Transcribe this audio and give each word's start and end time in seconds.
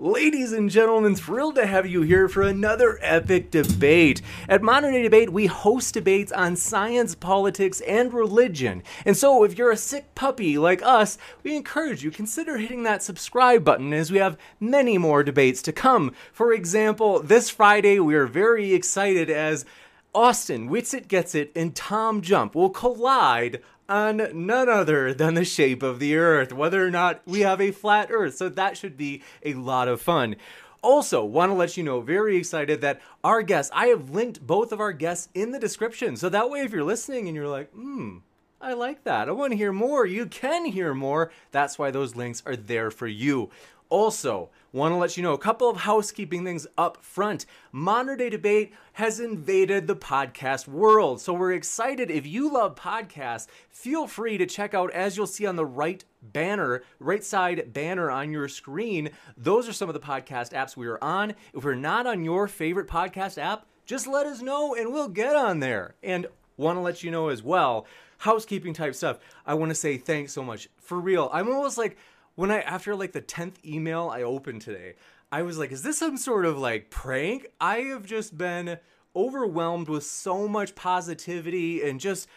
Ladies 0.00 0.52
and 0.52 0.70
gentlemen, 0.70 1.14
thrilled 1.14 1.54
to 1.54 1.66
have 1.66 1.86
you 1.86 2.02
here 2.02 2.28
for 2.28 2.42
another 2.42 2.98
epic 3.00 3.52
debate. 3.52 4.20
At 4.48 4.60
Modern 4.60 4.92
Day 4.92 5.04
Debate, 5.04 5.30
we 5.30 5.46
host 5.46 5.94
debates 5.94 6.32
on 6.32 6.56
science, 6.56 7.14
politics, 7.14 7.80
and 7.82 8.12
religion. 8.12 8.82
And 9.04 9.16
so, 9.16 9.44
if 9.44 9.56
you're 9.56 9.70
a 9.70 9.76
sick 9.76 10.12
puppy 10.16 10.58
like 10.58 10.82
us, 10.82 11.16
we 11.44 11.54
encourage 11.54 12.02
you 12.02 12.10
consider 12.10 12.58
hitting 12.58 12.82
that 12.82 13.04
subscribe 13.04 13.62
button 13.62 13.92
as 13.92 14.10
we 14.10 14.18
have 14.18 14.36
many 14.58 14.98
more 14.98 15.22
debates 15.22 15.62
to 15.62 15.72
come. 15.72 16.10
For 16.32 16.52
example, 16.52 17.20
this 17.20 17.48
Friday, 17.48 18.00
we 18.00 18.16
are 18.16 18.26
very 18.26 18.74
excited 18.74 19.30
as 19.30 19.64
Austin 20.12 20.68
Witsit 20.68 21.06
Gets 21.06 21.36
It 21.36 21.52
and 21.54 21.72
Tom 21.74 22.20
Jump 22.20 22.56
will 22.56 22.70
collide 22.70 23.62
on 23.88 24.46
none 24.46 24.68
other 24.68 25.12
than 25.12 25.34
the 25.34 25.44
shape 25.44 25.82
of 25.82 25.98
the 25.98 26.16
earth, 26.16 26.52
whether 26.52 26.84
or 26.84 26.90
not 26.90 27.22
we 27.26 27.40
have 27.40 27.60
a 27.60 27.70
flat 27.70 28.08
earth. 28.10 28.36
So 28.36 28.48
that 28.48 28.76
should 28.76 28.96
be 28.96 29.22
a 29.42 29.54
lot 29.54 29.88
of 29.88 30.00
fun. 30.00 30.36
Also, 30.82 31.24
want 31.24 31.50
to 31.50 31.54
let 31.54 31.76
you 31.76 31.82
know, 31.82 32.00
very 32.00 32.36
excited 32.36 32.82
that 32.82 33.00
our 33.22 33.42
guests, 33.42 33.72
I 33.74 33.86
have 33.86 34.10
linked 34.10 34.46
both 34.46 34.70
of 34.70 34.80
our 34.80 34.92
guests 34.92 35.28
in 35.32 35.52
the 35.52 35.58
description. 35.58 36.16
So 36.16 36.28
that 36.28 36.50
way, 36.50 36.60
if 36.60 36.72
you're 36.72 36.84
listening 36.84 37.26
and 37.26 37.34
you're 37.34 37.48
like, 37.48 37.70
hmm, 37.72 38.18
I 38.60 38.74
like 38.74 39.04
that. 39.04 39.28
I 39.28 39.32
want 39.32 39.52
to 39.52 39.56
hear 39.56 39.72
more. 39.72 40.06
You 40.06 40.26
can 40.26 40.66
hear 40.66 40.94
more. 40.94 41.30
That's 41.52 41.78
why 41.78 41.90
those 41.90 42.16
links 42.16 42.42
are 42.46 42.56
there 42.56 42.90
for 42.90 43.06
you. 43.06 43.50
Also, 43.88 44.50
want 44.72 44.92
to 44.92 44.96
let 44.96 45.16
you 45.16 45.22
know 45.22 45.34
a 45.34 45.38
couple 45.38 45.70
of 45.70 45.78
housekeeping 45.78 46.44
things 46.44 46.66
up 46.76 47.02
front. 47.02 47.46
Modern 47.72 48.18
Day 48.18 48.28
Debate 48.30 48.72
has 48.94 49.18
invaded 49.18 49.86
the 49.86 49.96
podcast 49.96 50.68
world. 50.68 51.20
So 51.20 51.32
we're 51.32 51.52
excited. 51.52 52.10
If 52.10 52.26
you 52.26 52.52
love 52.52 52.76
podcasts, 52.76 53.48
feel 53.68 54.06
free 54.06 54.38
to 54.38 54.46
check 54.46 54.72
out, 54.72 54.92
as 54.92 55.16
you'll 55.16 55.26
see 55.26 55.46
on 55.46 55.56
the 55.56 55.66
right 55.66 56.04
banner, 56.22 56.84
right 57.00 57.24
side 57.24 57.72
banner 57.72 58.08
on 58.08 58.30
your 58.30 58.46
screen. 58.46 59.10
Those 59.36 59.68
are 59.68 59.72
some 59.72 59.88
of 59.88 59.94
the 59.94 60.00
podcast 60.00 60.52
apps 60.52 60.76
we 60.76 60.86
are 60.86 61.02
on. 61.02 61.34
If 61.52 61.64
we're 61.64 61.74
not 61.74 62.06
on 62.06 62.24
your 62.24 62.46
favorite 62.46 62.86
podcast 62.86 63.36
app, 63.36 63.66
just 63.84 64.06
let 64.06 64.26
us 64.26 64.40
know 64.40 64.76
and 64.76 64.92
we'll 64.92 65.08
get 65.08 65.34
on 65.34 65.58
there. 65.58 65.96
And 66.02 66.28
want 66.56 66.76
to 66.76 66.80
let 66.80 67.02
you 67.02 67.10
know 67.10 67.28
as 67.28 67.42
well, 67.42 67.86
housekeeping 68.18 68.74
type 68.74 68.94
stuff. 68.94 69.18
I 69.44 69.54
want 69.54 69.70
to 69.70 69.74
say 69.74 69.98
thanks 69.98 70.32
so 70.32 70.44
much. 70.44 70.68
For 70.78 71.00
real, 71.00 71.30
I'm 71.32 71.48
almost 71.48 71.78
like, 71.78 71.96
when 72.36 72.50
I 72.50 72.60
after 72.60 72.94
like 72.94 73.12
the 73.12 73.22
10th 73.22 73.64
email 73.64 74.08
I 74.12 74.22
opened 74.22 74.62
today, 74.62 74.94
I 75.34 75.42
was 75.42 75.58
like, 75.58 75.72
is 75.72 75.82
this 75.82 75.98
some 75.98 76.16
sort 76.16 76.46
of 76.46 76.58
like 76.58 76.90
prank? 76.90 77.48
I 77.60 77.78
have 77.78 78.06
just 78.06 78.38
been 78.38 78.78
overwhelmed 79.16 79.88
with 79.88 80.04
so 80.04 80.46
much 80.46 80.76
positivity 80.76 81.82
and 81.82 81.98
just 81.98 82.28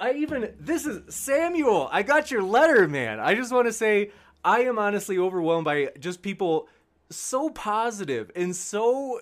I 0.00 0.14
even 0.14 0.54
this 0.58 0.86
is 0.86 1.14
Samuel. 1.14 1.86
I 1.92 2.02
got 2.02 2.30
your 2.30 2.42
letter, 2.42 2.88
man. 2.88 3.20
I 3.20 3.34
just 3.34 3.52
want 3.52 3.66
to 3.66 3.74
say 3.74 4.10
I 4.42 4.60
am 4.60 4.78
honestly 4.78 5.18
overwhelmed 5.18 5.66
by 5.66 5.90
just 5.98 6.22
people 6.22 6.66
so 7.10 7.50
positive 7.50 8.30
and 8.34 8.56
so 8.56 9.20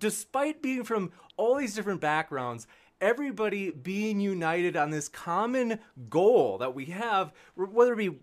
despite 0.00 0.60
being 0.60 0.82
from 0.82 1.12
all 1.36 1.54
these 1.54 1.76
different 1.76 2.00
backgrounds 2.00 2.66
everybody 3.00 3.70
being 3.70 4.20
united 4.20 4.76
on 4.76 4.90
this 4.90 5.08
common 5.08 5.78
goal 6.08 6.58
that 6.58 6.74
we 6.74 6.86
have, 6.86 7.32
whether 7.56 7.92
it 7.92 7.96
be 7.96 8.18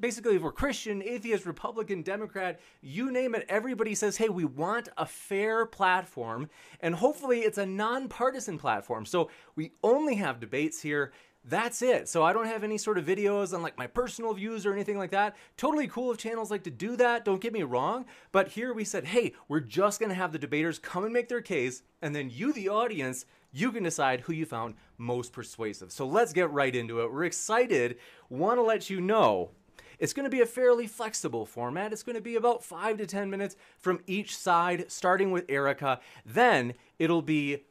basically 0.00 0.36
if 0.36 0.42
we're 0.42 0.52
Christian, 0.52 1.02
atheist, 1.02 1.46
Republican, 1.46 2.02
Democrat, 2.02 2.60
you 2.80 3.10
name 3.10 3.34
it, 3.34 3.44
everybody 3.48 3.94
says, 3.94 4.16
hey, 4.16 4.28
we 4.28 4.44
want 4.44 4.88
a 4.96 5.06
fair 5.06 5.66
platform, 5.66 6.48
and 6.80 6.94
hopefully 6.94 7.40
it's 7.40 7.58
a 7.58 7.66
nonpartisan 7.66 8.58
platform. 8.58 9.04
So 9.06 9.30
we 9.56 9.72
only 9.82 10.14
have 10.16 10.40
debates 10.40 10.80
here. 10.80 11.12
That's 11.46 11.82
it. 11.82 12.08
So 12.08 12.22
I 12.22 12.32
don't 12.32 12.46
have 12.46 12.64
any 12.64 12.78
sort 12.78 12.96
of 12.96 13.04
videos 13.04 13.52
on 13.52 13.60
like 13.60 13.76
my 13.76 13.86
personal 13.86 14.32
views 14.32 14.64
or 14.64 14.72
anything 14.72 14.96
like 14.96 15.10
that. 15.10 15.36
Totally 15.58 15.86
cool 15.86 16.10
if 16.10 16.16
channels 16.16 16.50
like 16.50 16.64
to 16.64 16.70
do 16.70 16.96
that. 16.96 17.26
Don't 17.26 17.42
get 17.42 17.52
me 17.52 17.62
wrong. 17.62 18.06
But 18.32 18.48
here 18.48 18.72
we 18.72 18.84
said, 18.84 19.04
hey, 19.04 19.34
we're 19.46 19.60
just 19.60 20.00
going 20.00 20.08
to 20.08 20.16
have 20.16 20.32
the 20.32 20.38
debaters 20.38 20.78
come 20.78 21.04
and 21.04 21.12
make 21.12 21.28
their 21.28 21.42
case. 21.42 21.82
And 22.00 22.16
then 22.16 22.30
you, 22.30 22.54
the 22.54 22.70
audience, 22.70 23.26
you 23.54 23.70
can 23.70 23.84
decide 23.84 24.20
who 24.20 24.32
you 24.32 24.44
found 24.44 24.74
most 24.98 25.32
persuasive. 25.32 25.92
So 25.92 26.06
let's 26.06 26.32
get 26.32 26.50
right 26.50 26.74
into 26.74 27.00
it. 27.00 27.12
We're 27.12 27.24
excited. 27.24 27.96
Want 28.28 28.58
to 28.58 28.62
let 28.62 28.90
you 28.90 29.00
know 29.00 29.52
it's 29.98 30.12
going 30.12 30.24
to 30.24 30.30
be 30.30 30.40
a 30.40 30.46
fairly 30.46 30.88
flexible 30.88 31.46
format. 31.46 31.92
It's 31.92 32.02
going 32.02 32.16
to 32.16 32.22
be 32.22 32.34
about 32.34 32.64
five 32.64 32.98
to 32.98 33.06
10 33.06 33.30
minutes 33.30 33.54
from 33.78 34.00
each 34.06 34.36
side, 34.36 34.90
starting 34.90 35.30
with 35.30 35.44
Erica. 35.48 36.00
Then 36.26 36.74
it'll 36.98 37.22
be 37.22 37.64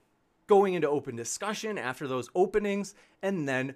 going 0.47 0.73
into 0.73 0.89
open 0.89 1.17
discussion 1.17 1.77
after 1.77 2.07
those 2.07 2.29
openings, 2.33 2.95
and 3.21 3.47
then 3.47 3.75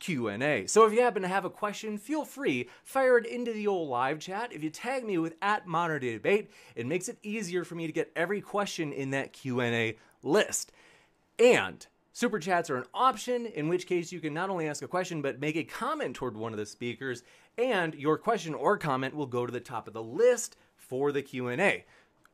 Q&A. 0.00 0.66
So 0.66 0.86
if 0.86 0.92
you 0.92 1.02
happen 1.02 1.22
to 1.22 1.28
have 1.28 1.44
a 1.44 1.50
question, 1.50 1.98
feel 1.98 2.24
free, 2.24 2.68
fire 2.84 3.18
it 3.18 3.26
into 3.26 3.52
the 3.52 3.66
old 3.66 3.88
live 3.88 4.18
chat. 4.18 4.52
If 4.52 4.62
you 4.62 4.70
tag 4.70 5.04
me 5.04 5.18
with 5.18 5.34
at 5.42 5.66
Modern 5.66 6.00
Debate, 6.00 6.50
it 6.74 6.86
makes 6.86 7.08
it 7.08 7.18
easier 7.22 7.64
for 7.64 7.74
me 7.74 7.86
to 7.86 7.92
get 7.92 8.12
every 8.14 8.40
question 8.40 8.92
in 8.92 9.10
that 9.10 9.32
Q&A 9.32 9.96
list. 10.22 10.72
And 11.38 11.86
super 12.12 12.38
chats 12.38 12.68
are 12.68 12.76
an 12.76 12.84
option, 12.92 13.46
in 13.46 13.68
which 13.68 13.86
case 13.86 14.10
you 14.10 14.20
can 14.20 14.34
not 14.34 14.50
only 14.50 14.68
ask 14.68 14.82
a 14.82 14.88
question, 14.88 15.22
but 15.22 15.40
make 15.40 15.56
a 15.56 15.64
comment 15.64 16.16
toward 16.16 16.36
one 16.36 16.52
of 16.52 16.58
the 16.58 16.66
speakers, 16.66 17.22
and 17.56 17.94
your 17.94 18.18
question 18.18 18.54
or 18.54 18.76
comment 18.76 19.14
will 19.14 19.26
go 19.26 19.46
to 19.46 19.52
the 19.52 19.60
top 19.60 19.86
of 19.86 19.94
the 19.94 20.02
list 20.02 20.56
for 20.76 21.12
the 21.12 21.22
Q&A. 21.22 21.84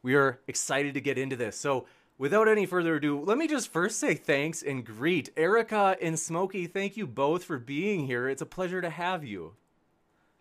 We 0.02 0.14
are 0.14 0.40
excited 0.46 0.94
to 0.94 1.00
get 1.00 1.18
into 1.18 1.36
this. 1.36 1.56
So 1.56 1.86
without 2.18 2.48
any 2.48 2.66
further 2.66 2.96
ado, 2.96 3.20
let 3.20 3.38
me 3.38 3.46
just 3.46 3.72
first 3.72 3.98
say 3.98 4.14
thanks 4.14 4.62
and 4.62 4.84
greet 4.84 5.30
Erica 5.36 5.96
and 6.00 6.18
Smokey. 6.18 6.66
Thank 6.66 6.96
you 6.96 7.06
both 7.06 7.44
for 7.44 7.58
being 7.58 8.06
here. 8.06 8.28
It's 8.28 8.42
a 8.42 8.46
pleasure 8.46 8.80
to 8.80 8.90
have 8.90 9.24
you. 9.24 9.54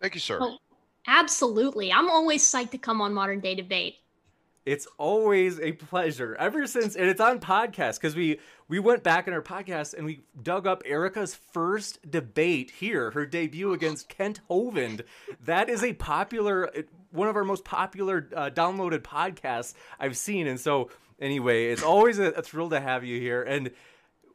Thank 0.00 0.14
you, 0.14 0.20
sir. 0.20 0.38
Oh, 0.40 0.58
absolutely. 1.06 1.92
I'm 1.92 2.10
always 2.10 2.44
psyched 2.44 2.70
to 2.72 2.78
come 2.78 3.00
on 3.00 3.14
Modern 3.14 3.40
Day 3.40 3.54
Debate. 3.54 3.96
It's 4.64 4.86
always 4.96 5.60
a 5.60 5.72
pleasure. 5.72 6.34
Ever 6.36 6.66
since, 6.66 6.96
and 6.96 7.06
it's 7.06 7.20
on 7.20 7.38
podcast 7.38 7.96
because 7.96 8.16
we 8.16 8.40
we 8.66 8.78
went 8.78 9.02
back 9.02 9.28
in 9.28 9.34
our 9.34 9.42
podcast 9.42 9.92
and 9.92 10.06
we 10.06 10.22
dug 10.42 10.66
up 10.66 10.82
Erica's 10.86 11.34
first 11.34 12.10
debate 12.10 12.70
here, 12.70 13.10
her 13.10 13.26
debut 13.26 13.74
against 13.74 14.08
Kent 14.08 14.40
Hovind. 14.48 15.02
That 15.44 15.68
is 15.68 15.84
a 15.84 15.92
popular, 15.92 16.72
one 17.10 17.28
of 17.28 17.36
our 17.36 17.44
most 17.44 17.64
popular 17.64 18.26
uh, 18.34 18.48
downloaded 18.48 19.00
podcasts 19.00 19.74
I've 20.00 20.16
seen. 20.16 20.46
And 20.46 20.58
so, 20.58 20.88
anyway, 21.20 21.66
it's 21.66 21.82
always 21.82 22.18
a, 22.18 22.30
a 22.30 22.42
thrill 22.42 22.70
to 22.70 22.80
have 22.80 23.04
you 23.04 23.20
here, 23.20 23.42
and 23.42 23.70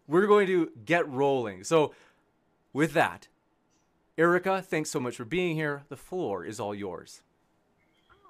we're 0.08 0.28
going 0.28 0.46
to 0.46 0.70
get 0.86 1.10
rolling. 1.10 1.64
So, 1.64 1.96
with 2.72 2.94
that, 2.94 3.30
Erica, 4.16 4.62
thanks 4.62 4.92
so 4.92 5.00
much 5.00 5.16
for 5.16 5.26
being 5.26 5.56
here. 5.56 5.86
The 5.90 5.98
floor 5.98 6.46
is 6.46 6.60
all 6.60 6.76
yours. 6.76 7.24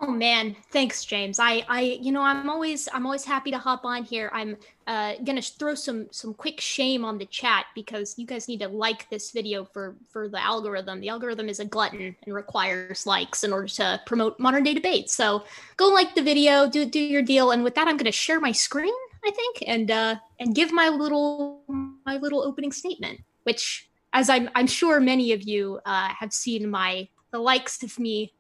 Oh 0.01 0.11
man, 0.11 0.55
thanks, 0.71 1.03
James. 1.03 1.39
I, 1.39 1.65
I, 1.67 1.81
you 1.81 2.13
know, 2.13 2.21
I'm 2.21 2.49
always, 2.49 2.87
I'm 2.93 3.05
always 3.05 3.25
happy 3.25 3.51
to 3.51 3.57
hop 3.57 3.83
on 3.83 4.05
here. 4.05 4.31
I'm 4.33 4.55
uh, 4.87 5.15
gonna 5.25 5.41
throw 5.41 5.75
some, 5.75 6.07
some 6.09 6.33
quick 6.33 6.61
shame 6.61 7.03
on 7.03 7.17
the 7.17 7.25
chat 7.25 7.65
because 7.75 8.17
you 8.17 8.25
guys 8.25 8.47
need 8.47 8.61
to 8.61 8.69
like 8.69 9.09
this 9.09 9.31
video 9.31 9.65
for, 9.65 9.97
for 10.07 10.29
the 10.29 10.41
algorithm. 10.41 11.01
The 11.01 11.09
algorithm 11.09 11.49
is 11.49 11.59
a 11.59 11.65
glutton 11.65 12.15
and 12.23 12.33
requires 12.33 13.05
likes 13.05 13.43
in 13.43 13.51
order 13.51 13.67
to 13.67 13.99
promote 14.05 14.39
modern 14.39 14.63
day 14.63 14.73
debates. 14.73 15.13
So 15.13 15.43
go 15.75 15.89
like 15.89 16.15
the 16.15 16.23
video, 16.23 16.69
do, 16.69 16.85
do 16.85 16.99
your 16.99 17.21
deal, 17.21 17.51
and 17.51 17.61
with 17.61 17.75
that, 17.75 17.89
I'm 17.89 17.97
gonna 17.97 18.13
share 18.13 18.39
my 18.39 18.53
screen, 18.53 18.93
I 19.25 19.31
think, 19.31 19.63
and, 19.67 19.91
uh, 19.91 20.15
and 20.39 20.55
give 20.55 20.71
my 20.71 20.87
little, 20.87 21.63
my 22.05 22.15
little 22.15 22.41
opening 22.41 22.71
statement, 22.71 23.19
which, 23.43 23.89
as 24.13 24.29
I'm, 24.29 24.49
I'm 24.55 24.67
sure 24.67 25.01
many 25.01 25.33
of 25.33 25.43
you 25.43 25.81
uh, 25.85 26.07
have 26.17 26.31
seen 26.31 26.69
my, 26.69 27.09
the 27.31 27.39
likes 27.39 27.83
of 27.83 27.99
me 27.99 28.31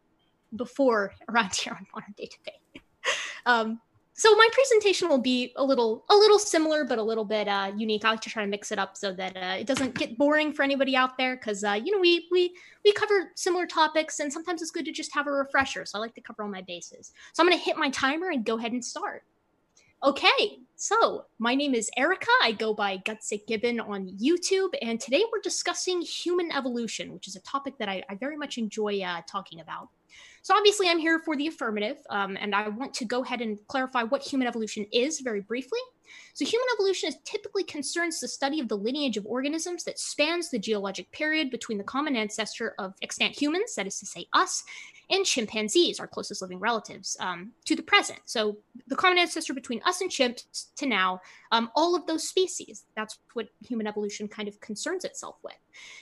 before 0.55 1.13
around 1.29 1.53
here 1.55 1.73
on 1.73 1.85
modern 1.93 2.13
day 2.17 2.29
debate. 2.31 2.83
um, 3.45 3.79
so 4.19 4.35
my 4.35 4.49
presentation 4.51 5.07
will 5.07 5.21
be 5.21 5.53
a 5.55 5.63
little 5.63 6.03
a 6.09 6.13
little 6.13 6.39
similar 6.39 6.83
but 6.83 6.99
a 6.99 7.01
little 7.01 7.23
bit 7.23 7.47
uh, 7.47 7.71
unique. 7.77 8.03
I 8.03 8.11
like 8.11 8.19
to 8.21 8.29
try 8.29 8.43
to 8.43 8.49
mix 8.49 8.69
it 8.73 8.77
up 8.77 8.97
so 8.97 9.13
that 9.13 9.37
uh, 9.37 9.55
it 9.57 9.65
doesn't 9.65 9.95
get 9.95 10.17
boring 10.17 10.51
for 10.51 10.63
anybody 10.63 10.93
out 10.93 11.17
there 11.17 11.37
because 11.37 11.63
uh, 11.63 11.79
you 11.81 11.93
know 11.93 12.01
we 12.01 12.27
we 12.29 12.53
we 12.83 12.91
cover 12.91 13.31
similar 13.35 13.65
topics 13.65 14.19
and 14.19 14.31
sometimes 14.31 14.61
it's 14.61 14.71
good 14.71 14.83
to 14.83 14.91
just 14.91 15.13
have 15.13 15.27
a 15.27 15.31
refresher 15.31 15.85
so 15.85 15.97
i 15.97 16.01
like 16.01 16.13
to 16.15 16.21
cover 16.21 16.43
all 16.43 16.49
my 16.49 16.61
bases. 16.63 17.13
So 17.31 17.41
i'm 17.41 17.47
going 17.47 17.57
to 17.57 17.63
hit 17.63 17.77
my 17.77 17.89
timer 17.91 18.29
and 18.29 18.43
go 18.43 18.57
ahead 18.57 18.73
and 18.73 18.83
start. 18.83 19.23
Okay 20.03 20.59
so 20.75 21.25
my 21.39 21.55
name 21.55 21.73
is 21.73 21.89
erica. 21.95 22.27
I 22.43 22.51
go 22.51 22.73
by 22.73 22.97
gutsick 22.97 23.47
gibbon 23.47 23.79
on 23.79 24.17
youtube 24.21 24.71
and 24.81 24.99
today 24.99 25.23
we're 25.31 25.39
discussing 25.39 26.01
human 26.01 26.51
evolution 26.51 27.13
which 27.13 27.29
is 27.29 27.37
a 27.37 27.41
topic 27.41 27.77
that 27.77 27.87
i, 27.87 28.03
I 28.09 28.15
very 28.15 28.35
much 28.35 28.57
enjoy 28.57 29.01
uh, 29.01 29.21
talking 29.27 29.61
about 29.61 29.87
so 30.41 30.55
obviously, 30.55 30.87
I'm 30.87 30.99
here 30.99 31.19
for 31.19 31.35
the 31.35 31.47
affirmative, 31.47 31.97
um, 32.09 32.37
and 32.39 32.55
I 32.55 32.67
want 32.69 32.93
to 32.95 33.05
go 33.05 33.23
ahead 33.23 33.41
and 33.41 33.59
clarify 33.67 34.03
what 34.03 34.21
human 34.21 34.47
evolution 34.47 34.85
is 34.91 35.19
very 35.19 35.41
briefly. 35.41 35.79
So, 36.33 36.45
human 36.45 36.67
evolution 36.75 37.11
typically 37.23 37.63
concerns 37.63 38.19
the 38.19 38.27
study 38.27 38.59
of 38.59 38.67
the 38.67 38.77
lineage 38.77 39.17
of 39.17 39.25
organisms 39.25 39.83
that 39.83 39.99
spans 39.99 40.49
the 40.49 40.59
geologic 40.59 41.11
period 41.11 41.49
between 41.49 41.77
the 41.77 41.83
common 41.83 42.15
ancestor 42.15 42.75
of 42.79 42.93
extant 43.01 43.39
humans, 43.39 43.75
that 43.75 43.87
is 43.87 43.99
to 43.99 44.05
say, 44.05 44.27
us, 44.33 44.63
and 45.09 45.25
chimpanzees, 45.25 45.99
our 45.99 46.07
closest 46.07 46.41
living 46.41 46.59
relatives, 46.59 47.17
um, 47.19 47.51
to 47.65 47.75
the 47.75 47.81
present. 47.81 48.19
So, 48.25 48.57
the 48.87 48.95
common 48.95 49.17
ancestor 49.17 49.53
between 49.53 49.81
us 49.85 50.01
and 50.01 50.09
chimps 50.09 50.67
to 50.77 50.85
now, 50.85 51.21
um, 51.51 51.69
all 51.75 51.95
of 51.95 52.05
those 52.05 52.27
species. 52.27 52.85
That's 52.95 53.19
what 53.33 53.47
human 53.63 53.87
evolution 53.87 54.27
kind 54.27 54.47
of 54.47 54.59
concerns 54.59 55.05
itself 55.05 55.37
with. 55.43 55.57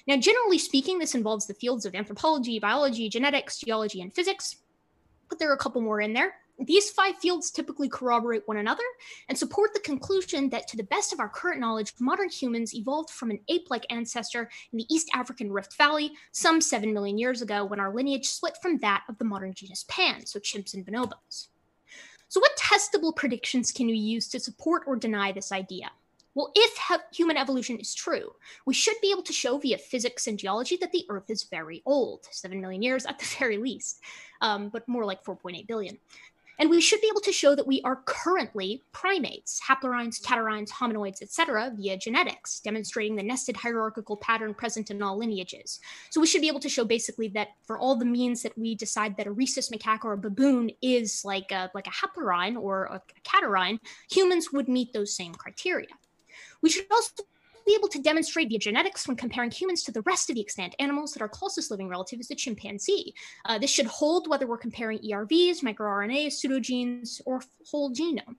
Now, 0.07 0.17
generally 0.17 0.57
speaking, 0.57 0.99
this 0.99 1.15
involves 1.15 1.47
the 1.47 1.53
fields 1.53 1.85
of 1.85 1.95
anthropology, 1.95 2.59
biology, 2.59 3.09
genetics, 3.09 3.59
geology, 3.59 4.01
and 4.01 4.13
physics, 4.13 4.57
but 5.29 5.39
there 5.39 5.49
are 5.49 5.55
a 5.55 5.59
couple 5.59 5.81
more 5.81 6.01
in 6.01 6.13
there. 6.13 6.35
These 6.59 6.89
five 6.89 7.15
fields 7.17 7.51
typically 7.51 7.87
corroborate 7.87 8.47
one 8.47 8.57
another 8.57 8.83
and 9.29 9.37
support 9.37 9.73
the 9.73 9.79
conclusion 9.79 10.49
that, 10.49 10.67
to 10.69 10.77
the 10.77 10.83
best 10.83 11.13
of 11.13 11.19
our 11.19 11.29
current 11.29 11.59
knowledge, 11.59 11.93
modern 11.99 12.29
humans 12.29 12.73
evolved 12.73 13.11
from 13.11 13.29
an 13.29 13.39
ape 13.47 13.67
like 13.69 13.85
ancestor 13.91 14.49
in 14.71 14.77
the 14.79 14.87
East 14.89 15.09
African 15.13 15.51
Rift 15.51 15.77
Valley 15.77 16.13
some 16.31 16.59
7 16.59 16.91
million 16.91 17.19
years 17.19 17.43
ago 17.43 17.63
when 17.63 17.79
our 17.79 17.93
lineage 17.93 18.25
split 18.25 18.57
from 18.59 18.77
that 18.79 19.03
of 19.07 19.19
the 19.19 19.25
modern 19.25 19.53
genus 19.53 19.85
Pan, 19.87 20.25
so 20.25 20.39
chimps 20.39 20.73
and 20.73 20.85
bonobos. 20.85 21.49
So, 22.27 22.39
what 22.39 22.57
testable 22.57 23.15
predictions 23.15 23.71
can 23.71 23.87
we 23.87 23.93
use 23.93 24.27
to 24.29 24.39
support 24.39 24.83
or 24.87 24.95
deny 24.95 25.31
this 25.31 25.51
idea? 25.51 25.91
Well, 26.37 26.51
if 26.55 26.79
human 27.11 27.37
evolution 27.37 27.79
is 27.79 27.95
true, 27.95 28.33
we 28.65 28.73
should 28.73 28.97
be 29.01 29.11
able 29.11 29.23
to 29.23 29.33
show 29.33 29.57
via 29.57 29.77
physics 29.77 30.27
and 30.27 30.37
geology 30.37 30.77
that 30.77 30.91
the 30.91 31.05
Earth 31.09 31.29
is 31.29 31.43
very 31.43 31.81
old, 31.85 32.27
7 32.29 32.59
million 32.61 32.81
years 32.81 33.05
at 33.05 33.17
the 33.17 33.25
very 33.39 33.57
least, 33.57 34.01
um, 34.41 34.69
but 34.69 34.87
more 34.87 35.05
like 35.05 35.23
4.8 35.23 35.65
billion. 35.67 35.97
And 36.59 36.69
we 36.69 36.81
should 36.81 37.01
be 37.01 37.07
able 37.07 37.21
to 37.21 37.31
show 37.31 37.55
that 37.55 37.67
we 37.67 37.81
are 37.83 38.01
currently 38.05 38.83
primates, 38.91 39.61
haplorhines, 39.67 40.21
catarrhines, 40.21 40.71
hominoids, 40.71 41.21
etc., 41.21 41.71
via 41.75 41.97
genetics, 41.97 42.59
demonstrating 42.59 43.15
the 43.15 43.23
nested 43.23 43.57
hierarchical 43.57 44.17
pattern 44.17 44.53
present 44.53 44.89
in 44.89 45.01
all 45.01 45.17
lineages. 45.17 45.79
So 46.09 46.19
we 46.19 46.27
should 46.27 46.41
be 46.41 46.47
able 46.47 46.59
to 46.61 46.69
show 46.69 46.83
basically 46.83 47.27
that 47.29 47.49
for 47.63 47.77
all 47.77 47.95
the 47.95 48.05
means 48.05 48.41
that 48.41 48.57
we 48.57 48.73
decide 48.73 49.17
that 49.17 49.27
a 49.27 49.31
rhesus 49.31 49.69
macaque 49.69 50.03
or 50.03 50.13
a 50.13 50.17
baboon 50.17 50.71
is 50.81 51.23
like 51.23 51.51
a, 51.51 51.69
like 51.75 51.87
a 51.87 51.91
haplorhine 51.91 52.59
or 52.59 52.85
a 52.85 53.01
catarrhine, 53.23 53.79
humans 54.09 54.51
would 54.51 54.67
meet 54.67 54.93
those 54.93 55.15
same 55.15 55.35
criteria. 55.35 55.87
We 56.61 56.69
should 56.69 56.87
also 56.91 57.23
be 57.67 57.75
able 57.75 57.89
to 57.89 58.01
demonstrate 58.01 58.49
via 58.49 58.57
genetics 58.57 59.07
when 59.07 59.17
comparing 59.17 59.51
humans 59.51 59.83
to 59.83 59.91
the 59.91 60.01
rest 60.01 60.29
of 60.29 60.35
the 60.35 60.41
extant 60.41 60.75
animals 60.79 61.13
that 61.13 61.21
our 61.21 61.29
closest 61.29 61.69
living 61.69 61.87
relative 61.87 62.19
is 62.19 62.29
the 62.29 62.35
chimpanzee. 62.35 63.13
Uh, 63.45 63.59
this 63.59 63.69
should 63.69 63.85
hold 63.85 64.27
whether 64.27 64.47
we're 64.47 64.57
comparing 64.57 64.99
ERVs, 64.99 65.61
microRNAs, 65.61 66.33
pseudogenes, 66.33 67.21
or 67.25 67.41
whole 67.69 67.91
genome. 67.93 68.37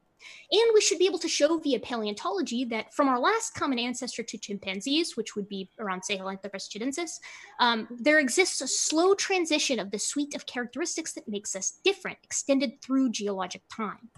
And 0.51 0.71
we 0.75 0.81
should 0.81 0.99
be 0.99 1.07
able 1.07 1.19
to 1.21 1.29
show 1.29 1.59
via 1.59 1.79
paleontology 1.79 2.65
that 2.67 2.93
from 2.93 3.09
our 3.09 3.21
last 3.21 3.55
common 3.55 3.79
ancestor 3.79 4.23
to 4.23 4.39
chimpanzees, 4.39 5.17
which 5.17 5.37
would 5.37 5.49
be 5.49 5.71
around 5.79 6.03
Sahelanthropus 6.03 6.69
tchadensis, 6.69 7.21
um, 7.61 7.87
there 7.91 8.19
exists 8.19 8.61
a 8.61 8.67
slow 8.67 9.15
transition 9.15 9.79
of 9.79 9.91
the 9.91 9.99
suite 9.99 10.35
of 10.35 10.47
characteristics 10.47 11.13
that 11.13 11.29
makes 11.29 11.55
us 11.55 11.79
different, 11.85 12.19
extended 12.25 12.81
through 12.83 13.11
geologic 13.11 13.63
time. 13.75 14.09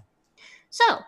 So, 0.71 1.01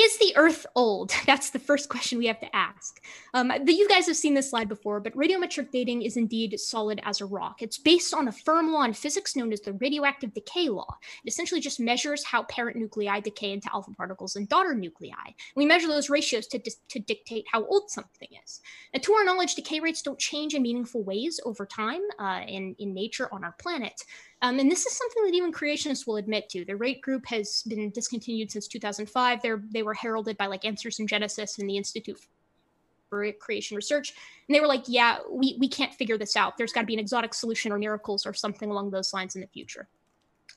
is 0.00 0.18
the 0.18 0.36
Earth 0.36 0.66
old? 0.74 1.12
That's 1.26 1.50
the 1.50 1.58
first 1.58 1.88
question 1.88 2.18
we 2.18 2.26
have 2.26 2.40
to 2.40 2.56
ask. 2.56 3.02
Um, 3.34 3.52
you 3.66 3.88
guys 3.88 4.06
have 4.06 4.16
seen 4.16 4.34
this 4.34 4.50
slide 4.50 4.68
before, 4.68 5.00
but 5.00 5.14
radiometric 5.14 5.70
dating 5.70 6.02
is 6.02 6.16
indeed 6.16 6.58
solid 6.58 7.00
as 7.04 7.20
a 7.20 7.26
rock. 7.26 7.62
It's 7.62 7.78
based 7.78 8.14
on 8.14 8.28
a 8.28 8.32
firm 8.32 8.72
law 8.72 8.84
in 8.84 8.92
physics 8.92 9.36
known 9.36 9.52
as 9.52 9.60
the 9.60 9.74
radioactive 9.74 10.32
decay 10.32 10.68
law. 10.68 10.96
It 11.24 11.28
essentially 11.28 11.60
just 11.60 11.80
measures 11.80 12.24
how 12.24 12.44
parent 12.44 12.76
nuclei 12.76 13.20
decay 13.20 13.52
into 13.52 13.72
alpha 13.72 13.92
particles 13.92 14.36
and 14.36 14.48
daughter 14.48 14.74
nuclei. 14.74 15.34
We 15.54 15.66
measure 15.66 15.88
those 15.88 16.10
ratios 16.10 16.46
to, 16.48 16.58
to 16.58 16.98
dictate 16.98 17.44
how 17.50 17.64
old 17.66 17.90
something 17.90 18.28
is. 18.44 18.60
Now, 18.94 19.00
to 19.02 19.12
our 19.12 19.24
knowledge, 19.24 19.54
decay 19.54 19.80
rates 19.80 20.02
don't 20.02 20.18
change 20.18 20.54
in 20.54 20.62
meaningful 20.62 21.02
ways 21.04 21.40
over 21.44 21.66
time 21.66 22.00
uh, 22.18 22.42
in, 22.46 22.74
in 22.78 22.94
nature 22.94 23.28
on 23.32 23.44
our 23.44 23.54
planet. 23.58 24.02
Um, 24.42 24.58
and 24.58 24.70
this 24.70 24.86
is 24.86 24.96
something 24.96 25.24
that 25.24 25.34
even 25.34 25.52
creationists 25.52 26.06
will 26.06 26.16
admit 26.16 26.48
to. 26.50 26.64
The 26.64 26.76
rate 26.76 27.02
group 27.02 27.26
has 27.26 27.62
been 27.64 27.90
discontinued 27.90 28.50
since 28.50 28.66
2005. 28.68 29.42
They're, 29.42 29.62
they 29.70 29.82
were 29.82 29.94
heralded 29.94 30.38
by 30.38 30.46
like 30.46 30.64
Answers 30.64 30.98
in 30.98 31.06
Genesis 31.06 31.58
and 31.58 31.68
the 31.68 31.76
Institute 31.76 32.18
for 33.10 33.30
Creation 33.32 33.76
Research. 33.76 34.14
And 34.48 34.54
they 34.54 34.60
were 34.60 34.66
like, 34.66 34.84
yeah, 34.86 35.18
we, 35.28 35.56
we 35.60 35.68
can't 35.68 35.92
figure 35.92 36.16
this 36.16 36.36
out. 36.36 36.56
There's 36.56 36.72
got 36.72 36.80
to 36.80 36.86
be 36.86 36.94
an 36.94 37.00
exotic 37.00 37.34
solution 37.34 37.70
or 37.70 37.78
miracles 37.78 38.24
or 38.24 38.32
something 38.32 38.70
along 38.70 38.90
those 38.90 39.12
lines 39.12 39.34
in 39.34 39.42
the 39.42 39.46
future. 39.48 39.88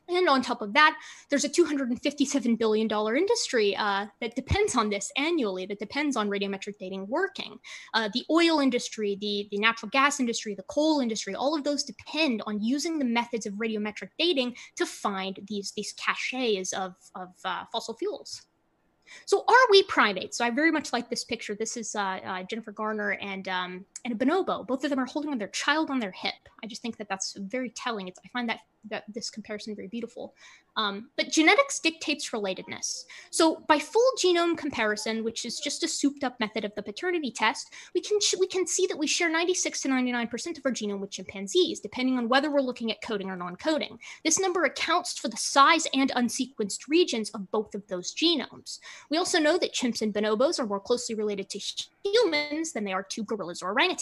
And 0.09 0.27
on 0.27 0.41
top 0.41 0.61
of 0.61 0.73
that, 0.73 0.97
there's 1.29 1.45
a 1.45 1.49
$257 1.49 2.57
billion 2.57 2.89
industry 3.15 3.75
uh, 3.75 4.07
that 4.19 4.35
depends 4.35 4.75
on 4.75 4.89
this 4.89 5.11
annually, 5.15 5.65
that 5.67 5.79
depends 5.79 6.17
on 6.17 6.29
radiometric 6.29 6.73
dating 6.77 7.07
working. 7.07 7.57
Uh, 7.93 8.09
the 8.13 8.25
oil 8.29 8.59
industry, 8.59 9.17
the, 9.21 9.47
the 9.51 9.57
natural 9.57 9.89
gas 9.89 10.19
industry, 10.19 10.55
the 10.55 10.63
coal 10.63 10.99
industry, 10.99 11.35
all 11.35 11.55
of 11.55 11.63
those 11.63 11.83
depend 11.83 12.41
on 12.45 12.61
using 12.61 12.99
the 12.99 13.05
methods 13.05 13.45
of 13.45 13.53
radiometric 13.53 14.09
dating 14.19 14.55
to 14.75 14.85
find 14.85 15.39
these, 15.47 15.71
these 15.75 15.93
caches 15.93 16.73
of, 16.73 16.95
of 17.15 17.29
uh, 17.45 17.63
fossil 17.71 17.95
fuels. 17.95 18.43
So 19.25 19.43
are 19.47 19.71
we 19.71 19.83
primates? 19.83 20.37
So 20.37 20.45
I 20.45 20.49
very 20.49 20.71
much 20.71 20.93
like 20.93 21.09
this 21.09 21.23
picture. 21.23 21.55
This 21.55 21.77
is 21.77 21.95
uh, 21.95 22.19
uh, 22.25 22.43
Jennifer 22.43 22.71
Garner 22.71 23.11
and 23.21 23.47
um, 23.47 23.85
and 24.05 24.13
a 24.13 24.17
bonobo. 24.17 24.65
Both 24.65 24.83
of 24.83 24.89
them 24.89 24.99
are 24.99 25.05
holding 25.05 25.31
on 25.31 25.37
their 25.37 25.47
child 25.49 25.89
on 25.89 25.99
their 25.99 26.11
hip. 26.11 26.33
I 26.63 26.67
just 26.67 26.81
think 26.81 26.97
that 26.97 27.09
that's 27.09 27.35
very 27.37 27.69
telling. 27.69 28.07
It's, 28.07 28.19
I 28.23 28.27
find 28.29 28.49
that 28.49 28.59
that 28.89 29.05
this 29.13 29.29
comparison 29.29 29.75
very 29.75 29.87
beautiful. 29.87 30.33
Um, 30.75 31.09
but 31.17 31.29
genetics 31.29 31.79
dictates 31.79 32.31
relatedness. 32.31 33.03
So 33.29 33.63
by 33.67 33.77
full 33.77 34.09
genome 34.19 34.57
comparison, 34.57 35.23
which 35.23 35.45
is 35.45 35.59
just 35.59 35.83
a 35.83 35.87
souped 35.87 36.23
up 36.23 36.39
method 36.39 36.65
of 36.65 36.73
the 36.75 36.81
paternity 36.81 37.31
test, 37.31 37.71
we 37.93 38.01
can 38.01 38.17
we 38.39 38.47
can 38.47 38.65
see 38.65 38.87
that 38.87 38.97
we 38.97 39.05
share 39.05 39.29
96 39.29 39.81
to 39.81 39.87
99 39.87 40.27
percent 40.27 40.57
of 40.57 40.65
our 40.65 40.71
genome 40.71 40.99
with 40.99 41.11
chimpanzees, 41.11 41.79
depending 41.79 42.17
on 42.17 42.27
whether 42.27 42.51
we're 42.51 42.61
looking 42.61 42.91
at 42.91 43.01
coding 43.03 43.29
or 43.29 43.35
non-coding. 43.35 43.99
This 44.23 44.39
number 44.39 44.63
accounts 44.63 45.17
for 45.17 45.27
the 45.27 45.37
size 45.37 45.87
and 45.93 46.11
unsequenced 46.15 46.87
regions 46.89 47.29
of 47.31 47.51
both 47.51 47.75
of 47.75 47.85
those 47.87 48.13
genomes. 48.13 48.79
We 49.09 49.17
also 49.17 49.39
know 49.39 49.57
that 49.59 49.73
chimps 49.73 50.01
and 50.01 50.13
bonobos 50.13 50.59
are 50.59 50.65
more 50.65 50.79
closely 50.79 51.15
related 51.15 51.49
to 51.51 51.59
humans 52.03 52.73
than 52.73 52.83
they 52.83 52.93
are 52.93 53.03
to 53.03 53.23
gorillas 53.23 53.61
or 53.61 53.75
orangutans. 53.75 53.92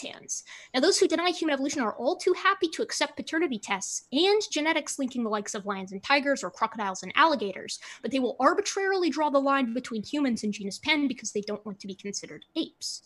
Now, 0.74 0.80
those 0.80 0.98
who 0.98 1.08
deny 1.08 1.30
human 1.30 1.54
evolution 1.54 1.82
are 1.82 1.94
all 1.94 2.16
too 2.16 2.32
happy 2.32 2.68
to 2.68 2.82
accept 2.82 3.16
paternity 3.16 3.58
tests 3.58 4.06
and 4.12 4.40
genetics 4.50 4.98
linking 4.98 5.24
the 5.24 5.30
likes 5.30 5.54
of 5.54 5.66
lions 5.66 5.92
and 5.92 6.02
tigers 6.02 6.42
or 6.42 6.50
crocodiles 6.50 7.02
and 7.02 7.12
alligators, 7.14 7.78
but 8.00 8.10
they 8.10 8.18
will 8.18 8.36
arbitrarily 8.40 9.10
draw 9.10 9.30
the 9.30 9.38
line 9.38 9.74
between 9.74 10.02
humans 10.02 10.44
and 10.44 10.52
genus 10.52 10.78
Pan 10.78 11.08
because 11.08 11.32
they 11.32 11.42
don't 11.42 11.64
want 11.66 11.78
to 11.80 11.86
be 11.86 11.94
considered 11.94 12.44
apes. 12.56 13.02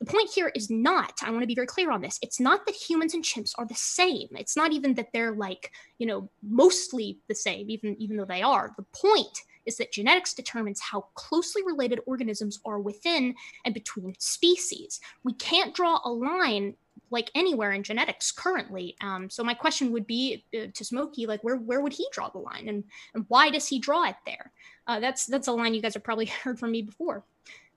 The 0.00 0.06
point 0.06 0.30
here 0.30 0.52
is 0.54 0.70
not, 0.70 1.12
I 1.22 1.30
want 1.30 1.42
to 1.42 1.46
be 1.46 1.54
very 1.54 1.66
clear 1.66 1.90
on 1.90 2.00
this, 2.00 2.18
it's 2.22 2.40
not 2.40 2.66
that 2.66 2.74
humans 2.74 3.14
and 3.14 3.24
chimps 3.24 3.52
are 3.58 3.66
the 3.66 3.74
same. 3.74 4.28
It's 4.32 4.56
not 4.56 4.72
even 4.72 4.94
that 4.94 5.12
they're 5.12 5.34
like, 5.34 5.72
you 5.98 6.06
know, 6.06 6.30
mostly 6.42 7.18
the 7.28 7.34
same, 7.34 7.70
even, 7.70 7.96
even 8.00 8.16
though 8.16 8.24
they 8.24 8.42
are. 8.42 8.72
The 8.76 8.86
point 8.94 9.42
is 9.68 9.76
that 9.76 9.92
genetics 9.92 10.34
determines 10.34 10.80
how 10.80 11.02
closely 11.14 11.62
related 11.64 12.00
organisms 12.06 12.58
are 12.64 12.80
within 12.80 13.34
and 13.64 13.74
between 13.74 14.14
species. 14.18 14.98
We 15.22 15.34
can't 15.34 15.74
draw 15.74 16.00
a 16.04 16.10
line 16.10 16.74
like 17.10 17.30
anywhere 17.34 17.72
in 17.72 17.82
genetics 17.82 18.32
currently. 18.32 18.96
Um, 19.00 19.30
so 19.30 19.44
my 19.44 19.54
question 19.54 19.92
would 19.92 20.06
be 20.06 20.44
uh, 20.54 20.66
to 20.74 20.84
Smokey, 20.84 21.26
like 21.26 21.42
where 21.44 21.56
where 21.56 21.80
would 21.80 21.92
he 21.92 22.06
draw 22.12 22.28
the 22.28 22.38
line, 22.38 22.68
and 22.68 22.84
and 23.14 23.24
why 23.28 23.50
does 23.50 23.68
he 23.68 23.78
draw 23.78 24.04
it 24.08 24.16
there? 24.26 24.52
Uh, 24.86 25.00
that's 25.00 25.26
that's 25.26 25.48
a 25.48 25.52
line 25.52 25.74
you 25.74 25.82
guys 25.82 25.94
have 25.94 26.04
probably 26.04 26.26
heard 26.44 26.58
from 26.58 26.72
me 26.72 26.82
before. 26.82 27.24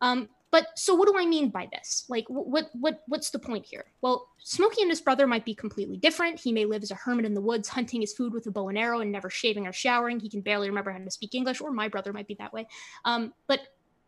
Um, 0.02 0.30
but 0.52 0.68
so 0.76 0.94
what 0.94 1.08
do 1.08 1.18
I 1.18 1.26
mean 1.26 1.50
by 1.50 1.68
this? 1.72 2.06
Like 2.10 2.26
what 2.30 2.70
what 2.74 3.02
what's 3.08 3.30
the 3.30 3.40
point 3.40 3.66
here? 3.66 3.86
Well, 4.02 4.28
Smokey 4.40 4.82
and 4.82 4.90
his 4.90 5.02
brother 5.02 5.26
might 5.26 5.46
be 5.46 5.56
completely 5.56 5.98
different. 5.98 6.40
He 6.40 6.52
may 6.52 6.66
live 6.66 6.84
as 6.84 6.92
a 6.92 6.96
hermit 6.96 7.26
in 7.26 7.34
the 7.34 7.42
woods, 7.42 7.70
hunting 7.70 8.02
his 8.02 8.14
food 8.14 8.34
with 8.34 8.46
a 8.48 8.52
bow 8.52 8.70
and 8.70 8.78
arrow 8.78 9.00
and 9.00 9.12
never 9.12 9.30
shaving 9.30 9.68
or 9.68 9.74
showering. 9.74 10.20
He 10.20 10.30
can 10.30 10.42
barely 10.42 10.70
remember 10.70 10.92
how 10.92 11.00
to 11.00 11.12
speak 11.12 11.34
English, 11.34 11.62
or 11.62 11.72
my 11.72 11.88
brother 11.88 12.14
might 12.14 12.28
be 12.28 12.36
that 12.36 12.54
way. 12.54 12.68
Um, 13.06 13.34
but 13.48 13.62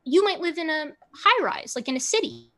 you 0.03 0.23
might 0.23 0.41
live 0.41 0.57
in 0.57 0.69
a 0.69 0.91
high 1.15 1.43
rise, 1.43 1.73
like 1.75 1.87
in 1.87 1.95
a 1.95 1.99
city, 1.99 2.52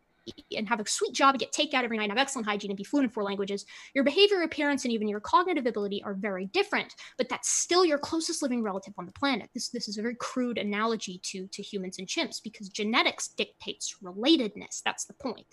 and 0.55 0.67
have 0.67 0.79
a 0.79 0.87
sweet 0.87 1.13
job 1.13 1.35
and 1.35 1.39
get 1.39 1.51
takeout 1.51 1.83
every 1.83 1.97
night, 1.97 2.09
and 2.09 2.11
have 2.11 2.21
excellent 2.21 2.47
hygiene, 2.47 2.71
and 2.71 2.77
be 2.77 2.83
fluent 2.83 3.05
in 3.05 3.11
four 3.11 3.23
languages, 3.23 3.65
your 3.93 4.03
behavior, 4.03 4.41
appearance, 4.41 4.85
and 4.85 4.93
even 4.93 5.07
your 5.07 5.19
cognitive 5.19 5.65
ability 5.65 6.01
are 6.03 6.13
very 6.13 6.47
different. 6.47 6.95
But 7.17 7.29
that's 7.29 7.49
still 7.49 7.85
your 7.85 7.97
closest 7.97 8.41
living 8.41 8.63
relative 8.63 8.93
on 8.97 9.05
the 9.05 9.11
planet. 9.13 9.49
This 9.53 9.69
this 9.69 9.87
is 9.87 9.97
a 9.97 10.01
very 10.01 10.15
crude 10.15 10.57
analogy 10.57 11.19
to 11.23 11.47
to 11.47 11.61
humans 11.61 11.99
and 11.99 12.07
chimps 12.07 12.41
because 12.43 12.69
genetics 12.69 13.29
dictates 13.29 13.97
relatedness. 14.03 14.81
That's 14.83 15.05
the 15.05 15.13
point. 15.13 15.47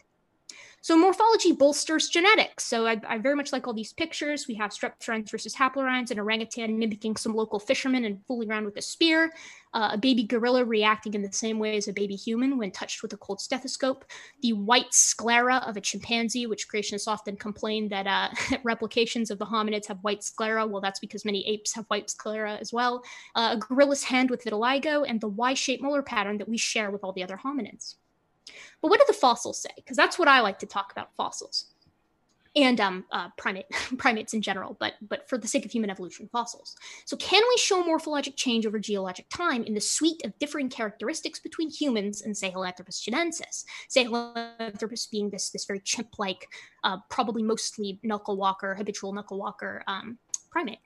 So 0.84 0.98
morphology 0.98 1.52
bolsters 1.52 2.08
genetics. 2.08 2.64
So 2.64 2.88
I, 2.88 3.00
I, 3.06 3.18
very 3.18 3.36
much 3.36 3.52
like 3.52 3.68
all 3.68 3.72
these 3.72 3.92
pictures. 3.92 4.48
We 4.48 4.54
have 4.56 4.72
streptorhines 4.72 5.30
versus 5.30 5.54
haplorhines, 5.54 6.10
an 6.10 6.18
orangutan 6.18 6.76
mimicking 6.76 7.14
some 7.14 7.36
local 7.36 7.60
fisherman 7.60 8.04
and 8.04 8.18
fooling 8.26 8.50
around 8.50 8.64
with 8.64 8.76
a 8.76 8.82
spear, 8.82 9.32
uh, 9.74 9.90
a 9.92 9.98
baby 9.98 10.24
gorilla 10.24 10.64
reacting 10.64 11.14
in 11.14 11.22
the 11.22 11.32
same 11.32 11.60
way 11.60 11.76
as 11.76 11.86
a 11.86 11.92
baby 11.92 12.16
human 12.16 12.58
when 12.58 12.72
touched 12.72 13.00
with 13.00 13.12
a 13.12 13.16
cold 13.16 13.40
stethoscope, 13.40 14.04
the 14.40 14.54
white 14.54 14.92
sclera 14.92 15.62
of 15.68 15.76
a 15.76 15.80
chimpanzee, 15.80 16.46
which 16.46 16.68
creationists 16.68 17.06
often 17.06 17.36
complain 17.36 17.88
that 17.88 18.08
uh, 18.08 18.56
replications 18.64 19.30
of 19.30 19.38
the 19.38 19.46
hominids 19.46 19.86
have 19.86 19.98
white 20.02 20.24
sclera. 20.24 20.66
Well, 20.66 20.80
that's 20.80 20.98
because 20.98 21.24
many 21.24 21.46
apes 21.46 21.72
have 21.74 21.84
white 21.86 22.10
sclera 22.10 22.56
as 22.56 22.72
well. 22.72 23.04
Uh, 23.36 23.50
a 23.52 23.56
gorilla's 23.56 24.02
hand 24.02 24.30
with 24.30 24.42
vitiligo, 24.42 25.04
and 25.08 25.20
the 25.20 25.28
Y-shaped 25.28 25.80
molar 25.80 26.02
pattern 26.02 26.38
that 26.38 26.48
we 26.48 26.58
share 26.58 26.90
with 26.90 27.04
all 27.04 27.12
the 27.12 27.22
other 27.22 27.36
hominids. 27.36 27.94
But 28.80 28.88
what 28.88 29.00
do 29.00 29.04
the 29.06 29.12
fossils 29.12 29.62
say? 29.62 29.70
Because 29.76 29.96
that's 29.96 30.18
what 30.18 30.28
I 30.28 30.40
like 30.40 30.58
to 30.60 30.66
talk 30.66 30.92
about 30.92 31.14
fossils 31.16 31.72
and 32.54 32.80
um, 32.80 33.04
uh, 33.10 33.28
primate 33.36 33.66
primates 33.98 34.34
in 34.34 34.42
general, 34.42 34.76
but 34.78 34.94
but 35.08 35.28
for 35.28 35.38
the 35.38 35.48
sake 35.48 35.64
of 35.64 35.70
human 35.70 35.90
evolution, 35.90 36.28
fossils. 36.30 36.76
So, 37.04 37.16
can 37.16 37.42
we 37.48 37.56
show 37.56 37.82
morphologic 37.82 38.36
change 38.36 38.66
over 38.66 38.78
geologic 38.78 39.26
time 39.30 39.64
in 39.64 39.74
the 39.74 39.80
suite 39.80 40.22
of 40.24 40.38
differing 40.38 40.68
characteristics 40.68 41.40
between 41.40 41.70
humans 41.70 42.22
and 42.22 42.34
Sahelanthropus 42.34 43.00
tchadensis? 43.00 43.64
Sahelanthropus 43.88 45.10
being 45.10 45.30
this 45.30 45.50
this 45.50 45.64
very 45.64 45.80
chimp-like, 45.80 46.46
uh, 46.84 46.98
probably 47.08 47.42
mostly 47.42 47.98
knuckle 48.02 48.36
walker, 48.36 48.74
habitual 48.74 49.12
knuckle 49.12 49.38
walker 49.38 49.82
um, 49.86 50.18
primate. 50.52 50.78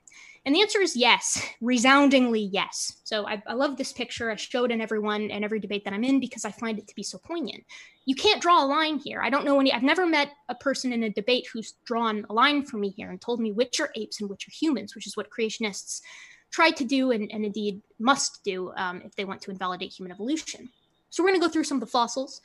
And 0.45 0.55
the 0.55 0.61
answer 0.61 0.79
is 0.79 0.95
yes, 0.95 1.45
resoundingly 1.61 2.39
yes. 2.39 3.01
So 3.03 3.27
I, 3.27 3.43
I, 3.45 3.53
love 3.53 3.75
this 3.75 3.91
picture. 3.91 4.31
I 4.31 4.37
show 4.37 4.63
it 4.63 4.71
in 4.71 4.79
everyone 4.79 5.29
and 5.29 5.43
every 5.43 5.59
debate 5.59 5.83
that 5.83 5.93
I'm 5.93 6.05
in 6.05 6.21
because 6.21 6.45
I 6.45 6.51
find 6.51 6.79
it 6.79 6.87
to 6.87 6.95
be 6.95 7.03
so 7.03 7.17
poignant. 7.17 7.65
You 8.05 8.15
can't 8.15 8.41
draw 8.41 8.63
a 8.63 8.65
line 8.65 8.97
here. 8.97 9.21
I 9.21 9.29
don't 9.29 9.43
know 9.43 9.59
any, 9.59 9.73
I've 9.73 9.83
never 9.83 10.05
met 10.05 10.29
a 10.47 10.55
person 10.55 10.93
in 10.93 11.03
a 11.03 11.09
debate 11.09 11.47
who's 11.51 11.73
drawn 11.83 12.25
a 12.29 12.33
line 12.33 12.63
for 12.63 12.77
me 12.77 12.89
here 12.89 13.11
and 13.11 13.19
told 13.19 13.41
me 13.41 13.51
which 13.51 13.81
are 13.81 13.91
apes 13.95 14.21
and 14.21 14.29
which 14.29 14.47
are 14.47 14.51
humans, 14.51 14.95
which 14.95 15.05
is 15.05 15.17
what 15.17 15.29
creationists 15.29 16.01
try 16.49 16.71
to 16.71 16.85
do 16.85 17.11
and, 17.11 17.29
and 17.33 17.43
indeed 17.43 17.81
must 17.99 18.41
do 18.45 18.71
um, 18.77 19.01
if 19.03 19.13
they 19.17 19.25
want 19.25 19.41
to 19.41 19.51
invalidate 19.51 19.91
human 19.91 20.13
evolution. 20.13 20.69
So 21.09 21.23
we're 21.23 21.29
going 21.29 21.41
to 21.41 21.47
go 21.47 21.51
through 21.51 21.65
some 21.65 21.77
of 21.77 21.81
the 21.81 21.87
fossils. 21.87 22.41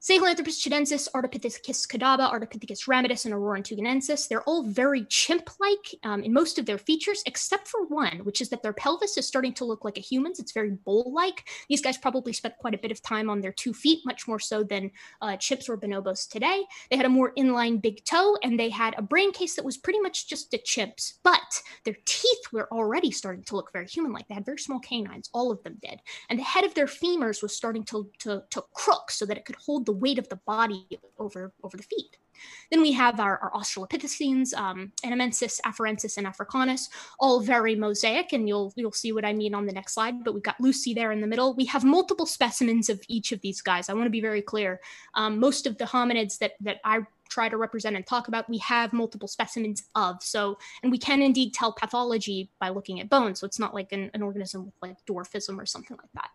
Sahelanthropus 0.00 0.60
tchadensis, 0.60 1.08
Ardipithecus 1.14 1.86
kadabba, 1.88 2.30
Ardipithecus 2.30 2.86
ramidus, 2.86 3.24
and 3.24 3.34
Orrorin 3.34 3.62
tugenensis, 3.62 4.28
they're 4.28 4.42
all 4.42 4.62
very 4.62 5.04
chimp-like 5.06 5.94
um, 6.04 6.22
in 6.22 6.32
most 6.32 6.58
of 6.58 6.66
their 6.66 6.78
features, 6.78 7.22
except 7.26 7.66
for 7.66 7.86
one, 7.86 8.18
which 8.18 8.40
is 8.40 8.48
that 8.50 8.62
their 8.62 8.74
pelvis 8.74 9.16
is 9.16 9.26
starting 9.26 9.54
to 9.54 9.64
look 9.64 9.84
like 9.84 9.96
a 9.96 10.02
human's. 10.02 10.38
It's 10.38 10.52
very 10.52 10.70
bowl-like. 10.70 11.48
These 11.68 11.80
guys 11.80 11.96
probably 11.96 12.32
spent 12.34 12.56
quite 12.58 12.74
a 12.74 12.78
bit 12.78 12.92
of 12.92 13.02
time 13.02 13.30
on 13.30 13.40
their 13.40 13.52
two 13.52 13.72
feet, 13.72 14.00
much 14.04 14.28
more 14.28 14.38
so 14.38 14.62
than 14.62 14.90
uh, 15.22 15.38
chimps 15.38 15.68
or 15.68 15.76
bonobos 15.76 16.28
today. 16.28 16.62
They 16.90 16.96
had 16.96 17.06
a 17.06 17.08
more 17.08 17.32
inline 17.34 17.80
big 17.80 18.04
toe, 18.04 18.36
and 18.44 18.60
they 18.60 18.68
had 18.68 18.94
a 18.98 19.02
brain 19.02 19.32
case 19.32 19.56
that 19.56 19.64
was 19.64 19.78
pretty 19.78 20.00
much 20.00 20.28
just 20.28 20.52
a 20.54 20.58
chimp's, 20.58 21.18
but 21.24 21.62
their 21.84 21.96
teeth 22.04 22.52
were 22.52 22.72
already 22.72 23.10
starting 23.10 23.42
to 23.44 23.56
look 23.56 23.72
very 23.72 23.86
human-like. 23.86 24.28
They 24.28 24.34
had 24.34 24.46
very 24.46 24.58
small 24.58 24.78
canines, 24.78 25.30
all 25.32 25.50
of 25.50 25.62
them 25.64 25.78
did. 25.82 26.00
And 26.28 26.38
the 26.38 26.44
head 26.44 26.64
of 26.64 26.74
their 26.74 26.86
femurs 26.86 27.42
was 27.42 27.56
starting 27.56 27.82
to, 27.84 28.08
to, 28.20 28.44
to 28.50 28.62
crook 28.74 29.10
so 29.10 29.24
that 29.26 29.36
it 29.36 29.44
could 29.46 29.56
hold 29.56 29.85
the 29.86 29.92
weight 29.92 30.18
of 30.18 30.28
the 30.28 30.36
body 30.36 30.86
over, 31.18 31.52
over 31.62 31.76
the 31.76 31.82
feet. 31.82 32.18
Then 32.70 32.82
we 32.82 32.92
have 32.92 33.18
our, 33.20 33.38
our 33.38 33.52
Australopithecines, 33.52 34.54
um, 34.54 34.92
Anamensis, 35.04 35.60
Afarensis, 35.64 36.18
and 36.18 36.26
Africanus, 36.26 36.88
all 37.18 37.40
very 37.40 37.74
mosaic, 37.74 38.32
and 38.32 38.48
you'll 38.48 38.72
you'll 38.76 38.92
see 38.92 39.12
what 39.12 39.24
I 39.24 39.32
mean 39.32 39.54
on 39.54 39.66
the 39.66 39.72
next 39.72 39.94
slide. 39.94 40.22
But 40.24 40.34
we've 40.34 40.42
got 40.42 40.60
Lucy 40.60 40.94
there 40.94 41.12
in 41.12 41.20
the 41.20 41.26
middle. 41.26 41.54
We 41.54 41.64
have 41.66 41.84
multiple 41.84 42.26
specimens 42.26 42.90
of 42.90 43.00
each 43.08 43.32
of 43.32 43.40
these 43.40 43.62
guys. 43.62 43.88
I 43.88 43.94
want 43.94 44.06
to 44.06 44.10
be 44.10 44.20
very 44.20 44.42
clear. 44.42 44.80
Um, 45.14 45.40
most 45.40 45.66
of 45.66 45.78
the 45.78 45.84
hominids 45.84 46.38
that 46.38 46.52
that 46.60 46.80
I 46.84 47.00
try 47.28 47.48
to 47.48 47.56
represent 47.56 47.96
and 47.96 48.06
talk 48.06 48.28
about, 48.28 48.48
we 48.48 48.58
have 48.58 48.92
multiple 48.92 49.28
specimens 49.28 49.82
of. 49.94 50.22
So, 50.22 50.58
and 50.82 50.92
we 50.92 50.98
can 50.98 51.22
indeed 51.22 51.54
tell 51.54 51.72
pathology 51.72 52.50
by 52.60 52.68
looking 52.68 53.00
at 53.00 53.08
bones. 53.08 53.40
So 53.40 53.46
it's 53.46 53.58
not 53.58 53.74
like 53.74 53.92
an, 53.92 54.10
an 54.14 54.22
organism 54.22 54.66
with 54.66 54.74
like 54.80 54.96
dwarfism 55.06 55.58
or 55.58 55.66
something 55.66 55.96
like 55.96 56.12
that. 56.14 56.30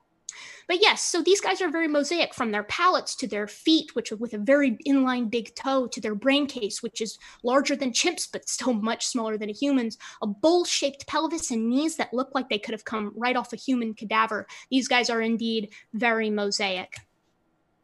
But 0.67 0.81
yes, 0.81 1.01
so 1.01 1.21
these 1.21 1.41
guys 1.41 1.61
are 1.61 1.69
very 1.69 1.87
mosaic 1.87 2.33
from 2.33 2.51
their 2.51 2.63
palates 2.63 3.15
to 3.17 3.27
their 3.27 3.47
feet, 3.47 3.95
which 3.95 4.11
are 4.11 4.17
with 4.17 4.33
a 4.33 4.37
very 4.37 4.77
inline 4.87 5.29
big 5.29 5.53
toe, 5.55 5.87
to 5.87 6.01
their 6.01 6.15
brain 6.15 6.47
case, 6.47 6.81
which 6.81 7.01
is 7.01 7.17
larger 7.43 7.75
than 7.75 7.91
chimps, 7.91 8.27
but 8.31 8.47
still 8.47 8.73
much 8.73 9.05
smaller 9.05 9.37
than 9.37 9.49
a 9.49 9.53
human's, 9.53 9.97
a 10.21 10.27
bowl 10.27 10.65
shaped 10.65 11.07
pelvis 11.07 11.51
and 11.51 11.69
knees 11.69 11.97
that 11.97 12.13
look 12.13 12.29
like 12.33 12.49
they 12.49 12.59
could 12.59 12.73
have 12.73 12.85
come 12.85 13.11
right 13.15 13.35
off 13.35 13.53
a 13.53 13.57
human 13.57 13.93
cadaver. 13.93 14.47
These 14.69 14.87
guys 14.87 15.09
are 15.09 15.21
indeed 15.21 15.73
very 15.93 16.29
mosaic. 16.29 16.97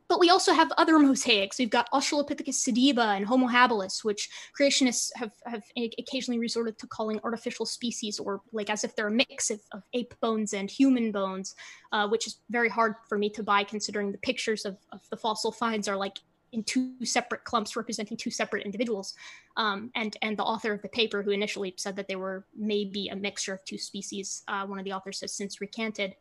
But 0.09 0.21
we 0.21 0.29
also 0.29 0.53
have 0.53 0.71
other 0.77 0.99
mosaics. 0.99 1.59
We've 1.59 1.69
got 1.69 1.91
Australopithecus 1.91 2.55
sediba 2.55 3.17
and 3.17 3.25
Homo 3.25 3.47
habilis, 3.47 4.05
which 4.05 4.29
creationists 4.57 5.11
have, 5.15 5.31
have 5.45 5.63
occasionally 5.99 6.39
resorted 6.39 6.79
to 6.79 6.87
calling 6.87 7.19
artificial 7.23 7.65
species, 7.65 8.17
or 8.17 8.41
like 8.53 8.69
as 8.69 8.85
if 8.85 8.95
they're 8.95 9.09
a 9.09 9.11
mix 9.11 9.49
of, 9.49 9.59
of 9.73 9.83
ape 9.93 10.13
bones 10.21 10.53
and 10.53 10.71
human 10.71 11.11
bones, 11.11 11.55
uh, 11.91 12.07
which 12.07 12.25
is 12.25 12.39
very 12.49 12.69
hard 12.69 12.95
for 13.09 13.17
me 13.17 13.29
to 13.31 13.43
buy 13.43 13.63
considering 13.63 14.11
the 14.11 14.17
pictures 14.19 14.65
of, 14.65 14.77
of 14.93 15.01
the 15.09 15.17
fossil 15.17 15.51
finds 15.51 15.89
are 15.89 15.97
like 15.97 16.19
in 16.53 16.63
two 16.63 16.93
separate 17.03 17.43
clumps 17.43 17.75
representing 17.75 18.15
two 18.15 18.31
separate 18.31 18.65
individuals. 18.65 19.13
Um, 19.57 19.91
and 19.95 20.15
and 20.21 20.37
the 20.37 20.43
author 20.43 20.71
of 20.71 20.81
the 20.81 20.89
paper, 20.89 21.21
who 21.21 21.31
initially 21.31 21.73
said 21.77 21.97
that 21.97 22.07
they 22.07 22.15
were 22.15 22.45
maybe 22.55 23.09
a 23.09 23.15
mixture 23.15 23.53
of 23.53 23.63
two 23.65 23.77
species, 23.77 24.43
uh, 24.47 24.65
one 24.65 24.79
of 24.79 24.85
the 24.85 24.93
authors 24.93 25.19
has 25.21 25.33
since 25.33 25.59
recanted. 25.59 26.15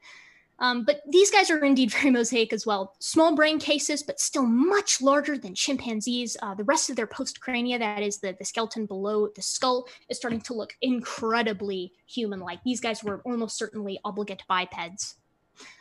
Um, 0.58 0.84
but 0.84 1.02
these 1.08 1.30
guys 1.30 1.50
are 1.50 1.64
indeed 1.64 1.90
very 1.92 2.10
mosaic 2.10 2.52
as 2.52 2.66
well. 2.66 2.94
Small 2.98 3.34
brain 3.34 3.58
cases, 3.58 4.02
but 4.02 4.20
still 4.20 4.46
much 4.46 5.00
larger 5.00 5.36
than 5.38 5.54
chimpanzees. 5.54 6.36
Uh, 6.42 6.54
the 6.54 6.64
rest 6.64 6.90
of 6.90 6.96
their 6.96 7.06
postcrania, 7.06 7.78
that 7.78 8.02
is 8.02 8.18
the, 8.18 8.34
the 8.38 8.44
skeleton 8.44 8.86
below 8.86 9.28
the 9.34 9.42
skull, 9.42 9.88
is 10.08 10.16
starting 10.16 10.40
to 10.42 10.54
look 10.54 10.74
incredibly 10.80 11.92
human 12.06 12.40
like. 12.40 12.62
These 12.64 12.80
guys 12.80 13.02
were 13.04 13.22
almost 13.24 13.58
certainly 13.58 13.98
obligate 14.04 14.42
bipeds. 14.48 15.16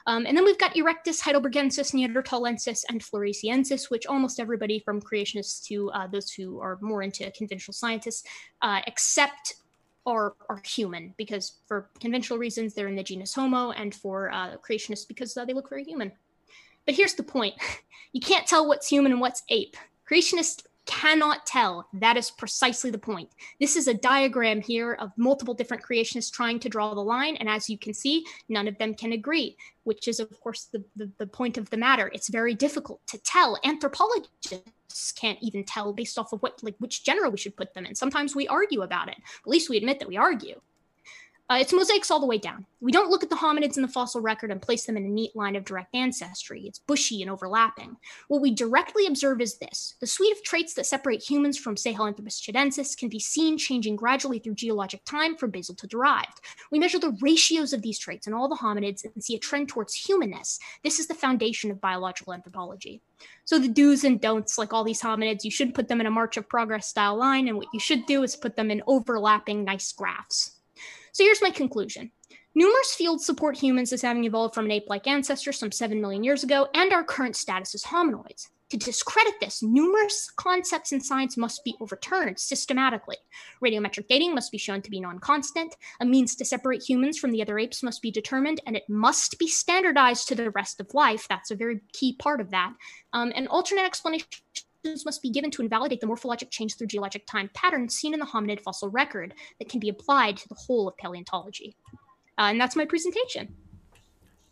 Um, 0.08 0.26
and 0.26 0.38
then 0.38 0.46
we've 0.46 0.58
got 0.58 0.76
Erectus, 0.76 1.22
Heidelbergensis, 1.22 1.94
Neanderthalensis, 1.94 2.84
and 2.90 3.02
Floresiensis, 3.02 3.90
which 3.90 4.06
almost 4.06 4.40
everybody 4.40 4.80
from 4.80 5.02
creationists 5.02 5.64
to 5.66 5.90
uh, 5.92 6.08
those 6.08 6.32
who 6.32 6.60
are 6.60 6.78
more 6.82 7.02
into 7.02 7.30
conventional 7.32 7.74
scientists 7.74 8.24
uh, 8.62 8.82
accept 8.88 9.56
are 10.06 10.36
are 10.50 10.62
human 10.64 11.14
because 11.18 11.60
for 11.68 11.90
conventional 12.00 12.40
reasons 12.40 12.74
they're 12.74 12.88
in 12.88 12.96
the 12.96 13.04
genus 13.04 13.34
Homo, 13.34 13.72
and 13.72 13.94
for 13.94 14.32
uh, 14.32 14.58
creationists 14.58 15.08
because 15.08 15.36
uh, 15.36 15.46
they 15.46 15.54
look 15.54 15.70
very 15.70 15.84
human. 15.84 16.12
But 16.86 16.96
here's 16.96 17.16
the 17.16 17.24
point: 17.24 17.56
you 18.14 18.22
can't 18.22 18.48
tell 18.48 18.68
what's 18.68 18.88
human 18.88 19.12
and 19.12 19.22
what's 19.22 19.44
ape. 19.50 19.76
Creationists 20.10 20.64
cannot 20.86 21.46
tell. 21.46 21.88
That 21.94 22.18
is 22.18 22.32
precisely 22.32 22.92
the 22.92 22.98
point. 22.98 23.30
This 23.60 23.76
is 23.76 23.88
a 23.88 23.94
diagram 23.94 24.62
here 24.62 24.94
of 24.94 25.12
multiple 25.18 25.54
different 25.54 25.84
creationists 25.84 26.32
trying 26.32 26.60
to 26.60 26.70
draw 26.70 26.94
the 26.94 27.02
line. 27.02 27.36
And 27.38 27.50
as 27.50 27.70
you 27.70 27.78
can 27.78 27.94
see, 27.94 28.26
none 28.50 28.68
of 28.68 28.78
them 28.78 28.94
can 28.94 29.12
agree, 29.12 29.58
which 29.84 30.08
is, 30.08 30.20
of 30.20 30.30
course, 30.40 30.68
the, 30.72 30.84
the, 30.96 31.12
the 31.18 31.28
point 31.28 31.58
of 31.58 31.70
the 31.70 31.78
matter. 31.78 32.10
It's 32.14 32.30
very 32.30 32.54
difficult 32.54 33.02
to 33.08 33.18
tell. 33.18 33.58
Anthropologists 33.64 34.72
can't 35.16 35.40
even 35.42 35.64
tell 35.64 35.94
based 35.94 36.18
off 36.18 36.34
of 36.34 36.42
what, 36.42 36.62
like, 36.64 36.76
which 36.80 37.04
genera 37.04 37.30
we 37.30 37.38
should 37.38 37.56
put 37.56 37.74
them 37.74 37.86
in. 37.86 37.96
Sometimes 37.96 38.36
we 38.36 38.48
argue 38.48 38.82
about 38.82 39.10
it. 39.10 39.18
At 39.18 39.48
least 39.48 39.70
we 39.70 39.78
admit 39.78 40.00
that 40.00 40.08
we 40.08 40.18
argue. 40.18 40.60
Uh, 41.48 41.60
it's 41.62 41.74
mosaics 41.74 42.10
all 42.10 42.20
the 42.20 42.26
way 42.26 42.40
down. 42.40 42.66
We 42.82 42.92
don't 42.92 43.12
look 43.12 43.22
at 43.22 43.30
the 43.30 43.36
hominids 43.36 43.76
in 43.76 43.84
the 43.84 43.88
fossil 43.88 44.20
record 44.20 44.50
and 44.50 44.60
place 44.60 44.86
them 44.86 44.98
in 44.98 45.06
a 45.06 45.10
neat 45.10 45.36
line 45.36 45.56
of 45.56 45.64
direct 45.64 45.94
ancestry. 45.94 46.64
It's 46.66 46.80
bushy 46.80 47.22
and 47.22 47.30
overlapping. 47.30 47.98
What 48.30 48.42
we 48.42 48.50
directly 48.50 49.06
observe 49.06 49.42
is 49.42 49.60
this 49.60 49.94
the 50.00 50.08
suite 50.08 50.36
of 50.36 50.42
traits 50.44 50.74
that 50.74 50.88
separate 50.88 51.22
humans 51.22 51.56
from 51.56 51.76
Sahelanthropus 51.76 52.42
tchadensis 52.42 52.98
can 52.98 53.10
be 53.10 53.20
seen 53.20 53.60
changing 53.60 53.96
gradually 53.96 54.40
through 54.40 54.56
geologic 54.56 55.06
time 55.06 55.38
from 55.38 55.52
basal 55.52 55.76
to 55.76 55.86
derived. 55.86 56.42
We 56.72 56.80
measure 56.80 56.98
the 56.98 57.16
ratios 57.22 57.74
of 57.74 57.84
these 57.84 58.00
traits 58.00 58.26
in 58.26 58.34
all 58.34 58.50
the 58.50 58.56
hominids 58.56 59.06
and 59.06 59.24
see 59.24 59.36
a 59.36 59.40
trend 59.40 59.70
towards 59.70 59.94
humanness. 59.94 60.58
This 60.84 61.00
is 61.00 61.06
the 61.06 61.14
foundation 61.14 61.70
of 61.70 61.80
biological 61.80 62.34
anthropology. 62.34 63.02
So 63.46 63.60
the 63.60 63.68
do's 63.68 64.04
and 64.04 64.20
don'ts, 64.20 64.58
like 64.58 64.74
all 64.74 64.84
these 64.84 65.02
hominids, 65.02 65.44
you 65.44 65.52
should 65.52 65.76
put 65.76 65.90
them 65.90 66.02
in 66.02 66.08
a 66.08 66.12
march 66.12 66.38
of 66.38 66.50
progress 66.50 66.88
style 66.88 67.16
line, 67.16 67.48
and 67.48 67.58
what 67.58 67.68
you 67.72 67.80
should 67.80 68.08
do 68.08 68.24
is 68.24 68.36
put 68.36 68.56
them 68.56 68.72
in 68.72 68.82
overlapping 68.88 69.64
nice 69.64 69.92
graphs. 69.92 70.55
So 71.16 71.24
here's 71.24 71.42
my 71.42 71.50
conclusion. 71.50 72.12
Numerous 72.56 72.94
fields 72.94 73.26
support 73.26 73.56
humans 73.56 73.94
as 73.94 74.02
having 74.02 74.26
evolved 74.26 74.54
from 74.54 74.66
an 74.66 74.72
ape 74.72 74.88
like 74.90 75.08
ancestor 75.08 75.54
some 75.54 75.72
7 75.72 76.02
million 76.02 76.26
years 76.26 76.44
ago 76.44 76.68
and 76.74 76.92
our 76.92 77.06
current 77.06 77.38
status 77.38 77.74
as 77.74 77.84
hominoids. 77.84 78.50
To 78.72 78.78
discredit 78.78 79.36
this, 79.40 79.64
numerous 79.64 80.30
concepts 80.36 80.92
in 80.92 81.00
science 81.00 81.38
must 81.38 81.64
be 81.64 81.78
overturned 81.80 82.38
systematically. 82.38 83.16
Radiometric 83.64 84.10
dating 84.10 84.36
must 84.36 84.52
be 84.52 84.58
shown 84.58 84.82
to 84.82 84.92
be 84.92 85.00
non 85.00 85.20
constant, 85.20 85.78
a 86.02 86.06
means 86.06 86.36
to 86.36 86.44
separate 86.44 86.84
humans 86.84 87.18
from 87.18 87.32
the 87.32 87.42
other 87.42 87.58
apes 87.60 87.82
must 87.82 88.02
be 88.02 88.12
determined, 88.12 88.60
and 88.68 88.76
it 88.76 88.90
must 88.90 89.40
be 89.40 89.48
standardized 89.48 90.28
to 90.28 90.36
the 90.36 90.52
rest 90.52 90.82
of 90.82 90.94
life. 90.94 91.28
That's 91.30 91.52
a 91.52 91.56
very 91.56 91.80
key 91.94 92.18
part 92.18 92.42
of 92.42 92.52
that. 92.52 92.74
Um, 93.14 93.32
and 93.34 93.48
alternate 93.48 93.86
explanations 93.86 94.65
must 95.06 95.22
be 95.22 95.30
given 95.30 95.52
to 95.52 95.62
invalidate 95.62 96.02
the 96.02 96.08
morphologic 96.08 96.52
change 96.52 96.76
through 96.76 96.88
geologic 96.88 97.26
time 97.26 97.50
patterns 97.54 97.96
seen 97.96 98.14
in 98.14 98.20
the 98.20 98.26
hominid 98.26 98.62
fossil 98.62 98.90
record 98.90 99.34
that 99.60 99.70
can 99.70 99.80
be 99.80 99.90
applied 99.90 100.38
to 100.38 100.48
the 100.50 100.56
whole 100.56 100.88
of 100.88 100.98
paleontology. 100.98 101.76
Uh, 102.38 102.50
and 102.50 102.60
that's 102.60 102.76
my 102.76 102.86
presentation. 102.86 103.54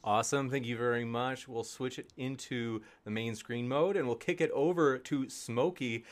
Awesome. 0.04 0.50
Thank 0.50 0.66
you 0.66 0.78
very 0.78 1.06
much. 1.06 1.48
We'll 1.48 1.64
switch 1.64 1.98
it 1.98 2.12
into 2.18 2.82
the 3.06 3.12
main 3.12 3.36
screen 3.36 3.68
mode 3.68 3.96
and 3.96 4.06
we'll 4.06 4.18
kick 4.18 4.42
it 4.42 4.52
over 4.52 4.98
to 4.98 5.30
Smokey. 5.30 6.04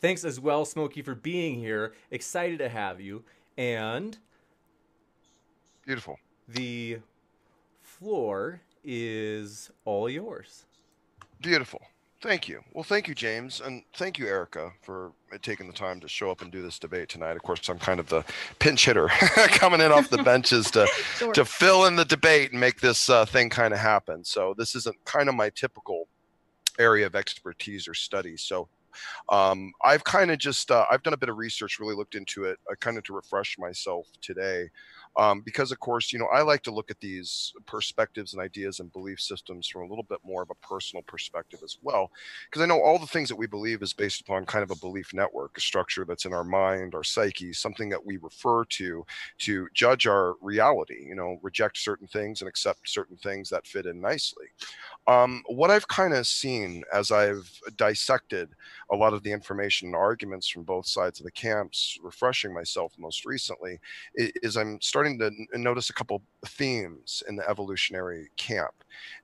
Thanks 0.00 0.24
as 0.24 0.38
well, 0.38 0.64
Smokey, 0.64 1.02
for 1.02 1.14
being 1.14 1.58
here. 1.58 1.94
Excited 2.10 2.58
to 2.58 2.68
have 2.68 3.00
you. 3.00 3.24
And 3.56 4.16
beautiful. 5.84 6.18
The 6.48 6.98
floor 7.80 8.60
is 8.84 9.70
all 9.84 10.08
yours. 10.08 10.66
Beautiful. 11.40 11.82
Thank 12.22 12.48
you. 12.48 12.62
Well, 12.72 12.84
thank 12.84 13.08
you, 13.08 13.16
James, 13.16 13.60
and 13.60 13.82
thank 13.96 14.16
you, 14.16 14.28
Erica, 14.28 14.70
for 14.80 15.10
taking 15.42 15.66
the 15.66 15.72
time 15.72 15.98
to 15.98 16.06
show 16.08 16.30
up 16.30 16.40
and 16.40 16.52
do 16.52 16.62
this 16.62 16.78
debate 16.78 17.08
tonight. 17.08 17.34
Of 17.34 17.42
course, 17.42 17.68
I'm 17.68 17.80
kind 17.80 17.98
of 17.98 18.08
the 18.08 18.24
pinch 18.60 18.84
hitter 18.86 19.08
coming 19.48 19.80
in 19.80 19.90
off 19.90 20.08
the 20.08 20.22
benches 20.22 20.70
to 20.70 20.86
sure. 21.16 21.32
to 21.32 21.44
fill 21.44 21.86
in 21.86 21.96
the 21.96 22.04
debate 22.04 22.52
and 22.52 22.60
make 22.60 22.80
this 22.80 23.10
uh, 23.10 23.24
thing 23.24 23.50
kind 23.50 23.74
of 23.74 23.80
happen. 23.80 24.22
So 24.22 24.54
this 24.56 24.76
isn't 24.76 25.04
kind 25.04 25.28
of 25.28 25.34
my 25.34 25.50
typical 25.50 26.06
area 26.78 27.06
of 27.06 27.16
expertise 27.16 27.88
or 27.88 27.94
study. 27.94 28.36
So 28.36 28.68
um, 29.28 29.72
I've 29.84 30.04
kind 30.04 30.30
of 30.30 30.38
just 30.38 30.70
uh, 30.70 30.86
I've 30.88 31.02
done 31.02 31.14
a 31.14 31.18
bit 31.18 31.28
of 31.28 31.38
research, 31.38 31.80
really 31.80 31.96
looked 31.96 32.14
into 32.14 32.44
it, 32.44 32.56
uh, 32.70 32.76
kind 32.76 32.98
of 32.98 33.02
to 33.04 33.14
refresh 33.14 33.58
myself 33.58 34.06
today 34.20 34.70
um, 35.16 35.40
because 35.40 35.72
of 35.72 35.80
course 35.80 36.12
you 36.12 36.18
know 36.18 36.28
i 36.32 36.42
like 36.42 36.62
to 36.62 36.70
look 36.70 36.90
at 36.90 37.00
these 37.00 37.52
perspectives 37.66 38.32
and 38.32 38.42
ideas 38.42 38.80
and 38.80 38.92
belief 38.92 39.20
systems 39.20 39.68
from 39.68 39.82
a 39.82 39.86
little 39.86 40.04
bit 40.04 40.18
more 40.24 40.42
of 40.42 40.50
a 40.50 40.66
personal 40.66 41.02
perspective 41.02 41.60
as 41.62 41.78
well 41.82 42.10
because 42.50 42.62
i 42.62 42.66
know 42.66 42.80
all 42.80 42.98
the 42.98 43.06
things 43.06 43.28
that 43.28 43.36
we 43.36 43.46
believe 43.46 43.82
is 43.82 43.92
based 43.92 44.20
upon 44.20 44.46
kind 44.46 44.62
of 44.62 44.70
a 44.70 44.76
belief 44.76 45.12
network 45.12 45.56
a 45.56 45.60
structure 45.60 46.04
that's 46.04 46.24
in 46.24 46.32
our 46.32 46.44
mind 46.44 46.94
our 46.94 47.04
psyche 47.04 47.52
something 47.52 47.88
that 47.88 48.04
we 48.04 48.16
refer 48.18 48.64
to 48.64 49.04
to 49.38 49.68
judge 49.74 50.06
our 50.06 50.34
reality 50.40 51.04
you 51.06 51.14
know 51.14 51.38
reject 51.42 51.76
certain 51.78 52.06
things 52.06 52.40
and 52.40 52.48
accept 52.48 52.88
certain 52.88 53.16
things 53.16 53.48
that 53.48 53.66
fit 53.66 53.86
in 53.86 54.00
nicely 54.00 54.46
um, 55.06 55.42
what 55.46 55.70
i've 55.70 55.88
kind 55.88 56.14
of 56.14 56.26
seen 56.26 56.82
as 56.92 57.10
i've 57.10 57.50
dissected 57.76 58.48
a 58.90 58.96
lot 58.96 59.12
of 59.12 59.22
the 59.22 59.32
information 59.32 59.88
and 59.88 59.96
arguments 59.96 60.48
from 60.48 60.62
both 60.62 60.86
sides 60.86 61.20
of 61.20 61.24
the 61.24 61.32
camps 61.32 61.98
refreshing 62.02 62.54
myself 62.54 62.92
most 62.98 63.24
recently 63.24 63.78
is 64.14 64.56
i'm 64.56 64.80
starting 64.80 65.02
starting 65.02 65.46
to 65.52 65.58
notice 65.58 65.90
a 65.90 65.94
couple 65.94 66.22
themes 66.46 67.22
in 67.28 67.36
the 67.36 67.48
evolutionary 67.48 68.28
camp. 68.36 68.72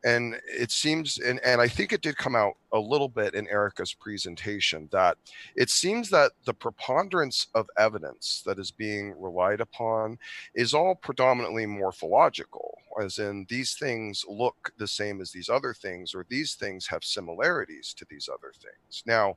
And 0.04 0.40
it 0.46 0.70
seems, 0.70 1.18
and, 1.18 1.40
and 1.44 1.60
I 1.60 1.68
think 1.68 1.92
it 1.92 2.02
did 2.02 2.16
come 2.16 2.36
out 2.36 2.54
a 2.72 2.78
little 2.78 3.08
bit 3.08 3.34
in 3.34 3.48
Erica's 3.48 3.94
presentation, 3.94 4.88
that 4.92 5.16
it 5.56 5.70
seems 5.70 6.10
that 6.10 6.32
the 6.44 6.54
preponderance 6.54 7.46
of 7.54 7.66
evidence 7.78 8.42
that 8.44 8.58
is 8.58 8.70
being 8.70 9.14
relied 9.18 9.60
upon 9.60 10.18
is 10.54 10.74
all 10.74 10.94
predominantly 10.94 11.66
morphological, 11.66 12.78
as 13.02 13.18
in 13.18 13.46
these 13.48 13.74
things 13.74 14.24
look 14.28 14.72
the 14.78 14.86
same 14.86 15.20
as 15.20 15.32
these 15.32 15.48
other 15.48 15.72
things, 15.72 16.14
or 16.14 16.26
these 16.28 16.54
things 16.54 16.86
have 16.86 17.02
similarities 17.04 17.94
to 17.94 18.06
these 18.10 18.28
other 18.28 18.52
things. 18.60 19.02
Now, 19.06 19.36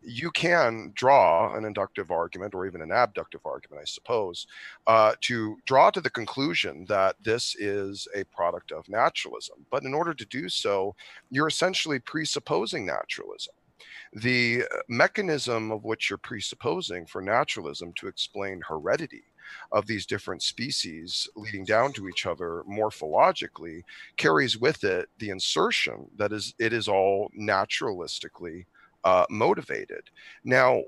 you 0.00 0.30
can 0.30 0.92
draw 0.94 1.56
an 1.56 1.64
inductive 1.64 2.10
argument 2.10 2.54
or 2.54 2.66
even 2.66 2.80
an 2.80 2.92
abductive 2.92 3.40
argument, 3.44 3.82
I 3.82 3.86
suppose, 3.86 4.46
uh, 4.86 5.14
to 5.22 5.56
draw 5.66 5.90
to 5.90 6.00
the 6.00 6.10
conclusion 6.10 6.84
that 6.88 7.16
this 7.22 7.56
is 7.56 8.06
a 8.14 8.24
product 8.24 8.70
of 8.70 8.88
naturalism. 8.88 9.66
But 9.70 9.84
in 9.84 9.94
order 9.94 10.14
to 10.14 10.24
do 10.26 10.48
so, 10.48 10.94
you're 11.30 11.48
essentially 11.48 11.98
presupposing 11.98 12.86
naturalism. 12.86 13.54
The 14.12 14.62
uh, 14.62 14.78
mechanism 14.88 15.70
of 15.70 15.84
which 15.84 16.08
you're 16.08 16.18
presupposing 16.18 17.06
for 17.06 17.20
naturalism 17.20 17.92
to 17.96 18.08
explain 18.08 18.62
heredity 18.66 19.24
of 19.72 19.86
these 19.86 20.06
different 20.06 20.42
species 20.42 21.28
leading 21.36 21.64
down 21.64 21.92
to 21.94 22.08
each 22.08 22.26
other 22.26 22.62
morphologically 22.70 23.82
carries 24.16 24.58
with 24.58 24.84
it 24.84 25.08
the 25.18 25.30
insertion 25.30 26.06
that 26.16 26.32
is 26.32 26.54
it 26.58 26.72
is 26.72 26.88
all 26.88 27.30
naturalistically 27.38 28.66
uh, 29.04 29.24
motivated. 29.30 30.10
Now, 30.44 30.82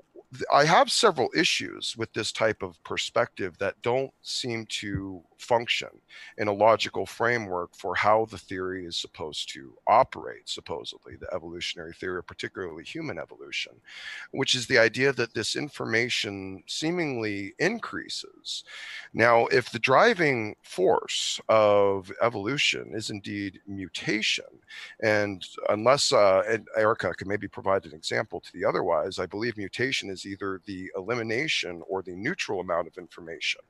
I 0.51 0.65
have 0.65 0.91
several 0.91 1.29
issues 1.35 1.95
with 1.97 2.11
this 2.13 2.31
type 2.31 2.61
of 2.61 2.81
perspective 2.83 3.57
that 3.57 3.81
don't 3.81 4.11
seem 4.21 4.65
to 4.81 5.21
function 5.41 5.89
in 6.37 6.47
a 6.47 6.53
logical 6.53 7.05
framework 7.05 7.75
for 7.75 7.95
how 7.95 8.25
the 8.25 8.37
theory 8.37 8.85
is 8.85 8.97
supposed 8.97 9.51
to 9.53 9.73
operate, 9.87 10.47
supposedly, 10.47 11.15
the 11.15 11.33
evolutionary 11.33 11.93
theory, 11.93 12.23
particularly 12.23 12.83
human 12.83 13.17
evolution, 13.17 13.73
which 14.31 14.55
is 14.55 14.67
the 14.67 14.77
idea 14.77 15.11
that 15.13 15.33
this 15.33 15.55
information 15.55 16.63
seemingly 16.67 17.53
increases. 17.59 18.63
Now, 19.13 19.47
if 19.47 19.69
the 19.69 19.79
driving 19.79 20.55
force 20.63 21.39
of 21.49 22.11
evolution 22.21 22.91
is 22.93 23.09
indeed 23.09 23.59
mutation, 23.67 24.45
and 25.01 25.45
unless 25.69 26.13
uh, 26.13 26.43
and 26.47 26.67
Erica 26.77 27.13
can 27.13 27.27
maybe 27.27 27.47
provide 27.47 27.85
an 27.85 27.93
example 27.93 28.39
to 28.41 28.53
the 28.53 28.65
otherwise, 28.65 29.19
I 29.19 29.25
believe 29.25 29.57
mutation 29.57 30.09
is 30.09 30.25
either 30.25 30.61
the 30.65 30.91
elimination 30.95 31.81
or 31.87 32.01
the 32.01 32.15
neutral 32.15 32.59
amount 32.59 32.87
of 32.87 32.97
information 32.97 33.61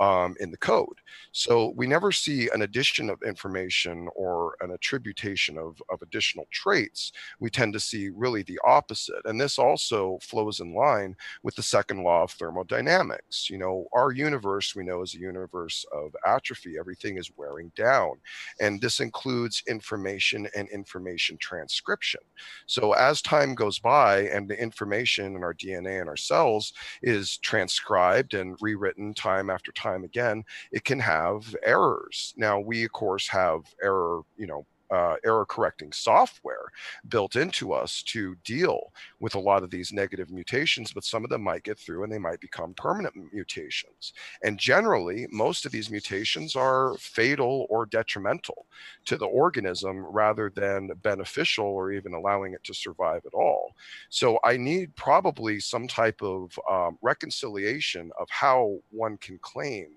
um, 0.00 0.34
in 0.40 0.50
the 0.50 0.56
code. 0.56 0.98
So 1.32 1.72
we 1.76 1.86
never 1.86 2.12
see 2.12 2.48
an 2.52 2.62
addition 2.62 3.10
of 3.10 3.22
information 3.22 4.08
or 4.14 4.56
an 4.60 4.70
attribution 4.70 5.58
of, 5.58 5.80
of 5.90 6.02
additional 6.02 6.46
traits. 6.50 7.12
We 7.40 7.50
tend 7.50 7.72
to 7.74 7.80
see 7.80 8.10
really 8.10 8.42
the 8.42 8.58
opposite. 8.64 9.24
And 9.24 9.40
this 9.40 9.58
also 9.58 10.18
flows 10.22 10.60
in 10.60 10.74
line 10.74 11.16
with 11.42 11.54
the 11.54 11.62
second 11.62 12.02
law 12.02 12.24
of 12.24 12.30
thermodynamics. 12.32 13.48
You 13.48 13.58
know, 13.58 13.86
our 13.92 14.12
universe 14.12 14.74
we 14.74 14.84
know 14.84 15.02
is 15.02 15.14
a 15.14 15.18
universe 15.18 15.84
of 15.92 16.14
atrophy. 16.26 16.76
Everything 16.78 17.16
is 17.16 17.30
wearing 17.36 17.72
down. 17.76 18.12
And 18.60 18.80
this 18.80 19.00
includes 19.00 19.62
information 19.68 20.48
and 20.56 20.68
information 20.68 21.38
transcription. 21.38 22.20
So 22.66 22.92
as 22.92 23.22
time 23.22 23.54
goes 23.54 23.78
by 23.78 24.22
and 24.28 24.48
the 24.48 24.60
information 24.60 25.36
in 25.36 25.42
our 25.42 25.54
DNA 25.54 26.00
and 26.00 26.08
our 26.08 26.16
cells 26.16 26.72
is 27.02 27.38
transcribed 27.38 28.34
and 28.34 28.56
rewritten 28.60 29.14
time 29.14 29.50
after 29.50 29.72
time 29.72 29.85
time 29.86 30.04
again, 30.04 30.44
it 30.72 30.84
can 30.84 31.00
have 31.00 31.54
errors. 31.64 32.34
Now, 32.36 32.60
we, 32.60 32.84
of 32.84 32.92
course, 32.92 33.28
have 33.28 33.60
error, 33.82 34.22
you 34.36 34.46
know, 34.46 34.66
uh, 34.90 35.16
error 35.24 35.46
correcting 35.46 35.92
software 35.92 36.66
built 37.08 37.36
into 37.36 37.72
us 37.72 38.02
to 38.02 38.36
deal 38.44 38.92
with 39.20 39.34
a 39.34 39.40
lot 39.40 39.62
of 39.62 39.70
these 39.70 39.92
negative 39.92 40.30
mutations, 40.30 40.92
but 40.92 41.04
some 41.04 41.24
of 41.24 41.30
them 41.30 41.42
might 41.42 41.62
get 41.62 41.78
through 41.78 42.04
and 42.04 42.12
they 42.12 42.18
might 42.18 42.40
become 42.40 42.74
permanent 42.74 43.14
mutations. 43.32 44.12
And 44.42 44.58
generally, 44.58 45.26
most 45.30 45.66
of 45.66 45.72
these 45.72 45.90
mutations 45.90 46.56
are 46.56 46.94
fatal 46.98 47.66
or 47.70 47.86
detrimental 47.86 48.66
to 49.06 49.16
the 49.16 49.26
organism 49.26 50.04
rather 50.06 50.50
than 50.54 50.90
beneficial 51.02 51.66
or 51.66 51.92
even 51.92 52.14
allowing 52.14 52.52
it 52.54 52.64
to 52.64 52.74
survive 52.74 53.22
at 53.26 53.34
all. 53.34 53.74
So 54.08 54.38
I 54.44 54.56
need 54.56 54.94
probably 54.96 55.60
some 55.60 55.88
type 55.88 56.22
of 56.22 56.58
um, 56.70 56.98
reconciliation 57.02 58.10
of 58.18 58.28
how 58.30 58.78
one 58.90 59.16
can 59.18 59.38
claim 59.38 59.88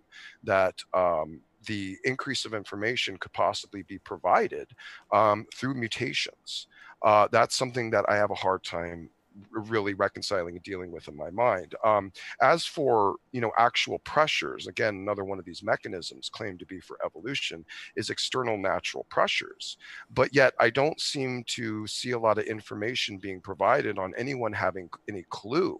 that 0.43 0.75
um, 0.93 1.41
the 1.65 1.97
increase 2.03 2.45
of 2.45 2.53
information 2.53 3.17
could 3.17 3.33
possibly 3.33 3.83
be 3.83 3.99
provided 3.99 4.69
um, 5.11 5.45
through 5.53 5.73
mutations. 5.73 6.67
Uh, 7.01 7.27
that's 7.31 7.55
something 7.55 7.89
that 7.91 8.05
I 8.09 8.15
have 8.15 8.31
a 8.31 8.35
hard 8.35 8.63
time 8.63 9.09
really 9.51 9.93
reconciling 9.93 10.55
and 10.55 10.63
dealing 10.63 10.91
with 10.91 11.07
in 11.07 11.15
my 11.15 11.29
mind. 11.29 11.75
Um, 11.83 12.11
as 12.41 12.65
for 12.65 13.15
you 13.31 13.41
know 13.41 13.51
actual 13.57 13.99
pressures, 13.99 14.67
again, 14.67 14.95
another 14.95 15.23
one 15.23 15.39
of 15.39 15.45
these 15.45 15.63
mechanisms 15.63 16.29
claimed 16.29 16.59
to 16.59 16.65
be 16.65 16.79
for 16.79 16.97
evolution 17.05 17.65
is 17.95 18.09
external 18.09 18.57
natural 18.57 19.05
pressures. 19.09 19.77
But 20.13 20.33
yet, 20.33 20.53
I 20.59 20.69
don't 20.69 20.99
seem 20.99 21.43
to 21.47 21.85
see 21.87 22.11
a 22.11 22.19
lot 22.19 22.37
of 22.37 22.45
information 22.45 23.17
being 23.17 23.41
provided 23.41 23.97
on 23.97 24.13
anyone 24.17 24.53
having 24.53 24.89
any 25.07 25.25
clue 25.29 25.79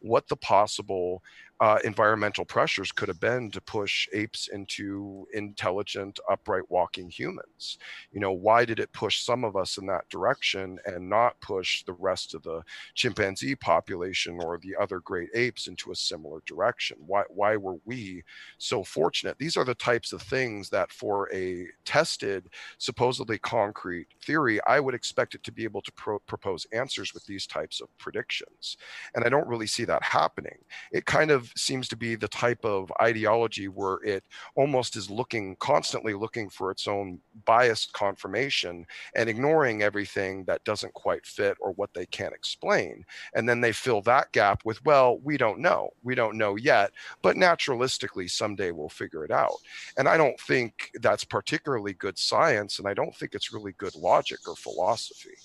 what 0.00 0.28
the 0.28 0.36
possible 0.36 1.22
uh, 1.60 1.78
environmental 1.84 2.44
pressures 2.44 2.92
could 2.92 3.08
have 3.08 3.20
been 3.20 3.50
to 3.50 3.60
push 3.62 4.08
apes 4.12 4.48
into 4.48 5.26
intelligent, 5.32 6.20
upright 6.30 6.64
walking 6.68 7.08
humans. 7.08 7.78
You 8.12 8.20
know, 8.20 8.32
why 8.32 8.66
did 8.66 8.78
it 8.78 8.92
push 8.92 9.22
some 9.22 9.42
of 9.42 9.56
us 9.56 9.78
in 9.78 9.86
that 9.86 10.08
direction 10.10 10.78
and 10.84 11.08
not 11.08 11.40
push 11.40 11.82
the 11.84 11.94
rest 11.94 12.34
of 12.34 12.42
the 12.42 12.62
chimpanzee 12.94 13.54
population 13.54 14.38
or 14.42 14.58
the 14.58 14.76
other 14.78 15.00
great 15.00 15.30
apes 15.34 15.66
into 15.66 15.92
a 15.92 15.96
similar 15.96 16.40
direction? 16.44 16.98
Why, 17.06 17.22
why 17.30 17.56
were 17.56 17.78
we 17.86 18.22
so 18.58 18.84
fortunate? 18.84 19.38
These 19.38 19.56
are 19.56 19.64
the 19.64 19.74
types 19.74 20.12
of 20.12 20.20
things 20.20 20.68
that, 20.70 20.92
for 20.92 21.32
a 21.32 21.66
tested, 21.86 22.48
supposedly 22.76 23.38
concrete 23.38 24.08
theory, 24.22 24.60
I 24.66 24.78
would 24.78 24.94
expect 24.94 25.34
it 25.34 25.42
to 25.44 25.52
be 25.52 25.64
able 25.64 25.82
to 25.82 25.92
pro- 25.92 26.18
propose 26.18 26.66
answers 26.72 27.14
with 27.14 27.24
these 27.24 27.46
types 27.46 27.80
of 27.80 27.88
predictions. 27.96 28.76
And 29.14 29.24
I 29.24 29.30
don't 29.30 29.48
really 29.48 29.66
see 29.66 29.84
that 29.86 30.02
happening. 30.02 30.58
It 30.92 31.06
kind 31.06 31.30
of 31.30 31.45
seems 31.56 31.88
to 31.88 31.96
be 31.96 32.14
the 32.14 32.28
type 32.28 32.64
of 32.64 32.92
ideology 33.00 33.68
where 33.68 33.96
it 34.04 34.24
almost 34.54 34.96
is 34.96 35.10
looking 35.10 35.56
constantly 35.56 36.14
looking 36.14 36.48
for 36.48 36.70
its 36.70 36.88
own 36.88 37.20
biased 37.44 37.92
confirmation 37.92 38.86
and 39.14 39.28
ignoring 39.28 39.82
everything 39.82 40.44
that 40.44 40.64
doesn't 40.64 40.92
quite 40.94 41.26
fit 41.26 41.56
or 41.60 41.72
what 41.72 41.92
they 41.94 42.06
can't 42.06 42.34
explain. 42.34 43.04
And 43.34 43.48
then 43.48 43.60
they 43.60 43.72
fill 43.72 44.02
that 44.02 44.32
gap 44.32 44.62
with, 44.64 44.84
well, 44.84 45.18
we 45.18 45.36
don't 45.36 45.60
know. 45.60 45.90
We 46.02 46.14
don't 46.14 46.38
know 46.38 46.56
yet, 46.56 46.92
but 47.22 47.36
naturalistically, 47.36 48.30
someday 48.30 48.70
we'll 48.72 48.88
figure 48.88 49.24
it 49.24 49.30
out. 49.30 49.56
And 49.96 50.08
I 50.08 50.16
don't 50.16 50.38
think 50.40 50.90
that's 51.00 51.24
particularly 51.24 51.94
good 51.94 52.18
science. 52.18 52.78
And 52.78 52.88
I 52.88 52.94
don't 52.94 53.14
think 53.14 53.34
it's 53.34 53.52
really 53.52 53.72
good 53.78 53.94
logic 53.94 54.40
or 54.48 54.56
philosophy. 54.56 55.36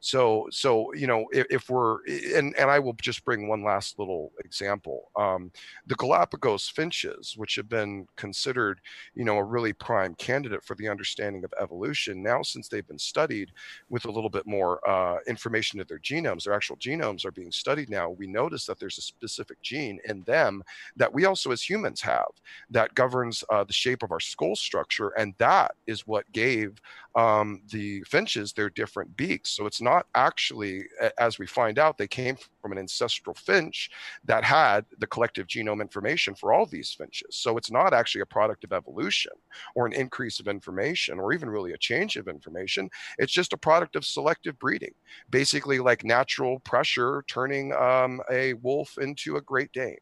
So, 0.00 0.48
so 0.50 0.92
you 0.94 1.06
know, 1.06 1.26
if, 1.30 1.46
if, 1.50 1.70
we're 1.70 1.98
and 2.34 2.54
and 2.56 2.70
I 2.70 2.78
will 2.78 2.94
just 2.94 3.24
bring 3.24 3.48
one 3.48 3.62
last 3.62 3.98
little 3.98 4.32
example. 4.42 5.10
Um, 5.14 5.52
the 5.86 5.94
Galapagos 5.94 6.68
finches, 6.70 7.34
which 7.36 7.54
have 7.56 7.68
been 7.68 8.06
considered, 8.16 8.80
you 9.14 9.24
know, 9.24 9.36
a 9.36 9.44
really 9.44 9.74
prime 9.74 10.14
candidate 10.14 10.64
for 10.64 10.74
the 10.76 10.88
understanding 10.88 11.44
of 11.44 11.52
evolution, 11.60 12.22
now 12.22 12.40
since 12.42 12.68
they've 12.68 12.86
been 12.88 12.98
studied 12.98 13.52
with 13.90 14.06
a 14.06 14.10
little 14.10 14.30
bit 14.30 14.46
more 14.46 14.80
uh, 14.88 15.18
information 15.26 15.78
to 15.78 15.84
their 15.84 15.98
genomes, 15.98 16.44
their 16.44 16.54
actual 16.54 16.76
genomes 16.76 17.26
are 17.26 17.32
being 17.32 17.52
studied 17.52 17.90
now. 17.90 18.08
We 18.08 18.26
notice 18.26 18.64
that 18.66 18.80
there's 18.80 18.98
a 18.98 19.02
specific 19.02 19.60
gene 19.60 20.00
in 20.06 20.22
them 20.22 20.62
that 20.96 21.12
we 21.12 21.26
also 21.26 21.50
as 21.50 21.62
humans 21.62 22.00
have 22.00 22.30
that 22.70 22.94
governs 22.94 23.44
uh, 23.50 23.64
the 23.64 23.72
shape 23.72 24.02
of 24.02 24.12
our 24.12 24.20
skull 24.20 24.56
structure, 24.56 25.10
and 25.10 25.34
that 25.36 25.72
is 25.86 26.06
what 26.06 26.30
gave 26.32 26.80
um, 27.14 27.60
the 27.70 28.02
finches 28.04 28.52
their 28.52 28.70
different 28.70 29.14
beaks. 29.16 29.50
So 29.50 29.66
it's 29.66 29.80
not 29.82 29.89
actually, 30.14 30.84
as 31.18 31.38
we 31.38 31.46
find 31.46 31.78
out, 31.78 31.98
they 31.98 32.08
came 32.08 32.36
from 32.60 32.72
an 32.72 32.78
ancestral 32.78 33.34
finch 33.34 33.90
that 34.24 34.44
had 34.44 34.84
the 34.98 35.06
collective 35.06 35.46
genome 35.46 35.80
information 35.80 36.34
for 36.34 36.52
all 36.52 36.66
these 36.66 36.92
finches. 36.92 37.36
So 37.36 37.56
it's 37.56 37.70
not 37.70 37.94
actually 37.94 38.22
a 38.22 38.26
product 38.26 38.64
of 38.64 38.72
evolution 38.72 39.32
or 39.74 39.86
an 39.86 39.92
increase 39.92 40.40
of 40.40 40.48
information 40.48 41.18
or 41.18 41.32
even 41.32 41.48
really 41.48 41.72
a 41.72 41.78
change 41.78 42.16
of 42.16 42.28
information. 42.28 42.90
It's 43.18 43.32
just 43.32 43.52
a 43.52 43.56
product 43.56 43.96
of 43.96 44.04
selective 44.04 44.58
breeding, 44.58 44.94
basically 45.30 45.78
like 45.78 46.04
natural 46.04 46.60
pressure 46.60 47.24
turning 47.28 47.72
um, 47.74 48.20
a 48.30 48.54
wolf 48.54 48.98
into 49.00 49.36
a 49.36 49.40
Great 49.40 49.72
Dane 49.72 49.96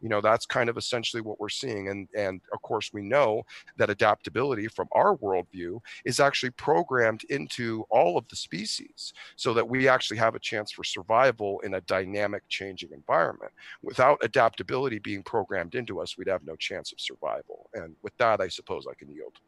you 0.00 0.08
know 0.08 0.20
that's 0.20 0.46
kind 0.46 0.68
of 0.68 0.76
essentially 0.76 1.20
what 1.20 1.40
we're 1.40 1.48
seeing 1.48 1.88
and 1.88 2.08
and 2.16 2.40
of 2.52 2.60
course 2.62 2.92
we 2.92 3.02
know 3.02 3.42
that 3.76 3.90
adaptability 3.90 4.68
from 4.68 4.88
our 4.92 5.16
worldview 5.16 5.80
is 6.04 6.20
actually 6.20 6.50
programmed 6.50 7.24
into 7.30 7.84
all 7.90 8.16
of 8.16 8.26
the 8.28 8.36
species 8.36 9.12
so 9.36 9.54
that 9.54 9.68
we 9.68 9.88
actually 9.88 10.16
have 10.16 10.34
a 10.34 10.38
chance 10.38 10.72
for 10.72 10.84
survival 10.84 11.60
in 11.60 11.74
a 11.74 11.80
dynamic 11.82 12.42
changing 12.48 12.90
environment. 12.92 13.52
Without 13.82 14.18
adaptability 14.22 14.98
being 14.98 15.22
programmed 15.22 15.74
into 15.74 16.00
us 16.00 16.16
we'd 16.16 16.28
have 16.28 16.44
no 16.44 16.56
chance 16.56 16.92
of 16.92 17.00
survival. 17.00 17.70
And 17.74 17.94
with 18.02 18.16
that 18.18 18.40
i 18.40 18.48
suppose 18.48 18.86
i 18.90 18.94
can 18.94 19.10
yield. 19.10 19.38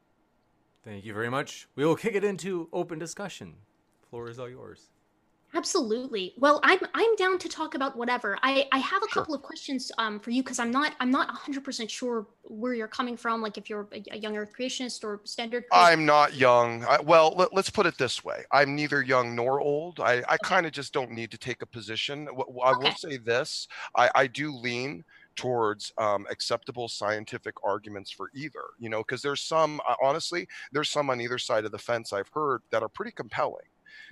Thank 0.84 1.04
you 1.04 1.12
very 1.12 1.30
much. 1.30 1.66
We 1.74 1.84
will 1.84 1.96
kick 1.96 2.14
it 2.14 2.22
into 2.22 2.68
open 2.72 3.00
discussion. 3.00 3.56
Floor 4.08 4.28
is 4.28 4.38
all 4.38 4.48
yours 4.48 4.90
Absolutely. 5.56 6.34
Well, 6.36 6.60
I'm 6.62 6.78
I'm 6.92 7.16
down 7.16 7.38
to 7.38 7.48
talk 7.48 7.74
about 7.74 7.96
whatever. 7.96 8.38
I 8.42 8.68
I 8.72 8.78
have 8.78 9.02
a 9.02 9.08
sure. 9.08 9.22
couple 9.22 9.34
of 9.34 9.42
questions 9.42 9.90
um 9.96 10.20
for 10.20 10.30
you 10.30 10.42
because 10.42 10.58
I'm 10.58 10.70
not 10.70 10.94
I'm 11.00 11.10
not 11.10 11.34
100% 11.34 11.88
sure 11.88 12.26
where 12.42 12.74
you're 12.74 12.86
coming 12.86 13.16
from 13.16 13.40
like 13.40 13.56
if 13.56 13.70
you're 13.70 13.88
a, 13.92 14.18
young 14.18 14.36
earth 14.36 14.52
creationist 14.56 15.02
or 15.02 15.22
standard 15.24 15.64
I'm 15.72 16.04
not 16.04 16.34
young. 16.34 16.84
I, 16.84 17.00
well, 17.00 17.34
let, 17.36 17.52
us 17.56 17.70
put 17.70 17.86
it 17.86 17.96
this 17.96 18.22
way. 18.22 18.44
I'm 18.52 18.76
neither 18.76 19.02
young 19.02 19.34
nor 19.34 19.60
old. 19.60 19.98
I 19.98 20.22
I 20.28 20.36
kind 20.36 20.66
of 20.66 20.72
just 20.72 20.92
don't 20.92 21.10
need 21.10 21.30
to 21.30 21.38
take 21.38 21.62
a 21.62 21.66
position. 21.66 22.28
I 22.28 22.70
okay. 22.72 22.88
will 22.88 22.94
say 22.96 23.16
this. 23.16 23.66
I 23.96 24.10
I 24.14 24.26
do 24.26 24.54
lean 24.54 25.04
towards 25.36 25.92
um, 25.98 26.26
acceptable 26.30 26.88
scientific 26.88 27.54
arguments 27.62 28.10
for 28.10 28.30
either 28.34 28.62
you 28.78 28.88
know 28.88 28.98
because 28.98 29.20
there's 29.22 29.42
some 29.42 29.80
uh, 29.86 29.94
honestly 30.02 30.48
there's 30.72 30.88
some 30.88 31.10
on 31.10 31.20
either 31.20 31.36
side 31.36 31.66
of 31.66 31.72
the 31.72 31.78
fence 31.78 32.14
i've 32.14 32.28
heard 32.28 32.62
that 32.70 32.82
are 32.82 32.88
pretty 32.88 33.12
compelling 33.12 33.66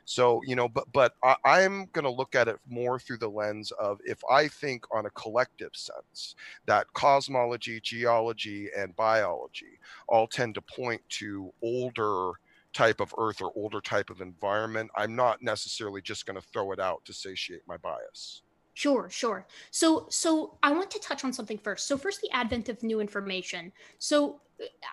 so, 0.04 0.40
you 0.46 0.54
know, 0.54 0.68
but 0.68 0.84
but 0.92 1.14
I, 1.22 1.62
am 1.62 1.86
going 1.92 2.04
to 2.04 2.10
look 2.10 2.34
at 2.34 2.48
it 2.48 2.58
more 2.68 2.98
through 2.98 3.18
the 3.18 3.28
lens 3.28 3.72
of 3.72 3.98
if 4.04 4.20
I 4.30 4.48
think 4.48 4.84
on 4.92 5.06
a 5.06 5.10
collective 5.10 5.72
sense 5.74 6.34
that 6.66 6.86
cosmology, 6.94 7.80
geology, 7.82 8.68
and 8.76 8.94
biology 8.96 9.78
all 10.08 10.26
tend 10.26 10.54
to 10.56 10.62
point 10.62 11.00
to 11.20 11.52
older 11.62 12.32
type 12.74 13.00
of 13.00 13.14
earth 13.18 13.40
or 13.40 13.52
older 13.56 13.80
type 13.80 14.10
of 14.10 14.20
environment, 14.20 14.90
I'm 14.96 15.16
not 15.16 15.42
necessarily 15.42 16.02
just 16.02 16.26
going 16.26 16.40
to 16.40 16.46
throw 16.52 16.72
it 16.72 16.80
out 16.80 17.04
to 17.06 17.12
satiate 17.12 17.62
my 17.66 17.78
bias. 17.78 18.43
Sure, 18.74 19.08
sure. 19.08 19.46
So, 19.70 20.06
so 20.10 20.58
I 20.62 20.72
want 20.72 20.90
to 20.90 20.98
touch 20.98 21.24
on 21.24 21.32
something 21.32 21.58
first. 21.58 21.86
So, 21.86 21.96
first, 21.96 22.20
the 22.20 22.30
advent 22.32 22.68
of 22.68 22.82
new 22.82 23.00
information. 23.00 23.72
So, 23.98 24.40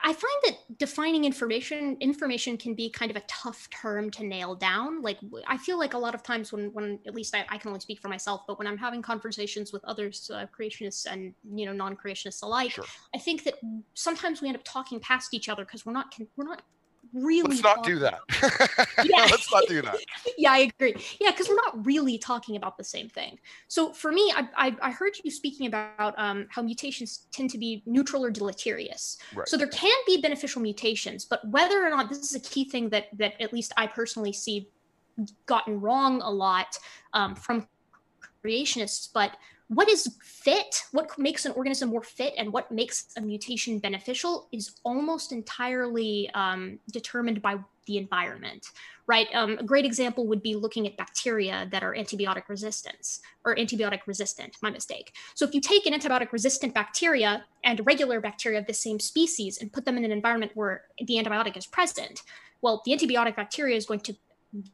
I 0.04 0.14
find 0.14 0.34
that 0.46 0.80
defining 0.80 1.24
information 1.24 1.96
information 2.00 2.58
can 2.58 2.74
be 2.74 2.90
kind 2.90 3.12
of 3.12 3.18
a 3.18 3.22
tough 3.28 3.70
term 3.70 4.10
to 4.12 4.26
nail 4.26 4.56
down. 4.56 5.02
Like 5.04 5.20
I 5.48 5.58
feel 5.58 5.78
like 5.78 5.94
a 5.94 5.98
lot 5.98 6.16
of 6.16 6.24
times 6.24 6.52
when 6.52 6.74
when 6.74 7.00
at 7.06 7.14
least 7.14 7.36
I, 7.36 7.46
I 7.48 7.58
can 7.60 7.68
only 7.68 7.80
speak 7.80 8.00
for 8.00 8.10
myself, 8.10 8.42
but 8.48 8.58
when 8.58 8.68
I'm 8.68 8.78
having 8.78 9.04
conversations 9.04 9.72
with 9.72 9.84
others, 9.86 10.32
uh, 10.34 10.48
creationists 10.58 11.06
and 11.06 11.36
you 11.54 11.68
know 11.68 11.74
non-creationists 11.74 12.42
alike, 12.42 12.72
sure. 12.72 12.86
I 13.14 13.20
think 13.20 13.44
that 13.44 13.56
sometimes 13.94 14.42
we 14.42 14.48
end 14.48 14.58
up 14.58 14.64
talking 14.64 15.00
past 15.00 15.34
each 15.34 15.48
other 15.48 15.64
because 15.64 15.86
we're 15.86 15.94
not 15.94 16.16
we're 16.36 16.46
not 16.46 16.64
really 17.14 17.50
let's 17.50 17.64
not 17.64 17.84
do 17.84 18.00
that. 18.00 18.20
yeah 19.04 19.26
let's 19.32 19.52
not 19.52 19.64
do 19.68 19.82
that. 19.82 19.98
Yeah 20.38 20.52
i 20.52 20.60
agree. 20.60 20.96
Yeah 21.20 21.32
because 21.32 21.50
we're 21.50 21.56
not 21.56 21.86
really 21.86 22.18
talking 22.18 22.56
about 22.56 22.78
the 22.78 22.84
same 22.84 23.10
thing. 23.10 23.40
So 23.68 23.92
for 23.92 24.12
me 24.12 24.32
i, 24.36 24.48
I, 24.56 24.76
I 24.82 24.92
heard 24.92 25.14
you 25.24 25.32
speaking 25.32 25.68
about 25.68 26.14
um, 26.18 26.48
how 26.50 26.62
mutations 26.62 27.28
tend 27.32 27.50
to 27.52 27.58
be 27.58 27.84
neutral 27.86 28.24
or 28.24 28.32
deleterious. 28.32 29.18
Right. 29.36 29.48
so 29.48 29.58
there 29.58 29.68
can 29.68 29.96
be 30.06 30.22
beneficial 30.22 30.62
mutations 30.62 31.26
but 31.26 31.48
whether 31.50 31.86
or 31.86 31.90
not 31.90 32.10
this 32.10 32.20
is 32.20 32.36
a 32.36 32.40
key 32.40 32.66
thing 32.66 32.90
that 32.90 33.06
that 33.18 33.40
at 33.42 33.54
least 33.54 33.74
i 33.78 33.88
personally 33.88 34.34
see 34.34 34.68
gotten 35.46 35.80
wrong 35.80 36.22
a 36.22 36.30
lot 36.30 36.78
um, 37.14 37.36
from 37.36 37.68
creationists 38.44 39.10
but 39.14 39.38
what 39.74 39.88
is 39.88 40.18
fit, 40.22 40.84
what 40.92 41.18
makes 41.18 41.46
an 41.46 41.54
organism 41.54 41.90
more 41.90 42.04
fit, 42.04 42.34
and 42.38 42.52
what 42.52 42.70
makes 42.74 43.06
a 43.16 43.22
mutation 43.22 43.80
beneficial 43.80 44.50
is 44.52 44.76
almost 44.84 45.32
entirely 45.32 46.30
um, 46.34 46.78
determined 46.92 47.42
by 47.42 47.58
the 47.86 47.98
environment, 47.98 48.68
right? 49.08 49.28
Um, 49.34 49.58
a 49.60 49.64
great 49.64 49.86
example 49.86 50.28
would 50.28 50.44
be 50.44 50.56
looking 50.56 50.88
at 50.88 50.98
bacteria 50.98 51.70
that 51.72 51.84
are 51.84 51.96
antibiotic 51.96 52.50
resistance 52.50 53.22
or 53.46 53.56
antibiotic 53.56 54.02
resistant. 54.08 54.58
My 54.62 54.72
mistake. 54.72 55.14
So 55.36 55.46
if 55.46 55.56
you 55.56 55.62
take 55.62 55.86
an 55.86 55.94
antibiotic 55.94 56.34
resistant 56.34 56.74
bacteria 56.74 57.46
and 57.64 57.82
regular 57.86 58.20
bacteria 58.20 58.60
of 58.60 58.68
the 58.68 58.74
same 58.74 59.00
species 59.00 59.60
and 59.62 59.72
put 59.72 59.86
them 59.86 59.96
in 59.96 60.04
an 60.04 60.12
environment 60.12 60.52
where 60.54 60.84
the 60.98 61.16
antibiotic 61.16 61.56
is 61.56 61.66
present, 61.66 62.24
well, 62.62 62.82
the 62.84 62.92
antibiotic 62.92 63.38
bacteria 63.38 63.78
is 63.78 63.86
going 63.86 64.02
to 64.02 64.18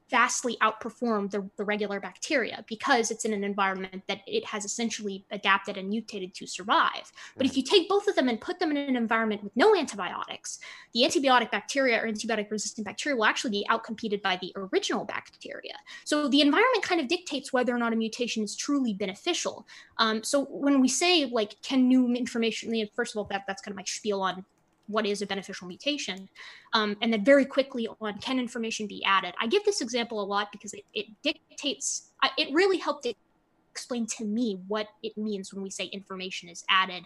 vastly 0.10 0.58
outperform 0.62 1.30
the, 1.30 1.48
the 1.58 1.63
regular 1.63 2.00
bacteria 2.00 2.63
because 2.68 3.12
it's 3.12 3.26
in 3.26 3.34
an 3.34 3.44
environment 3.44 4.04
that 4.08 4.22
it 4.26 4.44
has 4.46 4.66
essentially 4.66 5.26
adapted 5.32 5.78
and 5.78 5.90
mutated 5.90 6.34
to 6.34 6.48
survive. 6.48 7.12
But 7.36 7.46
if 7.46 7.56
you 7.56 7.63
take 7.63 7.88
both 7.88 8.08
of 8.08 8.16
them 8.16 8.28
and 8.28 8.42
put 8.42 8.60
them 8.60 8.72
in 8.72 8.78
an 8.78 8.96
environment 8.96 9.44
with 9.44 9.56
no 9.56 9.76
antibiotics, 9.76 10.60
the 10.94 11.02
antibiotic 11.02 11.52
bacteria 11.52 12.02
or 12.02 12.08
antibiotic 12.08 12.50
resistant 12.50 12.86
bacteria 12.86 13.16
will 13.16 13.26
actually 13.26 13.52
be 13.52 13.68
outcompeted 13.70 14.22
by 14.22 14.38
the 14.42 14.52
original 14.56 15.06
bacteria. 15.06 15.76
So 16.06 16.28
the 16.28 16.42
environment 16.42 16.84
kind 16.84 17.00
of 17.00 17.08
dictates 17.08 17.54
whether 17.54 17.76
or 17.76 17.78
not 17.78 17.94
a 17.94 17.96
mutation 17.96 18.44
is 18.44 18.56
truly 18.56 18.94
beneficial. 18.94 19.68
Um, 19.98 20.24
so 20.24 20.46
when 20.46 20.82
we 20.82 20.88
say 20.88 21.26
like, 21.26 21.62
can 21.62 21.88
new 21.88 22.13
information, 22.13 22.74
first 22.96 23.13
of 23.13 23.20
all, 23.20 23.26
that, 23.26 23.44
that's 23.48 23.62
kind 23.62 23.74
of 23.74 23.78
my 23.78 23.84
spiel 23.86 24.22
on 24.22 24.44
what 24.88 25.06
is 25.06 25.21
a 25.21 25.28
beneficial 25.28 25.67
mutation 25.67 26.30
um, 26.73 26.95
and 27.02 27.12
then 27.12 27.23
very 27.23 27.45
quickly 27.45 27.88
on 28.02 28.17
can 28.19 28.39
information 28.39 28.88
be 28.88 29.04
added? 29.04 29.34
I 29.39 29.47
give 29.47 29.63
this 29.65 29.82
example 29.82 30.21
a 30.21 30.26
lot 30.26 30.52
because 30.52 30.73
it, 30.73 30.84
it 30.93 31.06
dictates 31.23 32.12
it 32.38 32.54
really 32.54 32.78
helped 32.78 33.06
it 33.06 33.15
explain 33.71 34.08
to 34.08 34.26
me 34.26 34.60
what 34.67 34.88
it 35.04 35.15
means 35.17 35.54
when 35.54 35.62
we 35.62 35.69
say 35.69 35.86
information 35.86 36.50
is 36.50 36.63
added 36.69 37.04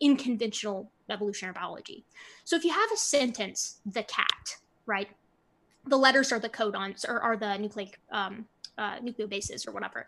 in 0.00 0.16
conventional 0.16 0.90
evolutionary 1.10 1.52
biology. 1.52 2.04
So 2.44 2.56
if 2.56 2.64
you 2.64 2.72
have 2.72 2.90
a 2.92 2.96
sentence 2.96 3.80
the 3.84 4.02
cat 4.04 4.56
right 4.86 5.08
the 5.86 5.96
letters 5.96 6.32
are 6.32 6.38
the 6.38 6.48
codons 6.48 7.08
or 7.08 7.20
are 7.20 7.36
the 7.36 7.56
nucleic 7.58 7.98
um, 8.10 8.46
uh, 8.78 8.98
nucleobases 9.00 9.68
or 9.68 9.72
whatever 9.72 10.06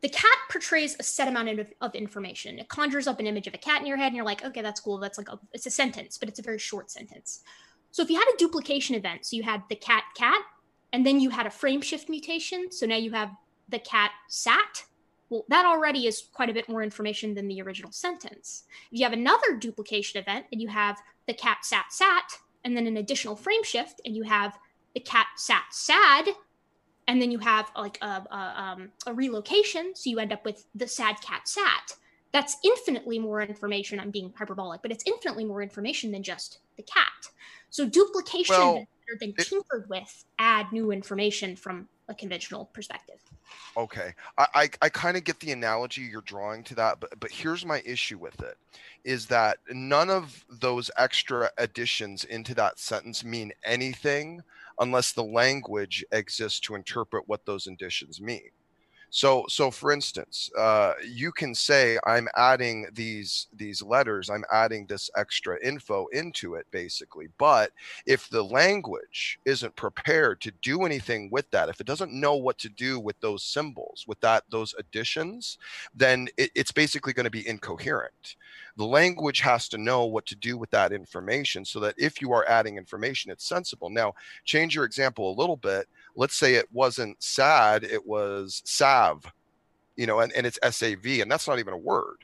the 0.00 0.08
cat 0.08 0.36
portrays 0.50 0.96
a 0.98 1.02
set 1.02 1.28
amount 1.28 1.48
of, 1.48 1.72
of, 1.80 1.94
information. 1.94 2.58
It 2.58 2.68
conjures 2.68 3.06
up 3.06 3.18
an 3.18 3.26
image 3.26 3.46
of 3.46 3.54
a 3.54 3.58
cat 3.58 3.80
in 3.80 3.86
your 3.86 3.96
head, 3.96 4.08
and 4.08 4.16
you're 4.16 4.24
like, 4.24 4.44
okay, 4.44 4.62
that's 4.62 4.80
cool. 4.80 4.98
That's 4.98 5.18
like 5.18 5.28
a, 5.28 5.38
it's 5.52 5.66
a 5.66 5.70
sentence, 5.70 6.18
but 6.18 6.28
it's 6.28 6.38
a 6.38 6.42
very 6.42 6.58
short 6.58 6.90
sentence. 6.90 7.42
So 7.90 8.02
if 8.02 8.10
you 8.10 8.16
had 8.16 8.32
a 8.32 8.38
duplication 8.38 8.94
event, 8.94 9.26
so 9.26 9.36
you 9.36 9.42
had 9.42 9.62
the 9.68 9.76
cat 9.76 10.04
cat, 10.16 10.40
and 10.92 11.04
then 11.04 11.20
you 11.20 11.30
had 11.30 11.46
a 11.46 11.50
frame 11.50 11.80
shift 11.80 12.08
mutation, 12.08 12.70
so 12.70 12.86
now 12.86 12.96
you 12.96 13.10
have 13.12 13.30
the 13.68 13.80
cat 13.80 14.12
sat. 14.28 14.84
Well, 15.30 15.44
that 15.48 15.66
already 15.66 16.06
is 16.06 16.22
quite 16.32 16.48
a 16.48 16.54
bit 16.54 16.68
more 16.68 16.82
information 16.82 17.34
than 17.34 17.48
the 17.48 17.60
original 17.60 17.92
sentence. 17.92 18.64
If 18.90 18.98
you 18.98 19.04
have 19.04 19.12
another 19.12 19.56
duplication 19.58 20.20
event, 20.20 20.46
and 20.52 20.62
you 20.62 20.68
have 20.68 20.98
the 21.26 21.34
cat 21.34 21.64
sat 21.64 21.86
sat, 21.92 22.38
and 22.64 22.76
then 22.76 22.86
an 22.86 22.98
additional 22.98 23.36
frame 23.36 23.64
shift, 23.64 24.00
and 24.04 24.14
you 24.14 24.22
have 24.22 24.58
the 24.94 25.00
cat 25.00 25.26
sat 25.36 25.64
sad, 25.70 26.28
and 27.08 27.20
then 27.20 27.32
you 27.32 27.38
have 27.38 27.72
like 27.74 27.98
a, 28.02 28.22
a, 28.30 28.62
um, 28.62 28.92
a 29.06 29.12
relocation, 29.14 29.94
so 29.96 30.10
you 30.10 30.20
end 30.20 30.32
up 30.32 30.44
with 30.44 30.66
the 30.74 30.86
sad 30.86 31.20
cat 31.20 31.48
sat. 31.48 31.94
That's 32.32 32.56
infinitely 32.62 33.18
more 33.18 33.40
information. 33.40 33.98
I'm 33.98 34.10
being 34.10 34.32
hyperbolic, 34.36 34.82
but 34.82 34.92
it's 34.92 35.02
infinitely 35.06 35.46
more 35.46 35.62
information 35.62 36.12
than 36.12 36.22
just 36.22 36.60
the 36.76 36.82
cat. 36.82 37.08
So 37.70 37.88
duplication 37.88 38.54
Well, 38.54 38.86
than 39.20 39.34
it- 39.36 39.46
tinkered 39.46 39.88
with 39.88 40.24
add 40.38 40.70
new 40.70 40.92
information 40.92 41.56
from 41.56 41.88
a 42.10 42.14
conventional 42.14 42.66
perspective. 42.66 43.20
Okay, 43.76 44.12
I 44.36 44.46
I, 44.54 44.70
I 44.82 44.88
kind 44.90 45.16
of 45.16 45.24
get 45.24 45.40
the 45.40 45.52
analogy 45.52 46.02
you're 46.02 46.20
drawing 46.22 46.62
to 46.64 46.74
that, 46.76 47.00
but 47.00 47.18
but 47.18 47.30
here's 47.30 47.64
my 47.64 47.82
issue 47.86 48.18
with 48.18 48.40
it, 48.42 48.56
is 49.04 49.26
that 49.26 49.58
none 49.70 50.10
of 50.10 50.44
those 50.50 50.90
extra 50.98 51.50
additions 51.56 52.24
into 52.24 52.54
that 52.54 52.78
sentence 52.78 53.24
mean 53.24 53.52
anything 53.64 54.42
unless 54.80 55.12
the 55.12 55.24
language 55.24 56.04
exists 56.12 56.60
to 56.60 56.74
interpret 56.74 57.24
what 57.28 57.44
those 57.46 57.66
additions 57.66 58.20
mean. 58.20 58.50
So 59.10 59.46
so 59.48 59.70
for 59.70 59.90
instance, 59.90 60.50
uh, 60.58 60.92
you 61.02 61.32
can 61.32 61.54
say 61.54 61.98
I'm 62.06 62.28
adding 62.36 62.86
these 62.92 63.46
these 63.54 63.82
letters, 63.82 64.28
I'm 64.28 64.44
adding 64.52 64.86
this 64.86 65.08
extra 65.16 65.58
info 65.64 66.06
into 66.12 66.56
it 66.56 66.66
basically, 66.70 67.28
but 67.38 67.72
if 68.06 68.28
the 68.28 68.44
language 68.44 69.38
isn't 69.46 69.76
prepared 69.76 70.42
to 70.42 70.52
do 70.62 70.84
anything 70.84 71.30
with 71.32 71.50
that 71.52 71.70
if 71.70 71.80
it 71.80 71.86
doesn't 71.86 72.12
know 72.12 72.36
what 72.36 72.58
to 72.58 72.68
do 72.68 73.00
with 73.00 73.18
those 73.20 73.42
symbols 73.44 74.04
with 74.06 74.20
that 74.20 74.44
those 74.50 74.74
additions 74.78 75.58
then 75.94 76.28
it, 76.36 76.50
it's 76.54 76.72
basically 76.72 77.12
going 77.12 77.24
to 77.24 77.30
be 77.30 77.46
incoherent 77.48 78.36
the 78.78 78.84
language 78.86 79.40
has 79.40 79.68
to 79.68 79.76
know 79.76 80.06
what 80.06 80.24
to 80.24 80.36
do 80.36 80.56
with 80.56 80.70
that 80.70 80.92
information 80.92 81.64
so 81.64 81.80
that 81.80 81.94
if 81.98 82.22
you 82.22 82.32
are 82.32 82.48
adding 82.48 82.78
information 82.78 83.30
it's 83.30 83.44
sensible. 83.44 83.90
Now 83.90 84.14
change 84.44 84.74
your 84.74 84.84
example 84.84 85.30
a 85.30 85.38
little 85.38 85.56
bit. 85.56 85.86
Let's 86.16 86.36
say 86.36 86.54
it 86.54 86.72
wasn't 86.72 87.22
sad 87.22 87.84
it 87.84 88.06
was 88.06 88.62
sav 88.64 89.30
you 89.96 90.06
know 90.06 90.20
and, 90.20 90.32
and 90.32 90.46
it's 90.46 90.58
sav 90.70 91.04
and 91.04 91.30
that's 91.30 91.46
not 91.48 91.58
even 91.58 91.74
a 91.74 91.78
word. 91.78 92.18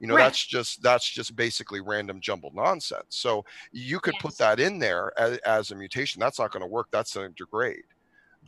You 0.00 0.08
know 0.08 0.16
Right. 0.16 0.24
that's 0.24 0.44
just 0.44 0.82
that's 0.82 1.08
just 1.08 1.36
basically 1.36 1.80
random 1.80 2.20
jumbled 2.20 2.54
nonsense. 2.54 3.06
So 3.10 3.44
you 3.72 4.00
could 4.00 4.14
put 4.20 4.36
that 4.38 4.58
in 4.60 4.78
there 4.78 5.12
as, 5.18 5.38
as 5.38 5.70
a 5.70 5.76
mutation. 5.76 6.18
That's 6.20 6.38
not 6.40 6.50
going 6.50 6.62
to 6.62 6.66
work. 6.66 6.88
That's 6.90 7.14
going 7.14 7.30
to 7.30 7.34
degrade 7.34 7.84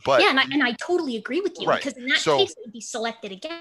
but 0.05 0.21
yeah, 0.21 0.31
and 0.31 0.39
I, 0.39 0.43
and 0.51 0.63
I 0.63 0.71
totally 0.73 1.15
agree 1.17 1.39
with 1.41 1.53
you 1.59 1.67
Right. 1.67 1.81
because 1.81 1.97
in 1.97 2.07
that 2.07 2.17
So- 2.19 2.37
case 2.39 2.51
it 2.51 2.57
would 2.65 2.73
be 2.73 2.81
selected 2.81 3.31
against, 3.31 3.57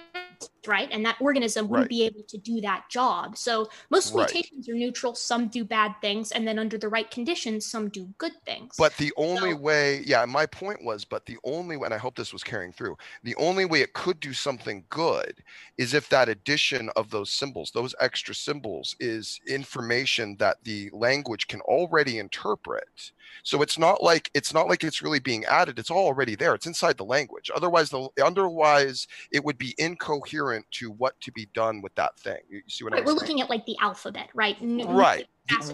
right? 0.66 0.88
And 0.90 1.05
that 1.05 1.16
organism 1.20 1.68
wouldn't 1.68 1.85
Right. 1.85 1.88
be 1.90 2.05
able 2.05 2.22
to 2.28 2.38
do 2.38 2.61
that 2.61 2.88
job. 2.90 3.37
So 3.37 3.68
most 3.90 4.14
Right. 4.14 4.33
mutations 4.33 4.68
are 4.68 4.74
neutral. 4.74 5.14
Some 5.14 5.48
do 5.48 5.64
bad 5.64 5.94
things, 6.00 6.33
and 6.33 6.46
then 6.46 6.59
under 6.59 6.78
the 6.78 6.88
right 6.88 7.11
conditions, 7.11 7.66
some 7.66 7.88
do 7.88 8.07
good 8.18 8.33
things. 8.44 8.74
But 8.78 8.96
the 8.96 9.12
only 9.16 9.52
So- 9.52 9.57
way, 9.57 10.02
yeah, 10.07 10.24
my 10.24 10.46
point 10.46 10.83
was, 10.85 11.05
but 11.05 11.26
the 11.26 11.38
only 11.44 11.76
way, 11.76 11.87
and 11.87 11.94
I 11.94 11.98
hope 11.98 12.16
this 12.16 12.33
was 12.33 12.42
carrying 12.42 12.72
through, 12.72 12.96
the 13.22 13.35
only 13.37 13.64
way 13.64 13.81
it 13.83 13.92
could 13.92 14.20
do 14.20 14.33
something 14.33 14.85
good 14.88 15.42
is 15.78 15.94
if 15.94 16.09
that 16.09 16.28
addition 16.28 16.88
of 16.96 17.11
those 17.11 17.31
symbols, 17.31 17.70
those 17.72 17.94
extra 18.00 18.35
symbols, 18.35 18.96
is 19.00 19.40
information 19.46 20.37
that 20.38 20.59
the 20.64 20.90
language 20.92 21.46
can 21.48 21.61
already 21.62 22.18
interpret. 22.18 23.12
So 23.42 23.62
it's 23.62 23.78
not 23.78 24.02
like 24.02 24.31
it's 24.35 24.52
not 24.52 24.68
like 24.68 24.85
it's 24.85 25.02
really 25.02 25.18
being 25.18 25.44
added. 25.46 25.78
It's 25.78 25.90
all 25.90 26.07
already 26.07 26.35
there. 26.35 26.55
It's 26.55 26.66
inside 26.66 26.96
the 26.98 27.05
language. 27.05 27.50
Otherwise, 27.55 27.90
the 27.90 28.09
otherwise 28.22 29.07
it 29.31 29.44
would 29.44 29.59
be 29.59 29.74
incoherent 29.78 30.31
to 30.72 30.90
what 30.90 31.20
to 31.20 31.32
be 31.32 31.48
done 31.54 31.80
with 31.82 31.94
that 31.96 32.18
thing. 32.18 32.38
You, 32.48 32.62
see 32.68 32.84
what 32.84 32.92
right, 32.92 33.00
I'm 33.00 33.04
we're 33.04 33.10
saying? 33.12 33.20
looking 33.20 33.40
at 33.42 33.50
like 33.50 33.66
the 33.66 33.76
alphabet, 33.80 34.28
right? 34.34 34.56
N- 34.60 34.86
right 34.88 35.26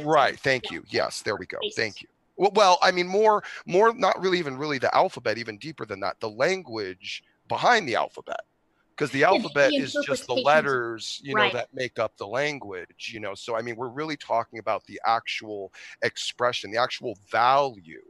right 0.03 0.39
thank 0.41 0.65
yeah. 0.65 0.77
you 0.77 0.85
yes 0.89 1.23
there 1.23 1.37
we 1.37 1.47
go 1.47 1.59
Basis. 1.61 1.77
thank 1.77 2.03
you 2.03 2.09
well, 2.37 2.51
well 2.55 2.79
i 2.83 2.91
mean 2.91 3.07
more 3.07 3.43
more 3.67 3.95
not 3.95 4.19
really 4.21 4.39
even 4.39 4.57
really 4.57 4.79
the 4.79 4.95
alphabet 4.95 5.39
even 5.39 5.59
deeper 5.59 5.85
than 5.85 6.01
that 6.01 6.19
the 6.21 6.29
language 6.29 7.23
behind 7.49 7.89
the 7.89 7.95
alphabet 7.95 8.41
because 8.97 9.11
the 9.11 9.21
the- 9.21 9.25
alphabet 9.25 9.71
the 9.71 9.77
is 9.77 9.97
just 10.07 10.27
the 10.27 10.35
letters 10.35 11.21
you 11.23 11.35
know 11.35 11.43
Right. 11.43 11.53
that 11.53 11.69
make 11.73 11.99
up 11.99 12.17
the 12.17 12.27
language 12.27 13.11
you 13.13 13.21
know 13.21 13.35
so 13.35 13.57
i 13.57 13.63
mean 13.63 13.77
we're 13.77 13.89
really 13.89 14.17
talking 14.17 14.59
about 14.59 14.85
the 14.87 15.01
actual 15.07 15.73
expression 16.03 16.71
the 16.71 16.79
actual 16.79 17.17
value 17.31 18.03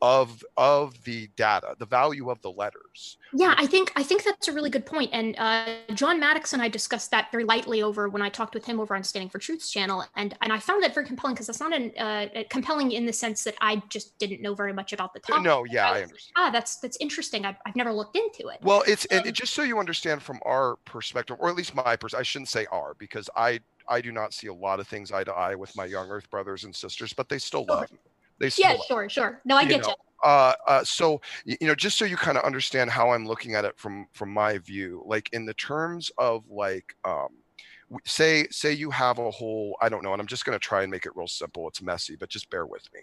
of 0.00 0.44
of 0.56 1.02
the 1.04 1.28
data 1.36 1.74
the 1.78 1.86
value 1.86 2.30
of 2.30 2.40
the 2.42 2.50
letters 2.50 3.16
Yeah, 3.32 3.54
I 3.58 3.66
think 3.66 3.92
I 3.96 4.02
think 4.02 4.22
that's 4.24 4.48
a 4.48 4.52
really 4.52 4.70
good 4.70 4.86
point. 4.86 5.10
And 5.12 5.36
uh, 5.38 5.66
John 5.94 6.18
Maddox 6.20 6.52
and 6.52 6.62
I 6.62 6.68
discussed 6.68 7.10
that 7.10 7.30
very 7.30 7.44
lightly 7.44 7.82
over 7.82 8.08
when 8.08 8.22
I 8.22 8.28
talked 8.30 8.54
with 8.54 8.64
him 8.64 8.80
over 8.80 8.94
on 8.94 9.02
Standing 9.04 9.28
for 9.28 9.38
Truth's 9.38 9.70
channel, 9.70 10.04
and 10.16 10.36
and 10.40 10.52
I 10.52 10.58
found 10.60 10.82
that 10.82 10.94
very 10.94 11.04
compelling 11.06 11.34
because 11.34 11.48
it's 11.48 11.60
not 11.60 11.74
an 11.74 11.92
uh, 11.98 12.44
compelling 12.48 12.92
in 12.92 13.04
the 13.06 13.12
sense 13.12 13.44
that 13.44 13.54
I 13.60 13.82
just 13.88 14.16
didn't 14.18 14.40
know 14.40 14.54
very 14.54 14.72
much 14.72 14.92
about 14.92 15.12
the 15.14 15.20
topic. 15.20 15.42
no 15.44 15.64
yeah 15.64 15.88
i 15.88 15.90
like, 15.92 16.02
understand 16.04 16.32
Ah, 16.36 16.50
that's 16.50 16.76
that's 16.76 16.96
interesting. 17.00 17.44
I've, 17.44 17.56
I've 17.66 17.76
never 17.76 17.92
looked 17.92 18.16
into 18.16 18.48
it. 18.48 18.58
Well, 18.62 18.82
it's 18.86 19.04
and 19.06 19.22
Um, 19.22 19.28
it- 19.28 19.32
just 19.34 19.52
so 19.52 19.62
you 19.62 19.78
understand 19.78 20.22
from 20.22 20.38
our 20.46 20.76
perspective, 20.84 21.36
or 21.40 21.48
at 21.50 21.56
least 21.56 21.74
my 21.74 21.96
pers 21.96 22.14
I 22.14 22.22
shouldn't 22.22 22.48
say 22.48 22.66
our 22.72 22.94
because 22.94 23.28
I 23.36 23.60
I 23.88 24.00
do 24.00 24.12
not 24.12 24.32
see 24.32 24.46
a 24.48 24.54
lot 24.54 24.80
of 24.80 24.86
things 24.88 25.12
eye 25.12 25.24
to 25.24 25.32
eye 25.32 25.54
with 25.54 25.74
my 25.76 25.84
young 25.86 26.08
Earth 26.10 26.30
brothers 26.30 26.64
and 26.64 26.74
sisters, 26.74 27.12
but 27.12 27.28
they 27.28 27.38
still 27.38 27.64
love 27.66 27.90
me. 27.90 27.98
They 28.40 28.50
yeah, 28.56 28.76
sure, 28.86 29.08
sure. 29.08 29.40
No, 29.44 29.56
I 29.56 29.62
you 29.62 29.68
get 29.68 29.82
know, 29.82 29.88
you. 29.88 29.94
uh, 30.24 30.52
uh, 30.66 30.84
so 30.84 31.20
you 31.44 31.56
know, 31.66 31.74
just 31.74 31.98
so 31.98 32.04
you 32.04 32.16
kind 32.16 32.38
of 32.38 32.44
understand 32.44 32.90
how 32.90 33.10
I'm 33.10 33.26
looking 33.26 33.54
at 33.54 33.64
it 33.64 33.78
from 33.78 34.06
from 34.12 34.32
my 34.32 34.58
view, 34.58 35.02
like 35.06 35.28
in 35.32 35.44
the 35.44 35.54
terms 35.54 36.10
of 36.18 36.44
like, 36.48 36.94
um, 37.04 37.28
say 38.04 38.46
say 38.50 38.72
you 38.72 38.90
have 38.90 39.18
a 39.18 39.30
whole, 39.30 39.76
I 39.80 39.88
don't 39.88 40.04
know, 40.04 40.12
and 40.12 40.20
I'm 40.20 40.28
just 40.28 40.44
going 40.44 40.58
to 40.58 40.64
try 40.64 40.82
and 40.82 40.90
make 40.90 41.06
it 41.06 41.16
real 41.16 41.26
simple. 41.26 41.66
It's 41.68 41.82
messy, 41.82 42.16
but 42.16 42.28
just 42.28 42.50
bear 42.50 42.66
with 42.66 42.88
me. 42.94 43.00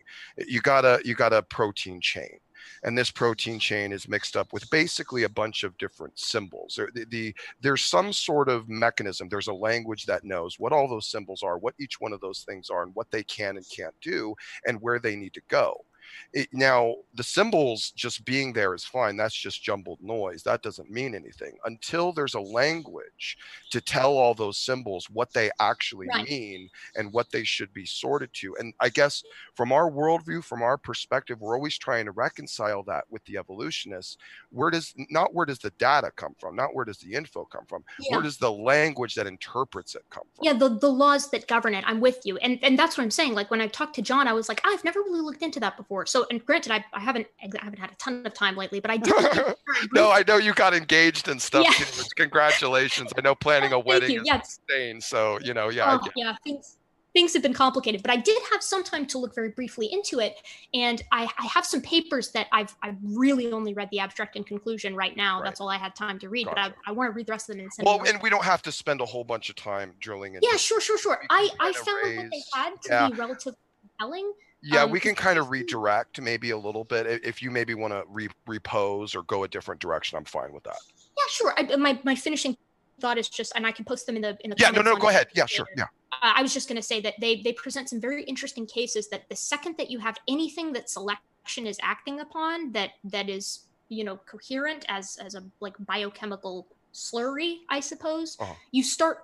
You 0.48 0.62
got 0.62 0.86
a 0.86 1.02
you 1.04 1.16
got 1.16 1.34
a 1.34 1.42
protein 1.44 2.00
chain, 2.02 2.40
and 2.84 2.98
this 2.98 3.12
protein 3.12 3.60
chain 3.60 3.92
is 3.92 4.08
mixed 4.08 4.36
up 4.36 4.52
with 4.54 4.70
basically 4.70 5.24
a 5.24 5.30
bunch 5.30 5.64
of 5.64 5.78
different 5.78 6.18
symbols. 6.18 6.80
The, 6.94 7.06
the 7.10 7.36
there's 7.62 7.84
some 7.84 8.14
sort 8.14 8.50
of 8.50 8.70
mechanism. 8.70 9.30
There's 9.30 9.48
a 9.48 9.54
language 9.54 10.06
that 10.06 10.24
knows 10.24 10.60
what 10.60 10.74
all 10.74 10.88
those 10.88 11.08
symbols 11.08 11.44
are, 11.44 11.58
what 11.58 11.76
each 11.80 12.00
one 12.00 12.14
of 12.14 12.22
those 12.22 12.42
things 12.42 12.70
are, 12.70 12.84
and 12.84 12.94
what 12.96 13.12
they 13.12 13.24
can 13.24 13.58
and 13.58 13.66
can't 13.70 13.96
do, 14.02 14.36
and 14.66 14.82
where 14.82 15.00
they 15.00 15.16
need 15.16 15.34
to 15.34 15.42
go 15.50 15.86
it, 16.34 16.48
now 16.54 16.96
the 17.14 17.24
symbols 17.24 17.92
just 17.96 18.26
being 18.26 18.54
there 18.54 18.74
is 18.74 18.84
fine 18.86 19.16
that's 19.18 19.36
just 19.36 19.64
jumbled 19.64 20.00
noise 20.02 20.44
that 20.44 20.62
doesn't 20.62 20.90
mean 20.92 21.16
anything 21.16 21.56
until 21.66 22.12
there's 22.12 22.34
a 22.36 22.40
language 22.40 23.38
to 23.72 23.80
tell 23.82 24.14
all 24.18 24.34
those 24.34 24.58
symbols 24.58 25.10
what 25.10 25.32
they 25.34 25.50
actually 25.60 26.08
Right. 26.08 26.28
mean 26.30 26.70
and 26.96 27.12
what 27.14 27.32
they 27.32 27.44
should 27.44 27.72
be 27.74 27.86
sorted 27.86 28.30
to 28.34 28.56
and 28.58 28.74
i 28.82 28.90
guess 28.90 29.24
from 29.56 29.72
our 29.72 29.90
worldview 29.90 30.44
from 30.44 30.62
our 30.62 30.78
perspective 30.78 31.40
we're 31.42 31.56
always 31.56 31.78
trying 31.78 32.06
to 32.06 32.12
reconcile 32.12 32.84
that 32.84 33.06
with 33.10 33.24
the 33.26 33.38
evolutionists 33.38 34.18
where 34.52 34.70
does 34.70 34.94
not 35.10 35.34
where 35.34 35.46
does 35.46 35.60
the 35.60 35.72
data 35.72 36.12
come 36.16 36.36
from 36.40 36.56
not 36.56 36.74
where 36.76 36.86
does 36.86 36.98
the 37.00 37.14
info 37.14 37.46
come 37.46 37.66
from 37.68 37.84
Yeah. 38.00 38.16
where 38.18 38.24
does 38.24 38.38
the 38.38 38.52
language 38.52 39.16
that 39.16 39.28
interprets 39.28 39.96
it 39.96 40.04
come 40.10 40.24
from 40.36 40.46
Yeah, 40.46 40.54
the, 40.54 40.70
the 40.70 40.90
laws 40.90 41.30
that 41.32 41.48
govern 41.48 41.74
it. 41.74 41.84
I'm 41.88 42.00
with 42.00 42.20
you. 42.26 42.38
And 42.38 42.60
and 42.64 42.78
that's 42.78 42.98
what 42.98 43.04
I'm 43.04 43.12
saying. 43.12 43.34
Like 43.34 43.50
when 43.52 43.62
I 43.62 43.68
talked 43.68 43.96
to 43.96 44.02
John, 44.02 44.28
I 44.28 44.34
was 44.34 44.50
like, 44.50 44.62
I've 44.66 44.84
never 44.84 45.00
really 45.02 45.22
looked 45.22 45.42
into 45.42 45.60
that 45.62 45.78
before. 45.78 45.95
So 46.06 46.26
and 46.32 46.44
granted, 46.44 46.72
I, 46.72 46.84
I 46.94 47.00
haven't 47.00 47.28
I 47.42 47.48
haven't 47.64 47.80
had 47.80 47.92
a 47.92 47.96
ton 47.96 48.26
of 48.26 48.34
time 48.34 48.56
lately, 48.58 48.80
but 48.80 48.90
I 48.92 48.98
did 48.98 49.14
no 49.94 50.12
i 50.12 50.24
know 50.28 50.38
you 50.38 50.54
got 50.54 50.74
engaged 50.74 51.28
and 51.28 51.42
stuff 51.42 51.66
Yeah. 51.68 52.04
congratulations 52.16 53.12
i 53.18 53.22
know 53.22 53.36
planning 53.46 53.72
a 53.72 53.80
wedding 53.80 54.12
you. 54.12 54.22
is 54.22 54.28
Yeah, 54.28 54.36
it's- 54.36 54.60
insane. 54.70 55.00
So 55.02 55.40
you 55.42 55.54
know, 55.54 55.70
yeah, 55.70 56.00
oh, 56.02 56.08
yeah, 56.16 56.36
things 56.44 56.78
things 57.14 57.32
have 57.34 57.42
been 57.42 57.54
complicated, 57.54 58.02
but 58.02 58.12
I 58.12 58.18
did 58.18 58.38
have 58.52 58.62
some 58.62 58.84
time 58.84 59.06
to 59.08 59.18
look 59.18 59.34
very 59.34 59.48
briefly 59.50 59.88
into 59.90 60.20
it, 60.20 60.36
and 60.74 61.02
I, 61.14 61.30
I 61.38 61.46
have 61.46 61.66
some 61.66 61.82
papers 61.82 62.32
that 62.32 62.48
I've 62.52 62.76
I've 62.84 62.98
really 63.04 63.52
only 63.54 63.74
read 63.74 63.90
the 63.92 64.00
abstract 64.00 64.36
and 64.36 64.46
conclusion 64.46 64.96
right 64.96 65.16
now. 65.16 65.38
Right. 65.40 65.46
That's 65.46 65.62
all 65.62 65.70
I 65.70 65.78
had 65.78 65.96
time 65.96 66.20
to 66.20 66.30
read, 66.30 66.46
but 66.48 66.58
I, 66.60 66.74
I 66.86 66.92
want 66.92 67.10
to 67.10 67.16
read 67.16 67.28
the 67.28 67.32
rest 67.32 67.50
of 67.50 67.56
them 67.56 67.64
and 67.64 67.74
send 67.74 67.86
well, 67.86 68.04
and 68.06 68.22
we 68.22 68.30
don't 68.30 68.44
have 68.44 68.62
to 68.64 68.72
spend 68.72 69.00
a 69.00 69.06
whole 69.06 69.24
bunch 69.24 69.50
of 69.50 69.56
time 69.56 69.94
drilling 70.02 70.36
into. 70.36 70.46
yeah, 70.52 70.58
sure, 70.58 70.82
sure, 70.82 70.98
sure. 70.98 71.24
I 71.30 71.50
I 71.60 71.72
found 71.72 72.18
what 72.18 72.32
they 72.32 72.44
had 72.54 72.72
to 72.84 72.90
yeah. 72.90 73.10
be 73.10 73.16
relatively 73.16 73.60
compelling. 73.98 74.34
Yeah, 74.66 74.84
um, 74.84 74.92
we 74.92 75.00
can 75.00 75.14
kind 75.14 75.38
of 75.38 75.52
redirect 75.52 76.20
maybe 76.20 76.50
a 76.50 76.58
little 76.58 76.84
bit 76.84 77.06
if 77.24 77.42
you 77.42 77.52
maybe 77.52 77.76
want 77.76 77.94
to 77.94 78.04
re- 78.10 78.30
repose 78.48 79.14
or 79.16 79.22
go 79.24 79.44
a 79.44 79.48
different 79.48 79.80
direction. 79.80 80.18
I'm 80.18 80.26
fine 80.26 80.52
with 80.52 80.64
that. 80.64 80.78
Yeah, 81.18 81.24
sure. 81.30 81.54
I, 81.56 81.76
my 81.76 82.00
my 82.04 82.16
finishing 82.16 82.58
thought 83.00 83.20
is 83.20 83.30
just, 83.30 83.54
and 83.56 83.68
I 83.68 83.72
can 83.72 83.86
post 83.86 84.08
them 84.08 84.16
in 84.16 84.24
the 84.24 84.38
in 84.44 84.50
the 84.50 84.56
Yeah, 84.58 84.72
no, 84.72 84.82
no, 84.82 84.96
go 84.96 85.10
ahead. 85.10 85.28
Yeah, 85.36 85.46
sure. 85.46 85.68
Yeah, 85.78 85.84
Uh, 86.14 86.34
I 86.38 86.42
was 86.42 86.52
just 86.54 86.68
going 86.68 86.78
to 86.78 86.82
say 86.82 87.00
that 87.02 87.14
they 87.22 87.42
they 87.42 87.54
present 87.54 87.90
some 87.90 88.02
very 88.02 88.24
interesting 88.24 88.66
cases 88.66 89.08
that 89.10 89.30
the 89.30 89.36
second 89.36 89.78
that 89.78 89.92
you 89.92 90.00
have 90.00 90.18
anything 90.28 90.74
that 90.74 90.90
selection 90.90 91.68
is 91.68 91.78
acting 91.84 92.20
upon 92.22 92.72
that 92.72 92.92
that 93.04 93.30
is 93.30 93.66
you 93.90 94.04
know 94.04 94.18
coherent 94.26 94.84
as 94.90 95.18
as 95.24 95.36
a 95.36 95.44
like 95.60 95.76
biochemical 95.80 96.66
slurry, 96.94 97.58
I 97.70 97.82
suppose, 97.82 98.38
Uh-huh. 98.40 98.54
you 98.72 98.82
start 98.82 99.18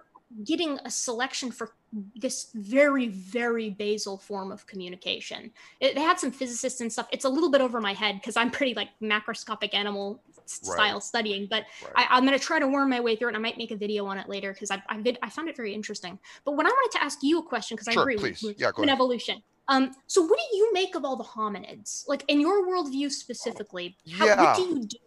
getting 0.43 0.79
a 0.85 0.89
selection 0.91 1.51
for 1.51 1.71
this 2.15 2.51
very 2.53 3.07
very 3.09 3.69
basal 3.69 4.17
form 4.17 4.51
of 4.51 4.65
communication. 4.65 5.51
It, 5.79 5.95
they 5.95 6.01
had 6.01 6.19
some 6.19 6.31
physicists 6.31 6.79
and 6.81 6.91
stuff. 6.91 7.07
It's 7.11 7.25
a 7.25 7.29
little 7.29 7.51
bit 7.51 7.61
over 7.61 7.81
my 7.81 7.93
head 7.93 8.15
because 8.15 8.37
I'm 8.37 8.49
pretty 8.49 8.73
like 8.73 8.89
macroscopic 9.01 9.73
animal 9.73 10.21
s- 10.43 10.61
Right. 10.65 10.75
style 10.75 11.01
studying, 11.01 11.47
but 11.49 11.63
right. 11.83 12.07
I, 12.09 12.17
I'm 12.17 12.25
going 12.25 12.37
to 12.37 12.43
try 12.43 12.59
to 12.59 12.67
worm 12.67 12.89
my 12.89 12.99
way 12.99 13.15
through 13.15 13.27
it, 13.29 13.31
and 13.31 13.37
I 13.37 13.41
might 13.41 13.57
make 13.57 13.71
a 13.71 13.75
video 13.75 14.05
on 14.05 14.17
it 14.17 14.27
later 14.29 14.53
because 14.53 14.71
I, 14.71 14.81
I 14.89 15.01
did 15.01 15.17
I 15.21 15.29
found 15.29 15.49
it 15.49 15.55
very 15.55 15.73
interesting. 15.73 16.17
But 16.45 16.53
when 16.53 16.65
I 16.65 16.69
wanted 16.69 16.97
to 16.97 17.03
ask 17.03 17.19
you 17.21 17.39
a 17.39 17.43
question 17.43 17.75
because 17.75 17.95
I 17.95 17.99
agree 17.99 18.15
please. 18.17 18.41
with, 18.41 18.51
with 18.53 18.59
Yeah, 18.61 18.71
go 18.71 18.77
human 18.77 18.89
ahead. 18.89 18.97
evolution. 18.97 19.43
Um, 19.67 19.91
so 20.07 20.21
what 20.23 20.37
do 20.51 20.57
you 20.57 20.71
make 20.73 20.95
of 20.95 21.05
all 21.05 21.15
the 21.15 21.23
hominids? 21.23 22.03
Like 22.07 22.23
in 22.27 22.41
your 22.41 22.67
worldview 22.67 23.09
specifically, 23.11 23.95
how, 24.11 24.25
Yeah. 24.25 24.41
what 24.41 24.55
do 24.57 24.63
you 24.63 24.79
do 24.85 24.97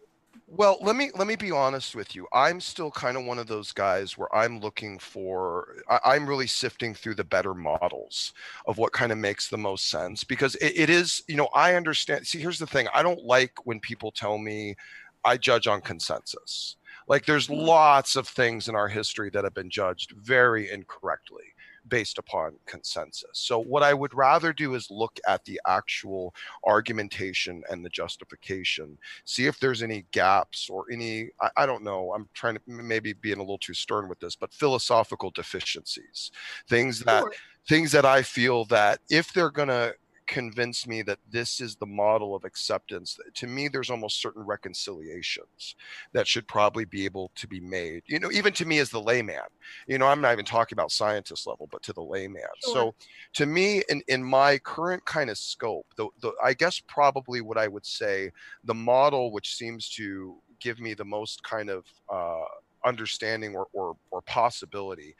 Well, 0.47 0.77
let 0.81 0.95
me 0.95 1.09
let 1.15 1.25
me 1.25 1.35
be 1.35 1.49
honest 1.49 1.95
with 1.95 2.15
you. 2.15 2.27
I'm 2.31 2.61
still 2.61 2.91
kind 2.91 3.17
of 3.17 3.25
one 3.25 3.39
of 3.39 3.47
those 3.47 3.71
guys 3.71 4.15
where 4.15 4.33
I'm 4.33 4.59
looking 4.59 4.99
for. 4.99 5.77
I, 5.89 6.15
am 6.15 6.27
really 6.29 6.45
sifting 6.45 6.93
through 6.93 7.15
the 7.15 7.23
better 7.23 7.55
models 7.55 8.31
of 8.67 8.77
what 8.77 8.91
kind 8.91 9.11
of 9.11 9.17
makes 9.17 9.49
the 9.49 9.57
most 9.57 9.89
sense 9.89 10.23
because 10.23 10.53
it, 10.55 10.73
it 10.75 10.89
is. 10.91 11.23
You 11.27 11.35
know, 11.35 11.49
I 11.55 11.73
understand. 11.73 12.27
See, 12.27 12.39
here's 12.39 12.59
the 12.59 12.67
thing. 12.67 12.87
I 12.93 13.01
don't 13.01 13.23
like 13.23 13.53
when 13.65 13.79
people 13.79 14.11
tell 14.11 14.37
me 14.37 14.75
I 15.23 15.37
judge 15.37 15.65
on 15.65 15.81
consensus. 15.81 16.75
Like, 17.07 17.25
there's 17.25 17.47
mm. 17.47 17.65
lots 17.65 18.15
of 18.15 18.27
things 18.27 18.67
in 18.67 18.75
our 18.75 18.87
history 18.87 19.31
that 19.31 19.43
have 19.43 19.53
been 19.55 19.69
judged 19.69 20.11
very 20.11 20.69
incorrectly 20.69 21.54
based 21.87 22.17
upon 22.17 22.55
consensus. 22.65 23.29
So, 23.33 23.59
what 23.59 23.83
I 23.83 23.93
would 23.93 24.13
rather 24.13 24.53
do 24.53 24.75
is 24.75 24.87
look 24.89 25.19
at 25.27 25.43
the 25.45 25.59
actual 25.67 26.33
argumentation 26.65 27.63
and 27.69 27.83
the 27.83 27.89
justification, 27.89 28.97
see 29.25 29.45
if 29.45 29.59
there's 29.59 29.83
any 29.83 30.05
gaps 30.11 30.69
or 30.69 30.85
any, 30.91 31.29
I, 31.41 31.49
I, 31.57 31.65
don't 31.65 31.83
know, 31.83 32.13
I'm 32.13 32.27
trying 32.33 32.55
to 32.55 32.61
maybe 32.67 33.13
being 33.13 33.37
a 33.37 33.41
little 33.41 33.57
too 33.57 33.73
stern 33.73 34.09
with 34.09 34.19
this, 34.19 34.35
but 34.35 34.53
philosophical 34.53 35.31
deficiencies, 35.31 36.31
things 36.67 36.99
that. 37.01 37.21
Sure. 37.21 37.31
Things 37.67 37.91
that 37.93 38.05
I 38.05 38.21
feel 38.21 38.65
that 38.65 38.99
if 39.09 39.33
they're 39.33 39.49
going 39.49 39.69
to 39.69 39.95
convince 40.27 40.87
me 40.87 41.01
that 41.01 41.19
this 41.29 41.61
is 41.61 41.75
the 41.75 41.85
model 41.85 42.35
of 42.35 42.43
acceptance 42.43 43.17
to 43.33 43.47
me 43.47 43.67
there's 43.67 43.89
almost 43.89 44.21
certain 44.21 44.43
reconciliations 44.43 45.75
that 46.13 46.27
should 46.27 46.47
probably 46.47 46.85
be 46.85 47.05
able 47.05 47.31
to 47.35 47.47
be 47.47 47.59
made 47.59 48.01
you 48.07 48.19
know 48.19 48.31
even 48.31 48.51
to 48.53 48.65
me 48.65 48.79
as 48.79 48.89
the 48.89 49.01
layman 49.01 49.39
you 49.87 49.97
know 49.97 50.07
i'm 50.07 50.21
not 50.21 50.33
even 50.33 50.45
talking 50.45 50.75
about 50.75 50.91
scientist 50.91 51.45
level 51.47 51.67
but 51.71 51.81
to 51.83 51.93
the 51.93 52.01
layman 52.01 52.41
sure. 52.63 52.73
so 52.73 52.95
to 53.33 53.45
me 53.45 53.83
in, 53.89 54.01
in 54.07 54.23
my 54.23 54.57
current 54.59 55.03
kind 55.05 55.29
of 55.29 55.37
scope 55.37 55.85
the, 55.97 56.07
the 56.21 56.31
i 56.43 56.53
guess 56.53 56.79
probably 56.87 57.41
what 57.41 57.57
i 57.57 57.67
would 57.67 57.85
say 57.85 58.31
the 58.63 58.73
model 58.73 59.31
which 59.31 59.55
seems 59.55 59.89
to 59.89 60.35
give 60.59 60.79
me 60.79 60.93
the 60.93 61.05
most 61.05 61.43
kind 61.43 61.69
of 61.69 61.85
uh, 62.11 62.45
understanding 62.85 63.55
or, 63.55 63.67
or, 63.73 63.95
or 64.11 64.21
possibility 64.21 65.15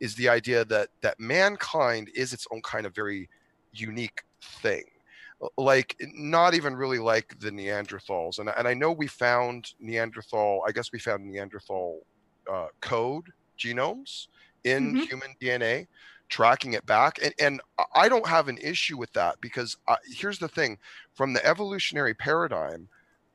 is 0.00 0.14
the 0.16 0.28
idea 0.28 0.64
that 0.64 0.88
that 1.00 1.18
mankind 1.18 2.10
is 2.14 2.32
its 2.32 2.46
own 2.52 2.60
kind 2.62 2.86
of 2.86 2.94
very 2.94 3.28
unique 3.80 4.22
thing 4.40 4.84
like 5.58 5.96
not 6.14 6.54
even 6.54 6.74
really 6.74 6.98
like 6.98 7.38
the 7.40 7.50
neanderthals 7.50 8.38
and, 8.38 8.48
and 8.56 8.66
i 8.66 8.72
know 8.72 8.90
we 8.90 9.06
found 9.06 9.74
neanderthal 9.78 10.62
i 10.66 10.72
guess 10.72 10.92
we 10.92 10.98
found 10.98 11.24
neanderthal 11.24 12.00
uh, 12.50 12.68
code 12.80 13.26
genomes 13.58 14.28
in 14.64 14.94
mm-hmm. 14.94 15.00
human 15.00 15.34
dna 15.40 15.86
tracking 16.28 16.72
it 16.72 16.84
back 16.86 17.18
and, 17.22 17.34
and 17.38 17.60
i 17.94 18.08
don't 18.08 18.26
have 18.26 18.48
an 18.48 18.58
issue 18.58 18.96
with 18.96 19.12
that 19.12 19.40
because 19.40 19.76
I, 19.86 19.96
here's 20.06 20.38
the 20.38 20.48
thing 20.48 20.78
from 21.14 21.32
the 21.32 21.44
evolutionary 21.44 22.14
paradigm 22.14 22.88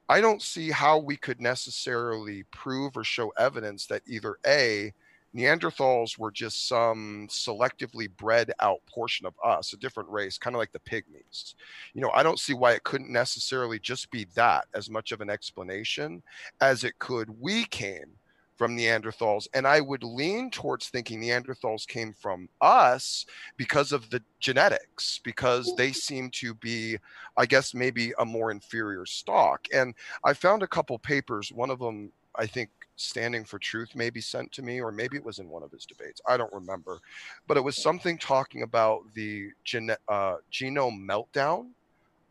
i 0.10 0.20
don't 0.20 0.42
see 0.42 0.72
how 0.72 0.98
we 0.98 1.16
could 1.16 1.40
necessarily 1.40 2.44
prove 2.52 2.98
or 2.98 3.04
show 3.04 3.30
evidence 3.38 3.86
that 3.88 4.02
either 4.08 4.38
a 4.46 4.92
Neanderthals 5.36 6.18
were 6.18 6.32
just 6.32 6.68
some 6.68 7.28
selectively 7.30 8.10
bred 8.18 8.52
out 8.60 8.80
portion 8.86 9.26
of 9.26 9.34
us, 9.44 9.74
a 9.74 9.78
different 9.78 10.10
race, 10.10 10.38
kind 10.38 10.56
of 10.56 10.60
like 10.60 10.72
the 10.72 10.80
pygmies. 10.80 11.56
You 11.94 12.02
know, 12.02 12.12
I 12.14 12.24
don't 12.24 12.40
see 12.40 12.54
why 12.54 12.74
it 12.74 12.84
couldn't 12.84 13.12
necessarily 13.12 13.80
just 13.80 14.12
be 14.12 14.28
that 14.36 14.66
as 14.76 14.90
much 14.90 15.12
of 15.12 15.22
an 15.22 15.30
explanation 15.30 16.22
as 16.60 16.84
it 16.84 17.00
could 17.00 17.30
we 17.40 17.66
came 17.66 18.18
from 18.58 18.78
Neanderthals. 18.78 19.48
And 19.56 19.66
I 19.66 19.82
would 19.82 20.04
lean 20.04 20.52
towards 20.52 20.90
thinking 20.90 21.22
Neanderthals 21.22 21.88
came 21.88 22.14
from 22.14 22.48
us 22.62 23.26
because 23.58 23.92
of 23.92 24.10
the 24.12 24.22
genetics, 24.40 25.20
because 25.24 25.74
they 25.78 25.92
seem 25.92 26.30
to 26.34 26.54
be, 26.54 26.98
I 27.38 27.48
guess, 27.48 27.74
maybe 27.74 28.14
a 28.20 28.26
more 28.26 28.52
inferior 28.52 29.08
stock. 29.08 29.66
And 29.74 29.96
I 30.24 30.34
found 30.34 30.62
a 30.62 30.68
couple 30.68 31.00
papers, 31.00 31.52
one 31.52 31.72
of 31.72 31.80
them, 31.80 32.12
I 32.36 32.46
think 32.46 32.70
standing 33.02 33.44
for 33.44 33.60
truth 33.60 33.90
maybe 33.96 34.22
sent 34.22 34.52
to 34.52 34.62
me 34.62 34.80
or 34.82 34.92
maybe 34.92 35.18
it 35.18 35.24
was 35.24 35.40
in 35.40 35.50
one 35.50 35.64
of 35.64 35.72
his 35.72 35.86
debates 35.86 36.22
i 36.28 36.38
don't 36.38 36.54
remember 36.54 37.00
but 37.48 37.58
it 37.58 37.64
was 37.64 37.76
something 37.76 38.18
talking 38.18 38.64
about 38.64 39.02
the 39.14 39.50
gene- 39.64 39.96
uh, 40.08 40.36
genome 40.52 41.06
meltdown 41.06 41.68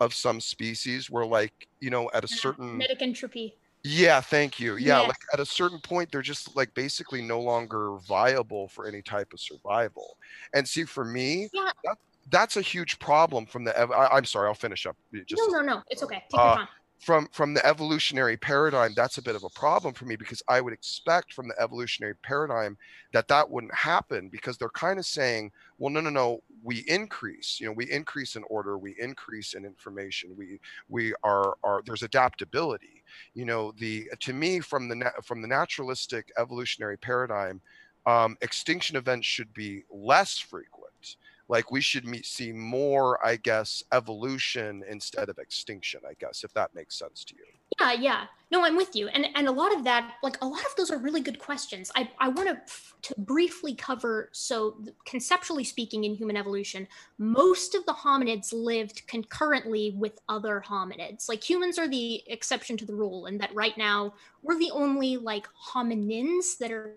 of 0.00 0.14
some 0.14 0.40
species 0.40 1.11
where 1.11 1.26
like 1.26 1.52
you 1.80 1.90
know 1.90 2.11
at 2.14 2.24
a 2.24 2.28
certain 2.28 2.72
genetic 2.72 3.02
entropy. 3.02 3.56
Yeah 3.85 4.20
thank 4.20 4.61
you. 4.61 4.76
Yeah, 4.76 5.00
like 5.00 5.16
at 5.33 5.40
a 5.40 5.46
certain 5.46 5.78
point 5.80 6.11
they're 6.11 6.22
just 6.22 6.54
like 6.56 6.72
basically 6.74 7.22
no 7.22 7.40
longer 7.40 7.96
viable 8.06 8.68
for 8.68 8.87
any 8.87 9.02
type 9.02 9.28
of 9.33 9.40
survival 9.40 10.16
and 10.54 10.68
see 10.68 10.85
for 10.85 11.04
me 11.04 11.48
yeah. 11.52 11.70
that, 11.85 11.96
that's 12.30 12.56
a 12.56 12.62
huge 12.62 12.98
problem 12.98 13.46
from 13.46 13.64
the 13.64 13.78
I, 13.78 14.18
am 14.18 14.24
sorry 14.24 14.48
i'll 14.48 14.54
finish 14.54 14.85
up 14.85 14.96
just 15.26 15.42
no 15.50 15.61
no 15.61 15.74
no 15.74 15.83
it's 15.88 16.02
okay 16.02 16.22
take 16.30 16.40
uh, 16.40 16.44
your 16.44 16.54
time 16.56 16.68
from 17.01 17.29
from 17.33 17.55
the 17.55 17.65
evolutionary 17.67 18.37
paradigm 18.37 18.93
that's 18.95 19.19
a 19.19 19.23
bit 19.23 19.35
of 19.35 19.45
a 19.45 19.51
problem 19.51 19.95
for 19.95 20.05
me 20.05 20.17
because 20.17 20.43
i 20.49 20.61
would 20.61 20.73
expect 20.73 21.33
from 21.33 21.49
the 21.49 21.59
evolutionary 21.61 22.15
paradigm 22.23 22.77
that 23.13 23.27
that 23.27 23.49
wouldn't 23.51 23.75
happen 23.75 24.29
because 24.29 24.59
they're 24.59 24.69
kind 24.71 24.99
of 24.99 25.07
saying 25.07 25.51
well 25.79 25.91
no 25.91 26.01
no 26.01 26.11
no 26.11 26.43
we 26.63 26.85
increase 26.89 27.59
you 27.59 27.67
know 27.67 27.73
we 27.73 27.91
increase 27.91 28.37
in 28.37 28.45
order 28.51 28.77
we 28.79 28.95
increase 28.99 29.55
in 29.55 29.65
information 29.65 30.35
we 30.37 30.59
we 30.89 31.15
are 31.23 31.57
are 31.65 31.83
there's 31.87 32.03
adaptability. 32.03 33.03
You 33.35 33.45
know 33.45 33.73
the 33.79 34.09
to 34.21 34.33
me 34.33 34.61
from 34.61 34.89
the 34.89 35.13
from 35.25 35.43
the 35.43 35.49
naturalistic 35.49 36.31
evolutionary 36.39 36.99
paradigm 36.99 37.61
um, 38.07 38.37
extinction 38.41 38.97
events 38.97 39.27
should 39.27 39.53
be 39.53 39.83
less 39.91 40.39
frequent 40.39 41.17
like 41.51 41.71
we 41.71 41.81
should 41.81 42.07
meet, 42.07 42.25
see 42.25 42.53
more 42.53 43.25
i 43.27 43.37
guess 43.37 43.83
evolution 43.93 44.83
instead 44.89 45.29
of 45.29 45.39
extinction 45.39 46.01
i 46.09 46.15
guess 46.19 46.45
if 46.45 46.53
that 46.55 46.75
makes 46.75 46.99
sense 46.99 47.25
to 47.25 47.35
you. 47.35 47.45
Yeah 47.79 47.93
yeah. 47.93 48.25
No 48.51 48.65
i'm 48.65 48.77
with 48.77 48.97
you. 48.97 49.09
And 49.09 49.27
and 49.35 49.47
a 49.47 49.53
lot 49.53 49.75
of 49.75 49.85
that 49.85 50.15
like 50.23 50.37
a 50.43 50.47
lot 50.47 50.61
of 50.61 50.75
those 50.77 50.91
are 50.91 50.99
really 50.99 51.21
good 51.21 51.39
questions. 51.39 51.91
I 51.95 52.11
i 52.19 52.29
want 52.29 52.49
to 52.49 52.61
to 53.03 53.15
briefly 53.21 53.75
cover 53.75 54.29
so 54.33 54.77
conceptually 55.07 55.65
speaking 55.65 56.05
in 56.05 56.15
human 56.15 56.37
evolution 56.37 56.87
most 57.19 57.75
of 57.75 57.87
the 57.87 57.93
hominids 57.93 58.53
lived 58.53 59.07
concurrently 59.07 59.95
with 59.97 60.21
other 60.29 60.63
hominids. 60.67 61.29
Like 61.29 61.49
humans 61.49 61.79
are 61.79 61.89
the 61.89 62.23
exception 62.27 62.77
to 62.79 62.87
the 62.87 62.95
rule 62.95 63.27
and 63.27 63.41
that 63.41 63.55
right 63.55 63.77
now 63.79 64.15
we're 64.43 64.59
the 64.59 64.71
only 64.73 65.17
like 65.17 65.47
hominins 65.73 66.59
that 66.59 66.71
are 66.73 66.97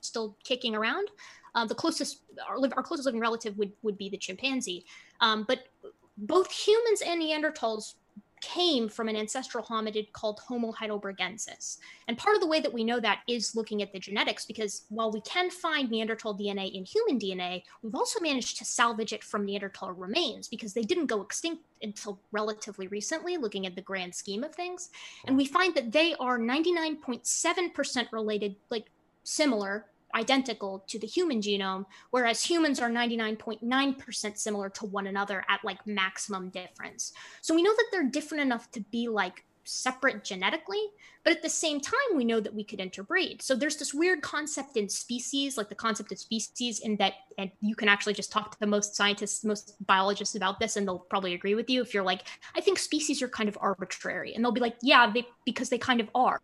still 0.00 0.36
kicking 0.44 0.74
around 0.74 1.08
uh, 1.54 1.64
the 1.64 1.74
closest, 1.74 2.20
our, 2.48 2.56
our, 2.76 2.82
closest 2.82 3.06
living 3.06 3.20
relative 3.20 3.56
would, 3.58 3.72
would 3.82 3.98
be 3.98 4.08
the 4.08 4.16
chimpanzee. 4.16 4.84
Um, 5.20 5.44
but 5.46 5.68
both 6.16 6.50
humans 6.50 7.02
and 7.04 7.22
Neanderthals 7.22 7.94
came 8.40 8.88
from 8.88 9.08
an 9.08 9.16
ancestral 9.16 9.64
hominid 9.64 10.12
called 10.12 10.40
Homo 10.40 10.72
heidelbergensis. 10.72 11.78
And 12.08 12.16
part 12.16 12.34
of 12.34 12.40
the 12.40 12.46
way 12.46 12.60
that 12.60 12.72
we 12.72 12.84
know 12.84 13.00
that 13.00 13.20
is 13.28 13.54
looking 13.54 13.82
at 13.82 13.92
the 13.92 13.98
genetics, 13.98 14.46
because 14.46 14.84
while 14.88 15.10
we 15.10 15.20
can 15.22 15.50
find 15.50 15.90
Neanderthal 15.90 16.36
DNA 16.36 16.74
in 16.74 16.84
human 16.84 17.18
DNA, 17.18 17.62
we've 17.82 17.94
also 17.94 18.20
managed 18.20 18.58
to 18.58 18.64
salvage 18.64 19.12
it 19.12 19.22
from 19.22 19.44
Neanderthal 19.44 19.92
remains 19.92 20.48
because 20.48 20.72
they 20.72 20.82
didn't 20.82 21.06
go 21.06 21.20
extinct 21.20 21.64
until 21.82 22.18
relatively 22.32 22.88
recently, 22.88 23.36
looking 23.36 23.66
at 23.66 23.74
the 23.74 23.82
grand 23.82 24.14
scheme 24.14 24.44
of 24.44 24.54
things. 24.54 24.90
And 25.26 25.36
we 25.36 25.44
find 25.44 25.74
that 25.74 25.92
they 25.92 26.14
are 26.14 26.38
99.7% 26.38 28.12
related, 28.12 28.56
like 28.70 28.86
similar 29.22 29.86
identical 30.14 30.84
to 30.88 30.98
the 30.98 31.06
human 31.06 31.40
genome, 31.40 31.86
whereas 32.10 32.42
humans 32.42 32.80
are 32.80 32.90
99.9% 32.90 34.38
similar 34.38 34.68
to 34.70 34.86
one 34.86 35.06
another 35.06 35.44
at 35.48 35.60
like 35.64 35.86
maximum 35.86 36.50
difference. 36.50 37.12
So 37.40 37.54
we 37.54 37.62
know 37.62 37.72
that 37.72 37.86
they're 37.92 38.08
different 38.08 38.42
enough 38.42 38.70
to 38.72 38.80
be 38.80 39.08
like 39.08 39.44
separate 39.64 40.24
genetically, 40.24 40.82
but 41.22 41.32
at 41.32 41.42
the 41.42 41.48
same 41.48 41.80
time, 41.80 42.16
we 42.16 42.24
know 42.24 42.40
that 42.40 42.54
we 42.54 42.64
could 42.64 42.80
interbreed. 42.80 43.42
So 43.42 43.54
there's 43.54 43.76
this 43.76 43.92
weird 43.92 44.22
concept 44.22 44.76
in 44.76 44.88
species, 44.88 45.56
like 45.56 45.68
the 45.68 45.74
concept 45.74 46.12
of 46.12 46.18
species, 46.18 46.80
in 46.80 46.96
that, 46.96 47.14
and 47.38 47.50
you 47.60 47.74
can 47.74 47.88
actually 47.88 48.14
just 48.14 48.32
talk 48.32 48.50
to 48.52 48.60
the 48.60 48.66
most 48.66 48.96
scientists, 48.96 49.44
most 49.44 49.76
biologists 49.86 50.34
about 50.34 50.58
this, 50.58 50.76
and 50.76 50.86
they'll 50.86 50.98
probably 50.98 51.34
agree 51.34 51.54
with 51.54 51.68
you. 51.68 51.82
If 51.82 51.92
you're 51.94 52.02
like, 52.02 52.26
I 52.56 52.60
think 52.60 52.78
species 52.78 53.22
are 53.22 53.28
kind 53.28 53.48
of 53.48 53.58
arbitrary, 53.60 54.34
and 54.34 54.44
they'll 54.44 54.52
be 54.52 54.60
like, 54.60 54.76
yeah, 54.82 55.10
they 55.12 55.26
because 55.44 55.68
they 55.68 55.78
kind 55.78 56.00
of 56.00 56.08
are. 56.14 56.40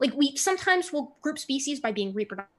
Like 0.00 0.14
we 0.14 0.36
sometimes 0.36 0.92
will 0.92 1.16
group 1.20 1.38
species 1.38 1.80
by 1.80 1.92
being 1.92 2.14
reproductive 2.14 2.50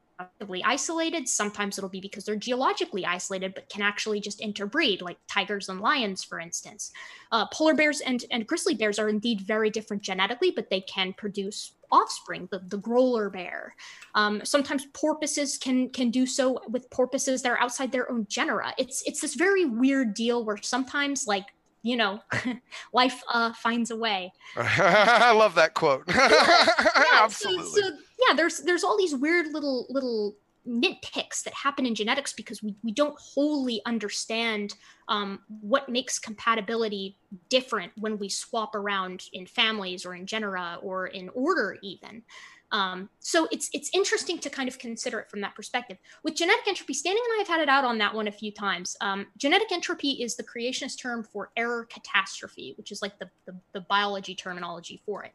isolated. 0.63 1.27
Sometimes 1.27 1.77
it'll 1.77 1.89
be 1.89 2.01
because 2.01 2.25
they're 2.25 2.35
geologically 2.35 3.05
isolated, 3.05 3.53
but 3.53 3.69
can 3.69 3.81
actually 3.81 4.19
just 4.19 4.41
interbreed, 4.41 5.01
like 5.01 5.17
tigers 5.27 5.69
and 5.69 5.81
lions, 5.81 6.23
for 6.23 6.39
instance. 6.39 6.91
Uh, 7.31 7.45
polar 7.47 7.75
bears 7.75 8.01
and, 8.01 8.25
and 8.31 8.47
grizzly 8.47 8.75
bears 8.75 8.99
are 8.99 9.09
indeed 9.09 9.41
very 9.41 9.69
different 9.69 10.03
genetically, 10.03 10.51
but 10.51 10.69
they 10.69 10.81
can 10.81 11.13
produce 11.13 11.73
offspring, 11.91 12.47
the, 12.51 12.59
the 12.67 12.77
grolar 12.77 13.29
bear. 13.29 13.75
Um, 14.15 14.41
sometimes 14.43 14.85
porpoises 14.93 15.57
can 15.57 15.89
can 15.89 16.11
do 16.11 16.25
so 16.25 16.59
with 16.69 16.89
porpoises 16.89 17.41
that 17.41 17.51
are 17.51 17.59
outside 17.59 17.91
their 17.91 18.11
own 18.11 18.25
genera. 18.29 18.73
It's 18.77 19.03
it's 19.05 19.21
this 19.21 19.35
very 19.35 19.65
weird 19.65 20.13
deal 20.13 20.43
where 20.43 20.57
sometimes 20.61 21.27
like 21.27 21.45
you 21.85 21.95
know, 21.95 22.19
life 22.93 23.21
uh, 23.31 23.53
finds 23.53 23.91
a 23.91 23.95
way. 23.95 24.33
I 24.57 25.31
love 25.33 25.53
that 25.53 25.75
quote. 25.75 26.03
yeah, 26.09 27.21
Absolutely. 27.21 27.81
So, 27.81 27.89
so, 27.89 27.95
yeah, 28.27 28.35
there's 28.35 28.59
there's 28.61 28.83
all 28.83 28.97
these 28.97 29.15
weird 29.15 29.53
little 29.53 29.85
little 29.89 30.35
nitpicks 30.67 31.43
that 31.43 31.53
happen 31.53 31.85
in 31.85 31.93
genetics 31.93 32.33
because 32.33 32.63
we, 32.63 32.73
we 32.83 32.91
don't 32.91 33.15
wholly 33.19 33.83
understand 33.85 34.73
um, 35.09 35.39
what 35.61 35.87
makes 35.87 36.17
compatibility 36.17 37.19
different 37.49 37.91
when 37.97 38.17
we 38.17 38.29
swap 38.29 38.73
around 38.73 39.25
in 39.33 39.45
families 39.45 40.07
or 40.07 40.15
in 40.15 40.25
genera 40.25 40.79
or 40.81 41.05
in 41.05 41.29
order 41.35 41.77
even 41.83 42.23
um, 42.71 43.09
so 43.19 43.47
it's 43.51 43.69
it's 43.73 43.89
interesting 43.93 44.39
to 44.39 44.49
kind 44.49 44.67
of 44.67 44.79
consider 44.79 45.19
it 45.19 45.29
from 45.29 45.41
that 45.41 45.55
perspective. 45.55 45.97
With 46.23 46.35
genetic 46.35 46.67
entropy, 46.67 46.93
Standing 46.93 47.23
and 47.23 47.35
I 47.35 47.39
have 47.39 47.47
had 47.47 47.61
it 47.61 47.69
out 47.69 47.85
on 47.85 47.97
that 47.99 48.13
one 48.13 48.27
a 48.27 48.31
few 48.31 48.51
times. 48.51 48.97
Um, 49.01 49.27
genetic 49.37 49.71
entropy 49.71 50.11
is 50.23 50.35
the 50.35 50.43
creationist 50.43 50.99
term 50.99 51.23
for 51.23 51.51
error 51.55 51.87
catastrophe, 51.89 52.73
which 52.77 52.91
is 52.91 53.01
like 53.01 53.17
the, 53.19 53.29
the, 53.45 53.55
the 53.73 53.81
biology 53.81 54.35
terminology 54.35 55.01
for 55.05 55.23
it. 55.23 55.33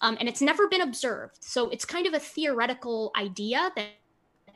Um, 0.00 0.16
and 0.20 0.28
it's 0.28 0.42
never 0.42 0.68
been 0.68 0.82
observed. 0.82 1.38
So 1.40 1.70
it's 1.70 1.84
kind 1.84 2.06
of 2.06 2.14
a 2.14 2.20
theoretical 2.20 3.12
idea 3.16 3.70
that 3.76 3.88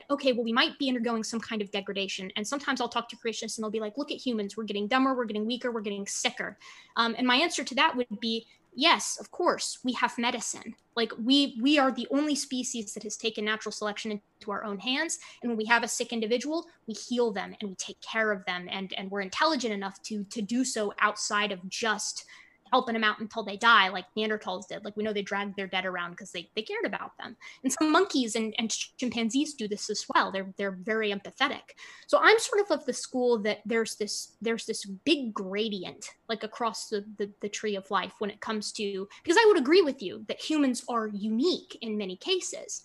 okay, 0.09 0.33
well, 0.33 0.43
we 0.43 0.51
might 0.51 0.77
be 0.77 0.89
undergoing 0.89 1.23
some 1.23 1.39
kind 1.39 1.61
of 1.61 1.71
degradation. 1.71 2.29
And 2.35 2.45
sometimes 2.45 2.81
I'll 2.81 2.89
talk 2.89 3.07
to 3.09 3.15
creationists 3.15 3.57
and 3.57 3.63
they'll 3.63 3.71
be 3.71 3.79
like, 3.79 3.97
look 3.97 4.11
at 4.11 4.17
humans, 4.17 4.57
we're 4.57 4.65
getting 4.65 4.87
dumber, 4.87 5.15
we're 5.15 5.25
getting 5.25 5.45
weaker, 5.45 5.71
we're 5.71 5.81
getting 5.81 6.05
sicker. 6.05 6.57
Um, 6.97 7.15
and 7.17 7.25
my 7.25 7.37
answer 7.37 7.63
to 7.63 7.75
that 7.75 7.95
would 7.95 8.07
be 8.19 8.45
yes 8.73 9.17
of 9.19 9.31
course 9.31 9.79
we 9.83 9.93
have 9.93 10.17
medicine. 10.17 10.75
Like 10.95 11.13
we 11.17 11.57
we 11.61 11.79
are 11.79 11.91
the 11.91 12.07
only 12.11 12.35
species 12.35 12.93
that 12.93 13.03
has 13.03 13.17
taken 13.17 13.45
natural 13.45 13.71
selection 13.71 14.11
into 14.11 14.51
our 14.51 14.63
own 14.63 14.79
hands 14.79 15.19
and 15.41 15.49
when 15.49 15.57
we 15.57 15.65
have 15.65 15.83
a 15.83 15.87
sick 15.87 16.11
individual 16.11 16.65
we 16.87 16.93
heal 16.93 17.31
them 17.31 17.55
and 17.59 17.69
we 17.69 17.75
take 17.75 17.99
care 18.01 18.31
of 18.31 18.43
them 18.45 18.67
and 18.69 18.93
and 18.97 19.09
we're 19.09 19.21
intelligent 19.21 19.73
enough 19.73 20.01
to 20.03 20.23
to 20.25 20.41
do 20.41 20.65
so 20.65 20.93
outside 20.99 21.51
of 21.51 21.67
just 21.69 22.25
helping 22.71 22.93
them 22.93 23.03
out 23.03 23.19
until 23.19 23.43
they 23.43 23.57
die, 23.57 23.89
like 23.89 24.05
Neanderthals 24.17 24.67
did. 24.67 24.85
Like 24.85 24.95
we 24.95 25.03
know 25.03 25.13
they 25.13 25.21
dragged 25.21 25.55
their 25.55 25.67
dead 25.67 25.85
around 25.85 26.11
because 26.11 26.31
they, 26.31 26.49
they 26.55 26.61
cared 26.61 26.85
about 26.85 27.17
them. 27.17 27.35
And 27.63 27.71
some 27.71 27.91
monkeys 27.91 28.35
and, 28.35 28.53
and 28.57 28.69
chimpanzees 28.97 29.53
do 29.53 29.67
this 29.67 29.89
as 29.89 30.05
well. 30.13 30.31
They're 30.31 30.53
they're 30.57 30.71
very 30.71 31.11
empathetic. 31.11 31.75
So 32.07 32.19
I'm 32.21 32.39
sort 32.39 32.61
of 32.61 32.71
of 32.71 32.85
the 32.85 32.93
school 32.93 33.37
that 33.39 33.59
there's 33.65 33.95
this 33.95 34.35
there's 34.41 34.65
this 34.65 34.85
big 34.85 35.33
gradient 35.33 36.11
like 36.29 36.43
across 36.43 36.89
the, 36.89 37.05
the, 37.17 37.29
the 37.41 37.49
tree 37.49 37.75
of 37.75 37.91
life 37.91 38.13
when 38.19 38.29
it 38.29 38.39
comes 38.39 38.71
to 38.73 39.07
because 39.23 39.37
I 39.37 39.45
would 39.47 39.57
agree 39.57 39.81
with 39.81 40.01
you 40.01 40.23
that 40.27 40.41
humans 40.41 40.83
are 40.87 41.07
unique 41.07 41.77
in 41.81 41.97
many 41.97 42.15
cases. 42.15 42.83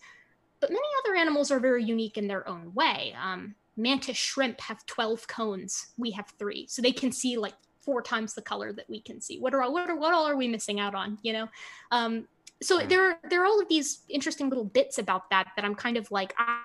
But 0.60 0.70
many 0.70 0.88
other 1.04 1.14
animals 1.14 1.50
are 1.50 1.60
very 1.60 1.84
unique 1.84 2.16
in 2.16 2.28
their 2.28 2.48
own 2.48 2.72
way. 2.74 3.14
Um, 3.22 3.54
mantis 3.76 4.16
shrimp 4.16 4.58
have 4.60 4.84
12 4.86 5.28
cones 5.28 5.88
we 5.98 6.10
have 6.10 6.32
three 6.38 6.66
so 6.66 6.80
they 6.80 6.92
can 6.92 7.12
see 7.12 7.36
like 7.36 7.52
four 7.86 8.02
times 8.02 8.34
the 8.34 8.42
color 8.42 8.72
that 8.72 8.90
we 8.90 9.00
can 9.00 9.20
see. 9.20 9.38
What 9.38 9.54
are 9.54 9.62
all, 9.62 9.72
what 9.72 9.88
are 9.88 9.96
what 9.96 10.12
all 10.12 10.26
are 10.26 10.36
we 10.36 10.48
missing 10.48 10.78
out 10.80 10.94
on? 10.94 11.18
You 11.22 11.32
know, 11.32 11.48
um, 11.92 12.26
so 12.60 12.80
there 12.80 13.08
are 13.08 13.18
there 13.30 13.42
are 13.42 13.46
all 13.46 13.60
of 13.60 13.68
these 13.68 14.02
interesting 14.10 14.50
little 14.50 14.64
bits 14.64 14.98
about 14.98 15.30
that 15.30 15.52
that 15.56 15.64
I'm 15.64 15.74
kind 15.74 15.96
of 15.96 16.10
like 16.10 16.34
I 16.36 16.60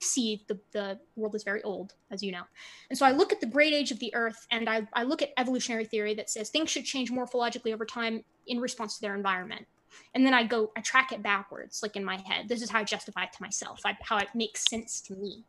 see 0.00 0.44
the 0.48 0.58
the 0.72 0.98
world 1.14 1.34
is 1.34 1.44
very 1.44 1.62
old, 1.62 1.94
as 2.10 2.22
you 2.22 2.32
know, 2.32 2.42
and 2.90 2.98
so 2.98 3.06
I 3.06 3.12
look 3.12 3.32
at 3.32 3.40
the 3.40 3.46
great 3.46 3.74
age 3.74 3.92
of 3.92 3.98
the 3.98 4.12
Earth 4.14 4.46
and 4.50 4.68
I 4.68 4.88
I 4.94 5.04
look 5.04 5.22
at 5.22 5.30
evolutionary 5.36 5.84
theory 5.84 6.14
that 6.14 6.30
says 6.30 6.50
things 6.50 6.70
should 6.70 6.84
change 6.84 7.12
morphologically 7.12 7.72
over 7.72 7.84
time 7.84 8.24
in 8.46 8.58
response 8.58 8.96
to 8.96 9.02
their 9.02 9.14
environment. 9.14 9.66
And 10.14 10.26
then 10.26 10.34
I 10.34 10.42
go, 10.44 10.72
I 10.76 10.80
track 10.80 11.12
it 11.12 11.22
backwards, 11.22 11.80
like 11.80 11.94
in 11.94 12.04
my 12.04 12.16
head. 12.16 12.48
This 12.48 12.62
is 12.62 12.70
how 12.70 12.80
I 12.80 12.84
justify 12.84 13.24
it 13.24 13.32
to 13.34 13.42
myself, 13.42 13.80
I, 13.84 13.96
how 14.02 14.16
it 14.18 14.28
makes 14.34 14.64
sense 14.68 15.00
to 15.02 15.14
me. 15.14 15.44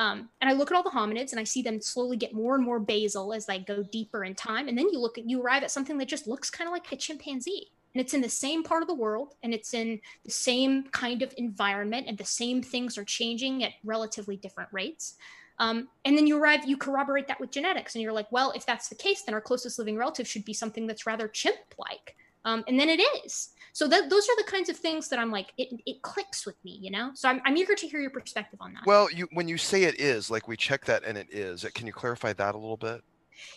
Um, 0.00 0.30
and 0.40 0.48
I 0.48 0.54
look 0.54 0.70
at 0.70 0.74
all 0.74 0.82
the 0.82 0.88
hominids 0.88 1.32
and 1.32 1.38
I 1.38 1.44
see 1.44 1.60
them 1.60 1.78
slowly 1.82 2.16
get 2.16 2.32
more 2.32 2.54
and 2.54 2.64
more 2.64 2.80
basal 2.80 3.34
as 3.34 3.44
they 3.44 3.58
go 3.58 3.82
deeper 3.82 4.24
in 4.24 4.34
time. 4.34 4.66
And 4.66 4.78
then 4.78 4.88
you 4.88 4.98
look 4.98 5.18
at, 5.18 5.28
you 5.28 5.42
arrive 5.42 5.62
at 5.62 5.70
something 5.70 5.98
that 5.98 6.08
just 6.08 6.26
looks 6.26 6.48
kind 6.48 6.66
of 6.66 6.72
like 6.72 6.90
a 6.90 6.96
chimpanzee. 6.96 7.70
And 7.92 8.00
it's 8.00 8.14
in 8.14 8.22
the 8.22 8.28
same 8.30 8.62
part 8.62 8.80
of 8.80 8.88
the 8.88 8.94
world 8.94 9.34
and 9.42 9.52
it's 9.52 9.74
in 9.74 10.00
the 10.24 10.30
same 10.30 10.84
kind 10.84 11.20
of 11.20 11.34
environment 11.36 12.06
and 12.08 12.16
the 12.16 12.24
same 12.24 12.62
things 12.62 12.96
are 12.96 13.04
changing 13.04 13.62
at 13.62 13.72
relatively 13.84 14.38
different 14.38 14.70
rates. 14.72 15.16
Um, 15.58 15.88
and 16.06 16.16
then 16.16 16.26
you 16.26 16.42
arrive, 16.42 16.66
you 16.66 16.78
corroborate 16.78 17.28
that 17.28 17.38
with 17.38 17.50
genetics, 17.50 17.94
and 17.94 18.00
you're 18.00 18.14
like, 18.14 18.32
well, 18.32 18.52
if 18.52 18.64
that's 18.64 18.88
the 18.88 18.94
case, 18.94 19.20
then 19.22 19.34
our 19.34 19.42
closest 19.42 19.78
living 19.78 19.98
relative 19.98 20.26
should 20.26 20.46
be 20.46 20.54
something 20.54 20.86
that's 20.86 21.04
rather 21.04 21.28
chimp 21.28 21.58
like. 21.76 22.16
Um, 22.44 22.64
and 22.68 22.78
then 22.78 22.88
it 22.88 23.00
is. 23.24 23.50
So 23.72 23.86
that 23.88 24.10
those 24.10 24.28
are 24.28 24.36
the 24.36 24.50
kinds 24.50 24.68
of 24.68 24.76
things 24.76 25.08
that 25.08 25.18
I'm 25.18 25.30
like, 25.30 25.52
it, 25.56 25.68
it 25.86 26.02
clicks 26.02 26.44
with 26.44 26.56
me, 26.64 26.78
you 26.80 26.90
know. 26.90 27.10
So 27.14 27.28
I'm, 27.28 27.40
I'm 27.44 27.56
eager 27.56 27.74
to 27.74 27.86
hear 27.86 28.00
your 28.00 28.10
perspective 28.10 28.58
on 28.60 28.72
that. 28.74 28.82
Well, 28.86 29.10
you 29.10 29.28
when 29.32 29.48
you 29.48 29.56
say 29.56 29.84
it 29.84 30.00
is, 30.00 30.30
like 30.30 30.48
we 30.48 30.56
check 30.56 30.84
that 30.86 31.04
and 31.04 31.16
it 31.16 31.28
is. 31.30 31.64
Can 31.74 31.86
you 31.86 31.92
clarify 31.92 32.32
that 32.34 32.54
a 32.54 32.58
little 32.58 32.76
bit? 32.76 33.02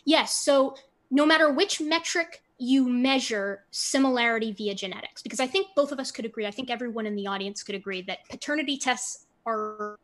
Yes. 0.05 0.33
So 0.43 0.75
no 1.09 1.25
matter 1.25 1.51
which 1.51 1.81
metric 1.81 2.41
you 2.59 2.87
measure 2.87 3.65
similarity 3.71 4.51
via 4.51 4.75
genetics, 4.75 5.21
because 5.21 5.39
I 5.39 5.47
think 5.47 5.67
both 5.75 5.91
of 5.91 5.99
us 5.99 6.11
could 6.11 6.25
agree. 6.25 6.45
I 6.45 6.51
think 6.51 6.69
everyone 6.69 7.05
in 7.05 7.15
the 7.15 7.27
audience 7.27 7.63
could 7.63 7.75
agree 7.75 8.01
that 8.03 8.19
paternity 8.29 8.77
tests 8.77 9.25
are 9.45 9.99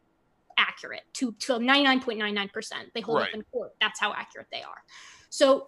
accurate 0.57 1.03
to 1.13 1.31
to 1.33 1.53
99.99%. 1.53 2.71
They 2.93 3.01
hold 3.01 3.19
right. 3.19 3.29
up 3.29 3.33
in 3.33 3.43
court. 3.51 3.71
That's 3.79 3.99
how 3.99 4.13
accurate 4.13 4.47
they 4.51 4.61
are. 4.61 4.83
So 5.29 5.67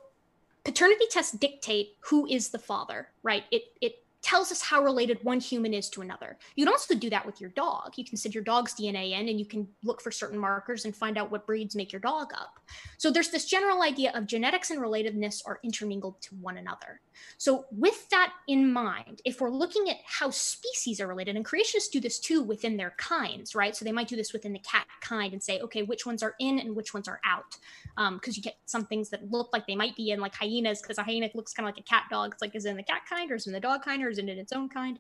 paternity 0.64 1.06
tests 1.10 1.32
dictate 1.32 1.96
who 2.02 2.28
is 2.28 2.50
the 2.50 2.60
father, 2.60 3.10
right? 3.24 3.44
It 3.52 3.64
it 3.82 3.96
tells 4.22 4.52
us 4.52 4.62
how 4.62 4.84
related 4.84 5.18
one 5.24 5.40
human 5.40 5.74
is 5.74 5.90
to 5.90 6.02
another. 6.02 6.38
You 6.56 6.66
can 6.66 6.72
also 6.72 6.96
do 6.96 7.10
that 7.10 7.26
with 7.26 7.42
your 7.42 7.50
dog. 7.52 7.94
You 7.96 8.06
can 8.06 8.18
send 8.18 8.36
your 8.36 8.44
dog's 8.44 8.74
DNA 8.76 9.20
in 9.20 9.30
and 9.30 9.40
you 9.40 9.46
can 9.46 9.68
look 9.84 10.02
for 10.02 10.12
certain 10.12 10.38
markers 10.38 10.86
and 10.86 10.96
find 10.96 11.18
out 11.18 11.32
what 11.32 11.48
breeds 11.48 11.76
make 11.76 11.92
your 11.92 12.02
dog 12.02 12.32
up. 12.34 12.60
So 12.98 13.10
there's 13.10 13.30
this 13.30 13.46
general 13.46 13.82
idea 13.82 14.12
of 14.14 14.28
genetics 14.28 14.70
and 14.70 14.80
relatedness 14.80 15.42
are 15.46 15.60
intermingled 15.64 16.22
to 16.22 16.36
one 16.36 16.58
another. 16.58 17.02
So 17.38 17.66
with 17.72 18.10
that 18.10 18.34
in 18.48 18.72
mind, 18.72 19.22
if 19.26 19.42
we're 19.42 19.50
looking 19.50 19.90
at 19.90 19.98
how 20.06 20.30
species 20.30 21.00
are 21.00 21.08
related, 21.08 21.36
and 21.36 21.46
creationists 21.46 21.92
do 21.92 22.00
this 22.00 22.20
too 22.20 22.42
within 22.42 22.78
their 22.78 22.92
kinds, 22.98 23.56
right? 23.56 23.76
So 23.76 23.86
they 23.86 23.92
might 23.92 24.08
do 24.08 24.16
this 24.16 24.34
within 24.34 24.54
the 24.54 24.60
cat 24.60 24.86
kind 25.02 25.34
and 25.34 25.42
say, 25.42 25.60
okay, 25.60 25.84
which 25.84 26.06
ones 26.06 26.24
are 26.24 26.36
in 26.40 26.60
and 26.60 26.76
which 26.76 26.94
ones 26.94 27.08
are 27.08 27.20
out? 27.26 27.58
Because 27.96 28.36
um, 28.36 28.36
you 28.36 28.42
get 28.42 28.58
some 28.66 28.86
things 28.86 29.10
that 29.10 29.30
look 29.32 29.50
like 29.54 29.68
they 29.68 29.76
might 29.76 29.96
be 29.96 30.12
in, 30.12 30.20
like 30.20 30.36
hyenas, 30.36 30.82
because 30.82 30.98
a 30.98 31.04
hyena 31.04 31.30
looks 31.34 31.54
kind 31.54 31.68
of 31.68 31.76
like 31.76 31.84
a 31.84 31.88
cat 31.88 32.04
dog. 32.10 32.34
It's 32.34 32.42
like, 32.42 32.56
is 32.56 32.66
it 32.66 32.70
in 32.70 32.78
the 32.78 32.84
cat 32.84 33.02
kind 33.10 33.32
or 33.32 33.36
is 33.36 33.48
it 33.48 33.50
in 33.50 33.54
the 33.54 33.60
dog 33.60 33.84
kind 33.84 34.04
or 34.04 34.11
is 34.12 34.18
it 34.18 34.30
in 34.30 34.38
its 34.38 34.54
own 34.54 34.70
kind. 34.70 35.00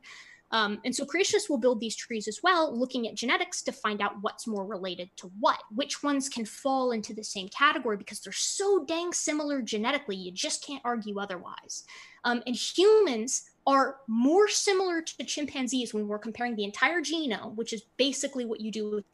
Um, 0.53 0.79
and 0.83 0.93
so 0.93 1.05
creationists 1.05 1.49
will 1.49 1.57
build 1.57 1.79
these 1.79 1.95
trees 1.95 2.27
as 2.27 2.41
well, 2.43 2.77
looking 2.77 3.07
at 3.07 3.15
genetics 3.15 3.61
to 3.63 3.71
find 3.71 4.01
out 4.01 4.21
what's 4.21 4.47
more 4.47 4.65
related 4.65 5.09
to 5.17 5.31
what, 5.39 5.59
which 5.73 6.03
ones 6.03 6.27
can 6.27 6.45
fall 6.45 6.91
into 6.91 7.13
the 7.13 7.23
same 7.23 7.47
category 7.49 7.95
because 7.95 8.19
they're 8.19 8.33
so 8.33 8.83
dang 8.83 9.13
similar 9.13 9.61
genetically, 9.61 10.15
you 10.15 10.31
just 10.31 10.65
can't 10.65 10.81
argue 10.83 11.19
otherwise. 11.19 11.85
Um, 12.25 12.43
and 12.45 12.55
humans 12.55 13.49
are 13.65 13.97
more 14.07 14.49
similar 14.49 15.01
to 15.01 15.23
chimpanzees 15.23 15.93
when 15.93 16.07
we're 16.07 16.19
comparing 16.19 16.55
the 16.55 16.65
entire 16.65 17.01
genome, 17.01 17.55
which 17.55 17.71
is 17.71 17.83
basically 17.95 18.45
what 18.45 18.59
you 18.59 18.71
do 18.71 18.91
with 18.91 19.05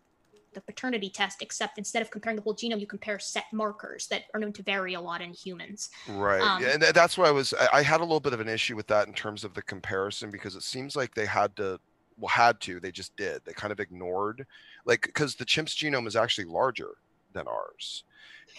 the 0.57 0.61
paternity 0.61 1.09
test, 1.09 1.43
except 1.43 1.77
instead 1.77 2.01
of 2.01 2.09
comparing 2.09 2.35
the 2.35 2.41
whole 2.41 2.55
genome, 2.55 2.79
you 2.79 2.87
compare 2.87 3.19
set 3.19 3.45
markers 3.53 4.07
that 4.07 4.23
are 4.33 4.39
known 4.39 4.51
to 4.53 4.63
vary 4.63 4.95
a 4.95 5.01
lot 5.01 5.21
in 5.21 5.31
humans. 5.31 5.91
Right. 6.09 6.41
Um, 6.41 6.63
and 6.65 6.81
that's 6.81 7.15
why 7.15 7.27
I 7.27 7.31
was, 7.31 7.53
I 7.71 7.83
had 7.83 7.99
a 7.99 8.03
little 8.03 8.19
bit 8.19 8.33
of 8.33 8.39
an 8.39 8.49
issue 8.49 8.75
with 8.75 8.87
that 8.87 9.07
in 9.07 9.13
terms 9.13 9.43
of 9.43 9.53
the 9.53 9.61
comparison 9.61 10.31
because 10.31 10.55
it 10.55 10.63
seems 10.63 10.95
like 10.95 11.13
they 11.13 11.27
had 11.27 11.55
to, 11.57 11.79
well, 12.17 12.29
had 12.29 12.59
to, 12.61 12.79
they 12.79 12.91
just 12.91 13.15
did. 13.15 13.41
They 13.45 13.53
kind 13.53 13.71
of 13.71 13.79
ignored, 13.79 14.47
like, 14.85 15.03
because 15.03 15.35
the 15.35 15.45
chimp's 15.45 15.75
genome 15.75 16.07
is 16.07 16.15
actually 16.15 16.45
larger 16.45 16.95
than 17.33 17.47
ours. 17.47 18.03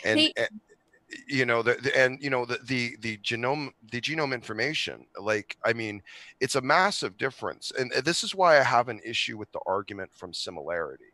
And, 0.05 0.20
they, 0.20 0.32
and 0.36 0.61
you 1.26 1.46
know 1.46 1.62
the, 1.62 1.74
the, 1.74 1.96
and 1.99 2.22
you 2.22 2.30
know 2.30 2.44
the, 2.44 2.59
the 2.64 2.96
the 3.01 3.16
genome 3.18 3.70
the 3.92 4.01
genome 4.01 4.34
information 4.34 5.07
like 5.20 5.57
i 5.64 5.72
mean 5.72 6.03
it's 6.40 6.55
a 6.55 6.61
massive 6.61 7.16
difference 7.16 7.72
and 7.78 7.90
this 8.05 8.22
is 8.22 8.34
why 8.34 8.59
i 8.59 8.62
have 8.62 8.88
an 8.88 9.01
issue 9.05 9.38
with 9.38 9.51
the 9.53 9.61
argument 9.66 10.11
from 10.12 10.32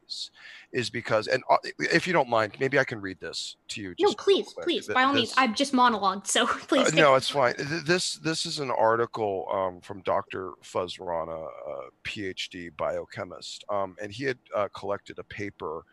similarities 0.04 0.30
is 0.72 0.90
because 0.90 1.26
and 1.26 1.42
uh, 1.50 1.56
if 1.78 2.06
you 2.06 2.12
don't 2.12 2.28
mind 2.28 2.52
maybe 2.60 2.78
i 2.78 2.84
can 2.84 3.00
read 3.00 3.18
this 3.20 3.56
to 3.68 3.80
you 3.80 3.94
no 4.00 4.12
please 4.14 4.54
please. 4.62 4.88
By 4.88 5.04
all 5.04 5.14
means 5.14 5.34
i've 5.36 5.54
just 5.54 5.72
monologued 5.72 6.26
so 6.26 6.46
please 6.68 6.92
uh, 6.92 6.96
no 6.96 7.14
it's 7.14 7.30
fine. 7.30 7.54
This 7.58 8.14
this 8.14 8.46
is 8.46 8.58
an 8.58 8.70
article 8.70 9.46
um, 9.52 9.80
from 9.80 10.00
dr 10.02 10.52
Fuz 10.62 10.98
Rana 10.98 11.32
a 11.32 11.90
phd 12.04 12.76
biochemist 12.76 13.64
um, 13.68 13.96
and 14.00 14.12
he 14.12 14.24
had 14.24 14.38
uh, 14.54 14.68
collected 14.74 15.18
a 15.18 15.24
paper 15.24 15.84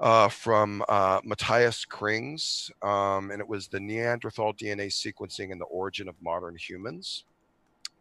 uh, 0.00 0.28
from 0.28 0.82
uh, 0.88 1.20
Matthias 1.22 1.86
Krings, 1.86 2.68
um, 2.82 3.30
and 3.30 3.40
it 3.40 3.46
was 3.46 3.68
the 3.68 3.78
Neanderthal 3.78 4.52
DNA 4.52 4.88
sequencing 4.88 5.52
and 5.52 5.60
the 5.60 5.66
origin 5.66 6.08
of 6.08 6.16
modern 6.20 6.56
humans. 6.56 7.22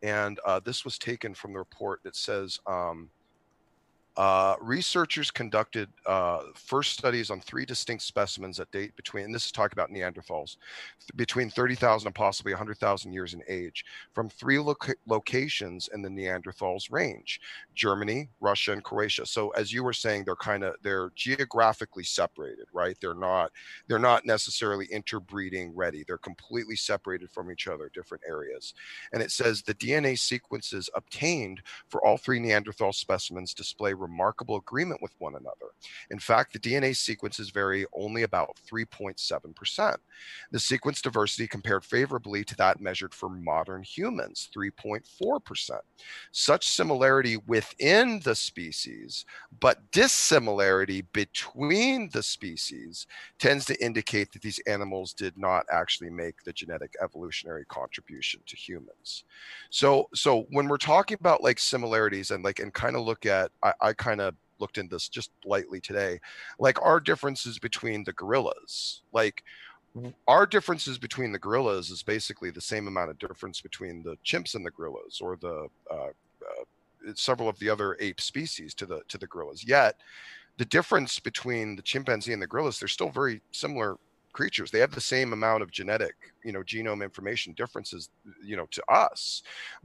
And 0.01 0.39
uh, 0.43 0.59
this 0.59 0.83
was 0.83 0.97
taken 0.97 1.35
from 1.35 1.53
the 1.53 1.59
report 1.59 2.01
that 2.03 2.15
says 2.15 2.59
um, 2.65 3.11
uh, 4.15 4.55
researchers 4.61 5.31
conducted 5.31 5.89
uh, 6.05 6.41
first 6.53 6.93
studies 6.97 7.31
on 7.31 7.41
three 7.41 7.65
distinct 7.65 8.03
specimens 8.03 8.57
that 8.57 8.69
date 8.71 8.95
between, 8.95 9.25
and 9.25 9.33
this 9.33 9.45
is 9.45 9.51
talking 9.51 9.73
about 9.73 9.89
Neanderthals, 9.89 10.57
between 11.15 11.49
30,000 11.49 12.07
and 12.07 12.15
possibly 12.15 12.51
100,000 12.51 13.11
years 13.11 13.33
in 13.33 13.41
age, 13.47 13.83
from 14.13 14.29
three 14.29 14.59
locations 15.07 15.89
in 15.93 16.03
the 16.03 16.09
Neanderthals 16.09 16.91
range: 16.91 17.41
Germany, 17.73 18.29
Russia, 18.39 18.73
and 18.73 18.83
Croatia. 18.83 19.25
So, 19.25 19.49
as 19.51 19.73
you 19.73 19.83
were 19.83 19.93
saying, 19.93 20.25
they're 20.25 20.35
kind 20.35 20.63
of 20.63 20.75
they're 20.83 21.11
geographically 21.15 22.03
separated, 22.03 22.67
right? 22.71 22.95
They're 23.01 23.15
not 23.15 23.51
they're 23.87 23.97
not 23.97 24.27
necessarily 24.27 24.85
interbreeding 24.87 25.75
ready. 25.75 26.03
They're 26.05 26.19
completely 26.19 26.75
separated 26.75 27.31
from 27.31 27.51
each 27.51 27.67
other, 27.67 27.89
different 27.91 28.23
areas. 28.27 28.75
And 29.11 29.23
it 29.23 29.31
says 29.31 29.63
the 29.63 29.73
DNA 29.73 30.19
sequences 30.19 30.87
obtained 30.93 31.61
for 31.87 32.05
all 32.05 32.17
three 32.17 32.39
Neanderthal 32.39 32.93
specimens 32.93 33.55
display 33.55 33.93
remarkable 34.03 34.57
agreement 34.57 35.01
with 35.01 35.13
one 35.17 35.33
another. 35.33 35.71
In 36.11 36.19
fact, 36.19 36.53
the 36.53 36.59
DNA 36.59 36.95
sequences 36.95 37.49
vary 37.49 37.85
only 37.93 38.23
about 38.23 38.57
3.7%. 38.71 39.95
The 40.51 40.59
sequence 40.59 41.01
diversity 41.01 41.47
compared 41.47 41.83
favorably 41.83 42.43
to 42.45 42.55
that 42.57 42.79
measured 42.79 43.13
for 43.13 43.29
modern 43.29 43.83
humans, 43.83 44.49
3.4%. 44.55 45.79
Such 46.31 46.67
similarity 46.67 47.37
within 47.37 48.19
the 48.23 48.35
species, 48.35 49.25
but 49.59 49.91
dissimilarity 49.91 51.01
between 51.13 52.09
the 52.11 52.23
species 52.23 53.07
tends 53.39 53.65
to 53.65 53.83
indicate 53.83 54.31
that 54.31 54.41
these 54.41 54.59
animals 54.67 55.13
did 55.13 55.37
not 55.37 55.65
actually 55.71 56.09
make 56.09 56.43
the 56.43 56.53
genetic 56.53 56.93
evolutionary 57.01 57.65
contribution 57.65 58.41
to 58.45 58.55
humans. 58.55 59.23
So, 59.69 60.07
so 60.13 60.45
when 60.51 60.67
we're 60.67 60.77
talking 60.77 61.17
about 61.19 61.43
like 61.43 61.59
similarities 61.59 62.31
and 62.31 62.43
like 62.43 62.59
and 62.59 62.73
kind 62.73 62.95
of 62.95 63.03
look 63.03 63.25
at, 63.25 63.51
I, 63.63 63.73
I 63.81 63.92
kind 63.97 64.21
of 64.21 64.35
looked 64.59 64.77
into 64.77 64.95
this 64.95 65.09
just 65.09 65.31
lightly 65.45 65.79
today, 65.79 66.19
like 66.59 66.81
our 66.81 66.99
differences 66.99 67.59
between 67.59 68.03
the 68.03 68.13
gorillas, 68.13 69.01
like 69.11 69.43
our 70.27 70.45
differences 70.45 70.97
between 70.97 71.31
the 71.31 71.39
gorillas 71.39 71.89
is 71.89 72.01
basically 72.01 72.49
the 72.49 72.61
same 72.61 72.87
amount 72.87 73.11
of 73.11 73.19
difference 73.19 73.61
between 73.61 74.01
the 74.01 74.17
chimps 74.25 74.55
and 74.55 74.65
the 74.65 74.71
gorillas 74.71 75.19
or 75.21 75.35
the 75.37 75.67
uh, 75.91 76.07
uh, 76.07 77.13
several 77.15 77.47
of 77.47 77.59
the 77.59 77.69
other 77.69 77.95
ape 77.99 78.19
species 78.19 78.73
to 78.73 78.85
the 78.85 79.01
to 79.07 79.17
the 79.17 79.27
gorillas. 79.27 79.63
Yet 79.63 79.97
the 80.57 80.65
difference 80.65 81.19
between 81.19 81.75
the 81.75 81.81
chimpanzee 81.81 82.33
and 82.33 82.41
the 82.41 82.47
gorillas 82.47 82.79
they're 82.79 82.87
still 82.87 83.09
very 83.09 83.41
similar 83.51 83.97
creatures. 84.31 84.71
They 84.71 84.79
have 84.79 84.91
the 84.91 85.01
same 85.01 85.31
amount 85.31 85.61
of 85.61 85.69
genetic 85.69 86.15
you 86.43 86.51
know 86.51 86.63
genome 86.63 87.03
information 87.03 87.53
differences 87.53 88.09
you 88.43 88.57
know 88.57 88.65
to 88.71 88.83
us. 88.91 89.43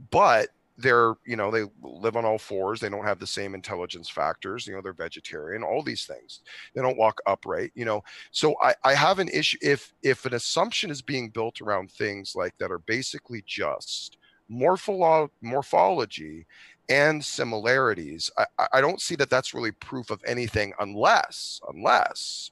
But 0.09 0.49
they're 0.79 1.13
you 1.25 1.35
know 1.35 1.51
they 1.51 1.65
live 1.81 2.15
on 2.15 2.25
all 2.25 2.37
fours 2.37 2.79
they 2.79 2.89
don't 2.89 3.05
have 3.05 3.19
the 3.19 3.27
same 3.27 3.53
intelligence 3.53 4.09
factors 4.09 4.65
you 4.65 4.73
know 4.73 4.81
they're 4.81 4.93
vegetarian 4.93 5.63
all 5.63 5.83
these 5.83 6.05
things 6.05 6.41
they 6.73 6.81
don't 6.81 6.97
walk 6.97 7.19
upright 7.27 7.71
you 7.75 7.85
know 7.85 8.01
so 8.31 8.55
i 8.63 8.73
i 8.85 8.93
have 8.93 9.19
an 9.19 9.29
issue 9.29 9.57
if 9.61 9.93
if 10.03 10.25
an 10.25 10.33
assumption 10.33 10.89
is 10.89 11.01
being 11.01 11.29
built 11.29 11.61
around 11.61 11.91
things 11.91 12.33
like 12.35 12.53
that 12.59 12.71
are 12.71 12.79
basically 12.79 13.43
just 13.45 14.17
morpholo- 14.51 15.29
morphology 15.41 16.45
and 16.89 17.23
similarities 17.23 18.31
I, 18.37 18.67
I 18.73 18.81
don't 18.81 19.01
see 19.01 19.15
that 19.17 19.29
that's 19.29 19.53
really 19.53 19.71
proof 19.71 20.09
of 20.09 20.21
anything 20.25 20.73
unless 20.79 21.61
unless 21.69 22.51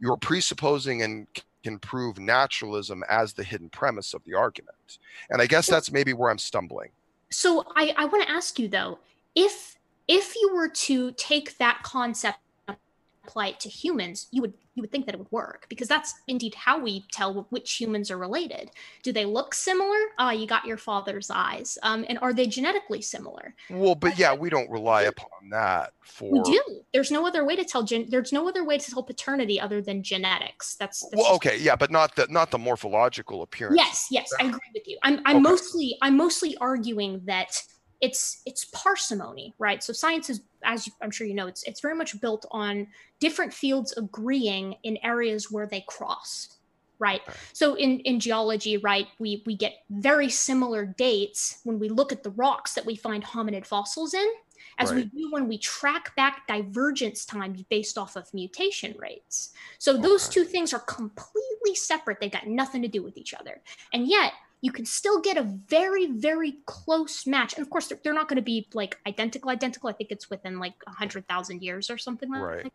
you're 0.00 0.16
presupposing 0.16 1.02
and 1.02 1.26
can 1.62 1.78
prove 1.78 2.18
naturalism 2.18 3.02
as 3.08 3.32
the 3.32 3.44
hidden 3.44 3.68
premise 3.68 4.14
of 4.14 4.24
the 4.24 4.34
argument. 4.34 4.98
And 5.28 5.42
I 5.42 5.46
guess 5.46 5.66
that's 5.66 5.92
maybe 5.92 6.12
where 6.12 6.30
I'm 6.30 6.38
stumbling. 6.38 6.90
So 7.30 7.64
I, 7.76 7.94
I 7.96 8.04
want 8.06 8.24
to 8.24 8.30
ask 8.30 8.58
you 8.58 8.68
though, 8.68 8.98
if 9.34 9.76
if 10.08 10.34
you 10.34 10.52
were 10.54 10.68
to 10.68 11.12
take 11.12 11.56
that 11.58 11.80
concept 11.84 12.38
apply 13.24 13.48
it 13.48 13.60
to 13.60 13.68
humans, 13.68 14.28
you 14.30 14.42
would 14.42 14.54
you 14.74 14.82
would 14.82 14.92
think 14.92 15.06
that 15.06 15.14
it 15.14 15.18
would 15.18 15.32
work 15.32 15.66
because 15.68 15.88
that's 15.88 16.14
indeed 16.28 16.54
how 16.54 16.78
we 16.78 17.04
tell 17.12 17.46
which 17.50 17.72
humans 17.72 18.10
are 18.10 18.16
related. 18.16 18.70
Do 19.02 19.12
they 19.12 19.24
look 19.24 19.52
similar? 19.52 19.98
Ah, 20.18 20.28
oh, 20.28 20.30
you 20.30 20.46
got 20.46 20.64
your 20.64 20.76
father's 20.76 21.28
eyes. 21.28 21.76
Um, 21.82 22.04
and 22.08 22.18
are 22.20 22.32
they 22.32 22.46
genetically 22.46 23.02
similar? 23.02 23.54
Well, 23.68 23.94
but 23.94 24.18
yeah, 24.18 24.32
we 24.32 24.48
don't 24.48 24.70
rely 24.70 25.02
upon 25.02 25.50
that 25.50 25.92
for. 26.02 26.32
We 26.32 26.40
do. 26.42 26.62
There's 26.92 27.10
no 27.10 27.26
other 27.26 27.44
way 27.44 27.56
to 27.56 27.64
tell. 27.64 27.82
Gen- 27.82 28.06
there's 28.08 28.32
no 28.32 28.48
other 28.48 28.64
way 28.64 28.78
to 28.78 28.90
tell 28.90 29.02
paternity 29.02 29.60
other 29.60 29.82
than 29.82 30.02
genetics. 30.02 30.76
That's, 30.76 31.02
that's 31.10 31.20
well, 31.20 31.34
okay, 31.34 31.58
yeah, 31.58 31.76
but 31.76 31.90
not 31.90 32.14
the 32.16 32.26
not 32.30 32.50
the 32.50 32.58
morphological 32.58 33.42
appearance. 33.42 33.76
Yes, 33.76 34.06
yes, 34.10 34.30
I 34.40 34.44
agree 34.44 34.60
with 34.72 34.86
you. 34.86 34.98
I'm 35.02 35.20
I'm 35.26 35.36
okay. 35.36 35.42
mostly 35.42 35.98
I'm 36.00 36.16
mostly 36.16 36.56
arguing 36.58 37.22
that 37.24 37.60
it's 38.00 38.42
it's 38.46 38.64
parsimony 38.66 39.54
right? 39.58 39.82
So 39.82 39.92
science 39.92 40.30
is 40.30 40.40
as 40.62 40.88
i'm 41.00 41.10
sure 41.10 41.26
you 41.26 41.34
know 41.34 41.46
it's 41.46 41.62
it's 41.64 41.80
very 41.80 41.94
much 41.94 42.20
built 42.20 42.46
on 42.50 42.86
different 43.18 43.52
fields 43.52 43.94
agreeing 43.96 44.76
in 44.82 44.98
areas 45.02 45.50
where 45.50 45.66
they 45.66 45.84
cross 45.86 46.56
right? 46.98 47.22
So 47.54 47.74
in 47.74 48.00
in 48.00 48.20
geology 48.20 48.76
right 48.76 49.08
we 49.18 49.42
we 49.46 49.56
get 49.56 49.84
very 49.90 50.28
similar 50.28 50.84
dates 50.84 51.60
when 51.64 51.78
we 51.78 51.88
look 51.88 52.12
at 52.12 52.22
the 52.22 52.30
rocks 52.30 52.74
that 52.74 52.86
we 52.86 52.96
find 52.96 53.24
hominid 53.24 53.66
fossils 53.66 54.14
in 54.14 54.28
as 54.78 54.90
right. 54.90 54.96
we 54.96 55.20
do 55.20 55.30
when 55.30 55.46
we 55.46 55.58
track 55.58 56.14
back 56.16 56.46
divergence 56.46 57.24
times 57.24 57.62
based 57.64 57.98
off 57.98 58.16
of 58.16 58.32
mutation 58.32 58.94
rates. 58.98 59.50
So 59.78 59.96
those 59.96 60.28
two 60.28 60.44
things 60.44 60.72
are 60.72 60.80
completely 60.80 61.74
separate. 61.74 62.18
They've 62.20 62.30
got 62.30 62.46
nothing 62.46 62.82
to 62.82 62.88
do 62.88 63.02
with 63.02 63.16
each 63.16 63.34
other. 63.34 63.60
And 63.92 64.08
yet 64.08 64.32
you 64.60 64.72
can 64.72 64.84
still 64.84 65.20
get 65.20 65.36
a 65.36 65.42
very 65.42 66.06
very 66.06 66.58
close 66.66 67.26
match. 67.26 67.54
And 67.54 67.62
of 67.62 67.70
course 67.70 67.88
they're, 67.88 67.98
they're 68.02 68.14
not 68.14 68.28
going 68.28 68.36
to 68.36 68.42
be 68.42 68.68
like 68.74 68.98
identical 69.06 69.50
identical. 69.50 69.88
I 69.88 69.92
think 69.92 70.10
it's 70.10 70.30
within 70.30 70.58
like 70.58 70.74
a 70.86 70.90
100000 70.90 71.62
years 71.62 71.90
or 71.90 71.98
something 71.98 72.30
like 72.30 72.42
right. 72.42 72.62
that. 72.64 72.72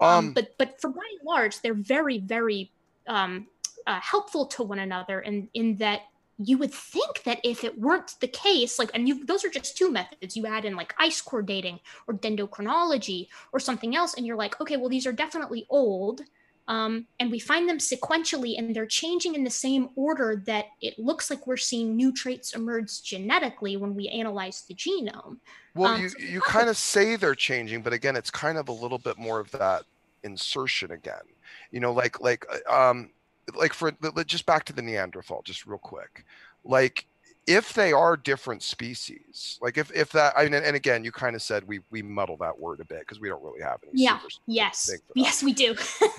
Um, 0.00 0.28
um, 0.28 0.32
but 0.32 0.56
but 0.58 0.80
for 0.80 0.90
by 0.90 1.02
and 1.18 1.26
large 1.26 1.60
they're 1.60 1.74
very 1.74 2.18
very 2.18 2.70
um, 3.06 3.46
uh, 3.86 4.00
helpful 4.00 4.46
to 4.46 4.62
one 4.62 4.78
another 4.78 5.20
and 5.20 5.48
in, 5.54 5.70
in 5.70 5.76
that 5.76 6.02
you 6.40 6.56
would 6.56 6.72
think 6.72 7.24
that 7.24 7.40
if 7.42 7.64
it 7.64 7.80
weren't 7.80 8.14
the 8.20 8.28
case 8.28 8.78
like 8.78 8.90
and 8.94 9.08
you 9.08 9.24
those 9.24 9.44
are 9.44 9.50
just 9.50 9.76
two 9.76 9.90
methods. 9.90 10.36
You 10.36 10.46
add 10.46 10.64
in 10.64 10.76
like 10.76 10.94
ice 10.98 11.20
core 11.20 11.42
dating 11.42 11.80
or 12.06 12.14
dendrochronology 12.14 13.28
or 13.52 13.58
something 13.58 13.96
else 13.96 14.14
and 14.14 14.26
you're 14.26 14.36
like 14.36 14.60
okay 14.60 14.76
well 14.76 14.88
these 14.88 15.06
are 15.06 15.12
definitely 15.12 15.66
old 15.68 16.22
um, 16.68 17.06
and 17.18 17.30
we 17.30 17.38
find 17.38 17.66
them 17.66 17.78
sequentially 17.78 18.58
and 18.58 18.76
they're 18.76 18.86
changing 18.86 19.34
in 19.34 19.42
the 19.42 19.50
same 19.50 19.88
order 19.96 20.42
that 20.46 20.66
it 20.82 20.98
looks 20.98 21.30
like 21.30 21.46
we're 21.46 21.56
seeing 21.56 21.96
new 21.96 22.12
traits 22.12 22.54
emerge 22.54 23.02
genetically 23.02 23.78
when 23.78 23.94
we 23.94 24.08
analyze 24.08 24.64
the 24.68 24.74
genome. 24.74 25.38
Well, 25.74 25.94
um, 25.94 26.02
you, 26.02 26.08
so 26.10 26.18
you 26.18 26.40
kind 26.42 26.68
of 26.68 26.76
say 26.76 27.16
they're 27.16 27.34
changing, 27.34 27.82
but 27.82 27.94
again, 27.94 28.16
it's 28.16 28.30
kind 28.30 28.58
of 28.58 28.68
a 28.68 28.72
little 28.72 28.98
bit 28.98 29.16
more 29.16 29.40
of 29.40 29.50
that 29.52 29.84
insertion 30.24 30.90
again. 30.90 31.22
You 31.70 31.80
know, 31.80 31.92
like 31.92 32.20
like 32.20 32.44
uh, 32.70 32.90
um, 32.90 33.10
like 33.54 33.72
for 33.72 33.90
just 34.26 34.44
back 34.44 34.64
to 34.64 34.74
the 34.74 34.82
Neanderthal, 34.82 35.42
just 35.42 35.66
real 35.66 35.78
quick. 35.78 36.24
Like 36.64 37.06
if 37.48 37.72
they 37.72 37.94
are 37.94 38.14
different 38.14 38.62
species, 38.62 39.58
like 39.62 39.78
if 39.78 39.90
if 39.92 40.12
that, 40.12 40.34
I 40.36 40.44
mean, 40.44 40.52
and 40.52 40.76
again, 40.76 41.02
you 41.02 41.10
kind 41.10 41.34
of 41.34 41.40
said 41.40 41.66
we 41.66 41.80
we 41.90 42.02
muddle 42.02 42.36
that 42.36 42.56
word 42.58 42.80
a 42.80 42.84
bit 42.84 43.00
because 43.00 43.20
we 43.20 43.30
don't 43.30 43.42
really 43.42 43.62
have 43.62 43.80
any. 43.82 44.02
Yeah. 44.02 44.20
Yes. 44.46 44.92
Yes, 45.14 45.42
we 45.42 45.54
do. 45.54 45.74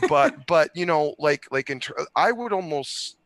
but 0.10 0.36
but 0.48 0.72
you 0.76 0.88
know, 0.88 1.14
like 1.20 1.46
like 1.52 1.70
in, 1.70 1.82
I 2.16 2.32
would 2.32 2.52
almost 2.52 3.18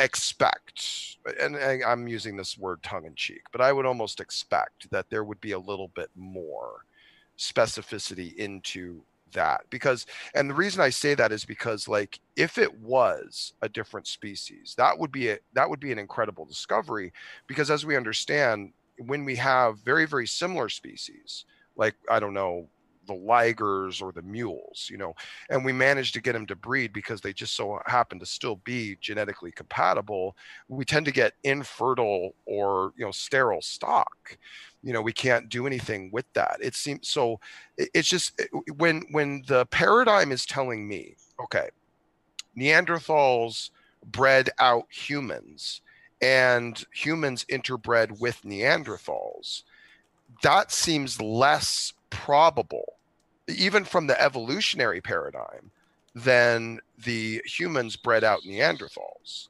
expect, 0.00 1.18
and 1.40 1.56
I'm 1.56 2.08
using 2.08 2.36
this 2.36 2.58
word 2.58 2.82
tongue 2.82 3.06
in 3.06 3.14
cheek, 3.14 3.42
but 3.52 3.60
I 3.60 3.72
would 3.72 3.86
almost 3.86 4.18
expect 4.18 4.90
that 4.90 5.08
there 5.08 5.22
would 5.22 5.40
be 5.40 5.52
a 5.52 5.58
little 5.58 5.88
bit 5.94 6.10
more 6.16 6.84
specificity 7.38 8.34
into 8.34 9.02
that 9.32 9.62
because 9.70 10.06
and 10.34 10.48
the 10.48 10.54
reason 10.54 10.80
i 10.80 10.88
say 10.90 11.14
that 11.14 11.32
is 11.32 11.44
because 11.44 11.88
like 11.88 12.20
if 12.36 12.58
it 12.58 12.72
was 12.80 13.52
a 13.62 13.68
different 13.68 14.06
species 14.06 14.74
that 14.76 14.98
would 14.98 15.12
be 15.12 15.28
a 15.30 15.38
that 15.52 15.68
would 15.68 15.80
be 15.80 15.92
an 15.92 15.98
incredible 15.98 16.44
discovery 16.44 17.12
because 17.46 17.70
as 17.70 17.84
we 17.84 17.96
understand 17.96 18.72
when 18.98 19.24
we 19.24 19.36
have 19.36 19.78
very 19.80 20.06
very 20.06 20.26
similar 20.26 20.68
species 20.68 21.44
like 21.76 21.94
i 22.10 22.20
don't 22.20 22.34
know 22.34 22.68
the 23.06 23.14
ligers 23.14 24.02
or 24.02 24.12
the 24.12 24.22
mules, 24.22 24.88
you 24.90 24.96
know, 24.96 25.14
and 25.50 25.64
we 25.64 25.72
managed 25.72 26.14
to 26.14 26.20
get 26.20 26.32
them 26.32 26.46
to 26.46 26.56
breed 26.56 26.92
because 26.92 27.20
they 27.20 27.32
just 27.32 27.54
so 27.54 27.80
happen 27.86 28.18
to 28.18 28.26
still 28.26 28.56
be 28.64 28.96
genetically 29.00 29.52
compatible. 29.52 30.36
We 30.68 30.84
tend 30.84 31.06
to 31.06 31.12
get 31.12 31.34
infertile 31.44 32.34
or, 32.44 32.92
you 32.96 33.04
know, 33.04 33.12
sterile 33.12 33.62
stock. 33.62 34.38
You 34.82 34.92
know, 34.92 35.02
we 35.02 35.12
can't 35.12 35.48
do 35.48 35.66
anything 35.66 36.10
with 36.12 36.26
that. 36.34 36.58
It 36.60 36.74
seems 36.74 37.08
so. 37.08 37.40
It's 37.76 38.08
just 38.08 38.40
when 38.76 39.02
when 39.10 39.42
the 39.46 39.66
paradigm 39.66 40.32
is 40.32 40.46
telling 40.46 40.86
me, 40.86 41.16
okay, 41.42 41.68
Neanderthals 42.56 43.70
bred 44.04 44.50
out 44.58 44.86
humans 44.90 45.80
and 46.22 46.84
humans 46.92 47.44
interbred 47.50 48.20
with 48.20 48.42
Neanderthals, 48.42 49.64
that 50.42 50.72
seems 50.72 51.20
less 51.20 51.92
probable 52.10 52.96
even 53.48 53.84
from 53.84 54.06
the 54.06 54.20
evolutionary 54.20 55.00
paradigm 55.00 55.70
than 56.14 56.80
the 57.04 57.42
humans 57.44 57.96
bred 57.96 58.24
out 58.24 58.42
Neanderthals. 58.42 59.48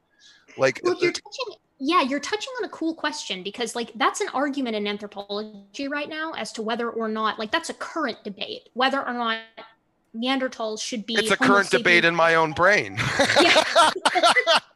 Like, 0.59 0.81
well, 0.83 0.97
you're 1.01 1.13
touching, 1.13 1.55
yeah, 1.79 2.03
you're 2.03 2.21
touching 2.21 2.53
on 2.59 2.65
a 2.65 2.69
cool 2.69 2.95
question 2.95 3.43
because, 3.43 3.77
like, 3.77 3.93
that's 3.95 4.21
an 4.21 4.29
argument 4.35 4.75
in 4.75 4.87
anthropology 4.87 5.89
right 5.89 6.09
now 6.09 6.33
as 6.33 6.53
to 6.53 6.63
whether 6.63 6.91
or 6.91 7.09
not, 7.09 7.39
like, 7.39 7.51
that's 7.51 7.71
a 7.71 7.75
current 7.75 8.23
debate, 8.25 8.69
whether 8.73 9.07
or 9.07 9.13
not 9.13 9.39
Neanderthals 10.15 10.81
should 10.81 11.07
be. 11.07 11.15
It's 11.15 11.31
a 11.31 11.37
current 11.37 11.71
debate 11.71 12.05
in 12.05 12.15
my 12.15 12.35
own 12.35 12.53
brain. 12.53 12.99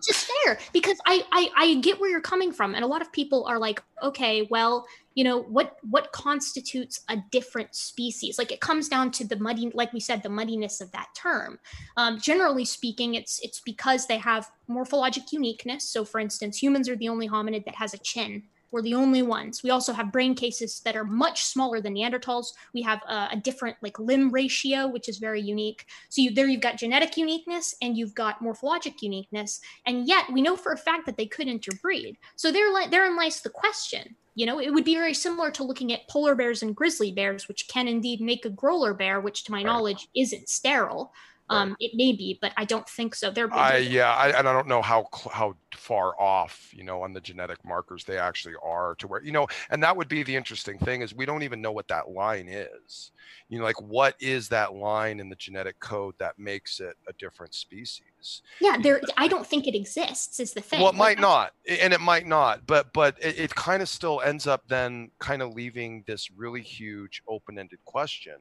which 0.00 0.08
is 0.08 0.30
fair 0.44 0.58
because 0.72 0.98
I, 1.06 1.24
I 1.32 1.50
I 1.56 1.74
get 1.80 2.00
where 2.00 2.08
you're 2.08 2.20
coming 2.20 2.52
from, 2.52 2.74
and 2.74 2.84
a 2.84 2.86
lot 2.86 3.02
of 3.02 3.12
people 3.12 3.44
are 3.46 3.58
like, 3.58 3.82
okay, 4.02 4.46
well, 4.50 4.86
you 5.14 5.24
know, 5.24 5.42
what 5.42 5.76
what 5.82 6.12
constitutes 6.12 7.00
a 7.08 7.16
different 7.32 7.74
species? 7.74 8.38
Like 8.38 8.52
it 8.52 8.60
comes 8.60 8.88
down 8.88 9.10
to 9.12 9.26
the 9.26 9.36
muddy, 9.36 9.70
like 9.74 9.92
we 9.92 10.00
said, 10.00 10.22
the 10.22 10.28
muddiness 10.28 10.80
of 10.80 10.92
that 10.92 11.08
term. 11.16 11.58
Um, 11.96 12.20
generally 12.20 12.64
speaking, 12.64 13.14
it's 13.14 13.40
it's 13.40 13.60
because 13.60 14.06
they 14.06 14.18
have 14.18 14.50
morphologic 14.68 15.32
uniqueness. 15.32 15.84
So, 15.84 16.04
for 16.04 16.20
instance, 16.20 16.62
humans 16.62 16.88
are 16.88 16.96
the 16.96 17.08
only 17.08 17.28
hominid 17.28 17.64
that 17.64 17.74
has 17.74 17.92
a 17.92 17.98
chin 17.98 18.44
We're 18.70 18.82
the 18.82 18.94
only 18.94 19.22
ones. 19.22 19.62
We 19.62 19.70
also 19.70 19.92
have 19.92 20.12
brain 20.12 20.34
cases 20.34 20.80
that 20.84 20.96
are 20.96 21.04
much 21.04 21.44
smaller 21.44 21.80
than 21.80 21.94
Neanderthals. 21.94 22.52
We 22.72 22.82
have 22.82 23.00
a, 23.08 23.30
a 23.32 23.36
different 23.36 23.76
like 23.82 23.98
limb 23.98 24.30
ratio, 24.30 24.86
which 24.86 25.08
is 25.08 25.18
very 25.18 25.40
unique. 25.40 25.86
So 26.08 26.22
you, 26.22 26.32
there 26.32 26.46
you've 26.46 26.60
got 26.60 26.78
genetic 26.78 27.16
uniqueness 27.16 27.74
and 27.82 27.96
you've 27.96 28.14
got 28.14 28.42
morphologic 28.42 29.02
uniqueness, 29.02 29.60
and 29.86 30.06
yet 30.06 30.24
we 30.32 30.42
know 30.42 30.56
for 30.56 30.72
a 30.72 30.76
fact 30.76 31.06
that 31.06 31.16
they 31.16 31.26
could 31.26 31.48
interbreed. 31.48 32.16
So 32.36 32.52
there, 32.52 32.68
therein 32.88 33.16
lies 33.16 33.40
the 33.40 33.50
question. 33.50 34.14
You 34.40 34.46
know, 34.46 34.58
it 34.58 34.72
would 34.72 34.86
be 34.86 34.94
very 34.94 35.12
similar 35.12 35.50
to 35.50 35.62
looking 35.62 35.92
at 35.92 36.08
polar 36.08 36.34
bears 36.34 36.62
and 36.62 36.74
grizzly 36.74 37.12
bears, 37.12 37.46
which 37.46 37.68
can 37.68 37.86
indeed 37.86 38.22
make 38.22 38.46
a 38.46 38.48
grolar 38.48 38.94
bear, 38.94 39.20
which 39.20 39.44
to 39.44 39.52
my 39.52 39.58
right. 39.58 39.66
knowledge 39.66 40.08
isn't 40.16 40.48
sterile. 40.48 41.12
Um, 41.50 41.76
it 41.80 41.90
may 41.94 42.12
be, 42.12 42.38
but 42.40 42.52
I 42.56 42.64
don't 42.64 42.88
think 42.88 43.12
so. 43.16 43.32
They're 43.32 43.52
I, 43.52 43.78
yeah, 43.78 44.14
I, 44.14 44.28
and 44.38 44.48
I 44.48 44.52
don't 44.52 44.68
know 44.68 44.80
how 44.80 45.06
how 45.32 45.56
far 45.74 46.14
off 46.20 46.70
you 46.72 46.84
know 46.84 47.02
on 47.02 47.12
the 47.12 47.20
genetic 47.20 47.64
markers 47.64 48.04
they 48.04 48.18
actually 48.18 48.54
are 48.62 48.94
to 48.96 49.08
where 49.08 49.22
you 49.22 49.32
know, 49.32 49.48
and 49.68 49.82
that 49.82 49.96
would 49.96 50.08
be 50.08 50.22
the 50.22 50.36
interesting 50.36 50.78
thing 50.78 51.02
is 51.02 51.12
we 51.12 51.26
don't 51.26 51.42
even 51.42 51.60
know 51.60 51.72
what 51.72 51.88
that 51.88 52.08
line 52.08 52.46
is. 52.48 53.10
You 53.48 53.58
know, 53.58 53.64
like 53.64 53.80
what 53.82 54.14
is 54.20 54.48
that 54.50 54.74
line 54.74 55.18
in 55.18 55.28
the 55.28 55.34
genetic 55.34 55.80
code 55.80 56.14
that 56.20 56.38
makes 56.38 56.78
it 56.78 56.94
a 57.08 57.12
different 57.14 57.52
species? 57.52 58.42
Yeah, 58.60 58.76
there. 58.80 59.00
I 59.16 59.26
don't 59.26 59.46
think 59.46 59.66
it 59.66 59.74
exists. 59.74 60.38
Is 60.38 60.52
the 60.52 60.60
thing. 60.60 60.80
Well, 60.80 60.90
it 60.90 60.94
might 60.96 61.18
not, 61.18 61.52
and 61.68 61.92
it 61.92 62.00
might 62.00 62.26
not, 62.26 62.64
but 62.64 62.92
but 62.92 63.16
it, 63.20 63.40
it 63.40 63.54
kind 63.56 63.82
of 63.82 63.88
still 63.88 64.20
ends 64.20 64.46
up 64.46 64.62
then 64.68 65.10
kind 65.18 65.42
of 65.42 65.52
leaving 65.52 66.04
this 66.06 66.30
really 66.30 66.62
huge 66.62 67.22
open-ended 67.26 67.80
question 67.84 68.34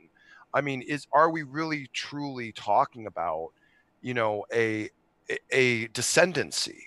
I 0.54 0.62
mean, 0.62 0.82
is 0.82 1.08
are 1.14 1.30
we 1.30 1.44
really 1.44 1.90
truly 1.94 2.52
talking 2.52 3.08
about, 3.08 3.50
you 4.02 4.14
know, 4.14 4.46
a 4.54 4.90
a 5.52 5.88
descendancy? 5.90 6.78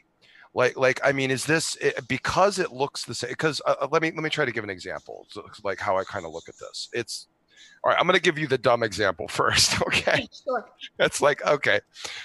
Like, 0.55 0.77
like 0.77 1.01
I 1.05 1.13
mean, 1.13 1.31
is 1.31 1.45
this 1.45 1.77
eh, 1.81 1.93
because 2.09 2.59
it 2.59 2.73
looks 2.73 3.05
the 3.05 3.15
same? 3.15 3.31
Because 3.31 3.61
uh, 3.67 3.75
uh, 3.81 3.89
let 3.91 4.03
me 4.03 4.11
let 4.11 4.23
me 4.23 4.31
try 4.31 4.45
to 4.45 4.53
give 4.53 4.65
an 4.65 4.71
example, 4.71 5.27
so, 5.31 5.45
like 5.65 5.79
how 5.79 5.97
I 5.97 6.05
kind 6.05 6.27
of 6.27 6.33
look 6.33 6.49
at 6.49 6.59
this. 6.59 6.89
It's 6.93 7.29
all 7.85 7.91
right. 7.91 7.99
I'm 7.99 8.07
going 8.07 8.17
to 8.17 8.23
give 8.23 8.39
you 8.39 8.47
the 8.47 8.59
dumb 8.59 8.83
example 8.83 9.29
first. 9.29 9.81
Okay. 9.83 10.29
Sure. 10.45 10.69
It's 10.99 11.21
like 11.21 11.45
okay, 11.47 11.81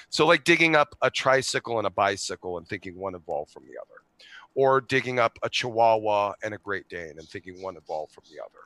so 0.09 0.25
like 0.25 0.43
digging 0.43 0.75
up 0.75 0.95
a 1.01 1.09
tricycle 1.09 1.77
and 1.77 1.87
a 1.87 1.91
bicycle 1.91 2.57
and 2.57 2.67
thinking 2.67 2.97
one 2.97 3.15
evolved 3.15 3.51
from 3.51 3.63
the 3.63 3.77
other 3.79 4.01
or 4.57 4.81
digging 4.81 5.19
up 5.19 5.37
a 5.43 5.49
Chihuahua 5.49 6.33
and 6.43 6.51
a 6.55 6.57
Great 6.57 6.89
Dane 6.89 7.13
and 7.19 7.29
thinking 7.29 7.61
one 7.61 7.77
evolved 7.77 8.11
from 8.11 8.23
the 8.31 8.41
other. 8.43 8.65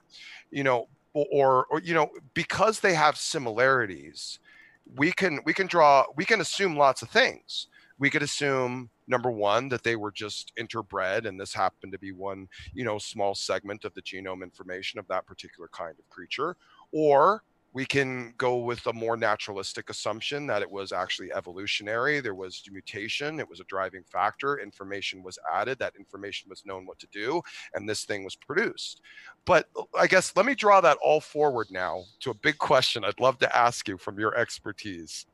You 0.49 0.63
know, 0.63 0.87
or 1.13 1.65
or 1.65 1.81
you 1.81 1.93
know 1.93 2.09
because 2.33 2.79
they 2.79 2.93
have 2.93 3.17
similarities 3.17 4.39
we 4.95 5.11
can 5.11 5.39
we 5.45 5.53
can 5.53 5.67
draw 5.67 6.05
we 6.15 6.25
can 6.25 6.41
assume 6.41 6.75
lots 6.75 7.01
of 7.01 7.09
things. 7.09 7.67
We 7.99 8.09
could 8.09 8.23
assume 8.23 8.89
number 9.07 9.29
one 9.29 9.69
that 9.69 9.83
they 9.83 9.95
were 9.95 10.11
just 10.11 10.53
interbred 10.57 11.27
and 11.27 11.39
this 11.39 11.53
happened 11.53 11.91
to 11.91 11.99
be 11.99 12.11
one 12.11 12.47
you 12.73 12.83
know 12.83 12.97
small 12.97 13.35
segment 13.35 13.85
of 13.85 13.93
the 13.93 14.01
genome 14.01 14.43
information 14.43 14.99
of 14.99 15.07
that 15.07 15.25
particular 15.27 15.69
kind 15.71 15.95
of 15.99 16.09
creature 16.09 16.55
or 16.91 17.43
we 17.73 17.85
can 17.85 18.33
go 18.37 18.57
with 18.57 18.85
a 18.87 18.93
more 18.93 19.15
naturalistic 19.15 19.89
assumption 19.89 20.45
that 20.47 20.61
it 20.61 20.69
was 20.69 20.91
actually 20.91 21.31
evolutionary. 21.31 22.19
There 22.19 22.35
was 22.35 22.61
mutation, 22.69 23.39
it 23.39 23.49
was 23.49 23.61
a 23.61 23.65
driving 23.65 24.03
factor, 24.03 24.59
information 24.59 25.23
was 25.23 25.39
added, 25.51 25.79
that 25.79 25.95
information 25.97 26.49
was 26.49 26.65
known 26.65 26.85
what 26.85 26.99
to 26.99 27.07
do, 27.11 27.41
and 27.73 27.87
this 27.87 28.03
thing 28.03 28.23
was 28.23 28.35
produced. 28.35 29.01
But 29.45 29.69
uh, 29.77 29.83
I 29.97 30.07
guess 30.07 30.35
let 30.35 30.45
me 30.45 30.55
draw 30.55 30.81
that 30.81 30.97
all 31.01 31.21
forward 31.21 31.67
now 31.71 32.03
to 32.21 32.31
a 32.31 32.35
big 32.35 32.57
question 32.57 33.05
I'd 33.05 33.19
love 33.19 33.39
to 33.39 33.57
ask 33.57 33.87
you 33.87 33.97
from 33.97 34.19
your 34.19 34.35
expertise. 34.35 35.25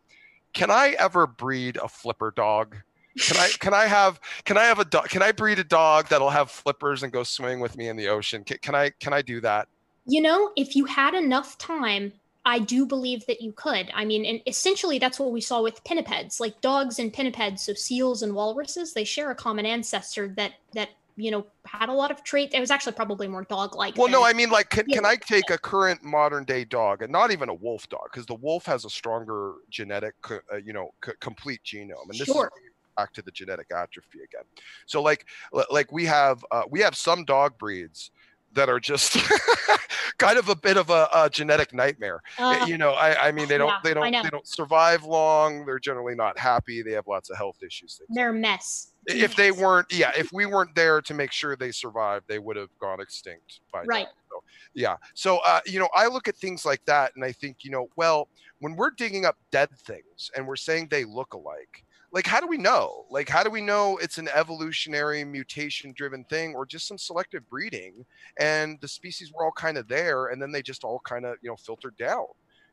Can 0.53 0.69
I 0.69 0.95
ever 0.99 1.25
breed 1.25 1.77
a 1.77 1.87
flipper 1.87 2.31
dog? 2.35 2.77
Can 3.19 3.37
I 3.37 3.49
can 3.59 3.73
I 3.73 3.87
have 3.87 4.19
can 4.45 4.59
I 4.59 4.65
have 4.65 4.77
a 4.77 4.85
dog 4.85 5.09
can 5.09 5.23
I 5.23 5.31
breed 5.31 5.57
a 5.57 5.63
dog 5.63 6.07
that'll 6.07 6.29
have 6.29 6.51
flippers 6.51 7.01
and 7.01 7.11
go 7.11 7.23
swimming 7.23 7.59
with 7.59 7.75
me 7.75 7.87
in 7.87 7.97
the 7.97 8.09
ocean? 8.09 8.43
Can, 8.43 8.59
can 8.59 8.75
I 8.75 8.91
can 8.99 9.11
I 9.11 9.23
do 9.23 9.41
that? 9.41 9.67
You 10.05 10.21
know, 10.21 10.51
if 10.55 10.75
you 10.75 10.85
had 10.85 11.15
enough 11.15 11.57
time 11.57 12.13
I 12.47 12.59
do 12.59 12.85
believe 12.85 13.25
that 13.25 13.41
you 13.41 13.51
could. 13.51 13.91
I 13.93 14.05
mean, 14.05 14.25
and 14.25 14.39
essentially 14.47 14.99
that's 14.99 15.19
what 15.19 15.33
we 15.33 15.41
saw 15.41 15.61
with 15.61 15.83
pinnipeds, 15.83 16.39
like 16.39 16.61
dogs 16.61 16.97
and 16.97 17.13
pinnipeds, 17.13 17.59
so 17.59 17.73
seals 17.73 18.23
and 18.23 18.33
walruses, 18.33 18.93
they 18.93 19.03
share 19.03 19.29
a 19.31 19.35
common 19.35 19.65
ancestor 19.65 20.29
that 20.37 20.53
that 20.73 20.91
you 21.17 21.29
know 21.29 21.45
had 21.65 21.89
a 21.89 21.93
lot 21.93 22.09
of 22.09 22.23
traits. 22.23 22.55
It 22.55 22.61
was 22.61 22.71
actually 22.71 22.93
probably 22.93 23.27
more 23.27 23.43
dog-like. 23.43 23.97
Well, 23.97 24.07
no, 24.07 24.23
I 24.23 24.31
mean, 24.31 24.49
like, 24.49 24.69
can, 24.69 24.85
can 24.85 25.05
I 25.05 25.17
take 25.17 25.49
a 25.49 25.57
current 25.57 26.05
modern 26.05 26.45
day 26.45 26.63
dog 26.63 27.01
and 27.01 27.11
not 27.11 27.31
even 27.31 27.49
a 27.49 27.53
wolf 27.53 27.89
dog 27.89 28.07
because 28.13 28.25
the 28.25 28.35
wolf 28.35 28.65
has 28.65 28.85
a 28.85 28.89
stronger 28.89 29.55
genetic, 29.69 30.15
uh, 30.31 30.55
you 30.55 30.71
know, 30.71 30.93
c- 31.03 31.11
complete 31.19 31.59
genome, 31.65 32.09
and 32.09 32.17
this 32.17 32.27
sure. 32.27 32.49
is 32.63 32.71
back 32.95 33.11
to 33.11 33.21
the 33.21 33.31
genetic 33.31 33.67
atrophy 33.75 34.19
again. 34.19 34.45
So, 34.85 35.01
like, 35.01 35.25
like 35.69 35.91
we 35.91 36.05
have 36.05 36.45
uh, 36.49 36.63
we 36.69 36.79
have 36.79 36.95
some 36.95 37.25
dog 37.25 37.57
breeds 37.57 38.11
that 38.53 38.69
are 38.69 38.79
just 38.79 39.17
kind 40.17 40.37
of 40.37 40.49
a 40.49 40.55
bit 40.55 40.77
of 40.77 40.89
a, 40.89 41.07
a 41.13 41.29
genetic 41.29 41.73
nightmare. 41.73 42.21
Uh, 42.37 42.65
you 42.67 42.77
know, 42.77 42.91
I, 42.91 43.27
I 43.27 43.31
mean, 43.31 43.47
they 43.47 43.57
don't, 43.57 43.69
yeah, 43.69 43.79
they 43.83 43.93
don't, 43.93 44.11
they 44.11 44.29
don't 44.29 44.47
survive 44.47 45.03
long. 45.03 45.65
They're 45.65 45.79
generally 45.79 46.15
not 46.15 46.37
happy. 46.37 46.81
They 46.81 46.91
have 46.91 47.07
lots 47.07 47.29
of 47.29 47.37
health 47.37 47.57
issues. 47.65 48.01
They're 48.09 48.29
a 48.29 48.33
mess. 48.33 48.91
If 49.05 49.35
they 49.35 49.51
weren't, 49.51 49.91
yeah, 49.91 50.11
if 50.17 50.33
we 50.33 50.45
weren't 50.45 50.75
there 50.75 51.01
to 51.01 51.13
make 51.13 51.31
sure 51.31 51.55
they 51.55 51.71
survived, 51.71 52.25
they 52.27 52.39
would 52.39 52.57
have 52.57 52.69
gone 52.79 52.99
extinct 52.99 53.61
by 53.71 53.83
right. 53.83 54.05
now. 54.05 54.11
So, 54.29 54.43
yeah. 54.73 54.95
So, 55.13 55.39
uh, 55.45 55.61
you 55.65 55.79
know, 55.79 55.89
I 55.95 56.07
look 56.07 56.27
at 56.27 56.35
things 56.35 56.65
like 56.65 56.83
that 56.85 57.13
and 57.15 57.23
I 57.23 57.31
think, 57.31 57.63
you 57.63 57.71
know, 57.71 57.87
well, 57.95 58.27
when 58.59 58.75
we're 58.75 58.91
digging 58.91 59.25
up 59.25 59.37
dead 59.51 59.69
things 59.85 60.29
and 60.35 60.45
we're 60.47 60.57
saying 60.57 60.87
they 60.89 61.05
look 61.05 61.33
alike, 61.33 61.85
like 62.17 62.25
how 62.25 62.39
do 62.39 62.47
we 62.47 62.57
know? 62.57 63.05
Like 63.11 63.29
how 63.29 63.43
do 63.43 63.51
we 63.51 63.61
know 63.61 63.97
it's 63.97 64.17
an 64.17 64.27
evolutionary 64.33 65.23
mutation 65.23 65.93
driven 65.95 66.23
thing 66.23 66.55
or 66.55 66.65
just 66.65 66.87
some 66.87 66.97
selective 66.97 67.47
breeding 67.47 68.03
and 68.39 68.79
the 68.81 68.87
species 68.87 69.31
were 69.31 69.45
all 69.45 69.51
kind 69.51 69.77
of 69.77 69.87
there 69.87 70.29
and 70.29 70.41
then 70.41 70.51
they 70.51 70.63
just 70.63 70.83
all 70.83 70.99
kind 71.05 71.27
of 71.27 71.35
you 71.43 71.49
know 71.51 71.55
filtered 71.55 71.95
down 71.95 72.25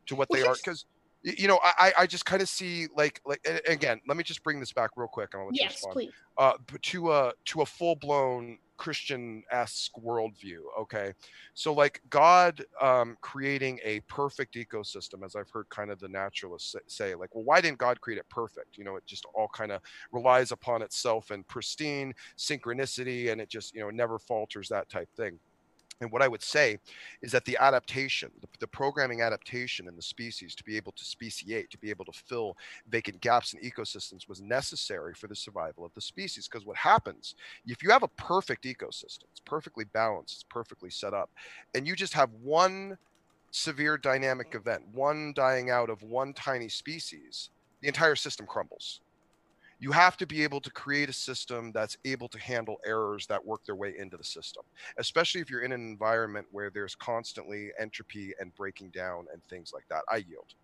to 0.06 0.16
what 0.16 0.28
they 0.32 0.40
are? 0.40 0.54
because 0.54 0.86
you 1.22 1.46
know 1.46 1.60
i 1.62 1.92
i 1.98 2.06
just 2.06 2.24
kind 2.24 2.40
of 2.40 2.48
see 2.48 2.86
like 2.96 3.20
like 3.26 3.46
again 3.68 4.00
let 4.08 4.16
me 4.16 4.24
just 4.24 4.42
bring 4.42 4.60
this 4.60 4.72
back 4.72 4.90
real 4.96 5.08
quick 5.08 5.28
and 5.34 5.40
i'll 5.40 5.48
let 5.48 5.56
yes, 5.56 5.82
you 5.82 5.92
please. 5.92 6.12
uh 6.38 6.52
to 6.80 7.12
a 7.12 7.32
to 7.44 7.60
a 7.60 7.66
full-blown 7.66 8.58
Christian-esque 8.76 9.92
worldview. 10.02 10.58
Okay, 10.80 11.12
so 11.54 11.72
like 11.72 12.00
God 12.10 12.64
um, 12.80 13.16
creating 13.20 13.80
a 13.84 14.00
perfect 14.00 14.54
ecosystem, 14.54 15.24
as 15.24 15.36
I've 15.36 15.50
heard 15.50 15.68
kind 15.70 15.90
of 15.90 16.00
the 16.00 16.08
naturalists 16.08 16.74
say, 16.86 17.14
like, 17.14 17.34
well, 17.34 17.44
why 17.44 17.60
didn't 17.60 17.78
God 17.78 18.00
create 18.00 18.18
it 18.18 18.28
perfect? 18.28 18.76
You 18.76 18.84
know, 18.84 18.96
it 18.96 19.06
just 19.06 19.26
all 19.34 19.48
kind 19.48 19.72
of 19.72 19.80
relies 20.12 20.52
upon 20.52 20.82
itself 20.82 21.30
and 21.30 21.46
pristine 21.46 22.14
synchronicity, 22.36 23.30
and 23.30 23.40
it 23.40 23.48
just 23.48 23.74
you 23.74 23.80
know 23.80 23.90
never 23.90 24.18
falters 24.18 24.68
that 24.68 24.88
type 24.88 25.08
thing. 25.16 25.38
And 26.00 26.10
what 26.10 26.22
I 26.22 26.28
would 26.28 26.42
say 26.42 26.78
is 27.22 27.32
that 27.32 27.44
the 27.44 27.56
adaptation, 27.60 28.30
the, 28.40 28.48
the, 28.58 28.66
programming 28.66 29.22
adaptation 29.22 29.86
in 29.86 29.94
the 29.94 30.02
species 30.02 30.54
to 30.56 30.64
be 30.64 30.76
able 30.76 30.92
to 30.92 31.04
speciate, 31.04 31.70
to 31.70 31.78
be 31.78 31.90
able 31.90 32.04
to 32.04 32.12
fill 32.12 32.56
vacant 32.88 33.20
gaps 33.20 33.54
in 33.54 33.60
ecosystems 33.60 34.28
was 34.28 34.40
necessary 34.40 35.14
for 35.14 35.28
the 35.28 35.36
survival 35.36 35.84
of 35.84 35.94
the 35.94 36.00
species. 36.00 36.48
Because 36.48 36.66
what 36.66 36.76
happens 36.76 37.36
if 37.66 37.82
you 37.82 37.90
have 37.90 38.02
a 38.02 38.08
perfect 38.08 38.64
ecosystem, 38.64 39.24
it's 39.30 39.40
perfectly 39.44 39.84
balanced, 39.84 40.34
it's 40.34 40.44
perfectly 40.44 40.90
set 40.90 41.14
up, 41.14 41.30
and 41.74 41.86
you 41.86 41.94
just 41.94 42.12
have 42.14 42.30
one 42.42 42.98
severe 43.52 43.96
dynamic 43.96 44.54
event, 44.54 44.82
one 44.92 45.32
dying 45.34 45.70
out 45.70 45.88
of 45.88 46.02
one 46.02 46.32
tiny 46.32 46.68
species, 46.68 47.50
the 47.80 47.88
entire 47.88 48.16
system 48.16 48.46
crumbles 48.46 49.00
you 49.78 49.92
have 49.92 50.16
to 50.16 50.26
be 50.26 50.42
able 50.42 50.60
to 50.60 50.70
create 50.70 51.08
a 51.08 51.12
system 51.12 51.72
that's 51.72 51.96
able 52.04 52.28
to 52.28 52.38
handle 52.38 52.78
errors 52.86 53.26
that 53.26 53.44
work 53.44 53.64
their 53.64 53.76
way 53.76 53.94
into 53.98 54.16
the 54.16 54.24
system, 54.24 54.62
especially 54.98 55.40
if 55.40 55.50
you're 55.50 55.62
in 55.62 55.72
an 55.72 55.80
environment 55.80 56.46
where 56.50 56.70
there's 56.70 56.94
constantly 56.94 57.70
entropy 57.78 58.32
and 58.40 58.54
breaking 58.54 58.90
down 58.90 59.26
and 59.32 59.42
things 59.44 59.72
like 59.72 59.84
that. 59.88 60.02
I 60.10 60.16
yield. 60.16 60.54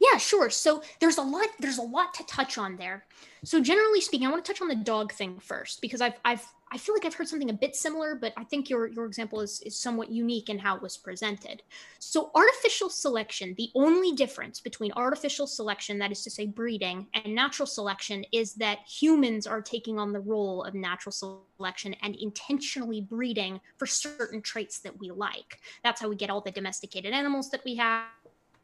Yeah, 0.00 0.18
sure. 0.18 0.50
So 0.50 0.82
there's 1.00 1.18
a 1.18 1.22
lot 1.22 1.46
there's 1.60 1.78
a 1.78 1.82
lot 1.82 2.14
to 2.14 2.24
touch 2.24 2.58
on 2.58 2.76
there. 2.76 3.04
So 3.44 3.60
generally 3.60 4.00
speaking, 4.00 4.26
I 4.26 4.30
want 4.30 4.44
to 4.44 4.52
touch 4.52 4.62
on 4.62 4.68
the 4.68 4.74
dog 4.74 5.12
thing 5.12 5.38
first 5.38 5.80
because 5.80 6.00
I've 6.00 6.14
I've 6.24 6.44
I 6.70 6.78
feel 6.78 6.94
like 6.94 7.04
I've 7.04 7.14
heard 7.14 7.28
something 7.28 7.50
a 7.50 7.54
bit 7.54 7.74
similar, 7.74 8.14
but 8.14 8.32
I 8.36 8.44
think 8.44 8.68
your 8.68 8.86
your 8.88 9.06
example 9.06 9.40
is 9.40 9.60
is 9.62 9.76
somewhat 9.76 10.10
unique 10.10 10.48
in 10.48 10.58
how 10.58 10.76
it 10.76 10.82
was 10.82 10.96
presented. 10.96 11.62
So 11.98 12.30
artificial 12.34 12.90
selection, 12.90 13.54
the 13.56 13.70
only 13.74 14.12
difference 14.12 14.60
between 14.60 14.92
artificial 14.92 15.46
selection, 15.46 15.98
that 15.98 16.12
is 16.12 16.22
to 16.24 16.30
say 16.30 16.46
breeding, 16.46 17.06
and 17.14 17.34
natural 17.34 17.66
selection 17.66 18.24
is 18.32 18.54
that 18.54 18.78
humans 18.86 19.46
are 19.46 19.62
taking 19.62 19.98
on 19.98 20.12
the 20.12 20.20
role 20.20 20.62
of 20.64 20.74
natural 20.74 21.12
selection 21.12 21.94
and 22.02 22.16
intentionally 22.16 23.00
breeding 23.00 23.60
for 23.76 23.86
certain 23.86 24.42
traits 24.42 24.80
that 24.80 24.98
we 24.98 25.10
like. 25.10 25.60
That's 25.82 26.00
how 26.00 26.08
we 26.08 26.16
get 26.16 26.30
all 26.30 26.40
the 26.40 26.50
domesticated 26.50 27.12
animals 27.12 27.50
that 27.50 27.64
we 27.64 27.76
have 27.76 28.04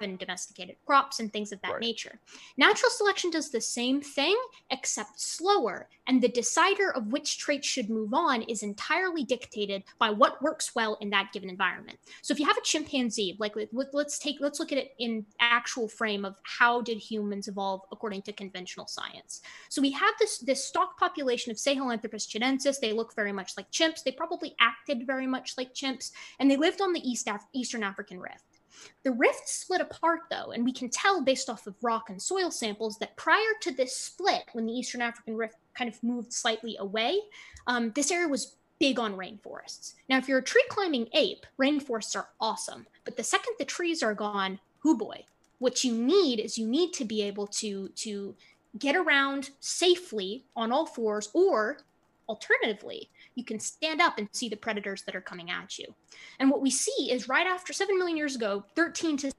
and 0.00 0.18
domesticated 0.18 0.76
crops 0.86 1.20
and 1.20 1.32
things 1.32 1.52
of 1.52 1.60
that 1.62 1.72
Right. 1.72 1.80
nature. 1.80 2.20
Natural 2.56 2.90
selection 2.90 3.30
does 3.30 3.50
the 3.50 3.60
same 3.60 4.00
thing, 4.00 4.36
except 4.70 5.20
slower, 5.20 5.88
and 6.06 6.22
the 6.22 6.28
decider 6.28 6.90
of 6.92 7.08
which 7.12 7.38
traits 7.38 7.66
should 7.66 7.88
move 7.90 8.12
on 8.14 8.42
is 8.42 8.62
entirely 8.62 9.24
dictated 9.24 9.84
by 9.98 10.10
what 10.10 10.40
works 10.42 10.74
well 10.74 10.96
in 11.00 11.10
that 11.10 11.32
given 11.32 11.48
environment. 11.50 11.98
So 12.22 12.32
if 12.32 12.40
you 12.40 12.46
have 12.46 12.56
a 12.58 12.62
chimpanzee, 12.62 13.36
like 13.38 13.56
let- 13.56 13.72
let- 13.72 13.94
let's 13.94 14.18
take 14.18 14.40
let's 14.40 14.58
look 14.60 14.72
at 14.72 14.78
it 14.78 14.94
in 14.98 15.26
actual 15.40 15.88
frame 15.88 16.24
of 16.24 16.36
how 16.42 16.80
did 16.80 16.98
humans 16.98 17.48
evolve 17.48 17.82
according 17.92 18.22
to 18.22 18.32
conventional 18.32 18.86
science. 18.86 19.40
So 19.68 19.80
we 19.80 19.90
have 19.92 20.14
this 20.18 20.38
this 20.38 20.64
stock 20.64 20.98
population 20.98 21.50
of 21.50 21.56
Sahelanthropus 21.58 22.26
tchadensis. 22.28 22.80
They 22.80 22.92
look 22.92 23.14
very 23.14 23.32
much 23.32 23.56
like 23.56 23.70
chimps. 23.70 24.02
They 24.02 24.12
probably 24.12 24.54
acted 24.60 25.06
very 25.06 25.26
much 25.26 25.56
like 25.56 25.74
chimps, 25.74 26.12
and 26.38 26.50
they 26.50 26.56
lived 26.56 26.80
on 26.80 26.92
the 26.92 27.08
East 27.08 27.28
Af- 27.28 27.46
Eastern 27.52 27.82
African 27.82 28.18
Rift. 28.20 28.53
The 29.02 29.12
rift 29.12 29.48
split 29.48 29.80
apart 29.80 30.20
though, 30.30 30.52
and 30.52 30.64
we 30.64 30.72
can 30.72 30.88
tell 30.88 31.22
based 31.22 31.50
off 31.50 31.66
of 31.66 31.74
rock 31.82 32.10
and 32.10 32.20
soil 32.20 32.50
samples 32.50 32.98
that 32.98 33.16
prior 33.16 33.52
to 33.62 33.72
this 33.72 33.96
split, 33.96 34.44
when 34.52 34.66
the 34.66 34.72
Eastern 34.72 35.02
African 35.02 35.36
Rift 35.36 35.56
kind 35.76 35.88
of 35.88 36.02
moved 36.02 36.32
slightly 36.32 36.76
away, 36.78 37.20
um, 37.66 37.92
this 37.94 38.10
area 38.10 38.28
was 38.28 38.56
big 38.78 38.98
on 38.98 39.16
rainforests. 39.16 39.94
Now, 40.08 40.18
if 40.18 40.28
you're 40.28 40.38
a 40.38 40.42
tree 40.42 40.64
climbing 40.68 41.08
ape, 41.12 41.46
rainforests 41.60 42.16
are 42.16 42.28
awesome, 42.40 42.86
but 43.04 43.16
the 43.16 43.22
second 43.22 43.54
the 43.58 43.64
trees 43.64 44.02
are 44.02 44.14
gone, 44.14 44.58
hoo 44.78 44.96
boy. 44.96 45.24
What 45.58 45.84
you 45.84 45.92
need 45.92 46.40
is 46.40 46.58
you 46.58 46.66
need 46.66 46.92
to 46.94 47.04
be 47.04 47.22
able 47.22 47.46
to 47.46 47.88
to 47.88 48.34
get 48.78 48.96
around 48.96 49.50
safely 49.60 50.44
on 50.56 50.72
all 50.72 50.86
fours, 50.86 51.30
or 51.32 51.78
alternatively, 52.28 53.08
you 53.34 53.44
can 53.44 53.58
stand 53.58 54.00
up 54.00 54.18
and 54.18 54.28
see 54.32 54.48
the 54.48 54.56
predators 54.56 55.02
that 55.02 55.16
are 55.16 55.20
coming 55.20 55.50
at 55.50 55.78
you. 55.78 55.86
And 56.38 56.50
what 56.50 56.60
we 56.60 56.70
see 56.70 57.10
is 57.10 57.28
right 57.28 57.46
after 57.46 57.72
7 57.72 57.98
million 57.98 58.16
years 58.16 58.36
ago, 58.36 58.64
13 58.76 59.16
to 59.18 59.32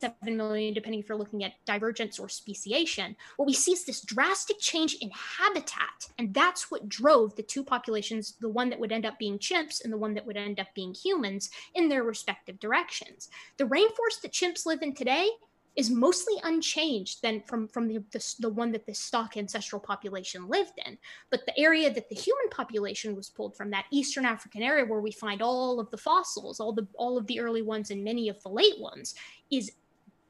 7 0.00 0.36
million, 0.36 0.74
depending 0.74 1.00
if 1.00 1.08
you're 1.08 1.18
looking 1.18 1.44
at 1.44 1.52
divergence 1.64 2.18
or 2.18 2.28
speciation, 2.28 3.16
what 3.36 3.46
we 3.46 3.54
see 3.54 3.72
is 3.72 3.84
this 3.84 4.02
drastic 4.02 4.58
change 4.58 4.96
in 5.00 5.10
habitat. 5.10 6.08
And 6.18 6.34
that's 6.34 6.70
what 6.70 6.88
drove 6.88 7.34
the 7.36 7.42
two 7.42 7.64
populations, 7.64 8.34
the 8.40 8.48
one 8.48 8.68
that 8.70 8.78
would 8.78 8.92
end 8.92 9.06
up 9.06 9.18
being 9.18 9.38
chimps 9.38 9.82
and 9.82 9.92
the 9.92 9.98
one 9.98 10.14
that 10.14 10.26
would 10.26 10.36
end 10.36 10.60
up 10.60 10.68
being 10.74 10.94
humans, 10.94 11.50
in 11.74 11.88
their 11.88 12.04
respective 12.04 12.58
directions. 12.60 13.28
The 13.56 13.64
rainforest 13.64 14.20
that 14.22 14.32
chimps 14.32 14.66
live 14.66 14.82
in 14.82 14.94
today 14.94 15.30
is 15.76 15.90
mostly 15.90 16.34
unchanged 16.42 17.20
than 17.22 17.42
from, 17.46 17.68
from 17.68 17.86
the, 17.86 18.02
the, 18.10 18.34
the 18.40 18.48
one 18.48 18.72
that 18.72 18.86
the 18.86 18.94
stock 18.94 19.36
ancestral 19.36 19.80
population 19.80 20.48
lived 20.48 20.72
in. 20.86 20.96
But 21.30 21.44
the 21.46 21.58
area 21.58 21.92
that 21.92 22.08
the 22.08 22.14
human 22.14 22.48
population 22.50 23.14
was 23.14 23.28
pulled 23.28 23.56
from, 23.56 23.70
that 23.70 23.84
Eastern 23.92 24.24
African 24.24 24.62
area 24.62 24.86
where 24.86 25.00
we 25.00 25.12
find 25.12 25.42
all 25.42 25.78
of 25.78 25.90
the 25.90 25.98
fossils, 25.98 26.60
all 26.60 26.72
the 26.72 26.86
all 26.94 27.18
of 27.18 27.26
the 27.26 27.40
early 27.40 27.62
ones 27.62 27.90
and 27.90 28.02
many 28.02 28.28
of 28.28 28.42
the 28.42 28.48
late 28.48 28.80
ones, 28.80 29.14
is 29.50 29.70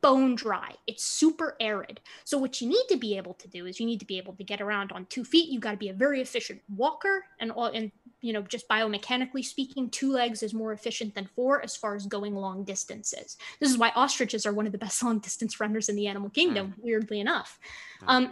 bone 0.03 0.34
dry. 0.34 0.72
It's 0.86 1.05
super 1.05 1.57
arid. 1.61 2.01
So 2.24 2.38
what 2.38 2.61
you 2.61 2.68
need 2.68 2.84
to 2.90 2.97
be 2.97 3.16
able 3.16 3.34
to 3.34 3.49
do 3.49 3.66
is 3.66 3.80
you 3.80 3.86
need 3.86 4.01
to 4.01 4.07
be 4.07 4.18
able 4.18 4.34
to 4.34 4.44
get 4.44 4.61
around 4.61 4.92
on 4.92 5.07
two 5.07 5.24
feet. 5.24 5.49
You 5.49 5.61
got 5.61 5.72
to 5.72 5.76
be 5.76 5.88
a 5.88 5.94
very 5.94 6.20
efficient 6.20 6.61
walker, 6.76 7.24
and 7.40 7.51
all 7.51 7.66
and 7.66 7.90
you 8.21 8.33
know 8.33 8.43
just 8.43 8.69
biomechanically 8.69 9.45
speaking, 9.45 9.91
two 9.91 10.12
legs 10.12 10.43
is 10.43 10.55
more 10.55 10.73
efficient 10.73 11.14
than 11.14 11.27
four 11.35 11.62
as 11.62 11.77
far 11.77 11.95
as 11.95 12.07
going 12.07 12.35
long 12.35 12.64
distances. 12.64 13.37
This 13.61 13.71
is 13.71 13.79
why 13.79 13.93
ostriches 13.95 14.47
are 14.47 14.53
one 14.53 14.67
of 14.67 14.73
the 14.73 14.79
best 14.79 15.03
long 15.05 15.19
distance 15.19 15.61
runners 15.61 15.89
in 15.89 15.97
the 15.97 16.07
animal 16.07 16.31
kingdom. 16.31 16.75
Weirdly 16.79 17.21
enough. 17.21 17.59
Um, 18.07 18.31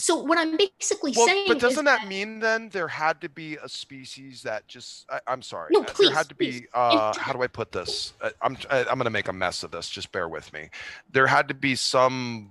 so 0.00 0.16
what 0.16 0.38
I'm 0.38 0.56
basically 0.56 1.12
Well, 1.14 1.26
saying, 1.26 1.44
but 1.46 1.58
doesn't 1.58 1.84
that 1.84 2.08
mean 2.08 2.38
then 2.38 2.70
there 2.70 2.88
had 2.88 3.20
to 3.20 3.28
be 3.28 3.56
a 3.62 3.68
species 3.68 4.42
that 4.44 4.66
just? 4.66 5.04
I, 5.10 5.20
I'm 5.26 5.42
sorry. 5.42 5.68
No, 5.72 5.82
uh, 5.82 5.84
please, 5.84 6.08
there 6.08 6.16
had 6.16 6.28
to 6.30 6.34
please. 6.34 6.60
be. 6.62 6.66
Uh, 6.72 7.12
how 7.18 7.34
do 7.34 7.42
I 7.42 7.46
put 7.46 7.70
this? 7.70 8.14
I, 8.22 8.30
I'm 8.40 8.56
I, 8.70 8.80
I'm 8.80 8.94
going 8.94 9.04
to 9.04 9.10
make 9.10 9.28
a 9.28 9.32
mess 9.32 9.62
of 9.62 9.70
this. 9.70 9.90
Just 9.90 10.10
bear 10.10 10.28
with 10.28 10.50
me. 10.54 10.70
There 11.12 11.26
had 11.26 11.48
to 11.48 11.54
be 11.54 11.74
some 11.74 12.50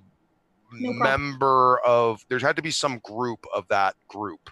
No 0.72 0.94
member 0.94 1.80
of. 1.80 2.24
There 2.30 2.38
had 2.38 2.56
to 2.56 2.62
be 2.62 2.72
some 2.72 3.00
group 3.00 3.44
of 3.54 3.68
that 3.70 3.96
group 4.08 4.52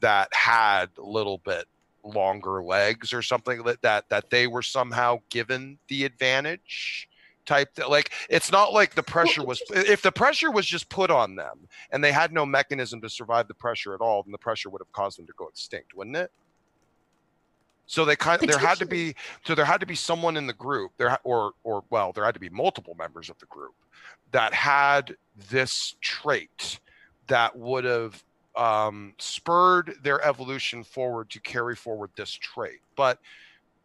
that 0.00 0.32
had 0.32 0.90
a 0.98 1.02
little 1.02 1.38
bit 1.38 1.66
longer 2.04 2.62
legs 2.62 3.12
or 3.12 3.22
something 3.22 3.62
that 3.64 3.82
that 3.82 4.08
that 4.08 4.30
they 4.30 4.46
were 4.46 4.62
somehow 4.62 5.18
given 5.30 5.78
the 5.88 6.04
advantage 6.04 7.08
type 7.44 7.74
that 7.74 7.90
like 7.90 8.12
it's 8.28 8.52
not 8.52 8.72
like 8.72 8.94
the 8.94 9.02
pressure 9.02 9.44
was 9.44 9.62
if 9.70 10.02
the 10.02 10.12
pressure 10.12 10.50
was 10.50 10.66
just 10.66 10.88
put 10.90 11.10
on 11.10 11.34
them 11.34 11.66
and 11.90 12.04
they 12.04 12.12
had 12.12 12.32
no 12.32 12.44
mechanism 12.44 13.00
to 13.00 13.08
survive 13.08 13.48
the 13.48 13.54
pressure 13.54 13.94
at 13.94 14.00
all 14.00 14.22
then 14.22 14.32
the 14.32 14.38
pressure 14.38 14.68
would 14.70 14.80
have 14.80 14.92
caused 14.92 15.18
them 15.18 15.26
to 15.26 15.32
go 15.36 15.48
extinct 15.48 15.94
wouldn't 15.94 16.16
it? 16.16 16.30
So 17.86 18.04
they 18.04 18.16
kind 18.16 18.40
there 18.42 18.58
had 18.58 18.78
to 18.78 18.86
be 18.86 19.14
so 19.46 19.54
there 19.54 19.64
had 19.64 19.80
to 19.80 19.86
be 19.86 19.94
someone 19.94 20.36
in 20.36 20.46
the 20.46 20.52
group 20.52 20.92
there 20.98 21.18
or 21.24 21.52
or 21.64 21.84
well 21.88 22.12
there 22.12 22.24
had 22.24 22.34
to 22.34 22.40
be 22.40 22.50
multiple 22.50 22.94
members 22.98 23.30
of 23.30 23.38
the 23.38 23.46
group 23.46 23.74
that 24.30 24.52
had 24.52 25.16
this 25.48 25.96
trait 26.02 26.80
that 27.28 27.56
would 27.56 27.84
have 27.84 28.22
um, 28.58 29.14
spurred 29.18 29.94
their 30.02 30.22
evolution 30.26 30.82
forward 30.84 31.30
to 31.30 31.40
carry 31.40 31.76
forward 31.76 32.10
this 32.16 32.30
trait. 32.30 32.80
But 32.96 33.20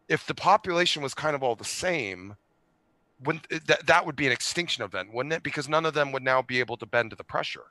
if 0.08 0.26
the 0.26 0.34
population 0.34 1.02
was 1.02 1.14
kind 1.14 1.34
of 1.34 1.42
all 1.42 1.54
the 1.54 1.64
same 1.64 2.36
wouldn't 3.24 3.48
that, 3.66 3.86
that 3.86 4.04
would 4.04 4.16
be 4.16 4.26
an 4.26 4.32
extinction 4.32 4.84
event 4.84 5.14
wouldn't 5.14 5.32
it? 5.32 5.42
Because 5.42 5.68
none 5.68 5.86
of 5.86 5.94
them 5.94 6.12
would 6.12 6.22
now 6.22 6.42
be 6.42 6.58
able 6.58 6.76
to 6.76 6.84
bend 6.84 7.10
to 7.10 7.16
the 7.16 7.24
pressure. 7.24 7.64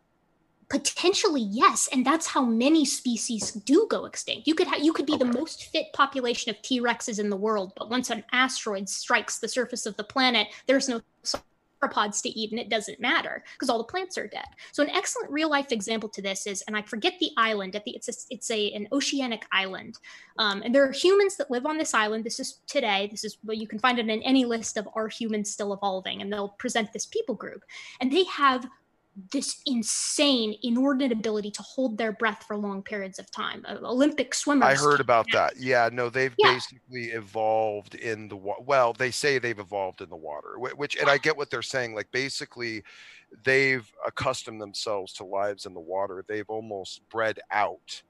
Potentially 0.70 1.42
yes 1.42 1.90
and 1.92 2.06
that's 2.06 2.26
how 2.26 2.44
many 2.44 2.86
species 2.86 3.52
do 3.52 3.86
go 3.90 4.06
extinct. 4.06 4.48
You 4.48 4.56
could 4.56 4.68
ha- 4.68 4.80
you 4.82 4.94
could 4.94 5.06
be 5.06 5.18
the 5.18 5.26
most 5.26 5.66
fit 5.66 5.88
population 5.94 6.50
of 6.50 6.62
t-rexes 6.62 7.20
in 7.20 7.30
the 7.30 7.36
world 7.36 7.74
but 7.76 7.90
once 7.90 8.10
an 8.10 8.24
asteroid 8.32 8.88
strikes 8.88 9.40
the 9.40 9.50
surface 9.50 9.86
of 9.86 9.98
the 9.98 10.04
planet 10.06 10.48
there's 10.66 10.88
no 10.88 11.02
sauropods 11.84 12.22
to 12.22 12.30
eat 12.30 12.52
and 12.52 12.60
it 12.60 12.70
doesn't 12.70 13.00
matter 13.00 13.44
because 13.54 13.70
all 13.70 13.78
the 13.78 13.84
plants 13.84 14.18
are 14.18 14.28
dead. 14.28 14.46
So 14.72 14.84
an 14.84 14.90
excellent 14.90 15.32
real 15.32 15.50
life 15.50 15.72
example 15.72 16.10
to 16.10 16.22
this 16.22 16.48
is 16.48 16.62
and 16.64 16.76
i 16.76 16.82
forget 16.82 17.14
the 17.20 17.32
island 17.38 17.76
at 17.76 17.84
the 17.86 17.92
it's 17.92 18.10
a, 18.10 18.14
it's 18.30 18.52
a 18.52 18.72
an 18.72 18.88
oceanic 18.92 19.46
island. 19.52 19.98
Um, 20.38 20.62
and 20.64 20.74
there 20.74 20.88
are 20.88 20.92
humans 20.92 21.38
that 21.38 21.52
live 21.52 21.66
on 21.66 21.78
this 21.78 21.94
island. 21.94 22.24
This 22.24 22.40
is 22.40 22.60
today. 22.68 23.08
This 23.10 23.24
is 23.24 23.38
well 23.44 23.58
you 23.58 23.68
can 23.68 23.80
find 23.80 24.00
it 24.00 24.10
in 24.10 24.22
any 24.24 24.46
list 24.46 24.78
of 24.78 24.88
are 24.96 25.08
humans 25.08 25.52
still 25.52 25.74
evolving? 25.74 26.22
And 26.22 26.32
they'll 26.32 26.50
present 26.50 26.92
this 26.94 27.06
people 27.06 27.36
group. 27.36 27.64
And 28.02 28.12
they 28.12 28.24
have 28.26 28.68
this 29.32 29.62
insane, 29.68 30.56
inordinate 30.64 31.12
ability 31.12 31.52
to 31.52 31.62
hold 31.62 31.98
their 32.00 32.12
breath 32.12 32.44
for 32.48 32.58
long 32.58 32.82
periods 32.82 33.20
of 33.20 33.30
time. 33.30 33.64
Uh, 33.70 33.78
Olympic 33.84 34.34
swimmers. 34.34 34.68
i 34.68 34.76
heard 34.76 35.00
about 35.00 35.28
that 35.32 35.54
yeah 35.58 35.88
no 35.92 36.10
they've 36.10 36.34
Yeah. 36.40 36.54
basically 36.54 37.06
evolved 37.12 37.94
in 37.96 38.28
the 38.28 38.36
wa- 38.36 38.60
well 38.60 38.92
they 38.94 39.12
say 39.12 39.38
they've 39.38 39.60
evolved 39.60 40.02
in 40.02 40.10
the 40.10 40.16
water 40.16 40.58
which 40.58 40.96
and 40.96 41.10
i 41.10 41.18
get 41.20 41.38
what 41.38 41.50
they're 41.52 41.62
saying 41.62 41.94
like 41.94 42.10
basically 42.12 42.84
they've 43.44 43.88
accustomed 44.08 44.60
themselves 44.60 45.14
to 45.14 45.24
lives 45.24 45.66
in 45.68 45.74
the 45.76 45.80
water 45.80 46.26
they've 46.28 46.50
almost 46.50 47.08
bred 47.10 47.40
out 47.52 48.02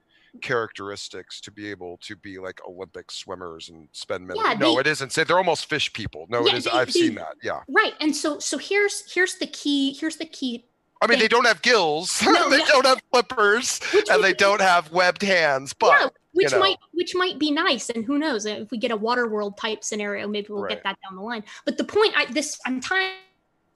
characteristics 0.41 1.41
to 1.41 1.51
be 1.51 1.70
able 1.70 1.97
to 1.97 2.16
be 2.18 2.38
like 2.39 2.60
olympic 2.68 3.12
swimmers 3.12 3.70
and 3.70 3.88
spend 3.91 4.26
minutes 4.28 4.45
Yeah, 4.47 4.54
no 4.56 4.76
they- 4.76 4.82
it 4.82 4.88
isn't 4.88 5.12
say 5.12 5.24
they're 5.24 5.38
almost 5.38 5.66
fish 5.66 5.91
people 5.93 6.26
no 6.30 6.45
Yeah, 6.45 6.54
it 6.54 6.58
is 6.60 6.64
they- 6.66 6.72
i've 6.72 6.88
they- 6.88 6.99
seen 7.01 7.16
that 7.16 7.36
yeah 7.43 7.62
Right, 7.68 7.93
and 7.99 8.16
so 8.16 8.39
so 8.39 8.58
here's 8.58 9.12
here's 9.14 9.36
the 9.36 9.47
key. 9.47 9.93
Here's 9.93 10.18
the 10.18 10.26
key. 10.26 10.66
I 11.04 11.08
mean, 11.08 11.20
they 11.20 11.28
don't 11.28 11.45
have 11.45 11.62
gills, 11.62 12.22
No, 12.26 12.49
they 12.49 12.60
yeah. 12.60 12.66
don't 12.68 12.86
have 12.86 13.01
flippers, 13.12 13.80
Which 13.93 14.10
and 14.10 14.24
they 14.24 14.34
don't 14.34 14.62
have 14.62 14.91
webbed 14.91 15.22
hands. 15.22 15.74
But 15.74 15.99
yeah, 15.99 16.08
which 16.32 16.51
know. 16.51 16.60
might 16.60 16.78
which 16.93 17.14
might 17.16 17.38
be 17.39 17.51
nice, 17.51 17.89
and 17.89 18.06
who 18.06 18.18
knows 18.18 18.45
if 18.45 18.72
we 18.72 18.78
get 18.78 18.91
a 18.91 18.95
water 18.95 19.28
world 19.28 19.58
type 19.58 19.84
scenario, 19.84 20.28
maybe 20.28 20.47
we'll 20.49 20.64
Right. 20.64 20.70
get 20.70 20.84
that 20.84 20.97
down 21.04 21.16
the 21.16 21.22
line. 21.22 21.43
But 21.66 21.78
the 21.78 21.84
point, 21.84 22.14
I 22.16 22.26
this 22.32 22.58
I'm 22.66 22.80
tying 22.80 23.12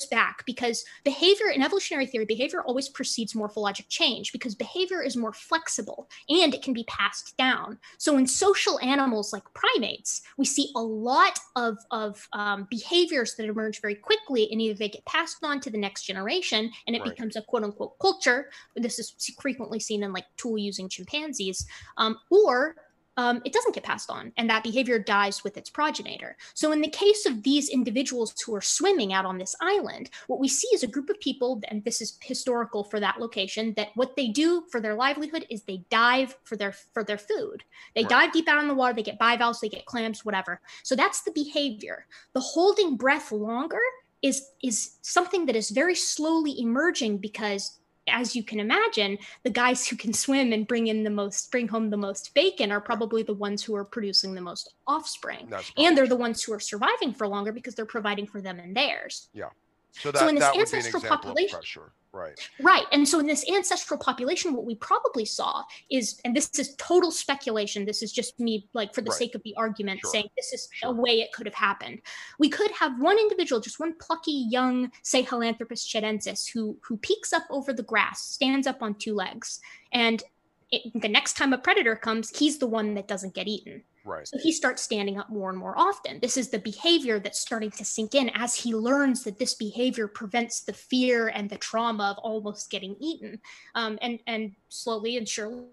back 0.05 0.45
because 0.45 0.85
behavior 1.03 1.47
in 1.49 1.61
evolutionary 1.63 2.05
theory, 2.05 2.25
behavior 2.25 2.61
always 2.61 2.87
precedes 2.87 3.33
morphologic 3.33 3.87
change 3.89 4.31
because 4.31 4.53
behavior 4.55 5.01
is 5.01 5.17
more 5.17 5.33
flexible 5.33 6.07
and 6.29 6.53
it 6.53 6.61
can 6.61 6.73
be 6.73 6.83
passed 6.85 7.35
down. 7.37 7.79
So 7.97 8.17
in 8.17 8.27
social 8.27 8.79
animals 8.79 9.33
like 9.33 9.43
primates, 9.53 10.21
we 10.37 10.45
see 10.45 10.71
a 10.75 10.81
lot 10.81 11.39
of 11.55 11.77
of 11.91 12.27
um, 12.33 12.67
behaviors 12.69 13.35
that 13.35 13.45
emerge 13.47 13.81
very 13.81 13.95
quickly, 13.95 14.47
and 14.51 14.61
either 14.61 14.77
they 14.77 14.89
get 14.89 15.05
passed 15.05 15.37
on 15.43 15.59
to 15.61 15.69
the 15.69 15.77
next 15.77 16.03
generation, 16.03 16.71
and 16.85 16.95
it 16.95 17.01
Right. 17.01 17.11
becomes 17.15 17.35
a 17.35 17.41
quote 17.41 17.63
unquote 17.63 17.97
culture. 17.99 18.49
This 18.75 18.99
is 18.99 19.11
frequently 19.41 19.79
seen 19.79 20.03
in 20.03 20.13
like 20.13 20.25
tool 20.37 20.57
using 20.57 20.89
chimpanzees, 20.89 21.65
um, 21.97 22.17
or 22.29 22.75
um, 23.17 23.41
it 23.43 23.51
doesn't 23.51 23.73
get 23.73 23.83
passed 23.83 24.11
on, 24.11 24.31
and 24.37 24.49
that 24.49 24.63
behavior 24.63 24.99
dies 24.99 25.43
with 25.43 25.57
its 25.57 25.69
progenitor. 25.69 26.37
So, 26.53 26.71
in 26.71 26.81
the 26.81 26.89
case 26.89 27.25
of 27.25 27.41
these 27.43 27.69
individuals 27.69 28.39
who 28.45 28.55
are 28.55 28.61
swimming 28.61 29.11
out 29.11 29.25
on 29.25 29.39
this 29.39 29.55
island, 29.59 30.11
what 30.27 30.39
we 30.39 30.47
see 30.47 30.67
is 30.73 30.83
a 30.83 30.87
group 30.87 31.09
of 31.09 31.19
people, 31.19 31.59
and 31.69 31.83
this 31.83 31.99
is 31.99 32.17
historical 32.21 32.83
for 32.83 32.99
that 32.99 33.19
location, 33.19 33.73
that 33.75 33.89
what 33.95 34.15
they 34.15 34.27
do 34.27 34.63
for 34.71 34.79
their 34.79 34.93
livelihood 34.93 35.45
is 35.49 35.63
they 35.63 35.83
dive 35.89 36.35
for 36.43 36.55
their 36.55 36.73
for 36.93 37.03
their 37.03 37.17
food. 37.17 37.63
They 37.95 38.03
Right. 38.03 38.09
dive 38.09 38.33
deep 38.33 38.47
out 38.47 38.61
in 38.61 38.67
the 38.67 38.75
water. 38.75 38.93
They 38.93 39.03
get 39.03 39.19
bivalves, 39.19 39.59
they 39.59 39.69
get 39.69 39.85
clams, 39.85 40.23
whatever. 40.23 40.61
So 40.83 40.95
that's 40.95 41.21
the 41.23 41.31
behavior. 41.31 42.05
The 42.33 42.39
holding 42.39 42.97
breath 42.97 43.31
longer 43.31 43.81
is 44.21 44.43
is 44.61 44.97
something 45.01 45.45
that 45.47 45.55
is 45.55 45.69
very 45.69 45.95
slowly 45.95 46.59
emerging 46.59 47.17
because 47.17 47.79
as 48.07 48.35
you 48.35 48.43
can 48.43 48.59
imagine 48.59 49.17
the 49.43 49.49
guys 49.49 49.87
who 49.87 49.95
can 49.95 50.13
swim 50.13 50.53
and 50.53 50.67
bring 50.67 50.87
in 50.87 51.03
the 51.03 51.09
most 51.09 51.51
bring 51.51 51.67
home 51.67 51.89
the 51.89 51.97
most 51.97 52.33
bacon 52.33 52.71
are 52.71 52.81
probably 52.81 53.23
the 53.23 53.33
ones 53.33 53.63
who 53.63 53.75
are 53.75 53.85
producing 53.85 54.33
the 54.33 54.41
most 54.41 54.73
offspring 54.87 55.51
and 55.77 55.97
they're 55.97 56.07
the 56.07 56.15
ones 56.15 56.43
who 56.43 56.53
are 56.53 56.59
surviving 56.59 57.13
for 57.13 57.27
longer 57.27 57.51
because 57.51 57.75
they're 57.75 57.85
providing 57.85 58.25
for 58.25 58.41
them 58.41 58.59
and 58.59 58.75
theirs 58.75 59.29
Yeah. 59.33 59.49
So 59.91 60.11
that, 60.11 60.19
so 60.19 60.27
in 60.27 60.35
this 60.35 60.43
that 60.43 60.55
would 60.55 60.65
be 60.65 60.71
an 60.71 60.75
ancestral 60.75 61.01
example 61.01 61.29
population, 61.29 61.57
pressure. 61.57 61.91
Right. 62.13 62.49
Right. 62.61 62.85
And 62.91 63.07
so 63.07 63.19
in 63.19 63.27
this 63.27 63.47
ancestral 63.49 63.99
population, 63.99 64.53
what 64.53 64.65
we 64.65 64.75
probably 64.75 65.25
saw 65.25 65.63
is, 65.91 66.19
and 66.25 66.35
this 66.35 66.49
is 66.57 66.75
total 66.77 67.11
speculation, 67.11 67.85
this 67.85 68.01
is 68.01 68.11
just 68.11 68.39
me, 68.39 68.67
like 68.73 68.93
for 68.95 69.01
the 69.01 69.11
Right. 69.11 69.19
sake 69.19 69.35
of 69.35 69.43
the 69.43 69.53
argument, 69.55 69.99
Sure. 70.01 70.11
saying 70.11 70.29
this 70.35 70.53
is 70.53 70.67
Sure. 70.71 70.89
a 70.89 70.93
way 70.93 71.21
it 71.21 71.31
could 71.33 71.45
have 71.45 71.53
happened. 71.53 72.01
We 72.39 72.49
could 72.49 72.71
have 72.71 72.99
one 72.99 73.19
individual, 73.19 73.61
just 73.61 73.79
one 73.79 73.93
plucky 73.99 74.47
young, 74.49 74.91
say, 75.03 75.23
Helanthropus 75.23 75.85
tchadensis, 75.85 76.49
who 76.49 76.77
who 76.81 76.97
peeks 76.97 77.33
up 77.33 77.43
over 77.49 77.73
the 77.73 77.83
grass, 77.83 78.21
stands 78.23 78.67
up 78.67 78.81
on 78.81 78.95
two 78.95 79.13
legs, 79.13 79.59
and 79.91 80.23
it, 80.71 80.81
the 81.01 81.07
next 81.07 81.37
time 81.37 81.53
a 81.53 81.57
predator 81.57 81.95
comes, 81.95 82.37
he's 82.37 82.57
the 82.57 82.67
one 82.67 82.93
that 82.95 83.07
doesn't 83.07 83.33
get 83.33 83.47
eaten. 83.47 83.83
Right. 84.07 84.25
So 84.25 84.37
he 84.41 84.53
starts 84.53 84.81
standing 84.81 85.19
up 85.19 85.29
more 85.29 85.49
and 85.49 85.59
more 85.59 85.77
often. 85.77 86.19
This 86.21 86.37
is 86.37 86.49
the 86.49 86.59
behavior 86.59 87.19
that's 87.19 87.41
starting 87.41 87.71
to 87.71 87.83
sink 87.83 88.15
in 88.15 88.31
as 88.35 88.55
he 88.55 88.73
learns 88.73 89.25
that 89.25 89.37
this 89.37 89.53
behavior 89.53 90.07
prevents 90.07 90.61
the 90.61 90.71
fear 90.71 91.27
and 91.27 91.49
the 91.49 91.57
trauma 91.57 92.11
of 92.11 92.17
almost 92.19 92.69
getting 92.69 92.95
eaten. 93.01 93.39
Um, 93.75 93.99
and 94.01 94.19
and 94.25 94.53
slowly 94.69 95.17
and 95.17 95.27
surely, 95.27 95.65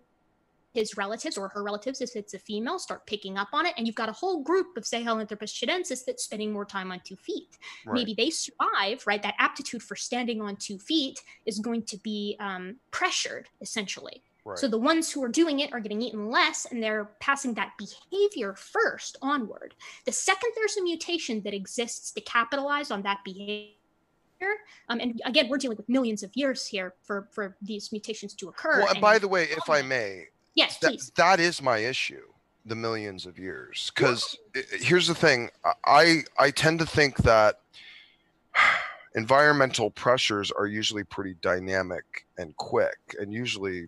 his 0.73 0.97
relatives 0.97 1.39
or 1.39 1.49
her 1.49 1.63
relatives, 1.63 2.01
if 2.01 2.17
it's 2.17 2.35
a 2.35 2.39
female, 2.41 2.81
start 2.81 3.07
picking 3.07 3.39
up 3.39 3.49
on 3.53 3.67
it. 3.67 3.75
And 3.79 3.87
you've 3.87 3.95
got 3.95 4.09
a 4.09 4.13
whole 4.13 4.43
group 4.43 4.77
of 4.77 4.83
Sahelanthropus 4.83 5.53
tchadensis 5.53 6.05
that's 6.05 6.25
spending 6.25 6.53
more 6.53 6.65
time 6.65 6.91
on 6.91 7.01
two 7.05 7.17
feet. 7.17 7.57
Right. 7.87 7.95
Maybe 7.95 8.15
they 8.15 8.31
survive, 8.31 9.07
right? 9.07 9.23
That 9.23 9.35
aptitude 9.39 9.85
for 9.85 9.95
standing 9.95 10.43
on 10.43 10.57
two 10.57 10.79
feet 10.79 11.21
is 11.47 11.61
going 11.61 11.85
to 11.85 11.97
be 11.99 12.37
um, 12.41 12.79
pressured, 12.91 13.49
essentially. 13.61 14.25
Right. 14.45 14.59
So 14.59 14.69
the 14.69 14.79
ones 14.79 15.11
who 15.11 15.23
are 15.25 15.29
doing 15.29 15.61
it 15.61 15.73
are 15.73 15.81
getting 15.81 16.03
eaten 16.03 16.29
less 16.29 16.67
and 16.71 16.83
they're 16.83 17.11
passing 17.19 17.55
that 17.55 17.73
behavior 17.79 18.55
first 18.55 19.17
onward. 19.23 19.75
The 20.05 20.13
second 20.13 20.51
there's 20.55 20.77
a 20.77 20.83
mutation 20.83 21.41
that 21.43 21.55
exists 21.55 22.11
to 22.13 22.21
capitalize 22.21 22.91
on 22.91 23.03
that 23.03 23.21
behavior, 23.25 23.75
um, 24.89 25.01
and 25.01 25.21
again, 25.25 25.49
we're 25.49 25.57
dealing 25.57 25.79
with 25.79 25.89
millions 25.89 26.23
of 26.23 26.31
years 26.35 26.67
here 26.67 26.95
for, 27.03 27.29
for 27.31 27.57
these 27.63 27.91
mutations 27.91 28.35
to 28.35 28.49
occur. 28.49 28.81
well, 28.81 28.91
and 28.91 29.01
by 29.01 29.19
the 29.19 29.29
way, 29.29 29.45
if 29.45 29.71
I 29.71 29.81
may, 29.81 30.27
yes, 30.55 30.79
that, 30.79 30.91
please. 30.91 31.13
that 31.17 31.41
is 31.41 31.63
my 31.63 31.79
issue 31.79 32.21
the 32.67 32.75
millions 32.75 33.27
of 33.27 33.39
years 33.39 33.93
because 33.95 34.39
here's 34.73 35.07
the 35.07 35.15
thing 35.15 35.51
i 35.85 36.23
i 36.39 36.51
tend 36.51 36.79
to 36.79 36.87
think 36.87 37.19
that 37.19 37.61
environmental 39.15 39.91
pressures 39.91 40.51
are 40.51 40.67
usually 40.67 41.05
pretty 41.05 41.35
dynamic 41.43 42.27
and 42.39 42.57
quick 42.57 42.97
and 43.21 43.33
usually 43.33 43.87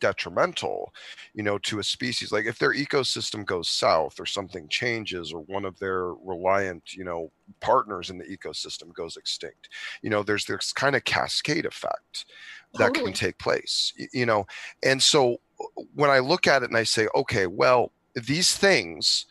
detrimental 0.00 0.92
you 1.34 1.42
know 1.42 1.58
to 1.58 1.78
a 1.78 1.84
species 1.84 2.32
like 2.32 2.46
if 2.46 2.58
their 2.58 2.74
ecosystem 2.74 3.44
goes 3.44 3.68
south 3.68 4.18
or 4.20 4.26
something 4.26 4.68
changes 4.68 5.32
or 5.32 5.40
one 5.42 5.64
of 5.64 5.78
their 5.78 6.12
reliant 6.14 6.94
you 6.94 7.04
know 7.04 7.30
partners 7.60 8.10
in 8.10 8.18
the 8.18 8.24
ecosystem 8.24 8.92
goes 8.94 9.16
extinct 9.16 9.68
you 10.02 10.10
know 10.10 10.22
there's 10.22 10.44
this 10.44 10.72
kind 10.72 10.96
of 10.96 11.04
cascade 11.04 11.66
effect 11.66 12.26
that 12.74 12.88
Totally. 12.88 13.06
can 13.06 13.12
take 13.14 13.38
place 13.38 13.92
you 14.12 14.26
know 14.26 14.46
and 14.84 15.02
so 15.02 15.36
uh, 15.60 15.82
when 15.94 16.10
i 16.10 16.18
look 16.18 16.46
at 16.46 16.62
it 16.62 16.68
and 16.68 16.76
i 16.76 16.84
say 16.84 17.08
okay 17.14 17.46
well 17.46 17.92
these 18.14 18.56
things 18.56 19.26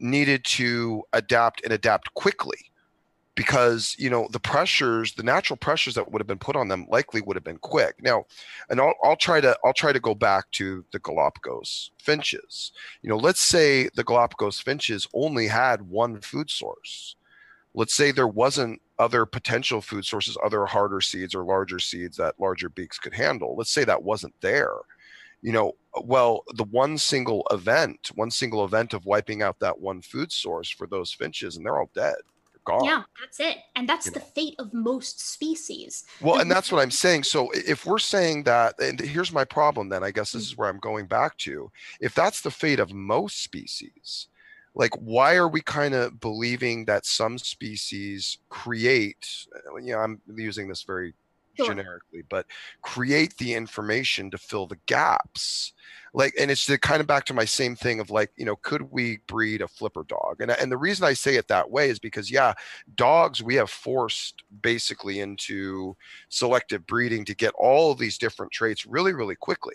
needed 0.00 0.44
to 0.44 1.02
adapt 1.12 1.62
and 1.64 1.72
adapt 1.72 2.12
quickly 2.14 2.67
because 3.38 3.94
you 4.00 4.10
know 4.10 4.26
the 4.32 4.40
pressures 4.40 5.14
the 5.14 5.22
natural 5.22 5.56
pressures 5.56 5.94
that 5.94 6.10
would 6.10 6.20
have 6.20 6.26
been 6.26 6.40
put 6.40 6.56
on 6.56 6.66
them 6.66 6.84
likely 6.90 7.20
would 7.20 7.36
have 7.36 7.44
been 7.44 7.58
quick. 7.58 7.94
Now 8.02 8.24
and 8.68 8.80
I'll, 8.80 8.94
I'll 9.04 9.14
try 9.14 9.40
to 9.40 9.56
i'll 9.64 9.72
try 9.72 9.92
to 9.92 10.00
go 10.00 10.12
back 10.12 10.50
to 10.52 10.84
the 10.92 10.98
galapagos 10.98 11.92
finches. 11.98 12.72
You 13.00 13.08
know 13.08 13.16
let's 13.16 13.40
say 13.40 13.90
the 13.94 14.02
galapagos 14.02 14.58
finches 14.58 15.06
only 15.14 15.46
had 15.46 15.82
one 15.82 16.20
food 16.20 16.50
source. 16.50 17.14
Let's 17.74 17.94
say 17.94 18.10
there 18.10 18.26
wasn't 18.26 18.82
other 18.98 19.24
potential 19.24 19.80
food 19.80 20.04
sources 20.04 20.36
other 20.44 20.66
harder 20.66 21.00
seeds 21.00 21.32
or 21.32 21.44
larger 21.44 21.78
seeds 21.78 22.16
that 22.16 22.40
larger 22.40 22.68
beaks 22.68 22.98
could 22.98 23.14
handle. 23.14 23.54
Let's 23.56 23.70
say 23.70 23.84
that 23.84 24.02
wasn't 24.02 24.34
there. 24.40 24.74
You 25.42 25.52
know 25.52 25.76
well 26.02 26.42
the 26.54 26.64
one 26.64 26.98
single 26.98 27.46
event 27.52 28.10
one 28.16 28.32
single 28.32 28.64
event 28.64 28.94
of 28.94 29.06
wiping 29.06 29.42
out 29.42 29.60
that 29.60 29.80
one 29.80 30.02
food 30.02 30.32
source 30.32 30.68
for 30.68 30.88
those 30.88 31.12
finches 31.12 31.56
and 31.56 31.64
they're 31.64 31.78
all 31.78 31.90
dead 31.94 32.16
gone 32.68 32.84
Yeah, 32.84 33.02
that's 33.20 33.40
it. 33.40 33.56
And 33.76 33.88
that's 33.88 34.06
You 34.06 34.12
the 34.12 34.20
know. 34.20 34.32
fate 34.36 34.56
of 34.62 34.66
most 34.72 35.16
species. 35.34 36.04
well 36.20 36.40
and 36.40 36.50
that's 36.50 36.70
what 36.72 36.80
i'm 36.82 36.90
saying 37.04 37.22
so 37.24 37.40
if 37.74 37.86
we're 37.86 37.98
saying 37.98 38.38
that 38.44 38.70
and 38.78 38.98
here's 39.00 39.32
my 39.40 39.44
problem 39.44 39.88
then 39.88 40.02
i 40.08 40.10
guess 40.16 40.32
this 40.32 40.44
mm. 40.44 40.50
is 40.52 40.56
where 40.58 40.68
i'm 40.68 40.78
going 40.90 41.06
back 41.06 41.36
to 41.46 41.70
if 42.00 42.12
that's 42.14 42.40
the 42.42 42.50
fate 42.50 42.80
of 42.80 42.92
most 42.92 43.42
species 43.42 44.28
like 44.74 44.94
why 45.14 45.34
are 45.40 45.48
we 45.56 45.60
kind 45.78 45.94
of 45.94 46.20
believing 46.20 46.84
that 46.84 47.04
some 47.04 47.38
species 47.38 48.38
create 48.48 49.24
you 49.84 49.92
know 49.92 49.98
i'm 50.04 50.20
using 50.36 50.68
this 50.68 50.82
very 50.82 51.14
Sure. 51.58 51.66
generically 51.66 52.22
but 52.30 52.46
create 52.82 53.36
the 53.38 53.54
information 53.54 54.30
to 54.30 54.38
fill 54.38 54.66
the 54.66 54.78
gaps. 54.86 55.72
Like 56.14 56.32
and 56.38 56.50
it's 56.50 56.66
the 56.66 56.78
kind 56.78 57.00
of 57.00 57.06
back 57.06 57.24
to 57.26 57.34
my 57.34 57.44
same 57.44 57.76
thing 57.76 58.00
of 58.00 58.10
like 58.10 58.30
you 58.36 58.44
know 58.44 58.56
could 58.56 58.90
we 58.92 59.18
breed 59.26 59.60
a 59.60 59.68
flipper 59.68 60.04
dog? 60.04 60.36
And, 60.40 60.50
and 60.50 60.70
the 60.72 60.76
reason 60.78 61.04
i 61.04 61.12
say 61.14 61.36
it 61.36 61.48
that 61.48 61.70
way 61.70 61.90
is 61.90 61.98
because 61.98 62.30
yeah 62.30 62.54
dogs 62.94 63.42
we 63.42 63.56
have 63.56 63.70
forced 63.70 64.42
basically 64.62 65.20
into 65.20 65.96
selective 66.28 66.86
breeding 66.86 67.24
to 67.26 67.34
get 67.34 67.52
all 67.58 67.90
of 67.92 67.98
these 67.98 68.18
different 68.18 68.52
traits 68.52 68.86
really 68.86 69.12
really 69.12 69.36
quickly. 69.36 69.74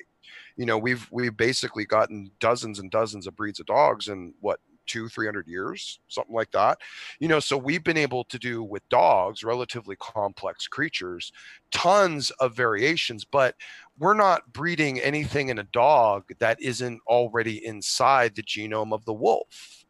You 0.58 0.66
know 0.66 0.78
we've 0.78 1.08
we've 1.12 1.36
basically 1.38 1.86
gotten 1.86 2.32
dozens 2.40 2.80
and 2.80 2.90
dozens 2.92 3.28
of 3.28 3.36
breeds 3.36 3.60
of 3.60 3.66
dogs 3.68 4.08
in 4.08 4.34
what 4.40 4.60
two 4.86 5.08
three 5.10 5.26
hundred 5.26 5.48
years 5.48 6.00
something 6.08 6.36
like 6.36 6.52
that. 6.52 6.80
You 7.20 7.28
know 7.28 7.40
so 7.40 7.58
we've 7.58 7.84
been 7.84 7.98
able 7.98 8.24
to 8.26 8.40
do 8.40 8.64
with 8.64 8.88
dogs 8.90 9.44
relatively 9.44 9.96
complex 9.98 10.68
creatures 10.68 11.32
tons 11.72 12.32
of 12.40 12.56
variations 12.56 13.26
but 13.26 13.56
we're 13.98 14.14
not 14.14 14.52
breeding 14.54 15.00
anything 15.00 15.50
in 15.50 15.60
a 15.60 15.64
dog 15.64 16.24
that 16.40 16.62
isn't 16.62 17.02
already 17.08 17.66
inside 17.66 18.36
the 18.36 18.44
genome 18.44 18.94
of 18.94 19.06
the 19.06 19.14
wolf. 19.14 19.86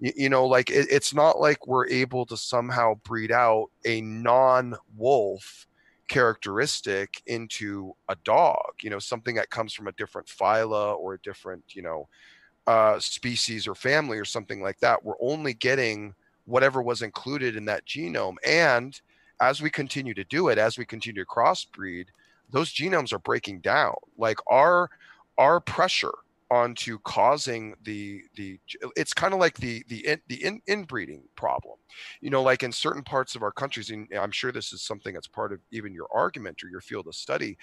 You, 0.00 0.12
you 0.16 0.28
know 0.28 0.46
like 0.46 0.70
it, 0.70 0.88
it's 0.90 1.14
not 1.14 1.40
like 1.40 1.66
we're 1.66 1.88
able 1.88 2.26
to 2.26 2.36
somehow 2.36 2.94
breed 3.04 3.30
out 3.30 3.66
a 3.84 4.00
non-wolf 4.00 5.66
characteristic 6.08 7.22
into 7.26 7.94
a 8.08 8.16
dog 8.24 8.74
you 8.82 8.90
know 8.90 8.98
something 8.98 9.34
that 9.36 9.48
comes 9.48 9.72
from 9.72 9.86
a 9.86 9.92
different 9.92 10.28
phyla 10.28 10.96
or 10.98 11.14
a 11.14 11.20
different 11.20 11.64
you 11.70 11.80
know 11.80 12.08
uh, 12.66 12.98
species 12.98 13.66
or 13.66 13.74
family 13.74 14.18
or 14.18 14.24
something 14.24 14.62
like 14.62 14.78
that. 14.80 15.04
We're 15.04 15.20
only 15.20 15.54
getting 15.54 16.14
whatever 16.46 16.82
was 16.82 17.02
included 17.02 17.56
in 17.56 17.64
that 17.66 17.86
genome. 17.86 18.36
And 18.44 19.00
as 19.40 19.60
we 19.60 19.70
continue 19.70 20.14
to 20.14 20.24
do 20.24 20.48
it 20.48 20.58
as 20.58 20.78
we 20.78 20.84
continue 20.84 21.22
to 21.22 21.28
crossbreed 21.28 22.06
those 22.50 22.72
genomes 22.72 23.12
are 23.12 23.18
breaking 23.18 23.60
down. 23.60 23.94
Like 24.16 24.38
our 24.50 24.90
our 25.38 25.60
pressure 25.60 26.12
onto 26.50 26.98
causing 27.00 27.74
the 27.82 28.22
the 28.36 28.60
it's 28.96 29.12
kind 29.12 29.34
of 29.34 29.40
like 29.40 29.56
the 29.56 29.82
the 29.88 30.06
in, 30.06 30.20
the 30.28 30.44
in, 30.44 30.60
inbreeding 30.68 31.22
problem. 31.36 31.76
You 32.20 32.30
know 32.30 32.42
like 32.42 32.62
in 32.62 32.70
certain 32.70 33.02
parts 33.02 33.34
of 33.34 33.42
our 33.42 33.52
countries 33.52 33.90
and 33.90 34.08
i'm 34.20 34.30
sure 34.30 34.52
this 34.52 34.72
is 34.72 34.82
something 34.82 35.14
that's 35.14 35.26
part 35.26 35.52
of 35.52 35.60
even 35.70 35.94
your 35.94 36.08
argument 36.12 36.62
or 36.62 36.68
your 36.68 36.80
field 36.80 37.06
of 37.06 37.14
study 37.14 37.56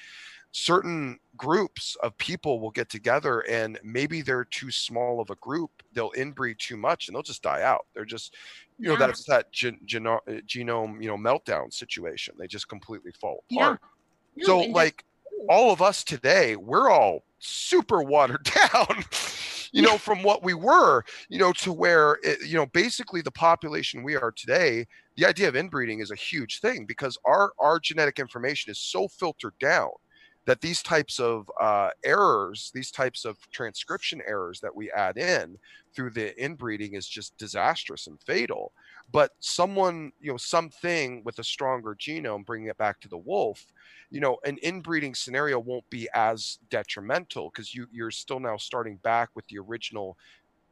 certain 0.52 1.18
groups 1.38 1.96
of 2.04 2.18
people 2.18 2.60
will 2.60 2.72
get 2.72 2.90
together 2.90 3.40
and 3.50 3.80
maybe 3.84 4.22
they're 4.22 4.44
too 4.46 4.70
small 4.72 5.22
of 5.22 5.30
a 5.30 5.36
group 5.38 5.72
they'll 5.94 6.12
inbreed 6.12 6.58
too 6.58 6.76
much 6.78 7.08
and 7.08 7.16
they'll 7.16 7.24
just 7.24 7.42
die 7.44 7.62
out. 7.64 7.86
They're 7.94 8.06
just 8.06 8.36
you 8.78 8.88
know 8.88 8.94
Yeah. 8.94 9.00
that's 9.00 9.24
that 9.26 9.52
gen, 9.52 9.80
geno- 9.86 10.22
uh, 10.28 10.42
genome 10.48 11.02
you 11.02 11.08
know 11.10 11.18
meltdown 11.18 11.72
situation. 11.74 12.36
They 12.38 12.48
just 12.48 12.68
completely 12.68 13.12
fall 13.14 13.44
Yeah. 13.50 13.62
apart. 13.76 13.82
No, 14.36 14.46
so 14.46 14.60
like 14.60 15.06
all 15.50 15.72
of 15.72 15.82
us 15.82 16.04
today 16.04 16.56
we're 16.56 16.90
all 16.90 17.24
super 17.40 18.04
watered 18.04 18.44
down 18.74 19.04
you 19.72 19.82
know 19.82 19.98
from 19.98 20.22
what 20.24 20.44
we 20.44 20.54
were 20.54 21.04
you 21.30 21.40
know 21.40 21.52
to 21.54 21.74
where 21.74 22.18
it, 22.24 22.46
you 22.48 22.56
know 22.56 22.66
basically 22.68 23.22
the 23.22 23.32
population 23.32 24.04
we 24.04 24.16
are 24.16 24.32
today 24.32 24.86
the 25.18 25.26
idea 25.26 25.48
of 25.48 25.56
inbreeding 25.56 26.00
is 26.00 26.12
a 26.12 26.16
huge 26.16 26.60
thing 26.60 26.86
because 26.86 27.18
our 27.26 27.54
our 27.60 27.80
genetic 27.80 28.20
information 28.20 28.70
is 28.72 28.80
so 28.80 29.08
filtered 29.08 29.58
down 29.60 29.90
that 30.46 30.62
these 30.62 30.82
types 30.82 31.20
of 31.20 31.50
uh, 31.60 31.90
errors 32.04 32.72
these 32.74 32.92
types 32.92 33.26
of 33.26 33.38
transcription 33.52 34.22
errors 34.28 34.60
that 34.60 34.76
we 34.76 34.92
add 34.92 35.18
in 35.18 35.58
through 35.94 36.10
the 36.10 36.34
inbreeding 36.44 36.96
is 36.96 37.08
just 37.08 37.38
disastrous 37.38 38.08
and 38.08 38.20
fatal. 38.26 38.72
But 39.12 39.32
someone 39.40 40.12
you 40.20 40.32
know 40.32 40.38
something 40.38 41.24
with 41.24 41.40
a 41.40 41.44
stronger 41.44 41.96
genome 41.96 42.46
bringing 42.46 42.70
it 42.70 42.78
back 42.78 43.00
to 43.02 43.10
the 43.10 43.18
wolf 43.18 43.66
you 44.10 44.20
know 44.20 44.38
an 44.46 44.58
inbreeding 44.62 45.16
scenario 45.16 45.60
won't 45.60 45.90
be 45.90 46.08
as 46.14 46.60
detrimental 46.70 47.50
because 47.50 47.74
you 47.74 47.88
you're 47.92 48.12
still 48.12 48.40
now 48.40 48.58
starting 48.58 48.98
back 48.98 49.30
with 49.36 49.48
the 49.48 49.58
original 49.58 50.18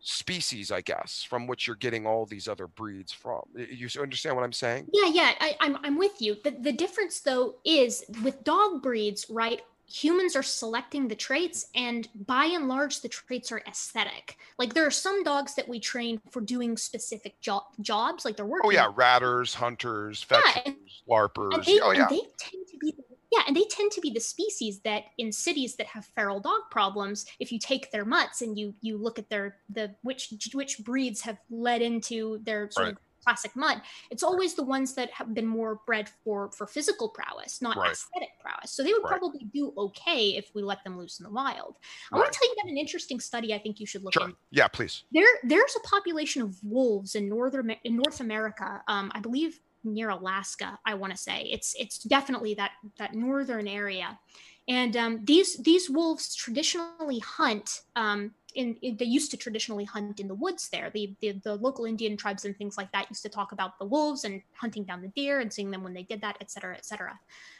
species 0.02 0.72
i 0.72 0.82
guess 0.82 1.24
from 1.24 1.46
which 1.46 1.68
you're 1.68 1.76
getting 1.76 2.06
all 2.08 2.26
these 2.26 2.48
other 2.48 2.68
breeds 2.68 3.12
from 3.12 3.42
you 3.56 3.88
understand 4.02 4.36
what 4.36 4.44
i'm 4.44 4.54
saying 4.54 4.88
Yeah, 4.94 5.10
yeah, 5.12 5.32
I, 5.40 5.56
I'm 5.60 5.78
I'm 5.84 5.98
with 5.98 6.22
you. 6.22 6.38
The 6.44 6.52
the 6.52 6.72
difference 6.72 7.20
though 7.20 7.56
is 7.66 8.04
with 8.24 8.44
dog 8.44 8.82
breeds, 8.82 9.26
right? 9.30 9.62
humans 9.92 10.36
are 10.36 10.44
selecting 10.44 11.08
the 11.08 11.16
traits 11.16 11.66
and 11.74 12.08
by 12.28 12.46
and 12.46 12.68
large 12.68 13.02
the 13.02 13.10
traits 13.10 13.52
are 13.52 13.62
aesthetic 13.68 14.38
like 14.60 14.72
there 14.76 14.86
are 14.86 14.92
some 14.92 15.24
dogs 15.24 15.56
that 15.56 15.68
we 15.68 15.80
train 15.80 16.22
for 16.30 16.42
doing 16.42 16.78
specific 16.78 17.34
jo- 17.42 17.64
jobs 17.82 18.24
like 18.24 18.38
they're 18.38 18.46
working 18.46 18.68
oh 18.70 18.72
yeah 18.72 18.92
ratters 18.96 19.52
hunters 19.56 20.22
fetchers 20.22 20.62
Yeah, 20.66 20.74
larpers 21.10 21.56
and 21.56 21.66
they, 21.66 21.80
oh 21.82 21.92
yeah 21.92 22.02
and 22.02 22.10
they 22.12 22.22
tend 22.38 22.68
to 22.68 22.78
be 22.80 22.92
the, 22.96 23.04
yeah 23.32 23.42
and 23.48 23.56
they 23.56 23.64
tend 23.70 23.92
to 23.92 24.02
be 24.02 24.10
the 24.12 24.20
species 24.20 24.80
that 24.82 25.04
in 25.18 25.32
cities 25.32 25.76
that 25.76 25.88
have 25.88 26.06
feral 26.16 26.40
dog 26.40 26.62
problems 26.72 27.26
if 27.40 27.52
you 27.52 27.60
take 27.60 27.92
their 27.92 28.06
mutts 28.06 28.42
and 28.42 28.58
you 28.58 28.74
you 28.82 28.98
look 28.98 29.20
at 29.20 29.30
their 29.30 29.58
the 29.70 29.94
which 30.02 30.34
which 30.54 30.80
breeds 30.84 31.22
have 31.22 31.38
led 31.50 31.82
into 31.82 32.40
their 32.44 32.70
sort 32.72 32.90
of 32.90 32.98
classic 33.26 33.54
mutt 33.54 33.82
it's 34.12 34.24
always 34.24 34.56
the 34.56 34.64
ones 34.64 34.94
that 34.94 35.12
have 35.12 35.34
been 35.34 35.46
more 35.46 35.82
bred 35.86 36.10
for 36.24 36.50
for 36.58 36.66
physical 36.66 37.10
prowess 37.10 37.62
not 37.62 37.76
Right. 37.76 37.92
aesthetic 37.92 38.30
prowess. 38.42 38.72
So 38.72 38.82
they 38.82 38.94
would 38.94 39.04
Right. 39.04 39.20
probably 39.20 39.44
do 39.54 39.74
okay 39.78 40.38
if 40.38 40.50
we 40.56 40.62
let 40.64 40.82
them 40.86 40.98
loose 40.98 41.20
in 41.20 41.26
the 41.26 41.30
wild. 41.30 41.76
I 42.14 42.16
want 42.18 42.32
to 42.32 42.40
tell 42.40 42.48
you 42.48 42.54
about 42.54 42.72
an 42.72 42.78
interesting 42.78 43.20
study 43.20 43.54
i 43.54 43.60
think 43.60 43.80
you 43.82 43.86
should 43.86 44.04
look 44.04 44.14
sure. 44.14 44.24
into. 44.24 44.38
Yeah 44.52 44.70
please. 44.70 45.04
There 45.12 45.28
there's 45.44 45.76
a 45.76 45.82
population 45.82 46.42
of 46.42 46.58
wolves 46.64 47.16
in 47.16 47.28
northern 47.28 47.72
in 47.84 47.98
North 47.98 48.22
America. 48.22 48.82
Um, 48.88 49.12
I 49.14 49.20
believe 49.20 49.60
near 49.84 50.10
Alaska. 50.10 50.80
I 50.86 50.94
want 50.96 51.12
to 51.12 51.18
say 51.18 51.48
it's 51.52 51.76
it's 51.80 52.00
definitely 52.00 52.54
that 52.56 52.72
that 52.98 53.14
northern 53.14 53.68
area, 53.68 54.20
and 54.68 54.96
um, 54.98 55.26
these 55.26 55.58
these 55.58 55.90
wolves 55.90 56.36
traditionally 56.36 57.20
hunt. 57.20 57.82
Um, 57.96 58.34
in, 58.56 58.76
in 58.82 58.98
they 58.98 59.06
used 59.06 59.30
to 59.32 59.38
traditionally 59.38 59.86
hunt 59.86 60.20
in 60.20 60.28
the 60.28 60.34
woods 60.34 60.70
there. 60.70 60.90
The, 60.92 61.16
the 61.22 61.34
the 61.44 61.56
local 61.56 61.86
Indian 61.86 62.18
tribes 62.18 62.46
and 62.46 62.58
things 62.58 62.78
like 62.78 62.92
that 62.92 63.10
used 63.10 63.22
to 63.24 63.30
talk 63.30 63.52
about 63.52 63.78
the 63.78 63.86
wolves 63.86 64.24
and 64.24 64.42
hunting 64.54 64.84
down 64.84 65.02
the 65.02 65.10
deer 65.10 65.40
and 65.40 65.54
seeing 65.54 65.70
them 65.70 65.84
when 65.84 65.94
they 65.94 66.04
did 66.04 66.22
that, 66.22 66.38
et 66.42 66.50
cetera, 66.50 66.76
et 66.76 66.86
cetera. 66.86 67.20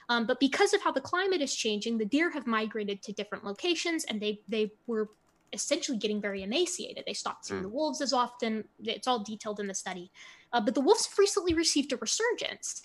Um, 0.10 0.26
but 0.26 0.40
because 0.40 0.74
of 0.74 0.82
how 0.82 0.92
the 0.92 1.02
climate 1.02 1.42
is 1.42 1.54
changing, 1.54 2.00
the 2.00 2.06
deer 2.06 2.32
have 2.32 2.48
migrated 2.48 3.04
to 3.04 3.14
different 3.14 3.46
locations, 3.46 4.04
and 4.06 4.20
they 4.20 4.42
they 4.48 4.72
were 4.88 5.10
essentially 5.54 5.98
getting 5.98 6.22
very 6.22 6.44
emaciated. 6.44 7.04
They 7.06 7.14
stopped 7.14 7.46
seeing 7.46 7.60
Mm. 7.60 7.64
the 7.64 7.70
wolves 7.70 8.02
as 8.02 8.14
often. 8.14 8.68
It's 8.84 9.08
all 9.08 9.20
detailed 9.24 9.60
in 9.60 9.68
the 9.68 9.74
study. 9.74 10.12
Uh, 10.54 10.62
but 10.62 10.76
the 10.76 10.82
wolves 10.82 11.06
have 11.06 11.18
recently 11.18 11.54
received 11.54 11.94
a 11.94 11.98
resurgence. 11.98 12.82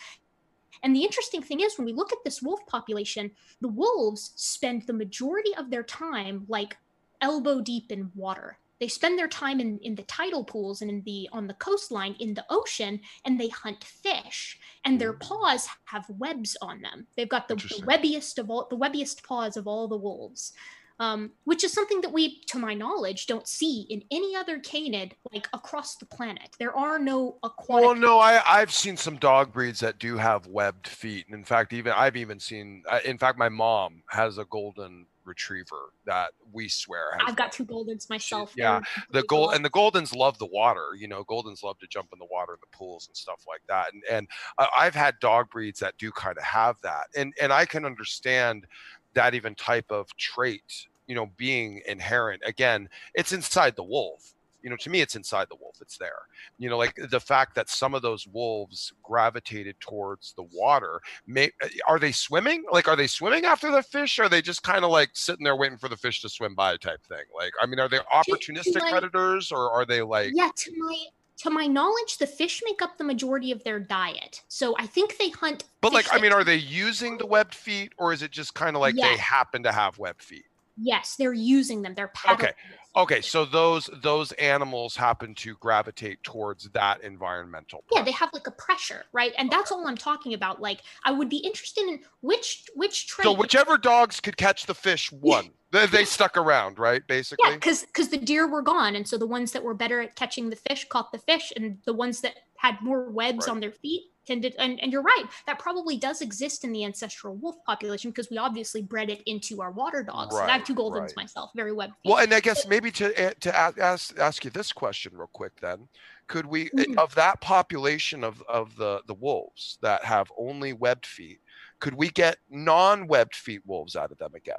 And 0.82 0.94
the 0.94 1.04
interesting 1.04 1.42
thing 1.42 1.60
is, 1.60 1.78
when 1.78 1.86
we 1.86 1.92
look 1.92 2.12
at 2.12 2.18
this 2.24 2.42
wolf 2.42 2.60
population, 2.66 3.30
the 3.60 3.68
wolves 3.68 4.32
spend 4.36 4.86
the 4.86 4.92
majority 4.92 5.54
of 5.56 5.70
their 5.70 5.82
time 5.84 6.44
like 6.48 6.76
elbow 7.20 7.60
deep 7.60 7.90
in 7.90 8.10
water. 8.14 8.58
They 8.80 8.88
spend 8.88 9.18
their 9.18 9.28
time 9.28 9.60
in, 9.60 9.78
in 9.78 9.94
the 9.94 10.02
tidal 10.02 10.44
pools 10.44 10.82
and 10.82 10.90
in 10.90 11.02
the 11.04 11.28
on 11.32 11.46
the 11.46 11.54
coastline 11.54 12.16
in 12.18 12.34
the 12.34 12.44
ocean, 12.50 13.00
and 13.24 13.40
they 13.40 13.48
hunt 13.48 13.82
fish. 13.84 14.58
And 14.84 15.00
their 15.00 15.14
paws 15.14 15.68
have 15.84 16.04
webs 16.10 16.56
on 16.60 16.82
them. 16.82 17.06
They've 17.16 17.28
got 17.28 17.48
the, 17.48 17.54
the 17.54 17.82
webbiest 17.86 18.38
of 18.38 18.50
all 18.50 18.66
the 18.68 18.76
webbiest 18.76 19.22
paws 19.22 19.56
of 19.56 19.66
all 19.68 19.88
the 19.88 19.96
wolves 19.96 20.52
um, 21.00 21.32
which 21.44 21.64
is 21.64 21.72
something 21.72 22.00
that 22.02 22.12
we, 22.12 22.40
to 22.48 22.58
my 22.58 22.74
knowledge, 22.74 23.26
don't 23.26 23.48
see 23.48 23.86
in 23.90 24.02
any 24.10 24.36
other 24.36 24.58
canid 24.60 25.14
like 25.32 25.48
across 25.52 25.96
the 25.96 26.06
planet. 26.06 26.50
There 26.58 26.76
are 26.76 26.98
no 26.98 27.38
aquatic. 27.42 27.84
Well, 27.86 27.94
no, 27.94 28.18
I 28.18 28.42
I've 28.46 28.72
seen 28.72 28.96
some 28.96 29.16
dog 29.16 29.52
breeds 29.52 29.80
that 29.80 29.98
do 29.98 30.16
have 30.16 30.46
webbed 30.46 30.86
feet, 30.86 31.26
and 31.26 31.34
in 31.34 31.44
fact, 31.44 31.72
even 31.72 31.92
I've 31.92 32.16
even 32.16 32.38
seen. 32.38 32.82
uh, 32.88 33.00
In 33.04 33.18
fact, 33.18 33.38
my 33.38 33.48
mom 33.48 34.02
has 34.10 34.38
a 34.38 34.44
golden 34.46 35.06
retriever 35.24 35.94
that 36.04 36.32
we 36.52 36.68
swear 36.68 37.12
has. 37.18 37.22
I've 37.30 37.36
got 37.36 37.50
two 37.50 37.64
Goldens 37.64 38.10
myself. 38.10 38.52
yeah, 38.56 38.82
the 39.10 39.22
gold 39.22 39.54
and 39.54 39.64
the 39.64 39.70
goldens 39.70 40.14
love 40.14 40.36
the 40.38 40.44
water 40.44 40.88
you 40.98 41.08
know 41.08 41.24
goldens 41.24 41.62
love 41.62 41.78
to 41.78 41.86
jump 41.86 42.08
in 42.12 42.18
the 42.18 42.26
water 42.30 42.52
in 42.52 42.58
the 42.60 42.76
pools 42.76 43.08
and 43.08 43.16
stuff 43.16 43.42
like 43.48 43.62
that 43.66 43.90
and 43.94 44.02
and 44.10 44.28
i've 44.76 44.94
had 44.94 45.14
dog 45.20 45.48
breeds 45.50 45.80
that 45.80 45.96
do 45.96 46.12
kind 46.12 46.36
of 46.36 46.44
have 46.44 46.76
that 46.82 47.06
and 47.16 47.32
and 47.40 47.54
i 47.54 47.64
can 47.64 47.86
understand 47.86 48.66
that 49.14 49.34
even 49.34 49.54
type 49.54 49.90
of 49.90 50.14
trait 50.16 50.86
you 51.06 51.14
know 51.14 51.30
being 51.36 51.82
inherent. 51.86 52.42
Again 52.46 52.88
it's 53.14 53.32
inside 53.32 53.76
the 53.76 53.82
wolf. 53.82 54.34
You 54.62 54.70
know 54.70 54.76
to 54.76 54.90
me 54.90 55.00
it's 55.00 55.16
inside 55.16 55.48
the 55.50 55.56
wolf. 55.56 55.76
It's 55.80 55.98
there. 55.98 56.22
You 56.58 56.70
know 56.70 56.78
like 56.78 56.98
the 57.10 57.20
fact 57.20 57.54
that 57.54 57.68
some 57.68 57.94
of 57.94 58.02
those 58.02 58.26
wolves 58.26 58.92
gravitated 59.02 59.78
towards 59.80 60.32
the 60.32 60.44
water 60.54 61.00
may 61.26 61.50
eh, 61.62 61.68
are 61.86 61.98
they 61.98 62.12
swimming? 62.12 62.64
Like 62.72 62.88
are 62.88 62.96
they 62.96 63.06
swimming 63.06 63.44
after 63.44 63.70
the 63.70 63.82
fish? 63.82 64.18
Or 64.18 64.24
are 64.24 64.28
they 64.28 64.42
just 64.42 64.62
kind 64.62 64.84
of 64.84 64.90
like 64.90 65.10
sitting 65.12 65.44
there 65.44 65.56
waiting 65.56 65.78
for 65.78 65.88
the 65.88 65.96
fish 65.96 66.22
to 66.22 66.28
swim 66.28 66.54
by 66.54 66.76
type 66.76 67.04
thing? 67.08 67.24
Like 67.36 67.52
i 67.60 67.66
mean 67.66 67.78
are 67.80 67.88
they 67.88 67.98
opportunistic 67.98 68.80
my- 68.80 68.90
predators 68.90 69.52
or 69.52 69.70
are 69.70 69.84
they 69.84 70.02
like 70.02 70.32
yeah, 70.34 70.50
to 70.56 70.72
my 70.78 71.06
to 71.38 71.50
my 71.50 71.66
knowledge, 71.66 72.18
the 72.18 72.26
fish 72.26 72.62
make 72.64 72.80
up 72.82 72.96
the 72.98 73.04
majority 73.04 73.50
of 73.50 73.62
their 73.64 73.80
diet. 73.80 74.42
So 74.48 74.74
I 74.78 74.86
think 74.86 75.18
they 75.18 75.30
hunt. 75.30 75.64
but 75.80 75.92
like 75.92 76.06
i 76.12 76.18
mean 76.18 76.32
are 76.32 76.44
they 76.44 76.56
using 76.56 77.18
the 77.18 77.26
webbed 77.26 77.54
feet 77.54 77.92
or 77.98 78.12
is 78.12 78.22
it 78.22 78.30
just 78.30 78.54
kind 78.54 78.76
of 78.76 78.80
like 78.80 78.94
they 78.94 79.16
happen 79.16 79.62
to 79.62 79.72
have 79.72 79.98
webbed 79.98 80.22
feet 80.22 80.46
Yes, 80.76 81.16
they're 81.16 81.32
using 81.32 81.82
them. 81.82 81.94
They're 81.94 82.08
paddling. 82.08 82.50
Okay, 82.50 82.52
okay 82.96 83.20
so 83.20 83.44
those 83.44 83.88
those 84.02 84.32
animals 84.32 84.96
happen 84.96 85.34
to 85.36 85.54
gravitate 85.56 86.22
towards 86.22 86.68
that 86.70 87.02
environmental 87.02 87.84
Yeah, 87.92 88.02
they 88.02 88.10
have 88.12 88.30
like 88.32 88.46
a 88.46 88.52
pressure, 88.52 89.04
right? 89.12 89.32
And 89.38 89.50
that's 89.50 89.70
all 89.70 89.86
I'm 89.86 89.96
talking 89.96 90.34
about. 90.34 90.60
Like, 90.60 90.80
I 91.04 91.12
would 91.12 91.28
be 91.28 91.38
interested 91.38 91.84
in 91.84 92.00
which 92.20 92.66
which 92.74 93.06
trait. 93.06 93.24
so 93.24 93.32
whichever 93.32 93.78
dogs 93.78 94.20
could 94.20 94.36
catch 94.36 94.66
the 94.66 94.74
fish 94.74 95.12
won 95.12 95.50
they, 95.70 95.86
they 95.86 96.04
stuck 96.04 96.36
around 96.36 96.78
right 96.78 97.06
basically 97.06 97.48
Yeah, 97.48 97.56
because 97.56 97.82
because 97.84 98.08
the 98.08 98.16
deer 98.18 98.46
were 98.48 98.62
gone, 98.62 98.96
and 98.96 99.06
so 99.06 99.18
the 99.18 99.26
ones 99.26 99.52
that 99.52 99.62
were 99.62 99.74
better 99.74 100.00
at 100.00 100.16
catching 100.16 100.50
the 100.50 100.56
fish 100.56 100.86
caught 100.88 101.12
the 101.12 101.18
fish, 101.18 101.52
and 101.56 101.78
the 101.84 101.92
ones 101.92 102.20
that 102.22 102.34
had 102.56 102.80
more 102.80 103.10
webs 103.10 103.46
Right. 103.46 103.52
on 103.52 103.60
their 103.60 103.72
feet 103.72 104.04
tended. 104.26 104.54
And, 104.58 104.80
and 104.82 104.92
you're 104.92 105.02
right, 105.02 105.24
that 105.46 105.58
probably 105.58 105.96
does 105.96 106.20
exist 106.20 106.64
in 106.64 106.72
the 106.72 106.84
ancestral 106.84 107.34
wolf 107.36 107.56
population 107.64 108.10
because 108.10 108.30
we 108.30 108.38
obviously 108.38 108.82
bred 108.82 109.10
it 109.10 109.22
into 109.26 109.60
our 109.62 109.70
water 109.70 110.02
dogs. 110.02 110.34
and 110.36 110.50
I 110.50 110.58
have 110.58 110.64
two 110.66 110.74
goldens 110.74 111.00
right. 111.00 111.16
myself, 111.16 111.50
very 111.54 111.72
web. 111.72 111.90
Well, 112.04 112.18
and 112.18 112.32
I 112.32 112.40
guess 112.40 112.66
maybe 112.66 112.90
to 112.92 113.34
to 113.34 113.50
a- 113.50 113.80
ask 113.82 114.18
ask 114.18 114.44
you 114.44 114.50
this 114.50 114.72
question 114.72 115.12
real 115.16 115.30
quick 115.32 115.52
then, 115.60 115.88
could 116.26 116.46
we 116.46 116.66
uh, 116.66 116.76
Mhm. 116.76 116.98
of 116.98 117.14
that 117.14 117.40
population 117.40 118.24
of 118.24 118.42
of 118.42 118.76
the 118.76 119.02
the 119.06 119.14
wolves 119.14 119.78
that 119.82 120.04
have 120.04 120.30
only 120.38 120.72
webbed 120.72 121.06
feet, 121.06 121.40
could 121.80 121.94
we 121.94 122.08
get 122.10 122.38
non-webbed 122.50 123.34
feet 123.36 123.62
wolves 123.66 123.96
out 123.96 124.10
of 124.12 124.18
them 124.18 124.34
again? 124.34 124.56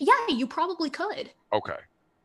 yeah, 0.00 0.28
you 0.28 0.46
probably 0.46 0.90
could. 0.90 1.30
Okay. 1.52 1.76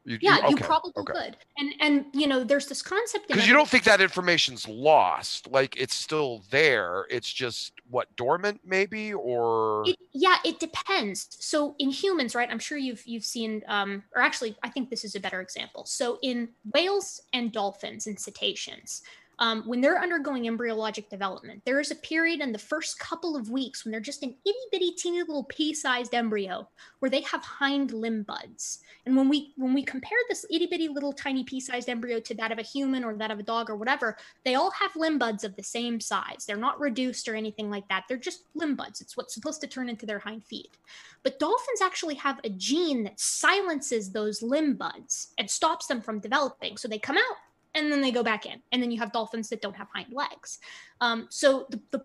You, 0.06 0.20
Yeah, 0.20 0.40
you 0.48 0.58
okay, 0.58 0.66
probably 0.66 0.94
okay. 0.98 1.14
could. 1.14 1.38
And 1.58 1.74
and 1.80 2.06
you 2.14 2.28
know, 2.28 2.44
there's 2.44 2.68
this 2.68 2.82
concept 2.82 3.28
Because 3.28 3.48
you 3.48 3.54
don't 3.54 3.70
think 3.70 3.84
that 3.86 4.02
information's 4.02 4.68
lost, 4.68 5.48
like 5.50 5.76
it's 5.78 5.96
still 5.96 6.44
there. 6.52 7.06
It's 7.10 7.32
just 7.32 7.74
what 7.90 8.16
dormant, 8.16 8.62
maybe, 8.66 9.14
or 9.14 9.86
It, 9.86 9.98
yeah, 10.14 10.38
it 10.46 10.60
depends. 10.60 11.28
So 11.40 11.76
in 11.78 11.90
humans, 11.90 12.36
right? 12.36 12.50
I'm 12.50 12.60
sure 12.60 12.78
you've 12.78 13.06
you've 13.06 13.26
seen, 13.26 13.64
um, 13.68 14.04
or 14.16 14.22
actually, 14.22 14.56
I 14.64 14.70
think 14.70 14.90
this 14.90 15.04
is 15.04 15.16
a 15.16 15.20
better 15.20 15.42
example. 15.42 15.86
So 15.86 16.20
in 16.22 16.50
whales 16.74 17.22
and 17.34 17.52
dolphins 17.52 18.08
and 18.08 18.18
cetaceans, 18.20 19.02
um, 19.40 19.64
when 19.64 19.82
they're 19.82 20.02
undergoing 20.02 20.44
embryologic 20.44 21.10
development, 21.10 21.62
there 21.66 21.80
is 21.80 21.92
a 21.92 21.96
period 21.96 22.40
in 22.42 22.52
the 22.52 22.60
first 22.60 23.00
couple 23.00 23.36
of 23.36 23.50
weeks 23.50 23.84
when 23.84 23.92
they're 23.92 24.00
just 24.00 24.24
an 24.24 24.36
itty 24.46 24.58
bitty 24.72 24.92
teeny 24.92 25.20
little 25.20 25.46
pea-sized 25.46 26.14
embryo 26.14 26.68
where 27.00 27.10
they 27.10 27.22
have 27.22 27.44
hind 27.44 27.92
limb 27.92 28.24
buds. 28.24 28.80
And 29.06 29.16
when 29.16 29.30
we 29.30 29.54
when 29.58 29.74
we 29.74 29.84
compare 29.84 30.18
this 30.30 30.46
itty 30.50 30.68
bitty 30.68 30.88
little 30.88 31.14
tiny 31.14 31.44
pea-sized 31.44 31.90
embryo 31.90 32.20
to 32.20 32.36
that 32.36 32.52
of 32.52 32.60
a 32.60 32.64
human 32.64 33.04
or 33.04 33.16
that 33.16 33.32
of 33.32 33.40
a 33.40 33.44
dog 33.44 33.70
or 33.70 33.76
whatever, 33.76 34.18
they 34.46 34.56
all 34.56 34.72
have 34.72 34.96
limb 34.96 35.18
buds 35.18 35.44
of 35.44 35.56
the 35.56 35.64
same 35.64 36.00
size. 36.00 36.46
They're 36.46 36.58
not 36.58 36.80
reduced 36.80 37.28
or 37.28 37.36
anything 37.36 37.70
like 37.70 37.88
that. 37.90 38.06
They're 38.08 38.18
just 38.18 38.44
limb 38.54 38.76
buds. 38.76 39.02
It's 39.02 39.18
what's 39.18 39.34
supposed 39.34 39.62
to 39.62 39.68
turn 39.68 39.90
into 39.90 40.06
their 40.06 40.20
hind 40.20 40.44
feet. 40.46 40.78
But 41.24 41.40
dolphins 41.40 41.82
actually 41.82 42.16
have 42.16 42.40
a 42.44 42.50
gene 42.50 43.04
that 43.04 43.20
silences 43.20 44.12
those 44.12 44.42
limb 44.42 44.76
buds 44.76 45.34
and 45.38 45.50
stops 45.50 45.88
them 45.88 46.02
from 46.02 46.20
developing. 46.20 46.78
So 46.78 46.88
they 46.88 47.00
come 47.00 47.18
out 47.18 47.38
and 47.76 47.92
then 47.92 48.02
they 48.02 48.12
go 48.12 48.24
back 48.24 48.46
in. 48.46 48.62
And 48.72 48.82
then 48.82 48.92
you 48.92 49.00
have 49.00 49.12
dolphins 49.12 49.50
that 49.50 49.62
don't 49.62 49.76
have 49.76 49.88
hind 49.94 50.14
legs. 50.14 50.60
Um, 51.02 51.28
so 51.30 51.68
the, 51.70 51.82
the 51.92 52.04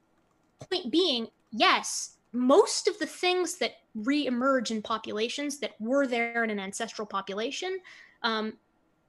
point 0.68 0.90
being, 0.90 1.28
yes, 1.50 2.16
most 2.32 2.88
of 2.88 2.98
the 2.98 3.06
things 3.06 3.56
that 3.58 3.72
re-emerge 3.94 4.70
in 4.70 4.82
populations 4.82 5.58
that 5.60 5.72
were 5.80 6.06
there 6.06 6.44
in 6.44 6.50
an 6.50 6.60
ancestral 6.60 7.06
population 7.06 7.78
um, 8.22 8.54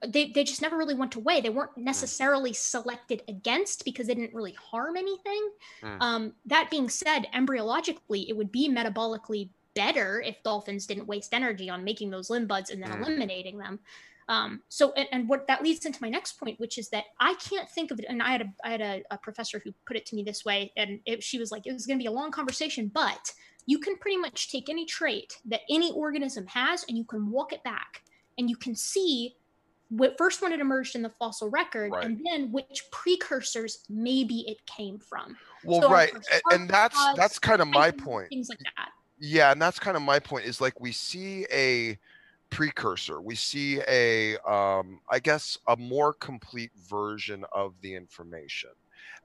they, 0.06 0.30
they 0.30 0.44
just 0.44 0.62
never 0.62 0.76
really 0.76 0.94
went 0.94 1.14
away. 1.14 1.40
They 1.40 1.50
weren't 1.50 1.76
necessarily 1.76 2.52
selected 2.52 3.22
against 3.28 3.84
because 3.84 4.06
they 4.06 4.14
didn't 4.14 4.34
really 4.34 4.52
harm 4.54 4.96
anything. 4.96 5.50
Mm. 5.82 6.00
Um, 6.00 6.32
that 6.46 6.70
being 6.70 6.88
said, 6.88 7.26
embryologically, 7.34 8.28
it 8.28 8.36
would 8.36 8.50
be 8.50 8.68
metabolically 8.68 9.50
better 9.74 10.20
if 10.20 10.42
dolphins 10.42 10.86
didn't 10.86 11.06
waste 11.06 11.34
energy 11.34 11.68
on 11.68 11.84
making 11.84 12.10
those 12.10 12.30
limb 12.30 12.46
buds 12.46 12.70
and 12.70 12.82
then 12.82 12.90
Mm. 12.90 13.02
eliminating 13.02 13.58
them. 13.58 13.78
Um, 14.30 14.62
so, 14.68 14.92
and, 14.92 15.08
and 15.10 15.28
what 15.28 15.46
that 15.48 15.62
leads 15.62 15.84
into 15.84 15.98
my 16.00 16.08
next 16.08 16.38
point, 16.38 16.58
which 16.60 16.78
is 16.78 16.88
that 16.90 17.04
I 17.18 17.34
can't 17.34 17.68
think 17.68 17.90
of 17.90 17.98
it. 17.98 18.06
And 18.08 18.22
I 18.22 18.30
had 18.30 18.42
a, 18.42 18.54
I 18.64 18.70
had 18.70 18.80
a, 18.80 19.02
a 19.10 19.18
professor 19.18 19.60
who 19.62 19.72
put 19.86 19.96
it 19.96 20.06
to 20.06 20.16
me 20.16 20.22
this 20.22 20.44
way, 20.44 20.72
and 20.76 21.00
it, 21.04 21.22
she 21.22 21.38
was 21.38 21.50
like, 21.50 21.66
it 21.66 21.72
was 21.72 21.84
going 21.84 21.98
to 21.98 22.02
be 22.02 22.06
a 22.06 22.12
long 22.12 22.30
conversation, 22.30 22.90
but 22.94 23.32
you 23.66 23.78
can 23.80 23.96
pretty 23.98 24.16
much 24.16 24.50
take 24.50 24.68
any 24.68 24.86
trait 24.86 25.34
that 25.46 25.62
any 25.68 25.92
organism 25.92 26.46
has 26.46 26.84
and 26.88 26.96
you 26.96 27.04
can 27.04 27.30
walk 27.30 27.52
it 27.52 27.62
back 27.64 28.02
and 28.38 28.48
you 28.48 28.56
can 28.56 28.74
see 28.74 29.34
what 29.90 30.16
first 30.16 30.40
when 30.40 30.52
it 30.52 30.60
emerged 30.60 30.94
in 30.94 31.02
the 31.02 31.10
fossil 31.10 31.50
record 31.50 31.90
Right. 31.92 32.04
and 32.04 32.20
then 32.24 32.52
which 32.52 32.84
precursors 32.90 33.84
maybe 33.88 34.44
it 34.46 34.64
came 34.66 34.98
from 34.98 35.36
well, 35.64 35.82
So 35.82 35.90
right, 35.90 36.12
and 36.52 36.68
that's 36.68 36.96
that's 37.16 37.38
kind 37.38 37.60
of 37.60 37.68
my 37.68 37.90
point. 37.90 38.28
things 38.28 38.48
like 38.48 38.60
that 38.60 38.90
Yeah, 39.18 39.52
and 39.52 39.60
that's 39.60 39.78
kind 39.78 39.96
of 39.96 40.02
my 40.02 40.18
point. 40.18 40.46
Is 40.46 40.60
like 40.60 40.80
we 40.80 40.92
see 40.92 41.46
a 41.52 41.98
precursor. 42.50 43.20
We 43.20 43.34
see 43.34 43.80
a, 43.88 44.36
um, 44.38 45.00
I 45.10 45.18
guess, 45.18 45.56
a 45.68 45.76
more 45.76 46.12
complete 46.12 46.72
version 46.88 47.44
of 47.52 47.74
the 47.80 47.94
information 47.94 48.70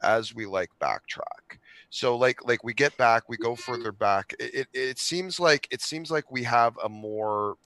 as 0.03 0.33
we 0.33 0.45
like 0.45 0.69
backtrack. 0.79 1.57
So 1.89 2.15
like 2.17 2.45
like 2.45 2.63
we 2.63 2.73
get 2.73 2.95
back, 2.97 3.29
we 3.29 3.37
go 3.37 3.55
further 3.55 3.91
back. 3.91 4.33
It, 4.39 4.53
it, 4.53 4.67
it 4.73 4.99
seems 4.99 5.39
like 5.39 5.67
it 5.71 5.81
seems 5.81 6.11
like 6.11 6.31
we 6.31 6.43
have 6.43 6.77
a 6.83 6.89
more 6.89 7.57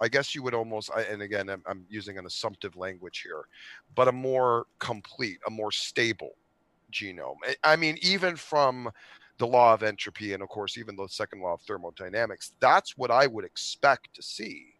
I 0.00 0.08
guess 0.08 0.34
you 0.34 0.44
would 0.44 0.54
almost, 0.54 0.90
and 1.10 1.22
again, 1.22 1.48
I'm, 1.48 1.62
I'm, 1.66 1.84
using 1.88 2.18
an 2.18 2.26
assumptive 2.26 2.76
language 2.76 3.22
here, 3.24 3.46
but 3.96 4.06
a 4.06 4.12
more 4.12 4.66
complete, 4.78 5.38
a 5.48 5.50
more 5.50 5.72
stable 5.72 6.36
genome. 6.92 7.38
I 7.64 7.74
mean, 7.74 7.98
even 8.00 8.36
from 8.36 8.92
the 9.38 9.46
law 9.48 9.74
of 9.74 9.82
entropy, 9.82 10.34
and 10.34 10.42
of 10.42 10.48
course, 10.50 10.78
even 10.78 10.94
the 10.94 11.08
second 11.08 11.40
law 11.40 11.54
of 11.54 11.62
thermodynamics, 11.62 12.52
that's 12.60 12.96
what 12.96 13.10
I 13.10 13.26
would 13.26 13.44
expect 13.44 14.14
to 14.14 14.22
see 14.22 14.77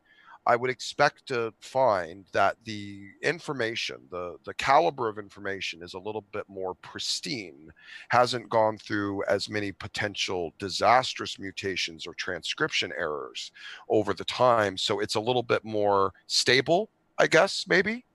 I 0.48 0.56
would 0.56 0.70
expect 0.70 1.26
to 1.28 1.52
find 1.60 2.26
that 2.32 2.56
the 2.64 3.08
information, 3.22 3.98
the 4.10 4.38
the 4.44 4.54
caliber 4.54 5.08
of 5.08 5.18
information 5.18 5.82
is 5.82 5.94
a 5.94 5.98
little 6.00 6.24
bit 6.32 6.44
more 6.48 6.74
pristine, 6.76 7.70
hasn't 8.08 8.48
gone 8.48 8.78
through 8.78 9.24
as 9.26 9.48
many 9.50 9.72
potential 9.72 10.54
disastrous 10.58 11.38
mutations 11.38 12.06
or 12.06 12.14
transcription 12.14 12.92
errors 12.98 13.52
over 13.90 14.14
the 14.14 14.24
time. 14.24 14.78
So 14.78 15.00
it's 15.00 15.16
a 15.16 15.20
little 15.20 15.42
bit 15.44 15.64
more 15.64 16.14
stable, 16.26 16.90
I 17.18 17.26
guess, 17.28 17.66
maybe. 17.68 18.06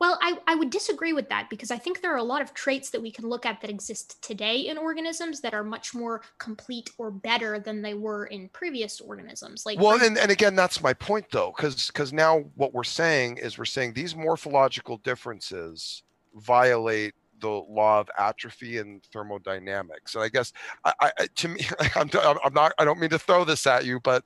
Well, 0.00 0.18
I, 0.22 0.38
I 0.46 0.54
would 0.54 0.70
disagree 0.70 1.12
with 1.12 1.28
that 1.28 1.50
because 1.50 1.70
I 1.70 1.76
think 1.76 2.00
there 2.00 2.12
are 2.14 2.18
a 2.18 2.22
lot 2.22 2.40
of 2.40 2.54
traits 2.54 2.88
that 2.90 3.02
we 3.02 3.10
can 3.10 3.28
look 3.28 3.44
at 3.44 3.60
that 3.60 3.68
exist 3.68 4.20
today 4.22 4.60
in 4.60 4.78
organisms 4.78 5.42
that 5.42 5.52
are 5.52 5.62
much 5.62 5.94
more 5.94 6.22
complete 6.38 6.90
or 6.96 7.10
better 7.10 7.58
than 7.58 7.82
they 7.82 7.92
were 7.92 8.24
in 8.24 8.48
previous 8.48 9.02
organisms. 9.02 9.66
Like 9.66 9.78
well, 9.78 10.02
and, 10.02 10.16
and 10.16 10.30
again, 10.30 10.56
that's 10.56 10.82
my 10.82 10.94
point 10.94 11.26
though, 11.30 11.52
because 11.54 11.88
because 11.88 12.14
now 12.14 12.44
what 12.54 12.72
we're 12.72 12.82
saying 12.82 13.36
is 13.36 13.58
we're 13.58 13.66
saying 13.66 13.92
these 13.92 14.16
morphological 14.16 14.96
differences 14.98 16.02
violate 16.34 17.14
the 17.40 17.48
law 17.48 18.00
of 18.00 18.08
atrophy 18.18 18.78
and 18.78 19.02
thermodynamics. 19.12 20.14
And 20.14 20.24
I 20.24 20.28
guess 20.28 20.52
I, 20.84 20.92
I 21.00 21.26
to 21.26 21.48
me, 21.48 21.60
I'm, 21.94 22.10
I'm 22.44 22.54
not, 22.54 22.72
I 22.78 22.84
don't 22.84 23.00
mean 23.00 23.10
to 23.10 23.18
throw 23.18 23.44
this 23.44 23.66
at 23.66 23.84
you, 23.84 24.00
but 24.00 24.24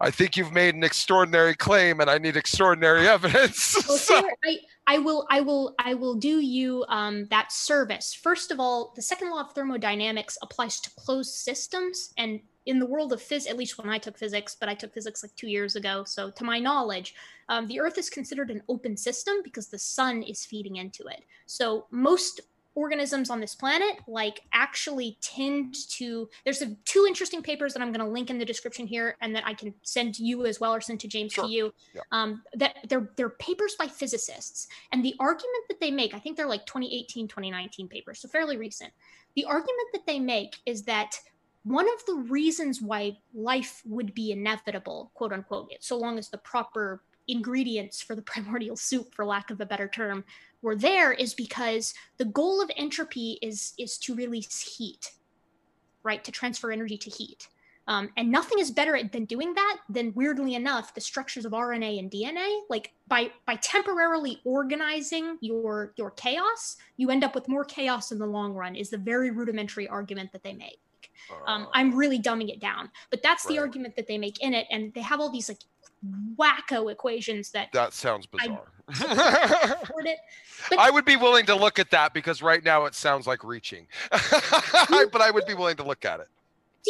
I 0.00 0.10
think 0.10 0.36
you've 0.36 0.52
made 0.52 0.74
an 0.74 0.84
extraordinary 0.84 1.54
claim 1.54 2.00
and 2.00 2.10
I 2.10 2.18
need 2.18 2.36
extraordinary 2.36 3.08
evidence. 3.08 3.76
Well, 3.88 3.98
so. 3.98 4.28
I, 4.44 4.58
I 4.86 4.98
will, 4.98 5.26
I 5.30 5.40
will, 5.40 5.74
I 5.78 5.94
will 5.94 6.14
do 6.14 6.40
you 6.40 6.84
um, 6.88 7.26
that 7.30 7.52
service. 7.52 8.12
First 8.12 8.50
of 8.50 8.60
all, 8.60 8.92
the 8.94 9.02
second 9.02 9.30
law 9.30 9.40
of 9.40 9.52
thermodynamics 9.52 10.36
applies 10.42 10.80
to 10.80 10.90
closed 10.96 11.34
systems, 11.34 12.12
and 12.18 12.40
in 12.66 12.78
the 12.78 12.86
world 12.86 13.12
of 13.12 13.20
physics, 13.20 13.50
at 13.50 13.58
least 13.58 13.78
when 13.78 13.88
I 13.88 13.98
took 13.98 14.18
physics, 14.18 14.56
but 14.58 14.68
I 14.68 14.74
took 14.74 14.92
physics 14.92 15.22
like 15.22 15.34
two 15.36 15.48
years 15.48 15.76
ago. 15.76 16.04
So, 16.04 16.30
to 16.30 16.44
my 16.44 16.58
knowledge, 16.58 17.14
um, 17.48 17.66
the 17.66 17.80
Earth 17.80 17.98
is 17.98 18.10
considered 18.10 18.50
an 18.50 18.62
open 18.68 18.96
system 18.96 19.36
because 19.42 19.68
the 19.68 19.78
sun 19.78 20.22
is 20.22 20.46
feeding 20.46 20.76
into 20.76 21.04
it. 21.06 21.24
So, 21.46 21.86
most 21.90 22.40
organisms 22.74 23.30
on 23.30 23.40
this 23.40 23.54
planet 23.54 23.96
like 24.08 24.40
actually 24.52 25.16
tend 25.20 25.74
to 25.88 26.28
there's 26.44 26.60
a, 26.60 26.74
two 26.84 27.04
interesting 27.06 27.42
papers 27.42 27.72
that 27.72 27.82
i'm 27.82 27.92
going 27.92 28.04
to 28.04 28.12
link 28.12 28.30
in 28.30 28.38
the 28.38 28.44
description 28.44 28.86
here 28.86 29.16
and 29.20 29.34
that 29.34 29.46
i 29.46 29.54
can 29.54 29.72
send 29.82 30.14
to 30.14 30.24
you 30.24 30.44
as 30.46 30.60
well 30.60 30.74
or 30.74 30.80
send 30.80 30.98
to 30.98 31.06
james 31.06 31.32
sure. 31.32 31.44
to 31.44 31.50
you 31.50 31.72
yeah. 31.94 32.00
um, 32.12 32.42
that 32.54 32.76
they're 32.88 33.10
they're 33.16 33.30
papers 33.30 33.76
by 33.78 33.86
physicists 33.86 34.66
and 34.92 35.04
the 35.04 35.14
argument 35.20 35.64
that 35.68 35.80
they 35.80 35.90
make 35.90 36.14
i 36.14 36.18
think 36.18 36.36
they're 36.36 36.46
like 36.46 36.66
2018 36.66 37.28
2019 37.28 37.88
papers 37.88 38.20
so 38.20 38.28
fairly 38.28 38.56
recent 38.56 38.92
the 39.36 39.44
argument 39.44 39.88
that 39.92 40.06
they 40.06 40.18
make 40.18 40.56
is 40.66 40.82
that 40.82 41.18
one 41.62 41.86
of 41.86 42.04
the 42.06 42.14
reasons 42.30 42.82
why 42.82 43.16
life 43.32 43.82
would 43.86 44.14
be 44.14 44.32
inevitable 44.32 45.12
quote 45.14 45.32
unquote 45.32 45.72
so 45.80 45.96
long 45.96 46.18
as 46.18 46.28
the 46.28 46.38
proper 46.38 47.02
ingredients 47.28 48.00
for 48.00 48.14
the 48.14 48.22
primordial 48.30 48.76
soup 48.76 49.14
for 49.14 49.24
lack 49.24 49.50
of 49.50 49.60
a 49.60 49.66
better 49.66 49.88
term 49.88 50.24
were 50.62 50.76
there 50.76 51.12
is 51.12 51.34
because 51.34 51.94
the 52.16 52.24
goal 52.24 52.62
of 52.62 52.70
entropy 52.76 53.38
is 53.42 53.74
is 53.78 53.98
to 53.98 54.14
release 54.14 54.60
heat 54.60 55.12
right? 56.04 56.22
To 56.22 56.30
transfer 56.30 56.70
energy 56.70 56.96
to 56.98 57.10
heat. 57.10 57.48
Um, 57.86 58.08
and 58.16 58.30
nothing 58.30 58.60
is 58.60 58.70
better 58.70 58.98
than 59.12 59.24
doing 59.24 59.52
that 59.54 59.78
than 59.90 60.14
weirdly 60.14 60.54
enough 60.54 60.94
the 60.94 61.02
structures 61.02 61.44
of 61.44 61.52
rna 61.52 61.98
and 61.98 62.10
dna 62.10 62.60
like 62.70 62.94
by 63.08 63.30
by 63.44 63.56
temporarily 63.56 64.40
organizing 64.46 65.36
your 65.42 65.92
your 65.96 66.12
chaos 66.12 66.78
you 66.96 67.10
end 67.10 67.24
up 67.24 67.34
with 67.34 67.46
more 67.46 67.62
chaos 67.62 68.10
in 68.10 68.18
the 68.18 68.26
long 68.26 68.54
run 68.54 68.74
is 68.74 68.88
the 68.88 68.96
very 68.96 69.30
rudimentary 69.30 69.86
argument 69.86 70.32
that 70.32 70.42
they 70.42 70.54
make. 70.54 70.80
Um, 71.46 71.68
i'm 71.74 71.94
really 71.94 72.18
dumbing 72.18 72.48
it 72.48 72.58
down 72.58 72.90
but 73.10 73.22
that's 73.22 73.44
right. 73.44 73.56
the 73.56 73.58
argument 73.60 73.96
that 73.96 74.06
they 74.06 74.16
make 74.16 74.40
in 74.42 74.54
it. 74.54 74.66
And 74.70 74.94
they 74.94 75.02
have 75.02 75.20
all 75.20 75.30
these 75.30 75.50
like 75.50 75.60
wacko 76.38 76.90
equations 76.90 77.50
that 77.50 77.72
that 77.72 77.92
sounds 77.92 78.26
bizarre. 78.26 78.72
I, 78.90 79.76
I 80.78 80.90
would 80.90 81.04
be 81.04 81.16
willing 81.16 81.46
to 81.46 81.54
look 81.54 81.78
at 81.78 81.90
that 81.90 82.12
because 82.12 82.42
right 82.42 82.62
now 82.62 82.84
it 82.84 82.94
sounds 82.94 83.26
like 83.26 83.42
reaching. 83.44 83.86
But 84.10 85.20
i 85.22 85.30
would 85.30 85.46
be 85.46 85.54
willing 85.54 85.76
to 85.76 85.84
look 85.84 86.04
at 86.04 86.20
it 86.20 86.28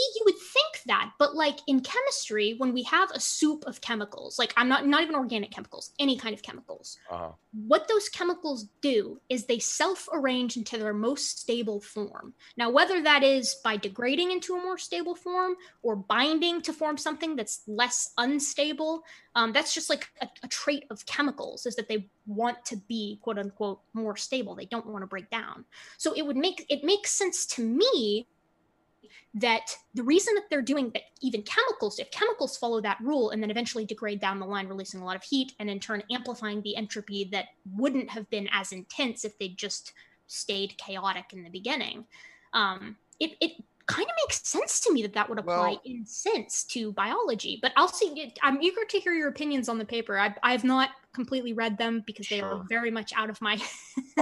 you 0.01 0.22
would 0.24 0.38
think 0.38 0.82
that, 0.86 1.12
but 1.18 1.34
like 1.34 1.59
in 1.66 1.80
chemistry, 1.80 2.55
when 2.59 2.72
we 2.72 2.82
have 2.84 3.11
a 3.12 3.20
soup 3.20 3.64
of 3.66 3.80
chemicals, 3.80 4.38
like 4.38 4.53
I'm 4.57 4.68
not 4.68 4.86
not 4.86 5.03
even 5.03 5.14
organic 5.14 5.51
chemicals, 5.51 5.92
any 5.99 6.16
kind 6.16 6.34
of 6.34 6.42
chemicals, 6.42 6.99
uh-huh. 7.11 7.30
what 7.66 7.86
those 7.88 8.09
chemicals 8.09 8.68
do 8.80 9.20
is 9.28 9.45
they 9.45 9.59
self-arrange 9.59 10.57
into 10.57 10.78
their 10.78 10.92
most 10.92 11.40
stable 11.40 11.80
form. 11.80 12.34
Now, 12.57 12.70
whether 12.70 13.03
that 13.03 13.22
is 13.22 13.57
by 13.62 13.76
degrading 13.76 14.32
into 14.32 14.55
a 14.55 14.62
more 14.62 14.78
stable 14.78 15.14
form 15.14 15.55
or 15.82 15.97
binding 15.97 16.61
to 16.62 16.72
form 16.72 16.97
something 16.97 17.36
that's 17.36 17.62
less 17.66 18.12
unstable, 18.18 19.05
um, 19.34 19.53
that's 19.53 19.74
just 19.74 19.90
like 19.90 20.09
a, 20.20 20.28
a 20.42 20.49
trait 20.49 20.84
of 20.90 21.07
chemicals 21.07 21.66
is 21.66 21.76
that 21.76 21.88
they 21.88 22.09
want 22.26 22.64
to 22.64 22.76
be 22.76 23.18
quote 23.22 23.38
unquote 23.38 23.80
more 23.92 24.16
stable. 24.16 24.55
They 24.55 24.66
don't 24.66 24.86
want 24.86 25.03
to 25.03 25.07
break 25.07 25.30
down. 25.30 25.64
So 25.99 26.12
it 26.14 26.22
would 26.22 26.36
make 26.36 26.66
it 26.68 26.84
makes 26.84 27.11
sense 27.11 27.47
to 27.47 27.62
me 27.62 28.26
that 29.34 29.76
the 29.94 30.02
reason 30.02 30.34
that 30.34 30.44
they're 30.48 30.62
doing 30.62 30.90
that 30.90 31.02
even 31.20 31.42
chemicals 31.42 31.98
if 31.98 32.10
chemicals 32.10 32.56
follow 32.56 32.80
that 32.80 32.98
rule 33.02 33.30
and 33.30 33.42
then 33.42 33.50
eventually 33.50 33.84
degrade 33.84 34.20
down 34.20 34.38
the 34.38 34.46
line 34.46 34.68
releasing 34.68 35.00
a 35.00 35.04
lot 35.04 35.16
of 35.16 35.22
heat 35.22 35.52
and 35.58 35.68
in 35.68 35.80
turn 35.80 36.02
amplifying 36.10 36.62
the 36.62 36.76
entropy 36.76 37.28
that 37.32 37.46
wouldn't 37.76 38.08
have 38.08 38.28
been 38.30 38.48
as 38.52 38.72
intense 38.72 39.24
if 39.24 39.36
they 39.38 39.48
just 39.48 39.92
stayed 40.26 40.76
chaotic 40.78 41.24
in 41.32 41.42
the 41.42 41.50
beginning 41.50 42.04
um, 42.52 42.96
it, 43.18 43.32
it 43.40 43.52
kind 43.87 44.07
of 44.07 44.14
makes 44.26 44.47
sense 44.49 44.80
to 44.80 44.93
me 44.93 45.03
that 45.03 45.12
that 45.12 45.28
would 45.28 45.39
apply 45.39 45.70
well, 45.70 45.80
in 45.85 46.07
sense 46.07 46.64
to 46.64 46.93
biology. 46.93 47.59
But 47.61 47.72
I'll 47.76 47.89
see. 47.89 48.32
I'm 48.43 48.61
eager 48.62 48.85
to 48.89 48.99
hear 48.99 49.12
your 49.12 49.28
opinions 49.28 49.68
on 49.68 49.78
the 49.78 49.85
paper. 49.85 50.18
I've, 50.18 50.35
I've 50.43 50.64
not 50.64 50.91
completely 51.12 51.53
read 51.53 51.76
them 51.78 52.03
because 52.07 52.26
they 52.28 52.39
sure. 52.39 52.57
are 52.57 52.64
very 52.68 52.91
much 52.91 53.12
out 53.14 53.30
of 53.30 53.41
my. 53.41 53.55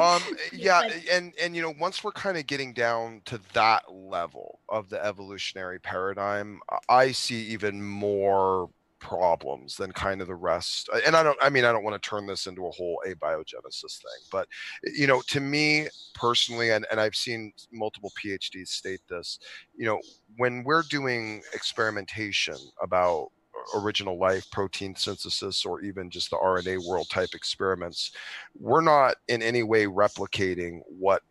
um. 0.01 0.23
Yeah, 0.53 0.83
but, 0.83 0.97
and 1.11 1.33
and 1.41 1.57
you 1.57 1.63
know, 1.63 1.75
once 1.79 2.03
we're 2.05 2.13
kind 2.13 2.37
of 2.37 2.47
getting 2.47 2.73
down 2.73 3.23
to 3.27 3.41
that 3.55 3.85
level 3.93 4.61
of 4.69 4.89
the 4.89 5.05
evolutionary 5.05 5.79
paradigm, 5.79 6.61
I 6.89 7.13
see 7.13 7.43
even 7.47 7.83
more 7.83 8.69
problems 9.03 9.77
than 9.77 9.91
kind 9.91 10.21
of 10.21 10.29
the 10.29 10.35
rest 10.35 10.89
and 11.05 11.17
i 11.17 11.23
don't 11.23 11.37
i 11.43 11.51
mean 11.51 11.65
i 11.65 11.73
don't 11.73 11.83
want 11.83 12.01
to 12.01 12.09
turn 12.09 12.25
this 12.25 12.47
into 12.47 12.67
a 12.67 12.71
whole 12.71 13.03
abiogenesis 13.07 14.01
thing 14.01 14.23
but 14.31 14.47
you 14.95 15.09
know 15.09 15.21
to 15.27 15.41
me 15.41 15.89
personally 16.15 16.71
and, 16.71 16.87
and 16.91 17.01
i've 17.01 17.17
seen 17.17 17.53
multiple 17.73 18.13
phds 18.23 18.69
state 18.69 19.01
this 19.09 19.41
you 19.77 19.85
know 19.85 19.99
when 20.37 20.63
we're 20.63 20.85
doing 20.85 21.43
experimentation 21.53 22.57
about 22.81 23.29
original 23.75 24.19
life 24.19 24.49
protein 24.53 24.95
synthesis 24.95 25.65
or 25.65 25.81
even 25.83 26.09
just 26.09 26.31
the 26.31 26.37
rna 26.37 26.79
world 26.89 27.09
type 27.11 27.31
experiments 27.35 28.13
we're 28.59 28.81
not 28.81 29.17
in 29.27 29.43
any 29.43 29.65
way 29.65 29.85
replicating 29.85 30.81
what 30.87 31.23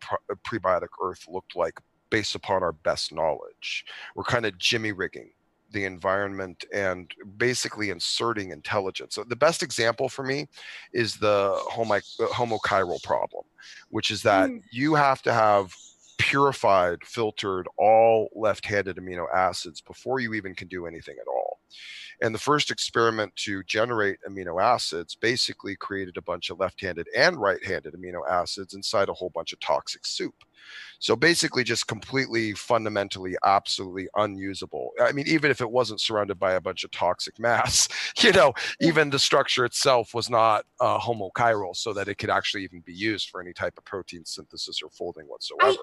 prebiotic 0.46 0.88
earth 1.02 1.24
looked 1.26 1.56
like 1.56 1.78
based 2.10 2.34
upon 2.34 2.62
our 2.62 2.72
best 2.72 3.10
knowledge. 3.10 3.86
We're 4.14 4.24
kind 4.24 4.44
of 4.44 4.58
jimmy 4.58 4.92
rigging 4.92 5.30
the 5.72 5.84
environment 5.84 6.64
and 6.72 7.10
basically 7.36 7.90
inserting 7.90 8.50
intelligence. 8.50 9.14
So 9.14 9.24
the 9.24 9.36
best 9.36 9.62
example 9.62 10.08
for 10.08 10.22
me 10.22 10.48
is 10.92 11.16
the 11.16 11.54
homo, 11.70 12.00
homochiral 12.18 13.02
problem, 13.02 13.44
which 13.90 14.10
is 14.10 14.22
that 14.22 14.50
mm. 14.50 14.62
you 14.70 14.94
have 14.94 15.22
to 15.22 15.32
have 15.32 15.74
purified, 16.18 16.98
filtered 17.04 17.66
all 17.78 18.28
left-handed 18.34 18.96
amino 18.96 19.26
acids 19.34 19.80
before 19.80 20.20
you 20.20 20.34
even 20.34 20.54
can 20.54 20.68
do 20.68 20.86
anything 20.86 21.16
at 21.20 21.26
all. 21.26 21.58
And 22.20 22.32
the 22.32 22.38
first 22.38 22.70
experiment 22.70 23.34
to 23.36 23.64
generate 23.64 24.18
amino 24.28 24.62
acids 24.62 25.16
basically 25.16 25.74
created 25.74 26.16
a 26.16 26.22
bunch 26.22 26.50
of 26.50 26.60
left-handed 26.60 27.08
and 27.16 27.36
right-handed 27.36 27.94
amino 27.94 28.20
acids 28.30 28.74
inside 28.74 29.08
a 29.08 29.12
whole 29.12 29.30
bunch 29.30 29.52
of 29.52 29.58
toxic 29.58 30.06
soup. 30.06 30.34
So 30.98 31.16
basically, 31.16 31.64
just 31.64 31.88
completely, 31.88 32.52
fundamentally, 32.52 33.36
absolutely 33.44 34.08
unusable. 34.16 34.92
I 35.00 35.10
mean, 35.12 35.26
even 35.26 35.50
if 35.50 35.60
it 35.60 35.70
wasn't 35.70 36.00
surrounded 36.00 36.38
by 36.38 36.52
a 36.52 36.60
bunch 36.60 36.84
of 36.84 36.92
toxic 36.92 37.38
mass, 37.40 37.88
you 38.20 38.32
know, 38.32 38.54
even 38.80 39.10
the 39.10 39.18
structure 39.18 39.64
itself 39.64 40.14
was 40.14 40.30
not 40.30 40.64
uh, 40.80 40.98
homochiral, 40.98 41.74
so 41.74 41.92
that 41.92 42.08
it 42.08 42.18
could 42.18 42.30
actually 42.30 42.62
even 42.64 42.80
be 42.80 42.94
used 42.94 43.30
for 43.30 43.40
any 43.40 43.52
type 43.52 43.76
of 43.76 43.84
protein 43.84 44.24
synthesis 44.24 44.80
or 44.82 44.90
folding 44.90 45.26
whatsoever. 45.26 45.78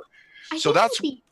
I, 0.52 0.56
I 0.56 0.58
so 0.58 0.72
that's. 0.72 1.00
Be- 1.00 1.24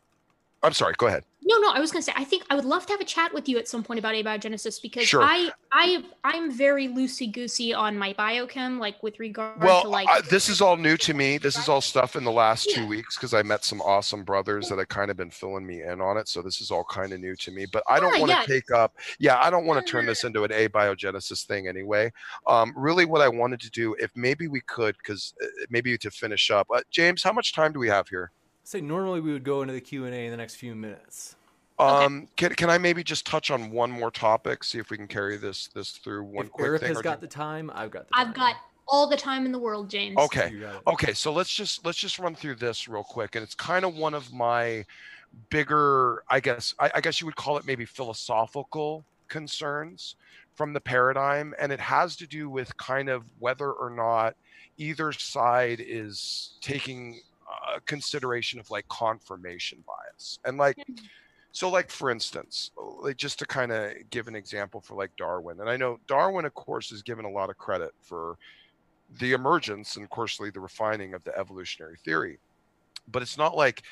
I'm 0.64 0.74
sorry. 0.74 0.96
Go 0.98 1.08
ahead. 1.08 1.24
No, 1.48 1.58
no, 1.60 1.72
I 1.72 1.80
was 1.80 1.94
gonna 1.94 2.04
say 2.04 2.12
I 2.16 2.26
think 2.26 2.44
I 2.50 2.56
would 2.56 2.66
love 2.66 2.86
to 2.88 2.92
have 2.92 3.00
a 3.00 3.06
chat 3.06 3.34
with 3.34 3.48
you 3.48 3.58
at 3.58 3.70
some 3.70 3.82
point 3.82 4.00
about 4.00 4.16
abiogenesis 4.16 4.82
because 4.82 5.08
Sure. 5.08 5.22
I 5.24 5.50
I 5.72 6.04
I'm 6.26 6.52
very 6.52 6.90
loosey 6.90 7.32
goosey 7.32 7.74
on 7.74 7.98
my 7.98 8.14
biochem, 8.14 8.80
like 8.80 9.02
with 9.02 9.18
regard 9.18 9.62
Well, 9.62 9.84
to 9.84 9.88
like 9.88 10.10
I, 10.10 10.20
this 10.30 10.50
is 10.50 10.62
all 10.62 10.76
new 10.76 10.98
to 10.98 11.14
me. 11.14 11.38
This 11.38 11.58
is 11.58 11.70
all 11.70 11.80
stuff 11.80 12.18
in 12.18 12.26
the 12.26 12.32
last 12.32 12.70
two 12.70 12.82
Yeah. 12.82 12.88
weeks 12.88 13.16
because 13.16 13.34
I 13.34 13.44
met 13.44 13.64
some 13.64 13.80
awesome 13.82 14.26
brothers 14.26 14.68
that 14.68 14.78
have 14.78 14.90
kind 14.90 15.10
of 15.10 15.16
been 15.16 15.32
filling 15.32 15.66
me 15.66 15.84
in 15.84 16.02
on 16.02 16.18
it. 16.18 16.28
So 16.28 16.42
this 16.42 16.60
is 16.60 16.70
all 16.70 16.84
kind 16.84 17.14
of 17.14 17.22
new 17.22 17.36
to 17.38 17.52
me. 17.52 17.66
But 17.66 17.84
I 17.88 18.02
don't 18.02 18.14
Yeah, 18.16 18.20
want 18.20 18.32
to 18.32 18.38
yeah. 18.40 18.46
take 18.46 18.70
up. 18.72 18.98
Yeah, 19.18 19.40
I 19.42 19.50
don't 19.50 19.66
want 19.66 19.86
to 19.86 19.90
turn 19.90 20.06
this 20.06 20.26
into 20.26 20.44
an 20.44 20.52
abiogenesis 20.52 21.46
thing 21.46 21.70
anyway. 21.70 22.12
Um, 22.48 22.74
really, 22.76 23.06
what 23.06 23.22
I 23.22 23.30
wanted 23.30 23.62
to 23.62 23.70
do, 23.70 23.96
if 24.00 24.12
maybe 24.16 24.50
we 24.50 24.60
could, 24.68 24.98
because 24.98 25.34
maybe 25.70 25.98
to 25.98 26.12
finish 26.12 26.52
up, 26.52 26.68
uh, 26.76 26.82
James, 26.92 27.24
how 27.24 27.32
much 27.32 27.54
time 27.54 27.72
do 27.72 27.80
we 27.80 27.88
have 27.88 28.10
here? 28.10 28.34
Say 28.68 28.82
normally 28.82 29.22
we 29.22 29.32
would 29.32 29.46
go 29.46 29.62
into 29.62 29.74
the 29.74 29.80
Q 29.80 30.08
and 30.08 30.14
A 30.14 30.26
in 30.26 30.32
the 30.32 30.36
next 30.36 30.56
few 30.56 30.76
minutes. 30.76 31.38
Okay. 31.80 32.04
Um, 32.04 32.28
can, 32.36 32.54
can 32.54 32.70
I 32.70 32.78
maybe 32.78 33.02
just 33.02 33.26
touch 33.26 33.50
on 33.50 33.72
one 33.72 33.90
more 33.90 34.12
topic? 34.12 34.62
See 34.62 34.78
if 34.78 34.90
we 34.90 34.98
can 34.98 35.08
carry 35.08 35.38
this 35.38 35.70
this 35.70 35.92
through 35.92 36.26
one 36.26 36.48
if 36.48 36.52
quick 36.52 36.68
Eric 36.68 36.82
thing. 36.82 36.90
has 36.90 36.98
or 36.98 37.02
got 37.02 37.22
do- 37.22 37.28
the 37.28 37.34
time, 37.34 37.72
I've 37.74 37.92
got 37.92 38.10
the 38.10 38.14
time. 38.14 38.28
I've 38.28 38.34
got 38.34 38.56
all 38.86 39.08
the 39.08 39.16
time 39.16 39.46
in 39.46 39.54
the 39.54 39.58
world, 39.58 39.90
James. 39.90 40.18
Okay. 40.18 40.52
You 40.52 40.60
got 40.60 40.76
it. 40.76 40.82
Okay, 40.86 41.14
so 41.14 41.32
let's 41.32 41.50
just 41.56 41.86
let's 41.86 41.98
just 41.98 42.20
run 42.20 42.36
through 42.36 42.56
this 42.56 42.90
real 42.90 43.06
quick, 43.06 43.36
and 43.36 43.44
it's 43.44 43.56
kind 43.56 43.86
of 43.86 43.96
one 43.96 44.14
of 44.14 44.34
my 44.34 44.84
bigger, 45.50 46.24
I 46.30 46.42
guess, 46.42 46.76
I, 46.78 46.92
I 46.96 47.00
guess 47.00 47.22
you 47.22 47.26
would 47.26 47.38
call 47.38 47.58
it 47.58 47.66
maybe 47.66 47.86
philosophical 47.86 49.06
concerns 49.30 50.18
from 50.56 50.74
the 50.74 50.82
paradigm, 50.82 51.54
and 51.58 51.72
it 51.72 51.80
has 51.80 52.18
to 52.18 52.28
do 52.28 52.50
with 52.50 52.76
kind 52.76 53.08
of 53.08 53.24
whether 53.40 53.72
or 53.72 53.90
not 53.90 54.36
either 54.78 55.14
side 55.14 55.82
is 55.82 56.58
taking 56.60 57.22
consideration 57.86 58.60
of 58.60 58.70
like 58.72 58.88
confirmation 58.88 59.84
bias, 59.86 60.40
and 60.46 60.58
like. 60.58 60.78
Hmm. 60.78 60.96
So, 61.54 61.70
like 61.70 61.90
for 61.90 62.12
instance, 62.12 62.70
oh, 62.78 63.00
like 63.02 63.18
just 63.18 63.40
to 63.40 63.46
kind 63.48 63.72
of 63.72 63.94
give 64.12 64.28
an 64.28 64.36
example 64.36 64.80
for 64.80 64.94
like 64.94 65.10
Darwin, 65.18 65.60
and 65.60 65.68
I 65.68 65.76
know 65.76 65.98
Darwin, 66.06 66.46
of 66.46 66.54
course, 66.54 66.92
is 66.92 67.02
given 67.02 67.26
a 67.26 67.32
lot 67.32 67.50
of 67.50 67.58
credit 67.58 67.94
for 68.00 68.38
the 69.20 69.34
emergence 69.34 69.96
and, 69.96 70.04
of 70.04 70.10
course, 70.10 70.38
the 70.38 70.60
refining 70.60 71.14
of 71.14 71.24
the 71.24 71.38
evolutionary 71.38 71.98
theory. 72.04 72.40
But 73.08 73.22
it's 73.22 73.38
not 73.38 73.56
like, 73.56 73.84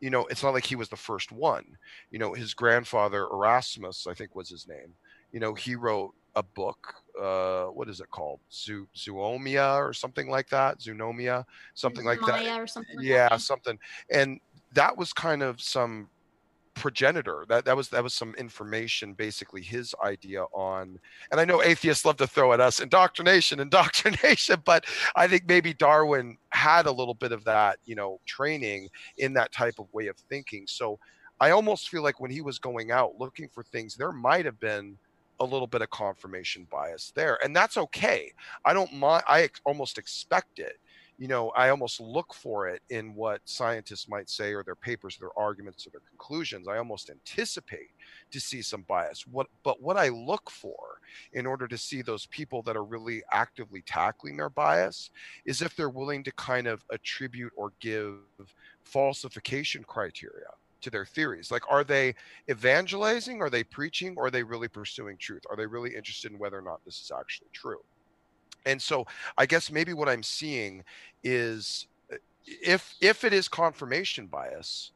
you 0.00 0.10
know, 0.10 0.26
it's 0.26 0.42
not 0.42 0.52
like 0.52 0.66
he 0.66 0.76
was 0.76 0.88
the 0.88 0.96
first 0.96 1.32
one. 1.32 1.64
You 2.10 2.18
know, 2.18 2.34
his 2.34 2.54
grandfather 2.54 3.22
Erasmus, 3.22 4.06
I 4.08 4.14
think 4.14 4.34
was 4.34 4.48
his 4.48 4.66
name. 4.66 4.92
You 5.32 5.40
know, 5.40 5.54
he 5.54 5.76
wrote 5.76 6.12
a 6.36 6.42
book. 6.42 6.94
Uh, 7.20 7.66
what 7.66 7.88
is 7.88 8.00
it 8.00 8.10
called? 8.10 8.40
Zoo, 8.52 8.88
Zoomia 8.96 9.76
or 9.76 9.92
something 9.92 10.28
like 10.28 10.48
that. 10.48 10.80
Zoonomia, 10.80 11.44
something 11.74 12.04
like 12.04 12.20
that 12.26 12.68
something 12.68 12.96
like 12.96 13.06
yeah 13.06 13.28
that. 13.28 13.40
something 13.40 13.78
and 14.10 14.40
that 14.72 14.96
was 14.96 15.12
kind 15.12 15.42
of 15.42 15.60
some 15.60 16.08
progenitor 16.74 17.44
that 17.48 17.64
that 17.64 17.76
was 17.76 17.88
that 17.88 18.02
was 18.02 18.12
some 18.12 18.34
information 18.34 19.12
basically 19.12 19.62
his 19.62 19.94
idea 20.04 20.42
on 20.52 20.98
and 21.30 21.40
i 21.40 21.44
know 21.44 21.62
atheists 21.62 22.04
love 22.04 22.16
to 22.16 22.26
throw 22.26 22.52
at 22.52 22.60
us 22.60 22.80
indoctrination 22.80 23.60
indoctrination 23.60 24.60
but 24.64 24.84
i 25.14 25.28
think 25.28 25.44
maybe 25.46 25.72
darwin 25.72 26.36
had 26.50 26.86
a 26.86 26.90
little 26.92 27.14
bit 27.14 27.30
of 27.30 27.44
that 27.44 27.78
you 27.84 27.94
know 27.94 28.18
training 28.26 28.88
in 29.18 29.32
that 29.32 29.52
type 29.52 29.74
of 29.78 29.86
way 29.94 30.08
of 30.08 30.16
thinking 30.28 30.64
so 30.66 30.98
i 31.40 31.50
almost 31.50 31.88
feel 31.88 32.02
like 32.02 32.18
when 32.18 32.30
he 32.30 32.40
was 32.40 32.58
going 32.58 32.90
out 32.90 33.12
looking 33.18 33.48
for 33.48 33.62
things 33.62 33.94
there 33.94 34.12
might 34.12 34.44
have 34.44 34.58
been 34.58 34.98
a 35.40 35.44
little 35.44 35.66
bit 35.66 35.82
of 35.82 35.90
confirmation 35.90 36.66
bias 36.70 37.12
there 37.14 37.38
and 37.44 37.54
that's 37.54 37.76
okay 37.76 38.30
i 38.64 38.72
don't 38.72 38.92
mind 38.92 39.22
i 39.28 39.42
ex- 39.42 39.60
almost 39.64 39.98
expect 39.98 40.58
it 40.58 40.78
you 41.16 41.28
know, 41.28 41.50
I 41.50 41.68
almost 41.68 42.00
look 42.00 42.34
for 42.34 42.66
it 42.66 42.82
in 42.90 43.14
what 43.14 43.40
scientists 43.44 44.08
might 44.08 44.28
say 44.28 44.52
or 44.52 44.64
their 44.64 44.74
papers, 44.74 45.16
their 45.16 45.36
arguments, 45.38 45.86
or 45.86 45.90
their 45.90 46.00
conclusions. 46.08 46.66
I 46.66 46.78
almost 46.78 47.08
anticipate 47.08 47.90
to 48.32 48.40
see 48.40 48.62
some 48.62 48.82
bias. 48.82 49.24
What, 49.26 49.46
but 49.62 49.80
what 49.80 49.96
I 49.96 50.08
look 50.08 50.50
for 50.50 50.98
in 51.32 51.46
order 51.46 51.68
to 51.68 51.78
see 51.78 52.02
those 52.02 52.26
people 52.26 52.62
that 52.62 52.76
are 52.76 52.84
really 52.84 53.22
actively 53.30 53.82
tackling 53.86 54.36
their 54.36 54.50
bias 54.50 55.10
is 55.44 55.62
if 55.62 55.76
they're 55.76 55.88
willing 55.88 56.24
to 56.24 56.32
kind 56.32 56.66
of 56.66 56.84
attribute 56.90 57.52
or 57.56 57.72
give 57.80 58.16
falsification 58.82 59.84
criteria 59.84 60.50
to 60.84 60.90
their 60.90 61.04
theories. 61.04 61.50
Like, 61.50 61.70
are 61.70 61.84
they 61.84 62.14
evangelizing? 62.48 63.40
Are 63.42 63.50
they 63.50 63.64
preaching? 63.64 64.14
Or 64.16 64.26
are 64.26 64.30
they 64.30 64.42
really 64.42 64.68
pursuing 64.68 65.16
truth? 65.16 65.42
Are 65.50 65.56
they 65.56 65.66
really 65.66 65.94
interested 65.94 66.32
in 66.32 66.38
whether 66.38 66.58
or 66.58 66.62
not 66.62 66.84
this 66.84 67.00
is 67.00 67.10
actually 67.18 67.48
true? 67.52 67.82
And 68.66 68.80
so 68.80 69.06
I 69.36 69.46
guess 69.46 69.70
maybe 69.70 69.92
what 69.92 70.08
I'm 70.08 70.22
seeing 70.22 70.84
is 71.22 71.86
uh, 72.12 72.16
if 72.46 72.94
if 73.00 73.24
it 73.24 73.32
is 73.32 73.48
confirmation 73.48 74.26
bias, 74.26 74.92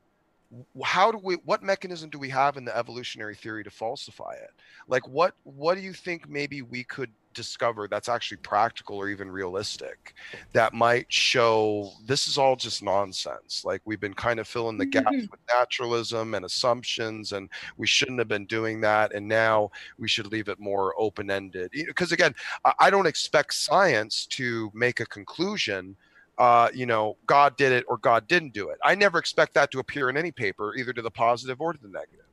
how 0.82 1.12
do 1.12 1.18
we 1.22 1.34
what 1.44 1.62
mechanism 1.62 2.08
do 2.08 2.18
we 2.18 2.30
have 2.30 2.56
in 2.56 2.64
the 2.64 2.76
evolutionary 2.76 3.34
theory 3.34 3.64
to 3.64 3.70
falsify 3.70 4.32
it? 4.32 4.50
Like 4.86 5.06
what 5.06 5.34
what 5.44 5.74
do 5.74 5.82
you 5.82 5.92
think 5.92 6.28
maybe 6.28 6.62
we 6.62 6.84
could 6.84 7.10
discover 7.38 7.86
that's 7.88 8.08
actually 8.08 8.36
practical 8.38 8.96
or 8.96 9.08
even 9.08 9.30
realistic 9.30 10.14
that 10.52 10.74
might 10.74 11.06
show 11.12 11.92
this 12.04 12.26
is 12.26 12.36
all 12.36 12.56
just 12.56 12.82
nonsense 12.82 13.64
like 13.64 13.80
we've 13.84 14.00
been 14.00 14.12
kind 14.26 14.40
of 14.40 14.48
filling 14.48 14.76
the 14.76 14.84
gaps 14.84 15.06
Mhm. 15.12 15.30
with 15.30 15.40
naturalism 15.48 16.34
and 16.34 16.44
assumptions 16.44 17.32
and 17.32 17.48
we 17.76 17.86
shouldn't 17.86 18.18
have 18.18 18.26
been 18.28 18.44
doing 18.46 18.80
that 18.80 19.14
and 19.14 19.26
now 19.26 19.70
we 19.98 20.08
should 20.08 20.26
leave 20.26 20.48
it 20.48 20.58
more 20.58 20.94
open 20.98 21.30
ended 21.30 21.70
because 21.72 22.10
again 22.12 22.34
I- 22.64 22.74
I 22.86 22.90
don't 22.90 23.06
expect 23.06 23.54
science 23.54 24.26
to 24.38 24.70
make 24.74 24.98
a 25.00 25.06
conclusion. 25.06 25.96
Uh, 26.38 26.68
you 26.72 26.86
know, 26.86 27.16
God 27.26 27.56
did 27.56 27.72
it 27.72 27.84
or 27.88 27.98
God 27.98 28.28
didn't 28.28 28.52
do 28.52 28.68
it. 28.70 28.78
I 28.84 28.94
never 28.94 29.18
expect 29.18 29.54
that 29.54 29.70
to 29.72 29.80
appear 29.80 30.08
in 30.08 30.16
any 30.16 30.30
paper, 30.30 30.74
either 30.76 30.92
to 30.92 31.02
the 31.02 31.10
positive 31.10 31.60
or 31.60 31.72
to 31.72 31.80
the 31.82 31.88
negative. 31.88 32.27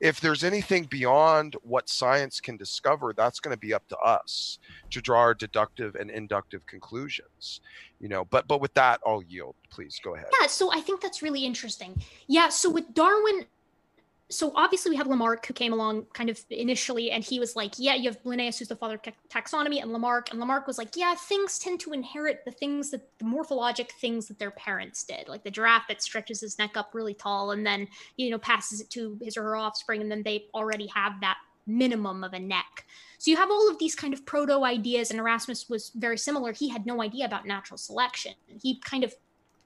If 0.00 0.20
there's 0.20 0.44
anything 0.44 0.84
beyond 0.84 1.56
what 1.62 1.88
science 1.88 2.40
can 2.40 2.56
discover, 2.56 3.12
that's 3.12 3.40
going 3.40 3.54
to 3.54 3.58
be 3.58 3.74
up 3.74 3.86
to 3.88 3.96
us 3.98 4.58
to 4.90 5.00
draw 5.00 5.20
our 5.20 5.34
deductive 5.34 5.94
and 5.94 6.10
inductive 6.10 6.66
conclusions. 6.66 7.60
You 8.00 8.08
know, 8.08 8.24
but 8.26 8.46
but 8.46 8.60
with 8.60 8.74
that, 8.74 9.00
I'll 9.06 9.22
yield. 9.22 9.54
Please 9.70 9.98
go 10.02 10.14
ahead. 10.14 10.28
Yeah, 10.40 10.46
so 10.48 10.72
I 10.72 10.80
think 10.80 11.00
that's 11.00 11.22
really 11.22 11.44
interesting. 11.44 12.00
Yeah, 12.26 12.48
so 12.48 12.70
with 12.70 12.92
Darwin, 12.94 13.46
so 14.28 14.52
obviously 14.56 14.90
we 14.90 14.96
have 14.96 15.06
Lamarck 15.06 15.46
who 15.46 15.54
came 15.54 15.72
along 15.72 16.06
kind 16.12 16.28
of 16.28 16.40
initially, 16.50 17.10
and 17.10 17.22
he 17.22 17.38
was 17.38 17.54
like, 17.54 17.74
yeah, 17.78 17.94
you 17.94 18.10
have 18.10 18.18
Linnaeus 18.24 18.58
who's 18.58 18.68
the 18.68 18.76
father 18.76 18.96
of 18.96 19.02
ta- 19.02 19.12
taxonomy, 19.30 19.80
and 19.80 19.92
Lamarck, 19.92 20.30
and 20.30 20.40
Lamarck 20.40 20.66
was 20.66 20.78
like, 20.78 20.96
yeah, 20.96 21.14
things 21.14 21.58
tend 21.58 21.80
to 21.80 21.92
inherit 21.92 22.44
the 22.44 22.50
things 22.50 22.90
that 22.90 23.08
the 23.18 23.24
morphologic 23.24 23.90
things 23.92 24.26
that 24.26 24.38
their 24.38 24.50
parents 24.52 25.04
did, 25.04 25.28
like 25.28 25.44
the 25.44 25.50
giraffe 25.50 25.86
that 25.88 26.02
stretches 26.02 26.40
his 26.40 26.58
neck 26.58 26.76
up 26.76 26.90
really 26.92 27.14
tall 27.14 27.52
and 27.52 27.64
then 27.64 27.86
you 28.16 28.30
know 28.30 28.38
passes 28.38 28.80
it 28.80 28.90
to 28.90 29.18
his 29.22 29.36
or 29.36 29.42
her 29.42 29.56
offspring, 29.56 30.02
and 30.02 30.10
then 30.10 30.22
they 30.22 30.46
already 30.54 30.88
have 30.88 31.20
that 31.20 31.36
minimum 31.66 32.24
of 32.24 32.32
a 32.32 32.38
neck. 32.38 32.86
So 33.18 33.30
you 33.30 33.36
have 33.36 33.50
all 33.50 33.70
of 33.70 33.78
these 33.78 33.94
kind 33.94 34.14
of 34.14 34.24
proto 34.26 34.64
ideas, 34.64 35.10
and 35.10 35.18
Erasmus 35.20 35.68
was 35.68 35.90
very 35.94 36.18
similar. 36.18 36.52
He 36.52 36.68
had 36.68 36.86
no 36.86 37.02
idea 37.02 37.24
about 37.26 37.46
natural 37.46 37.78
selection. 37.78 38.34
He 38.60 38.80
kind 38.80 39.04
of 39.04 39.14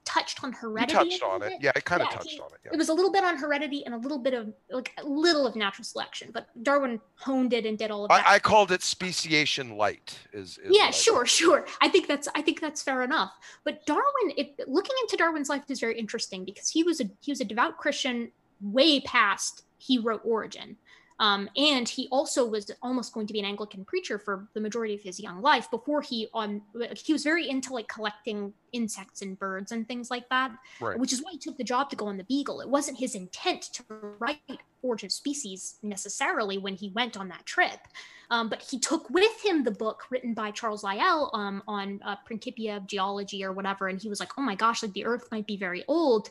touched 0.05 0.43
on 0.43 0.51
You 0.51 0.57
heredity. 0.57 0.93
touched 0.93 1.23
on 1.23 1.41
it. 1.43 1.53
Yeah, 1.61 1.71
I 1.75 1.79
kind 1.79 2.01
of 2.01 2.07
Yeah, 2.11 2.17
touched 2.17 2.29
he- 2.31 2.39
on 2.39 2.47
it. 2.53 2.59
Yeah. 2.65 2.71
It 2.73 2.77
was 2.77 2.89
a 2.89 2.93
little 2.93 3.11
bit 3.11 3.23
on 3.23 3.37
heredity 3.37 3.85
and 3.85 3.93
a 3.93 3.97
little 3.97 4.17
bit 4.17 4.33
of 4.33 4.53
like 4.69 4.91
a 4.97 5.05
little 5.05 5.45
of 5.47 5.55
natural 5.55 5.85
selection, 5.85 6.31
but 6.33 6.47
Darwin 6.63 6.99
honed 7.15 7.53
it 7.53 7.65
and 7.65 7.77
did 7.77 7.91
all 7.91 8.05
of 8.05 8.09
that. 8.09 8.25
I, 8.27 8.35
I 8.35 8.39
called 8.39 8.71
it 8.71 8.81
speciation 8.83 9.77
light. 9.77 10.17
Is, 10.33 10.57
is 10.57 10.71
yeah, 10.75 10.85
what 10.85 10.87
I 10.87 10.91
sure, 10.91 11.25
sure. 11.25 11.65
I 11.81 11.87
think 11.89 12.07
that's 12.07 12.27
I 12.35 12.41
think 12.41 12.59
that's 12.61 12.81
fair 12.81 13.03
enough. 13.03 13.31
But 13.63 13.85
Darwin, 13.85 14.33
it, 14.37 14.59
looking 14.67 14.95
into 15.01 15.17
Darwin's 15.17 15.49
life 15.49 15.63
is 15.69 15.79
very 15.79 15.97
interesting 15.97 16.45
because 16.45 16.69
he 16.69 16.83
was 16.83 16.99
a 16.99 17.05
he 17.21 17.31
was 17.31 17.41
a 17.41 17.45
devout 17.45 17.77
Christian 17.77 18.31
way 18.59 18.99
past 19.01 19.63
he 19.77 19.97
wrote 19.97 20.21
Origin. 20.23 20.77
Um, 21.21 21.47
and 21.55 21.87
he 21.87 22.07
also 22.11 22.45
was 22.45 22.71
almost 22.81 23.13
going 23.13 23.27
to 23.27 23.33
be 23.33 23.39
an 23.39 23.45
Anglican 23.45 23.85
preacher 23.85 24.17
for 24.17 24.47
the 24.55 24.59
majority 24.59 24.95
of 24.95 25.01
his 25.01 25.19
young 25.19 25.39
life 25.41 25.69
before 25.69 26.01
he 26.01 26.27
on 26.33 26.63
he 26.95 27.13
was 27.13 27.23
very 27.23 27.47
into 27.47 27.73
like 27.73 27.87
collecting 27.87 28.51
insects 28.73 29.21
and 29.21 29.37
birds 29.37 29.71
and 29.71 29.87
things 29.87 30.09
like 30.09 30.27
that 30.29 30.51
Right. 30.79 30.97
which 30.97 31.13
is 31.13 31.21
why 31.21 31.31
he 31.33 31.37
took 31.37 31.57
the 31.57 31.63
job 31.63 31.91
to 31.91 31.95
go 31.95 32.07
on 32.07 32.17
the 32.17 32.23
Beagle. 32.23 32.59
It 32.61 32.69
wasn't 32.69 32.97
his 32.97 33.13
intent 33.13 33.61
to 33.73 33.83
write 34.17 34.39
Origin 34.81 35.07
of 35.07 35.11
Species 35.11 35.75
necessarily 35.83 36.57
when 36.57 36.73
he 36.73 36.89
went 36.89 37.15
on 37.15 37.27
that 37.29 37.45
trip. 37.45 37.79
Um, 38.31 38.49
but 38.49 38.61
he 38.63 38.79
took 38.79 39.09
with 39.09 39.45
him 39.45 39.63
the 39.63 39.71
book 39.71 40.03
written 40.09 40.33
by 40.33 40.51
Charles 40.51 40.83
Lyell 40.83 41.29
um, 41.33 41.61
on 41.67 41.99
uh, 42.03 42.15
Principia 42.25 42.77
of 42.77 42.87
Geology 42.87 43.43
or 43.43 43.51
whatever. 43.51 43.89
And 43.89 44.01
he 44.01 44.09
was 44.09 44.19
like, 44.19 44.31
oh 44.37 44.41
my 44.41 44.55
gosh, 44.55 44.81
like 44.81 44.93
the 44.93 45.05
Earth 45.05 45.27
might 45.31 45.45
be 45.45 45.57
very 45.57 45.83
old. 45.87 46.29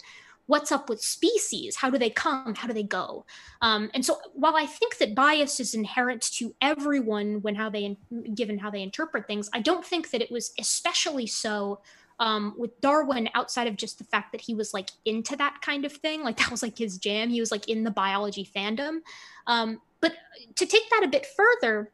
What's 0.51 0.73
up 0.73 0.89
with 0.89 1.01
species? 1.01 1.77
How 1.77 1.91
do 1.91 1.97
they 1.97 2.11
come? 2.11 2.57
How 2.57 2.67
do 2.67 2.75
they 2.75 2.83
go? 2.83 3.25
Um, 3.63 3.89
and 3.95 4.05
so, 4.05 4.19
while 4.35 4.57
I 4.57 4.67
think 4.67 4.99
that 4.99 5.15
bias 5.15 5.61
is 5.61 5.75
inherent 5.75 6.23
to 6.39 6.53
everyone 6.61 7.41
when 7.43 7.55
how 7.55 7.71
they, 7.71 7.97
given 8.35 8.59
how 8.59 8.69
they 8.69 8.83
interpret 8.83 9.29
things, 9.29 9.49
I 9.55 9.61
don't 9.61 9.87
think 9.87 10.11
that 10.11 10.21
it 10.21 10.29
was 10.29 10.53
especially 10.59 11.29
so 11.29 11.83
um, 12.19 12.55
with 12.59 12.81
Darwin 12.81 13.29
outside 13.35 13.69
of 13.69 13.77
just 13.77 13.99
the 13.99 14.05
fact 14.05 14.33
that 14.33 14.41
he 14.41 14.57
was 14.57 14.75
like 14.75 14.91
into 15.05 15.37
that 15.37 15.63
kind 15.63 15.85
of 15.85 15.93
thing, 15.93 16.25
like 16.25 16.37
that 16.39 16.51
was 16.51 16.65
like 16.65 16.77
his 16.77 16.99
jam. 16.99 17.31
He 17.31 17.39
was 17.39 17.53
like 17.53 17.69
in 17.69 17.85
the 17.85 17.93
biology 17.93 18.45
fandom. 18.45 19.03
Um, 19.47 19.81
but 20.01 20.15
to 20.57 20.67
take 20.67 20.91
that 20.91 21.05
a 21.05 21.09
bit 21.09 21.27
further, 21.27 21.93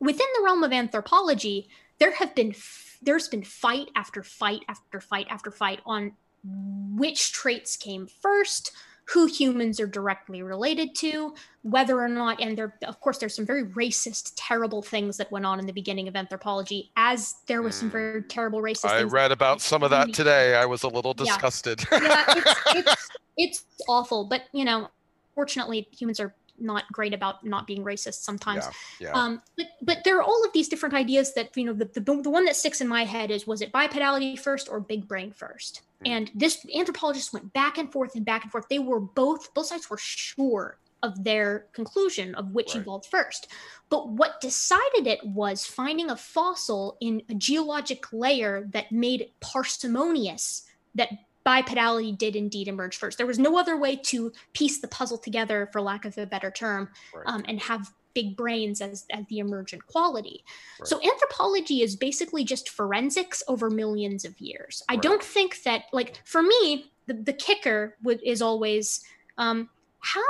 within 0.00 0.26
the 0.36 0.42
realm 0.42 0.64
of 0.64 0.72
anthropology, 0.72 1.68
there 1.98 2.14
have 2.14 2.34
been 2.34 2.52
f- 2.52 2.96
there's 3.02 3.28
been 3.28 3.44
fight 3.44 3.88
after 3.94 4.22
fight 4.22 4.62
after 4.70 5.02
fight 5.02 5.26
after 5.28 5.50
fight 5.50 5.80
on 5.84 6.12
which 6.44 7.32
traits 7.32 7.76
came 7.76 8.06
first, 8.06 8.72
who 9.04 9.26
humans 9.26 9.80
are 9.80 9.86
directly 9.86 10.42
related 10.42 10.94
to, 10.94 11.34
whether 11.62 11.98
or 11.98 12.08
not, 12.08 12.40
and 12.40 12.58
there, 12.58 12.74
of 12.86 13.00
course, 13.00 13.16
there's 13.18 13.34
some 13.34 13.46
very 13.46 13.64
racist, 13.64 14.32
terrible 14.36 14.82
things 14.82 15.16
that 15.16 15.32
went 15.32 15.46
on 15.46 15.58
in 15.58 15.66
the 15.66 15.72
beginning 15.72 16.08
of 16.08 16.16
anthropology, 16.16 16.90
as 16.96 17.36
there 17.46 17.62
was 17.62 17.74
some 17.74 17.88
hmm. 17.88 17.92
very 17.92 18.22
terrible 18.22 18.60
racist. 18.60 18.90
I 18.90 19.02
read 19.02 19.32
about 19.32 19.62
some 19.62 19.82
of 19.82 19.90
that 19.90 20.12
today. 20.12 20.56
I 20.56 20.66
was 20.66 20.82
a 20.82 20.88
little 20.88 21.14
Yeah. 21.18 21.24
disgusted. 21.24 21.84
yeah, 21.90 22.24
it's, 22.28 22.60
it's 22.74 23.08
it's 23.38 23.64
awful, 23.88 24.24
but 24.24 24.42
you 24.52 24.64
know, 24.64 24.88
fortunately, 25.34 25.88
humans 25.90 26.20
are 26.20 26.34
not 26.60 26.90
great 26.92 27.14
about 27.14 27.44
not 27.44 27.66
being 27.66 27.84
racist 27.84 28.22
sometimes. 28.22 28.64
yeah, 29.00 29.08
yeah. 29.08 29.12
Um, 29.12 29.42
but 29.56 29.66
but 29.82 30.04
there 30.04 30.18
are 30.18 30.22
all 30.22 30.44
of 30.44 30.52
these 30.52 30.68
different 30.68 30.94
ideas 30.94 31.34
that 31.34 31.56
you 31.56 31.64
know 31.64 31.72
the, 31.72 31.86
the 31.86 32.00
the 32.00 32.30
one 32.30 32.44
that 32.44 32.56
sticks 32.56 32.80
in 32.80 32.88
my 32.88 33.04
head 33.04 33.30
is 33.30 33.46
was 33.46 33.62
it 33.62 33.72
bipedality 33.72 34.38
first 34.38 34.68
or 34.68 34.80
big 34.80 35.08
brain 35.08 35.32
first? 35.32 35.82
Hmm. 36.00 36.12
And 36.12 36.30
this 36.34 36.64
anthropologists 36.74 37.32
went 37.32 37.52
back 37.52 37.78
and 37.78 37.90
forth 37.92 38.14
and 38.14 38.24
back 38.24 38.42
and 38.42 38.52
forth. 38.52 38.66
They 38.68 38.78
were 38.78 39.00
both 39.00 39.52
both 39.54 39.66
sides 39.66 39.88
were 39.90 39.98
sure 39.98 40.78
of 41.02 41.22
their 41.22 41.66
conclusion 41.72 42.34
of 42.34 42.50
which 42.50 42.74
Right. 42.74 42.80
evolved 42.82 43.06
first. 43.06 43.46
But 43.88 44.08
what 44.08 44.40
decided 44.40 45.06
it 45.06 45.24
was 45.24 45.64
finding 45.64 46.10
a 46.10 46.16
fossil 46.16 46.96
in 47.00 47.22
a 47.28 47.34
geologic 47.34 48.12
layer 48.12 48.66
that 48.72 48.90
made 48.90 49.20
it 49.20 49.40
parsimonious 49.40 50.64
that 50.94 51.10
bipedality 51.48 52.16
did 52.16 52.36
indeed 52.36 52.68
emerge 52.68 52.96
first. 52.98 53.16
There 53.16 53.26
was 53.26 53.38
no 53.38 53.58
other 53.58 53.76
way 53.76 53.96
to 54.10 54.32
piece 54.52 54.80
the 54.80 54.88
puzzle 54.88 55.18
together, 55.18 55.68
for 55.72 55.80
lack 55.80 56.04
of 56.04 56.18
a 56.18 56.26
better 56.26 56.50
term, 56.50 56.90
Right. 57.14 57.24
um, 57.26 57.44
and 57.48 57.58
have 57.60 57.90
big 58.14 58.36
brains 58.36 58.80
as, 58.80 59.06
as 59.10 59.24
the 59.28 59.38
emergent 59.38 59.86
quality. 59.86 60.44
Right. 60.80 60.88
So 60.88 61.00
anthropology 61.02 61.82
is 61.82 61.96
basically 61.96 62.44
just 62.44 62.68
forensics 62.68 63.42
over 63.48 63.70
millions 63.70 64.24
of 64.24 64.38
years. 64.40 64.82
I 64.88 64.94
Right. 64.94 65.02
don't 65.02 65.22
think 65.22 65.62
that, 65.62 65.84
like, 65.92 66.20
for 66.24 66.42
me, 66.42 66.92
the, 67.06 67.14
the 67.14 67.32
kicker 67.32 67.96
would, 68.02 68.20
is 68.22 68.42
always 68.42 69.00
um, 69.38 69.70
how 70.00 70.20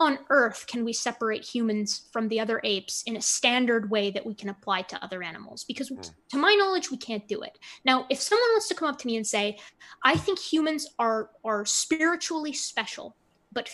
on 0.00 0.18
earth 0.30 0.66
can 0.66 0.84
we 0.84 0.92
separate 0.92 1.44
humans 1.44 2.08
from 2.12 2.28
the 2.28 2.38
other 2.38 2.60
apes 2.62 3.02
in 3.06 3.16
a 3.16 3.20
standard 3.20 3.90
way 3.90 4.10
that 4.10 4.24
we 4.24 4.34
can 4.34 4.48
apply 4.48 4.82
to 4.82 5.04
other 5.04 5.22
animals? 5.22 5.64
Because 5.64 5.88
Hmm. 5.88 6.00
to 6.30 6.36
my 6.38 6.54
knowledge, 6.54 6.90
we 6.90 6.96
can't 6.96 7.26
do 7.26 7.42
it. 7.42 7.58
Now, 7.84 8.06
if 8.08 8.20
someone 8.20 8.50
wants 8.50 8.68
to 8.68 8.74
come 8.74 8.88
up 8.88 8.98
to 8.98 9.06
me 9.06 9.16
and 9.16 9.26
say, 9.26 9.58
I 10.04 10.16
think 10.16 10.38
humans 10.38 10.86
are 10.98 11.30
are 11.44 11.64
spiritually 11.64 12.52
special, 12.52 13.16
but 13.52 13.68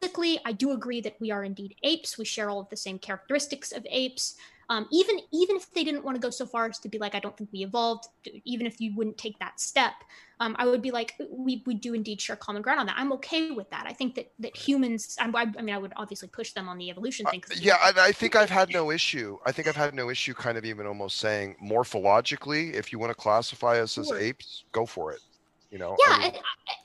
physically, 0.00 0.40
I 0.44 0.52
do 0.52 0.72
agree 0.72 1.00
that 1.02 1.16
we 1.20 1.30
are 1.30 1.44
indeed 1.44 1.74
apes. 1.82 2.16
We 2.16 2.24
share 2.24 2.48
all 2.48 2.60
of 2.60 2.68
the 2.70 2.76
same 2.76 2.98
characteristics 2.98 3.72
of 3.72 3.86
apes. 3.90 4.34
Um, 4.70 4.86
even 4.92 5.18
even 5.32 5.56
if 5.56 5.70
they 5.74 5.82
didn't 5.84 6.04
want 6.04 6.14
to 6.14 6.20
go 6.20 6.30
so 6.30 6.46
far 6.46 6.66
as 6.66 6.78
to 6.78 6.88
be 6.88 6.98
like, 6.98 7.14
I 7.16 7.20
don't 7.20 7.36
think 7.36 7.50
we 7.52 7.64
evolved. 7.64 8.04
Even 8.44 8.66
if 8.66 8.80
you 8.80 8.94
wouldn't 8.96 9.18
take 9.18 9.36
that 9.40 9.58
step, 9.60 9.94
um, 10.38 10.54
I 10.58 10.64
would 10.66 10.80
be 10.80 10.92
like, 10.92 11.14
we 11.28 11.62
we 11.66 11.74
do 11.74 11.92
indeed 11.92 12.20
share 12.20 12.36
common 12.36 12.62
ground 12.62 12.80
on 12.80 12.86
that. 12.86 12.94
I'm 12.96 13.12
okay 13.14 13.50
with 13.50 13.68
that. 13.70 13.84
I 13.86 13.92
think 13.92 14.14
that 14.14 14.32
that 14.38 14.56
humans. 14.56 15.16
I, 15.20 15.26
I 15.28 15.46
I 15.58 15.62
mean, 15.62 15.74
I 15.74 15.78
would 15.78 15.92
obviously 15.96 16.28
push 16.28 16.52
them 16.52 16.68
on 16.68 16.78
the 16.78 16.88
evolution 16.88 17.26
thing. 17.26 17.40
'cause 17.40 17.58
we- 17.60 17.68
Uh, 17.68 17.74
yeah, 17.74 17.88
and 17.88 17.98
I 17.98 18.12
think 18.12 18.36
I've 18.36 18.48
had 18.50 18.70
no 18.70 18.90
issue. 18.98 19.38
I 19.44 19.52
think 19.52 19.66
I've 19.68 19.76
had 19.76 19.92
no 19.94 20.08
issue, 20.08 20.34
kind 20.34 20.56
of 20.56 20.64
even 20.64 20.86
almost 20.86 21.18
saying 21.18 21.56
morphologically, 21.62 22.72
if 22.74 22.92
you 22.92 22.98
want 23.00 23.10
to 23.10 23.14
classify 23.14 23.80
us 23.80 23.98
as 23.98 24.08
Sure. 24.08 24.18
apes, 24.18 24.64
go 24.72 24.86
for 24.86 25.12
it. 25.12 25.20
You 25.70 25.78
know. 25.78 25.96
yeah 26.04 26.14
I 26.16 26.18
mean, 26.18 26.32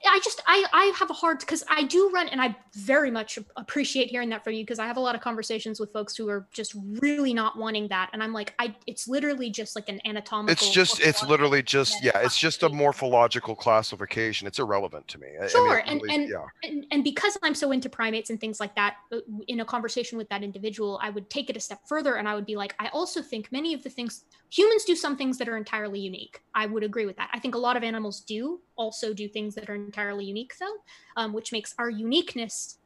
I, 0.07 0.19
just 0.23 0.41
i 0.45 0.63
i 0.71 0.93
have 0.99 1.09
a 1.09 1.13
hard 1.13 1.39
because 1.39 1.63
i 1.69 1.81
do 1.83 2.11
run 2.13 2.27
and 2.29 2.39
i 2.39 2.55
very 2.73 3.09
much 3.09 3.39
appreciate 3.57 4.09
hearing 4.09 4.29
that 4.29 4.43
from 4.43 4.53
you 4.53 4.61
because 4.63 4.77
i 4.77 4.85
have 4.85 4.97
a 4.97 4.99
lot 4.99 5.15
of 5.15 5.21
conversations 5.21 5.79
with 5.79 5.91
folks 5.91 6.15
who 6.15 6.29
are 6.29 6.47
just 6.53 6.75
really 7.01 7.33
not 7.33 7.57
wanting 7.57 7.87
that 7.87 8.11
and 8.13 8.21
i'm 8.21 8.31
like 8.31 8.53
i 8.59 8.75
it's 8.85 9.07
literally 9.07 9.49
just 9.49 9.75
like 9.75 9.89
an 9.89 9.99
anatomical 10.05 10.51
it's 10.51 10.69
just, 10.71 10.99
it's 11.01 11.23
literally 11.23 11.63
just, 11.63 12.03
Yeah, 12.03 12.11
it's 12.19 12.37
just 12.37 12.61
a 12.61 12.69
morphological 12.69 13.55
classification. 13.55 14.47
It's 14.47 14.59
irrelevant 14.59 15.07
to 15.09 15.19
me. 15.19 15.27
I- 15.29 15.37
I 15.37 15.41
mean, 15.41 15.49
Sure, 15.49 15.77
and- 15.85 16.01
and- 16.09 16.29
yeah, 16.29 16.45
and, 16.63 16.85
and 16.91 17.03
because 17.03 17.37
i'm 17.43 17.55
so 17.55 17.71
into 17.71 17.89
primates 17.89 18.29
and 18.29 18.39
things 18.39 18.59
like 18.59 18.75
that 18.75 18.97
uh, 19.11 19.17
in 19.47 19.61
a 19.61 19.65
conversation 19.65 20.17
with 20.17 20.29
that 20.29 20.43
individual 20.43 20.99
i 21.01 21.09
would 21.09 21.27
take 21.29 21.49
it 21.49 21.57
a 21.57 21.59
step 21.59 21.79
further 21.87 22.15
and 22.17 22.27
i 22.29 22.35
would 22.35 22.45
be 22.45 22.55
like 22.55 22.75
i 22.79 22.87
also 22.89 23.21
think 23.21 23.51
many 23.51 23.73
of 23.73 23.81
the 23.83 23.89
things 23.89 24.25
humans 24.51 24.85
do 24.85 24.95
some 24.95 25.17
things 25.17 25.37
that 25.39 25.49
are 25.49 25.57
entirely 25.57 25.99
unique 25.99 26.41
i 26.53 26.65
would 26.67 26.83
agree 26.83 27.05
with 27.07 27.17
that 27.17 27.29
i 27.33 27.39
think 27.39 27.55
a 27.55 27.57
lot 27.57 27.75
of 27.75 27.83
animals 27.83 28.21
do 28.21 28.59
also 28.75 29.13
do 29.13 29.27
things 29.27 29.55
that 29.55 29.69
are 29.69 29.75
entirely 29.75 30.25
unique 30.25 30.53
though 30.59 30.75
um, 31.17 31.33
which 31.33 31.51
makes 31.51 31.73
our 31.77 31.89
uniqueness 31.89 32.77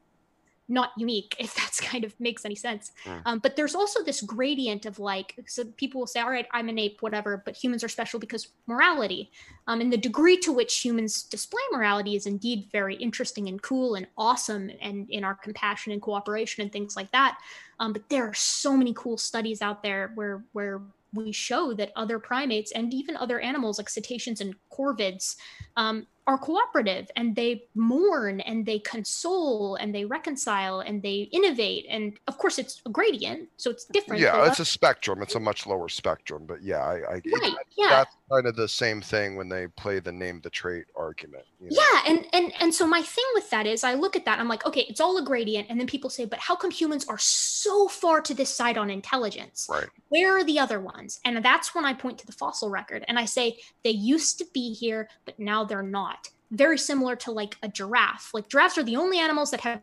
not 0.70 0.92
unique 0.96 1.34
if 1.38 1.54
that's 1.54 1.80
kind 1.80 2.04
of 2.04 2.18
makes 2.18 2.44
any 2.44 2.54
sense. 2.54 2.92
Mm. 3.04 3.22
um, 3.26 3.38
but 3.40 3.56
there's 3.56 3.74
also 3.74 4.02
this 4.02 4.22
gradient 4.22 4.86
of 4.86 4.98
like 4.98 5.34
so 5.46 5.64
people 5.76 6.00
will 6.00 6.06
say 6.06 6.20
all 6.20 6.30
right 6.30 6.46
i'm 6.52 6.68
an 6.68 6.78
ape 6.78 7.02
whatever 7.02 7.42
but 7.44 7.56
humans 7.56 7.84
are 7.84 7.88
special 7.88 8.18
because 8.18 8.48
morality. 8.66 9.30
Um, 9.66 9.80
and 9.80 9.92
the 9.92 9.96
degree 9.96 10.36
to 10.38 10.52
which 10.52 10.78
humans 10.78 11.24
display 11.24 11.62
morality 11.72 12.16
is 12.16 12.26
indeed 12.26 12.68
very 12.72 12.94
interesting 12.96 13.48
and 13.48 13.60
cool 13.60 13.96
and 13.96 14.06
awesome 14.16 14.70
and 14.80 15.10
in 15.10 15.24
our 15.24 15.34
compassion 15.34 15.92
and 15.92 16.00
cooperation 16.00 16.62
and 16.62 16.72
things 16.72 16.96
like 16.96 17.10
that. 17.12 17.38
Um, 17.80 17.92
but 17.92 18.08
there 18.08 18.24
are 18.24 18.34
so 18.34 18.76
many 18.76 18.92
cool 18.94 19.18
studies 19.18 19.60
out 19.62 19.82
there 19.82 20.12
where 20.14 20.44
where 20.52 20.80
we 21.12 21.32
show 21.32 21.72
that 21.74 21.92
other 21.96 22.18
primates 22.18 22.72
and 22.72 22.92
even 22.94 23.16
other 23.16 23.40
animals 23.40 23.78
like 23.78 23.88
cetaceans 23.88 24.40
and 24.40 24.54
corvids 24.72 25.36
um, 25.76 26.06
are 26.26 26.38
cooperative 26.38 27.10
and 27.16 27.34
they 27.34 27.64
mourn 27.74 28.40
and 28.40 28.64
they 28.64 28.78
console 28.78 29.74
and 29.76 29.94
they 29.94 30.04
reconcile 30.04 30.80
and 30.80 31.02
they 31.02 31.28
innovate. 31.32 31.86
And 31.88 32.18
of 32.28 32.38
course 32.38 32.58
it's 32.58 32.80
a 32.86 32.90
gradient 32.90 33.48
so 33.56 33.70
it's 33.70 33.86
different 33.86 34.22
yeah, 34.22 34.46
it's 34.46 34.60
a 34.60 34.64
spectrum. 34.64 35.22
It's 35.22 35.34
a 35.34 35.40
much 35.40 35.66
lower 35.66 35.88
spectrum, 35.88 36.44
but 36.46 36.62
yeah, 36.62 36.78
I, 36.78 36.94
I 36.94 37.14
it- 37.24 37.32
right 37.42 37.54
yeah. 37.76 37.88
that's 37.88 38.16
kind 38.32 38.46
of 38.46 38.56
the 38.56 38.68
same 38.68 39.00
thing 39.00 39.36
when 39.36 39.48
they 39.48 39.66
play 39.68 39.98
the 39.98 40.12
name 40.12 40.40
the 40.42 40.50
trait 40.50 40.84
argument. 40.96 41.44
you 41.60 41.68
know? 41.70 41.76
yeah 41.80 42.02
and 42.06 42.26
and 42.32 42.52
and 42.60 42.74
so 42.74 42.86
my 42.86 43.02
thing 43.02 43.24
with 43.34 43.48
that 43.50 43.66
is 43.66 43.82
i 43.84 43.94
look 43.94 44.14
at 44.16 44.24
that 44.24 44.38
i'm 44.38 44.48
like 44.48 44.64
okay 44.66 44.82
it's 44.88 45.00
all 45.00 45.16
a 45.18 45.22
gradient 45.24 45.66
and 45.68 45.78
then 45.78 45.86
people 45.86 46.08
say 46.08 46.24
but 46.24 46.38
how 46.38 46.54
come 46.54 46.70
humans 46.70 47.06
are 47.08 47.18
so 47.18 47.88
far 47.88 48.20
to 48.20 48.34
this 48.34 48.50
side 48.54 48.78
on 48.78 48.90
intelligence 48.90 49.66
Right. 49.70 49.86
where 50.08 50.36
are 50.36 50.44
the 50.44 50.58
other 50.58 50.80
ones 50.80 51.20
and 51.24 51.44
that's 51.44 51.74
when 51.74 51.84
i 51.84 51.92
point 51.92 52.18
to 52.18 52.26
the 52.26 52.32
fossil 52.32 52.70
record 52.70 53.04
and 53.08 53.18
i 53.18 53.24
say 53.24 53.58
they 53.84 53.90
used 53.90 54.38
to 54.38 54.46
be 54.54 54.72
here 54.72 55.08
but 55.24 55.38
now 55.38 55.64
they're 55.64 55.82
not 55.82 56.28
very 56.52 56.78
similar 56.78 57.16
to 57.16 57.30
like 57.32 57.56
a 57.62 57.68
giraffe 57.68 58.30
like 58.34 58.48
giraffes 58.48 58.78
are 58.78 58.84
the 58.84 58.96
only 58.96 59.18
animals 59.18 59.50
that 59.50 59.60
have 59.60 59.80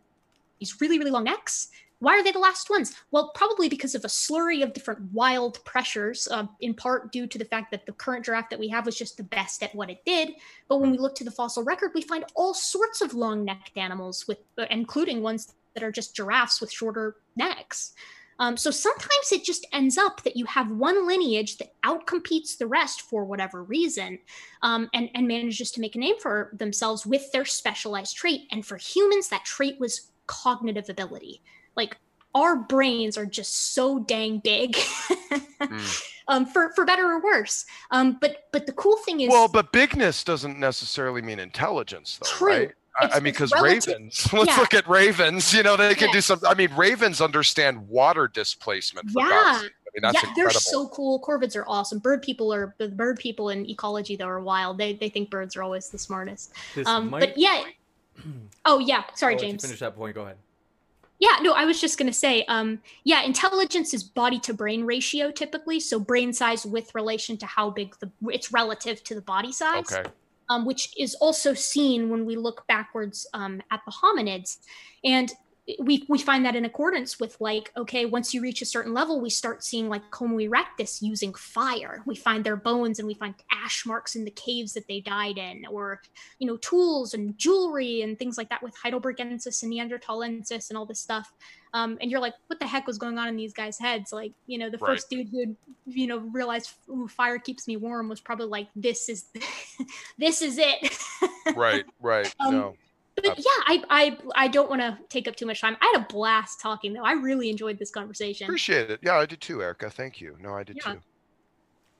these 0.58 0.80
really 0.80 0.98
really 0.98 1.10
long 1.10 1.24
necks 1.24 1.68
why 2.00 2.16
are 2.16 2.22
they 2.22 2.32
the 2.32 2.38
last 2.38 2.70
ones 2.70 2.94
well 3.10 3.30
probably 3.34 3.68
because 3.68 3.94
of 3.94 4.04
a 4.04 4.08
slurry 4.08 4.62
of 4.62 4.72
different 4.72 5.00
wild 5.12 5.62
pressures 5.64 6.28
uh, 6.30 6.46
in 6.60 6.74
part 6.74 7.12
due 7.12 7.26
to 7.26 7.38
the 7.38 7.44
fact 7.44 7.70
that 7.70 7.86
the 7.86 7.92
current 7.92 8.24
giraffe 8.24 8.50
that 8.50 8.58
we 8.58 8.68
have 8.68 8.86
was 8.86 8.96
just 8.96 9.16
the 9.16 9.22
best 9.22 9.62
at 9.62 9.74
what 9.74 9.90
it 9.90 10.04
did 10.04 10.30
but 10.68 10.78
when 10.78 10.90
we 10.90 10.98
look 10.98 11.14
to 11.14 11.24
the 11.24 11.30
fossil 11.30 11.64
record 11.64 11.90
we 11.94 12.02
find 12.02 12.24
all 12.34 12.54
sorts 12.54 13.00
of 13.00 13.14
long 13.14 13.44
necked 13.44 13.76
animals 13.76 14.26
with 14.28 14.38
uh, 14.58 14.66
including 14.70 15.22
ones 15.22 15.54
that 15.74 15.82
are 15.82 15.92
just 15.92 16.14
giraffes 16.14 16.60
with 16.60 16.72
shorter 16.72 17.16
necks 17.36 17.94
um, 18.40 18.56
so 18.56 18.70
sometimes 18.70 19.32
it 19.32 19.44
just 19.44 19.66
ends 19.72 19.98
up 19.98 20.22
that 20.22 20.36
you 20.36 20.44
have 20.46 20.70
one 20.70 21.06
lineage 21.06 21.58
that 21.58 21.74
outcompetes 21.82 22.56
the 22.56 22.68
rest 22.68 23.02
for 23.02 23.24
whatever 23.24 23.64
reason 23.64 24.18
um, 24.62 24.88
and, 24.94 25.10
and 25.14 25.26
manages 25.26 25.72
to 25.72 25.80
make 25.80 25.96
a 25.96 25.98
name 25.98 26.18
for 26.20 26.50
themselves 26.56 27.04
with 27.04 27.30
their 27.32 27.44
specialized 27.44 28.16
trait. 28.16 28.42
And 28.52 28.64
for 28.64 28.76
humans, 28.76 29.28
that 29.28 29.44
trait 29.44 29.80
was 29.80 30.12
cognitive 30.26 30.88
ability. 30.88 31.42
Like 31.78 31.96
our 32.34 32.56
brains 32.56 33.16
are 33.16 33.24
just 33.24 33.72
so 33.74 34.00
dang 34.00 34.40
big, 34.40 34.76
um, 36.28 36.44
for, 36.44 36.72
for 36.74 36.84
better 36.84 37.04
or 37.10 37.22
worse. 37.22 37.64
Um, 37.90 38.18
but 38.20 38.48
but 38.52 38.66
the 38.66 38.72
cool 38.72 38.96
thing 38.98 39.20
is, 39.22 39.30
Well, 39.30 39.48
but 39.48 39.72
bigness 39.72 40.24
doesn't 40.24 40.58
necessarily 40.58 41.22
mean 41.22 41.38
intelligence, 41.38 42.18
though, 42.22 42.28
True. 42.28 42.48
right? 42.48 42.70
I, 43.00 43.06
I 43.06 43.14
mean, 43.20 43.32
because 43.32 43.52
ravens. 43.62 44.28
Let's 44.32 44.48
yeah. 44.48 44.56
look 44.58 44.74
at 44.74 44.86
ravens. 44.88 45.54
You 45.54 45.62
know, 45.62 45.76
they 45.76 45.94
can 45.94 46.10
do 46.10 46.18
Yes. 46.18 46.26
some. 46.26 46.40
I 46.46 46.54
mean, 46.54 46.74
ravens 46.76 47.20
understand 47.20 47.88
water 47.88 48.26
displacement. 48.28 49.08
For 49.10 49.20
Yeah. 49.22 49.28
I 49.30 49.60
mean, 49.62 50.02
that's 50.02 50.22
yeah, 50.22 50.32
they're 50.36 50.50
so 50.50 50.88
cool. 50.88 51.20
Corvids 51.22 51.56
are 51.56 51.64
awesome. 51.66 51.98
Bird 52.00 52.20
people 52.22 52.52
are 52.52 52.74
the 52.78 52.88
bird 52.88 53.18
people 53.18 53.48
in 53.50 53.64
ecology 53.70 54.16
though 54.16 54.26
are 54.28 54.40
wild. 54.40 54.76
They 54.78 54.92
they 54.94 55.08
think 55.08 55.30
birds 55.30 55.56
are 55.56 55.62
always 55.62 55.88
the 55.88 55.98
smartest. 55.98 56.52
This 56.74 56.86
Um, 56.86 57.10
might- 57.10 57.20
but 57.20 57.38
yeah. 57.38 57.62
Oh 58.64 58.80
yeah, 58.80 59.04
sorry, 59.14 59.34
I'll 59.34 59.38
let 59.38 59.46
you 59.46 59.52
James. 59.52 59.62
Finish 59.64 59.78
that 59.80 59.96
point. 59.96 60.14
Go 60.14 60.22
ahead. 60.22 60.36
Yeah, 61.20 61.36
no, 61.42 61.52
I 61.52 61.64
was 61.64 61.80
just 61.80 61.98
gonna 61.98 62.12
say, 62.12 62.44
um, 62.44 62.80
yeah, 63.04 63.22
intelligence 63.22 63.92
is 63.92 64.04
body 64.04 64.38
to 64.40 64.54
brain 64.54 64.84
ratio 64.84 65.30
typically, 65.30 65.80
so 65.80 65.98
brain 65.98 66.32
size 66.32 66.64
with 66.64 66.94
relation 66.94 67.36
to 67.38 67.46
how 67.46 67.70
big 67.70 67.96
the 68.00 68.10
it's 68.28 68.52
relative 68.52 69.02
to 69.04 69.14
the 69.14 69.22
body 69.22 69.52
size, 69.52 69.92
Okay. 69.92 70.08
um, 70.48 70.64
which 70.64 70.92
is 70.96 71.14
also 71.16 71.54
seen 71.54 72.08
when 72.08 72.24
we 72.24 72.36
look 72.36 72.66
backwards 72.68 73.26
um, 73.34 73.60
at 73.70 73.80
the 73.84 73.92
hominids, 73.92 74.58
and 75.04 75.32
we 75.80 76.04
we 76.08 76.18
find 76.18 76.44
that 76.46 76.56
in 76.56 76.64
accordance 76.64 77.20
with 77.20 77.36
like, 77.40 77.70
okay, 77.76 78.06
once 78.06 78.32
you 78.32 78.40
reach 78.40 78.62
a 78.62 78.64
certain 78.66 78.94
level, 78.94 79.20
we 79.20 79.30
start 79.30 79.62
seeing 79.62 79.88
like 79.88 80.02
Homo 80.14 80.38
erectus 80.38 81.02
using 81.02 81.34
fire. 81.34 82.02
We 82.06 82.16
find 82.16 82.42
their 82.42 82.56
bones 82.56 82.98
and 82.98 83.06
we 83.06 83.14
find 83.14 83.34
ash 83.50 83.84
marks 83.84 84.16
in 84.16 84.24
the 84.24 84.30
caves 84.30 84.72
that 84.74 84.88
they 84.88 85.00
died 85.00 85.36
in, 85.36 85.64
or 85.70 86.00
you 86.38 86.46
know, 86.46 86.56
tools 86.58 87.14
and 87.14 87.36
jewelry 87.36 88.02
and 88.02 88.18
things 88.18 88.38
like 88.38 88.48
that 88.50 88.62
with 88.62 88.74
Heidelbergensis 88.82 89.62
and 89.62 89.72
Neanderthalensis 89.72 90.70
and 90.70 90.78
all 90.78 90.86
this 90.86 91.00
stuff. 91.00 91.32
Um, 91.74 91.98
and 92.00 92.10
you're 92.10 92.20
like, 92.20 92.34
what 92.46 92.58
the 92.60 92.66
heck 92.66 92.86
was 92.86 92.96
going 92.96 93.18
on 93.18 93.28
in 93.28 93.36
these 93.36 93.52
guys' 93.52 93.78
heads? 93.78 94.12
Like, 94.12 94.32
you 94.46 94.56
know, 94.58 94.70
the 94.70 94.78
Right. 94.78 94.92
first 94.92 95.10
dude 95.10 95.28
who, 95.28 95.54
you 95.84 96.06
know, 96.06 96.18
realized 96.18 96.70
Ooh, 96.88 97.08
fire 97.08 97.38
keeps 97.38 97.68
me 97.68 97.76
warm 97.76 98.08
was 98.08 98.20
probably 98.20 98.46
like, 98.46 98.68
this 98.74 99.08
is, 99.10 99.26
this 100.18 100.40
is 100.40 100.58
it. 100.58 100.98
Right. 101.54 101.84
Right. 102.00 102.34
Um, 102.40 102.52
no. 102.52 102.74
But 103.22 103.38
yeah, 103.38 103.44
I 103.66 103.82
I 103.90 104.18
I 104.34 104.48
don't 104.48 104.68
want 104.68 104.82
to 104.82 104.98
take 105.08 105.28
up 105.28 105.36
too 105.36 105.46
much 105.46 105.60
time. 105.60 105.76
I 105.80 105.92
had 105.94 106.02
a 106.02 106.12
blast 106.12 106.60
talking 106.60 106.92
though. 106.92 107.04
I 107.04 107.12
really 107.12 107.50
enjoyed 107.50 107.78
this 107.78 107.90
conversation. 107.90 108.46
Appreciate 108.46 108.90
it. 108.90 109.00
Yeah, 109.02 109.16
I 109.16 109.26
did 109.26 109.40
too, 109.40 109.62
Erica. 109.62 109.90
Thank 109.90 110.20
you. 110.20 110.36
No, 110.40 110.54
I 110.54 110.62
did 110.62 110.76
yeah. 110.76 110.94
too. 110.94 111.00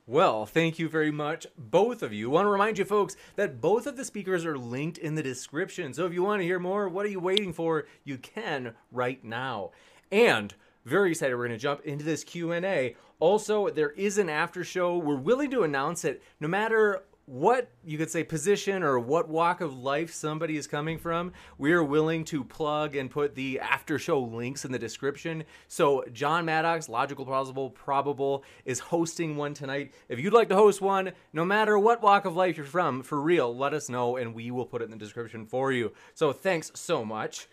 Well, 0.06 0.46
thank 0.46 0.78
you 0.78 0.88
very 0.88 1.10
much, 1.10 1.46
both 1.58 2.02
of 2.02 2.14
you. 2.14 2.30
I 2.30 2.32
want 2.32 2.46
to 2.46 2.50
remind 2.50 2.78
you, 2.78 2.86
folks, 2.86 3.14
that 3.36 3.60
both 3.60 3.86
of 3.86 3.98
the 3.98 4.06
speakers 4.06 4.46
are 4.46 4.56
linked 4.56 4.96
in 4.96 5.16
the 5.16 5.22
description. 5.22 5.92
So 5.92 6.06
if 6.06 6.14
you 6.14 6.22
want 6.22 6.40
to 6.40 6.46
hear 6.46 6.58
more, 6.58 6.88
what 6.88 7.04
are 7.04 7.10
you 7.10 7.20
waiting 7.20 7.52
for? 7.52 7.86
You 8.04 8.16
can 8.16 8.72
right 8.90 9.22
now. 9.22 9.72
And 10.10 10.54
very 10.86 11.10
excited, 11.10 11.36
we're 11.36 11.46
going 11.46 11.58
to 11.58 11.62
jump 11.62 11.82
into 11.82 12.06
this 12.06 12.24
Q&A. 12.24 12.96
Also, 13.20 13.68
there 13.68 13.90
is 13.90 14.16
an 14.16 14.30
after 14.30 14.64
show. 14.64 14.96
We're 14.96 15.16
willing 15.16 15.50
to 15.50 15.62
announce 15.62 16.06
it 16.06 16.22
no 16.40 16.48
matter 16.48 17.02
what 17.28 17.70
you 17.84 17.98
could 17.98 18.10
say 18.10 18.24
position 18.24 18.82
or 18.82 18.98
what 18.98 19.28
walk 19.28 19.60
of 19.60 19.78
life 19.78 20.14
somebody 20.14 20.56
is 20.56 20.66
coming 20.66 20.98
from, 20.98 21.32
we 21.58 21.72
are 21.72 21.84
willing 21.84 22.24
to 22.24 22.42
plug 22.42 22.96
and 22.96 23.10
put 23.10 23.34
the 23.34 23.60
after 23.60 23.98
show 23.98 24.18
links 24.18 24.64
in 24.64 24.72
the 24.72 24.78
description. 24.78 25.44
So 25.68 26.04
John 26.12 26.46
Maddox, 26.46 26.88
Logical 26.88 27.26
Plausible 27.26 27.68
Probable, 27.68 28.44
is 28.64 28.78
hosting 28.78 29.36
one 29.36 29.52
tonight. 29.52 29.92
If 30.08 30.18
you'd 30.18 30.32
like 30.32 30.48
to 30.48 30.54
host 30.54 30.80
one, 30.80 31.12
no 31.34 31.44
matter 31.44 31.78
what 31.78 32.02
walk 32.02 32.24
of 32.24 32.34
life 32.34 32.56
you're 32.56 32.64
from, 32.64 33.02
for 33.02 33.20
real, 33.20 33.54
let 33.54 33.74
us 33.74 33.90
know 33.90 34.16
and 34.16 34.34
we 34.34 34.50
will 34.50 34.64
put 34.64 34.80
it 34.80 34.86
in 34.86 34.90
the 34.90 34.96
description 34.96 35.44
for 35.44 35.70
you. 35.70 35.92
So 36.14 36.32
thanks 36.32 36.72
so 36.74 37.04
much. 37.04 37.46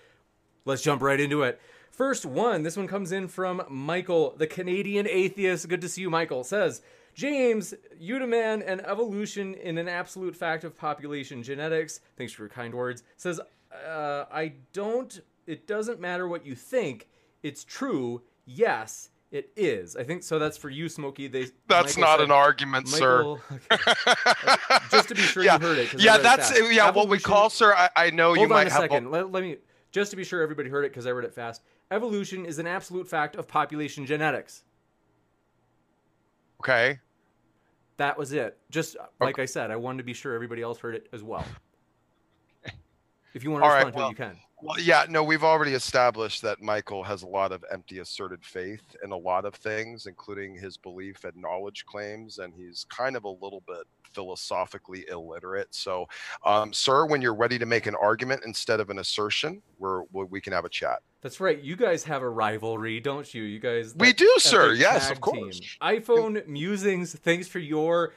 Let's 0.63 0.83
jump 0.83 1.01
right 1.01 1.19
into 1.19 1.43
it. 1.43 1.59
First 1.91 2.25
one, 2.25 2.63
this 2.63 2.77
one 2.77 2.87
comes 2.87 3.11
in 3.11 3.27
from 3.27 3.61
Michael, 3.69 4.35
the 4.37 4.47
Canadian 4.47 5.07
atheist. 5.07 5.67
Good 5.67 5.81
to 5.81 5.89
see 5.89 6.01
you, 6.01 6.09
Michael. 6.09 6.43
Says, 6.43 6.81
James, 7.15 7.73
Udaman 7.99 8.61
and 8.67 8.85
evolution 8.85 9.55
in 9.55 9.77
an 9.77 9.87
absolute 9.87 10.35
fact 10.35 10.65
of 10.65 10.77
population 10.77 11.41
genetics. 11.41 12.01
Thanks 12.17 12.33
for 12.33 12.43
your 12.43 12.49
kind 12.49 12.75
words. 12.75 13.03
Says, 13.15 13.39
uh, 13.87 14.25
I 14.31 14.53
don't, 14.73 15.21
it 15.47 15.65
doesn't 15.65 15.99
matter 15.99 16.27
what 16.27 16.45
you 16.45 16.55
think. 16.55 17.07
It's 17.41 17.63
true. 17.63 18.21
Yes, 18.45 19.09
it 19.31 19.49
is. 19.55 19.95
I 19.95 20.03
think 20.03 20.23
so. 20.23 20.39
That's 20.39 20.57
for 20.57 20.69
you, 20.69 20.89
Smokey. 20.89 21.27
They. 21.27 21.47
That's 21.67 21.97
Michael 21.97 22.01
not 22.01 22.19
said, 22.19 22.25
an 22.25 22.31
argument, 22.31 22.91
Michael, 22.91 23.39
sir. 23.49 23.57
Okay. 23.71 24.55
just 24.91 25.07
to 25.07 25.15
be 25.15 25.21
sure 25.21 25.43
yeah. 25.43 25.57
you 25.57 25.65
heard 25.65 25.77
it. 25.77 25.99
Yeah, 25.99 26.17
that's 26.17 26.51
yeah. 26.51 26.87
Evolution, 26.87 26.95
what 26.95 27.09
we 27.09 27.19
call, 27.19 27.49
sir. 27.49 27.73
I, 27.73 27.89
I 27.95 28.09
know 28.11 28.27
hold 28.27 28.39
you 28.39 28.47
might 28.47 28.67
a 28.67 28.71
have. 28.71 28.81
Second. 28.81 29.11
Let, 29.11 29.31
let 29.31 29.43
me 29.43 29.57
just 29.91 30.11
to 30.11 30.17
be 30.17 30.23
sure 30.23 30.41
everybody 30.41 30.69
heard 30.69 30.85
it 30.85 30.91
because 30.91 31.07
I 31.07 31.11
read 31.11 31.25
it 31.25 31.33
fast. 31.33 31.61
Evolution 31.91 32.45
is 32.45 32.59
an 32.59 32.67
absolute 32.67 33.07
fact 33.07 33.35
of 33.35 33.47
population 33.47 34.05
genetics. 34.05 34.63
Okay. 36.61 36.99
That 37.97 38.17
was 38.17 38.33
it. 38.33 38.57
Just 38.69 38.97
uh, 38.97 39.05
like 39.19 39.39
I 39.39 39.45
said, 39.45 39.71
I 39.71 39.75
wanted 39.77 39.99
to 39.99 40.03
be 40.03 40.13
sure 40.13 40.33
everybody 40.33 40.61
else 40.61 40.79
heard 40.79 40.95
it 40.95 41.07
as 41.13 41.23
well. 41.23 41.45
If 43.33 43.43
you 43.43 43.51
want 43.51 43.65
to 43.65 43.69
All 43.69 43.75
respond 43.75 43.95
right, 43.95 43.99
well, 43.99 44.07
to 44.07 44.15
it, 44.23 44.27
you 44.27 44.31
can. 44.31 44.39
Well, 44.61 44.79
yeah, 44.79 45.05
no, 45.09 45.23
we've 45.23 45.43
already 45.43 45.73
established 45.73 46.41
that 46.43 46.61
Michael 46.61 47.03
has 47.03 47.23
a 47.23 47.27
lot 47.27 47.51
of 47.51 47.63
empty 47.71 47.99
asserted 47.99 48.43
faith 48.43 48.95
in 49.03 49.11
a 49.11 49.17
lot 49.17 49.45
of 49.45 49.53
things, 49.55 50.05
including 50.05 50.55
his 50.55 50.77
belief 50.77 51.23
and 51.25 51.35
knowledge 51.35 51.85
claims, 51.85 52.39
and 52.39 52.53
he's 52.55 52.85
kind 52.89 53.15
of 53.15 53.25
a 53.25 53.29
little 53.29 53.63
bit 53.67 53.83
philosophically 54.13 55.05
illiterate. 55.09 55.67
So, 55.71 56.07
um, 56.45 56.71
sir, 56.71 57.05
when 57.05 57.21
you're 57.21 57.35
ready 57.35 57.59
to 57.59 57.65
make 57.65 57.85
an 57.85 57.95
argument 57.95 58.43
instead 58.45 58.79
of 58.79 58.89
an 58.89 58.99
assertion, 58.99 59.61
we're, 59.77 60.03
we 60.13 60.39
can 60.39 60.53
have 60.53 60.63
a 60.63 60.69
chat. 60.69 60.99
That's 61.21 61.39
right. 61.39 61.59
You 61.61 61.75
guys 61.75 62.03
have 62.05 62.21
a 62.21 62.29
rivalry, 62.29 62.99
don't 62.99 63.31
you? 63.33 63.43
You 63.43 63.59
guys. 63.59 63.93
We 63.97 64.13
do, 64.13 64.31
sir. 64.37 64.73
Yes, 64.73 65.09
of 65.09 65.21
course. 65.21 65.59
Team. 65.59 65.69
iPhone 65.81 66.47
Musings. 66.47 67.13
Thanks 67.15 67.47
for 67.47 67.59
your 67.59 68.13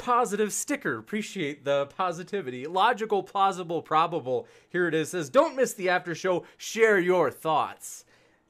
positive 0.00 0.52
sticker. 0.52 0.98
Appreciate 0.98 1.64
the 1.64 1.86
positivity. 1.86 2.66
Logical, 2.66 3.22
plausible, 3.22 3.82
probable. 3.82 4.48
Here 4.70 4.88
it 4.88 4.94
is. 4.94 5.10
Says, 5.10 5.30
don't 5.30 5.54
miss 5.54 5.74
the 5.74 5.88
after 5.88 6.14
show. 6.14 6.44
Share 6.56 6.98
your 6.98 7.30
thoughts. 7.30 8.04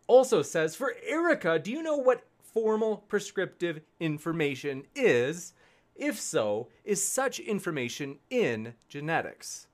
Also 0.07 0.43
says, 0.43 0.75
for 0.75 0.95
Erica, 1.07 1.59
do 1.59 1.71
you 1.71 1.83
know 1.83 1.97
what 1.97 2.25
formal 2.43 2.99
prescriptive 3.09 3.81
information 3.99 4.85
is? 4.95 5.53
If 5.97 6.19
so, 6.19 6.69
is 6.85 7.07
such 7.07 7.39
information 7.39 8.19
in 8.31 8.75
genetics? 8.89 9.67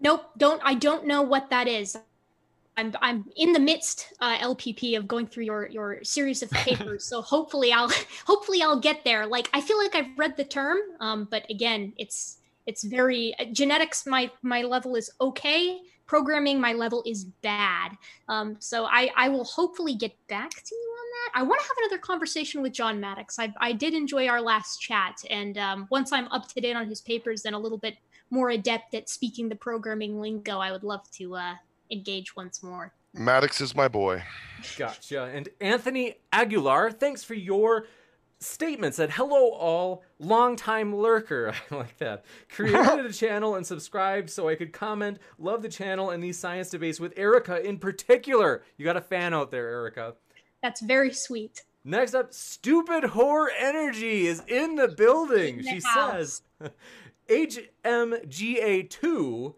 Nope, 0.00 0.30
don't 0.36 0.60
I 0.64 0.74
don't 0.74 1.06
know 1.06 1.22
what 1.22 1.50
that 1.50 1.68
is. 1.68 1.96
I'm 2.80 2.96
I'm 3.02 3.24
in 3.36 3.52
the 3.52 3.60
midst 3.60 4.14
uh, 4.20 4.38
LPP 4.38 4.96
of 4.96 5.06
going 5.06 5.26
through 5.26 5.44
your 5.44 5.68
your 5.68 6.02
series 6.02 6.42
of 6.42 6.50
papers, 6.66 7.04
so 7.04 7.20
hopefully 7.20 7.72
I'll 7.72 7.90
hopefully 8.26 8.62
I'll 8.62 8.80
get 8.80 9.04
there. 9.04 9.26
Like 9.26 9.50
I 9.52 9.60
feel 9.60 9.78
like 9.78 9.94
I've 9.94 10.18
read 10.18 10.36
the 10.36 10.44
term, 10.44 10.78
um, 11.00 11.28
but 11.30 11.48
again, 11.50 11.92
it's 11.98 12.38
it's 12.66 12.82
very 12.82 13.34
uh, 13.38 13.44
genetics. 13.52 14.06
My 14.06 14.30
my 14.42 14.62
level 14.62 14.96
is 14.96 15.10
okay. 15.20 15.80
Programming, 16.06 16.60
my 16.60 16.72
level 16.72 17.04
is 17.06 17.24
bad. 17.24 17.90
Um, 18.28 18.56
so 18.58 18.86
I 18.86 19.10
I 19.16 19.28
will 19.28 19.44
hopefully 19.44 19.94
get 19.94 20.12
back 20.28 20.50
to 20.50 20.74
you 20.74 20.96
on 20.98 21.06
that. 21.16 21.40
I 21.40 21.42
want 21.44 21.60
to 21.60 21.66
have 21.68 21.76
another 21.84 21.98
conversation 21.98 22.62
with 22.62 22.72
John 22.72 22.98
Maddox. 22.98 23.38
I 23.38 23.52
I 23.60 23.72
did 23.72 23.94
enjoy 23.94 24.26
our 24.26 24.40
last 24.40 24.80
chat, 24.80 25.22
and 25.28 25.58
um, 25.58 25.86
once 25.90 26.12
I'm 26.12 26.26
up 26.28 26.48
to 26.48 26.60
date 26.60 26.76
on 26.76 26.88
his 26.88 27.02
papers 27.02 27.44
and 27.44 27.54
a 27.54 27.58
little 27.58 27.78
bit 27.78 27.98
more 28.30 28.50
adept 28.50 28.94
at 28.94 29.08
speaking 29.08 29.48
the 29.48 29.56
programming 29.56 30.20
lingo, 30.20 30.58
I 30.58 30.72
would 30.72 30.84
love 30.84 31.08
to 31.12 31.34
uh, 31.34 31.54
engage 31.90 32.36
once 32.36 32.62
more. 32.62 32.92
Maddox 33.12 33.60
is 33.60 33.74
my 33.74 33.88
boy. 33.88 34.22
Gotcha. 34.76 35.24
And 35.24 35.48
Anthony 35.60 36.16
Aguilar, 36.32 36.92
thanks 36.92 37.24
for 37.24 37.34
your 37.34 37.86
statement. 38.38 38.94
Said, 38.94 39.10
hello 39.10 39.50
all, 39.50 40.04
long-time 40.18 40.94
lurker. 40.94 41.52
I 41.70 41.74
like 41.74 41.96
that. 41.98 42.24
Created 42.48 43.06
a 43.06 43.12
channel 43.12 43.56
and 43.56 43.66
subscribed 43.66 44.30
so 44.30 44.48
I 44.48 44.54
could 44.54 44.72
comment. 44.72 45.18
Love 45.38 45.62
the 45.62 45.68
channel 45.68 46.10
and 46.10 46.22
these 46.22 46.38
science 46.38 46.70
debates 46.70 47.00
with 47.00 47.12
Erica 47.16 47.66
in 47.66 47.78
particular. 47.78 48.62
You 48.76 48.84
got 48.84 48.96
a 48.96 49.00
fan 49.02 49.34
out 49.34 49.50
there, 49.50 49.68
Erica. 49.68 50.14
That's 50.62 50.80
very 50.80 51.12
sweet. 51.12 51.62
Next 51.84 52.14
up, 52.14 52.34
Stupid 52.34 53.04
Whore 53.04 53.48
Energy 53.58 54.26
is 54.26 54.42
in 54.46 54.74
the 54.74 54.88
building. 54.88 55.60
In 55.60 55.64
the 55.64 55.70
she 55.70 55.80
house. 55.82 56.42
says, 56.60 56.70
HMGA2 57.84 59.54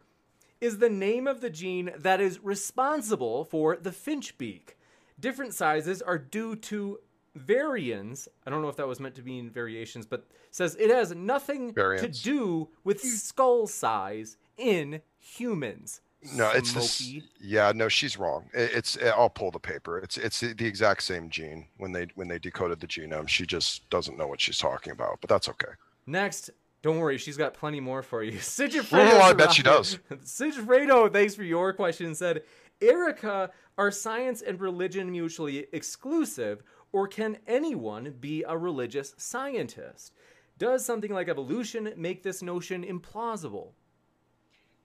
is 0.62 0.78
the 0.78 0.88
name 0.88 1.26
of 1.26 1.40
the 1.40 1.50
gene 1.50 1.90
that 1.98 2.20
is 2.20 2.38
responsible 2.42 3.44
for 3.44 3.76
the 3.76 3.90
finch 3.90 4.38
beak. 4.38 4.78
Different 5.18 5.52
sizes 5.52 6.00
are 6.00 6.16
due 6.18 6.54
to 6.56 7.00
variants. 7.34 8.28
I 8.46 8.50
don't 8.50 8.62
know 8.62 8.68
if 8.68 8.76
that 8.76 8.86
was 8.86 9.00
meant 9.00 9.16
to 9.16 9.22
mean 9.22 9.50
variations, 9.50 10.06
but 10.06 10.28
says 10.52 10.76
it 10.78 10.88
has 10.88 11.14
nothing 11.14 11.74
Variants. 11.74 12.18
to 12.18 12.24
do 12.24 12.68
with 12.84 13.00
skull 13.00 13.66
size 13.66 14.36
in 14.56 15.02
humans. 15.18 16.00
No, 16.36 16.50
it's 16.50 16.72
the, 16.72 17.20
yeah. 17.40 17.72
No, 17.74 17.88
she's 17.88 18.16
wrong. 18.16 18.44
It's 18.54 18.96
uh, 18.96 19.12
I'll 19.16 19.28
pull 19.28 19.50
the 19.50 19.58
paper. 19.58 19.98
It's 19.98 20.16
it's 20.16 20.38
the 20.38 20.52
the 20.52 20.66
exact 20.66 21.02
same 21.02 21.28
gene 21.28 21.66
when 21.78 21.90
they 21.90 22.06
when 22.14 22.28
they 22.28 22.38
decoded 22.38 22.78
the 22.78 22.86
genome. 22.86 23.26
She 23.26 23.44
just 23.44 23.90
doesn't 23.90 24.16
know 24.16 24.28
what 24.28 24.40
she's 24.40 24.58
talking 24.58 24.92
about, 24.92 25.18
but 25.20 25.28
that's 25.28 25.48
okay. 25.48 25.72
Next, 26.06 26.50
don't 26.82 26.98
worry, 26.98 27.16
she's 27.16 27.36
got 27.36 27.54
plenty 27.54 27.80
more 27.80 28.02
for 28.02 28.22
you. 28.22 28.32
Sigifredo. 28.38 29.12
Oh, 29.12 29.20
I 29.20 29.32
bet 29.32 29.52
she 29.52 29.62
does. 29.62 29.98
Sigifredo, 30.24 31.12
thanks 31.12 31.34
for 31.34 31.44
your 31.44 31.72
question. 31.72 32.14
Said, 32.14 32.42
Erica, 32.80 33.50
are 33.78 33.90
science 33.90 34.42
and 34.42 34.60
religion 34.60 35.10
mutually 35.10 35.66
exclusive, 35.72 36.62
or 36.92 37.06
can 37.06 37.38
anyone 37.46 38.14
be 38.20 38.44
a 38.46 38.58
religious 38.58 39.14
scientist? 39.16 40.12
Does 40.58 40.84
something 40.84 41.12
like 41.12 41.28
evolution 41.28 41.94
make 41.96 42.22
this 42.22 42.42
notion 42.42 42.84
implausible? 42.84 43.70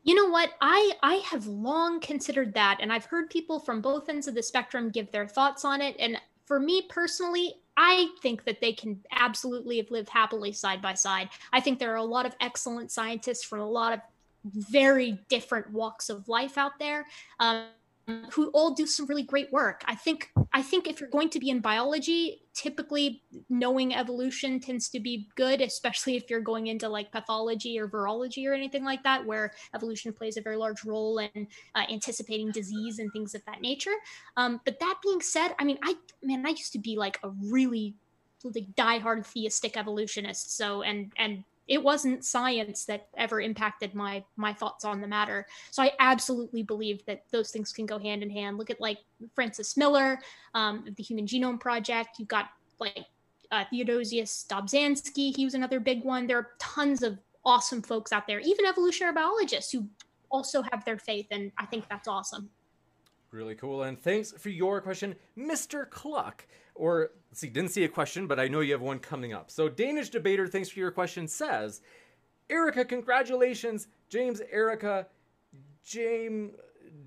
You 0.03 0.15
know 0.15 0.29
what? 0.29 0.51
I 0.61 0.93
I 1.03 1.15
have 1.15 1.47
long 1.47 1.99
considered 1.99 2.53
that 2.53 2.77
and 2.79 2.93
I've 2.93 3.05
heard 3.05 3.29
people 3.29 3.59
from 3.59 3.81
both 3.81 4.07
ends 4.07 4.27
of 4.27 4.35
the 4.35 4.41
spectrum 4.41 4.89
give 4.89 5.11
their 5.11 5.27
thoughts 5.27 5.65
on 5.65 5.81
it 5.81 5.97
and 5.99 6.17
for 6.45 6.61
me 6.61 6.83
personally, 6.89 7.55
I 7.77 8.09
think 8.21 8.43
that 8.45 8.59
they 8.59 8.73
can 8.73 8.99
absolutely 9.11 9.77
have 9.77 9.91
lived 9.91 10.09
happily 10.09 10.51
side 10.51 10.81
by 10.81 10.95
side. 10.95 11.29
I 11.53 11.61
think 11.61 11.77
there 11.77 11.93
are 11.93 11.97
a 11.97 12.03
lot 12.03 12.25
of 12.25 12.35
excellent 12.41 12.91
scientists 12.91 13.43
from 13.43 13.59
a 13.59 13.69
lot 13.69 13.93
of 13.93 13.99
very 14.43 15.19
different 15.29 15.71
walks 15.71 16.09
of 16.09 16.27
life 16.27 16.57
out 16.57 16.79
there. 16.79 17.05
Um, 17.39 17.65
who 18.31 18.49
all 18.51 18.73
do 18.73 18.87
some 18.87 19.05
really 19.05 19.23
great 19.23 19.51
work. 19.51 19.83
I 19.85 19.95
think 19.95 20.31
I 20.53 20.61
think 20.61 20.87
if 20.87 21.01
you're 21.01 21.09
going 21.09 21.29
to 21.31 21.39
be 21.39 21.49
in 21.49 21.59
biology, 21.59 22.41
typically 22.53 23.21
knowing 23.49 23.93
evolution 23.93 24.59
tends 24.61 24.87
to 24.89 24.99
be 24.99 25.27
good, 25.35 25.59
especially 25.61 26.15
if 26.15 26.29
you're 26.29 26.39
going 26.39 26.67
into 26.67 26.87
like 26.87 27.11
pathology 27.11 27.77
or 27.77 27.87
virology 27.87 28.47
or 28.47 28.53
anything 28.53 28.85
like 28.85 29.03
that, 29.03 29.25
where 29.25 29.51
evolution 29.75 30.13
plays 30.13 30.37
a 30.37 30.41
very 30.41 30.55
large 30.55 30.85
role 30.85 31.19
in 31.19 31.47
uh, 31.75 31.83
anticipating 31.91 32.49
disease 32.51 32.99
and 32.99 33.11
things 33.11 33.35
of 33.35 33.43
that 33.45 33.61
nature. 33.61 33.95
Um, 34.37 34.61
but 34.63 34.79
that 34.79 34.99
being 35.03 35.21
said, 35.21 35.49
I 35.59 35.65
mean, 35.65 35.77
I 35.83 35.95
man, 36.23 36.45
I 36.45 36.51
used 36.51 36.71
to 36.73 36.79
be 36.79 36.95
like 36.95 37.19
a 37.23 37.29
really 37.29 37.93
like 38.43 38.73
diehard 38.75 39.25
theistic 39.25 39.75
evolutionist. 39.75 40.55
So 40.55 40.81
and 40.81 41.11
and 41.17 41.43
it 41.67 41.83
wasn't 41.83 42.23
science 42.23 42.85
that 42.85 43.07
ever 43.17 43.41
impacted 43.41 43.93
my 43.93 44.23
my 44.35 44.53
thoughts 44.53 44.85
on 44.85 45.01
the 45.01 45.07
matter. 45.07 45.45
So 45.71 45.83
i 45.83 45.91
absolutely 45.99 46.63
believe 46.63 47.05
that 47.05 47.23
those 47.31 47.51
things 47.51 47.71
can 47.71 47.85
go 47.85 47.99
hand 47.99 48.23
in 48.23 48.29
hand. 48.29 48.57
Look 48.57 48.69
at 48.69 48.81
like 48.81 48.99
francis 49.33 49.77
miller 49.77 50.19
um, 50.53 50.85
the 50.95 51.03
human 51.03 51.25
genome 51.25 51.59
project. 51.59 52.19
You've 52.19 52.27
got 52.27 52.49
like 52.79 53.05
uh, 53.51 53.63
theodosius 53.69 54.45
dobzhansky. 54.49 55.35
He 55.35 55.45
was 55.45 55.53
another 55.53 55.79
big 55.79 56.03
one. 56.03 56.27
There 56.27 56.37
are 56.37 56.49
tons 56.59 57.03
of 57.03 57.17
awesome 57.45 57.81
folks 57.81 58.11
out 58.11 58.27
there 58.27 58.41
even 58.41 58.65
evolutionary 58.65 59.13
biologists 59.13 59.71
who 59.71 59.87
also 60.29 60.61
have 60.61 60.83
their 60.83 60.97
faith, 60.97 61.27
and 61.31 61.51
I 61.57 61.65
think 61.65 61.87
that's 61.89 62.07
awesome. 62.07 62.49
Really 63.37 63.53
cool. 63.53 63.83
And 63.83 63.99
thanks 63.99 64.31
for 64.31 64.49
your 64.49 64.81
question, 64.81 65.13
Mr. 65.37 65.87
Cluck. 65.87 66.47
Or, 66.73 67.11
let's 67.29 67.41
see, 67.41 67.49
didn't 67.49 67.69
see 67.69 67.83
a 67.83 67.87
question, 67.87 68.25
but 68.25 68.39
I 68.39 68.47
know 68.47 68.61
you 68.61 68.71
have 68.71 68.81
one 68.81 68.97
coming 68.97 69.31
up. 69.31 69.51
So, 69.51 69.69
Danish 69.69 70.09
debater, 70.09 70.47
thanks 70.47 70.69
for 70.69 70.79
your 70.79 70.89
question, 70.89 71.27
says, 71.27 71.81
Erica, 72.49 72.83
congratulations. 72.83 73.89
James, 74.09 74.41
Erica, 74.51 75.05
James, 75.83 76.55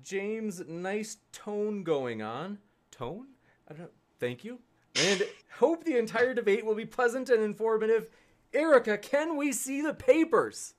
James, 0.03 0.63
nice 0.69 1.17
tone 1.33 1.83
going 1.83 2.21
on. 2.21 2.59
Tone? 2.91 3.27
I 3.69 3.73
don't. 3.73 3.91
Thank 4.17 4.45
you. 4.45 4.59
And 4.95 5.23
hope 5.59 5.83
the 5.83 5.97
entire 5.97 6.33
debate 6.33 6.65
will 6.65 6.75
be 6.75 6.85
pleasant 6.85 7.29
and 7.29 7.43
informative. 7.43 8.07
Erica, 8.53 8.97
can 8.97 9.35
we 9.35 9.51
see 9.51 9.81
the 9.81 9.93
papers? 9.93 10.75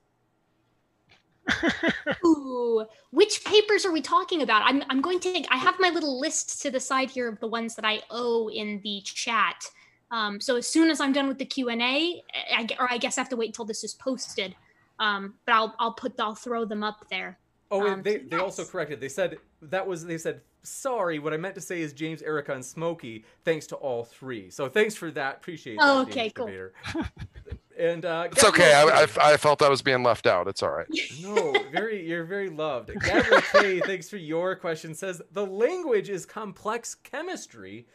Ooh, 2.25 2.85
which 3.11 3.45
papers 3.45 3.85
are 3.85 3.93
we 3.93 4.01
talking 4.01 4.43
about? 4.43 4.63
I'm, 4.65 4.83
I'm 4.89 5.01
going 5.01 5.21
to. 5.21 5.45
I 5.51 5.57
have 5.57 5.75
my 5.79 5.91
little 5.91 6.21
list 6.21 6.63
to 6.63 6.71
the 6.71 6.81
side 6.81 7.11
here 7.11 7.29
of 7.29 7.41
the 7.41 7.49
ones 7.49 7.75
that 7.75 7.85
I 7.85 8.03
owe 8.11 8.49
in 8.49 8.81
the 8.83 9.01
chat. 9.05 9.65
Um, 10.11 10.41
so 10.41 10.57
as 10.57 10.67
soon 10.67 10.91
as 10.91 11.01
I'm 11.01 11.13
done 11.13 11.27
with 11.27 11.39
the 11.39 11.45
Q 11.45 11.71
and 11.71 11.83
A, 11.83 12.23
or 12.79 12.91
I 12.91 12.99
guess 12.99 13.19
I 13.19 13.23
have 13.23 13.31
to 13.31 13.37
wait 13.37 13.49
until 13.49 13.65
this 13.65 13.83
is 13.83 13.95
posted. 13.95 14.55
Um, 14.99 15.35
but 15.47 15.55
I'll 15.55 15.75
I'll 15.79 15.95
put 15.95 16.19
I'll 16.21 16.35
throw 16.35 16.65
them 16.65 16.85
up 16.85 17.07
there. 17.11 17.39
Oh, 17.71 17.89
um, 17.89 18.03
they, 18.03 18.19
they 18.19 18.37
also 18.37 18.65
corrected. 18.65 19.01
They 19.01 19.09
said 19.09 19.39
that 19.63 19.87
was 19.87 20.05
they 20.05 20.19
said 20.19 20.43
sorry. 20.63 21.19
What 21.19 21.33
I 21.33 21.39
meant 21.39 21.55
to 21.55 21.61
say 21.61 21.81
is 21.81 21.95
James, 21.95 22.21
Erica, 22.23 22.53
and 22.53 22.65
Smokey. 22.65 23.25
Thanks 23.45 23.67
to 23.69 23.77
all 23.77 24.05
three. 24.05 24.51
So 24.51 24.69
thanks 24.69 24.95
for 24.95 25.11
that. 25.13 25.37
Appreciate. 25.37 25.79
Oh, 25.81 26.05
that, 26.05 26.11
okay, 26.11 26.31
cool. 26.31 26.51
and 27.79 28.05
uh, 28.05 28.29
it's 28.31 28.45
okay. 28.45 28.73
I, 28.73 28.83
I, 28.83 29.33
I, 29.33 29.37
felt 29.37 29.63
I 29.63 29.69
was 29.69 29.83
being 29.83 30.03
left 30.03 30.27
out. 30.27 30.49
It's 30.49 30.63
all 30.63 30.71
right. 30.71 30.87
no, 31.23 31.55
very 31.71 32.07
you're 32.07 32.25
very 32.25 32.49
loved. 32.49 32.91
Gabriel 33.01 33.41
K, 33.53 33.81
thanks 33.81 34.09
for 34.09 34.17
your 34.17 34.55
question. 34.57 34.95
Says 34.95 35.23
the 35.33 35.47
language 35.47 36.09
is 36.09 36.27
complex 36.27 36.95
chemistry. 36.95 37.87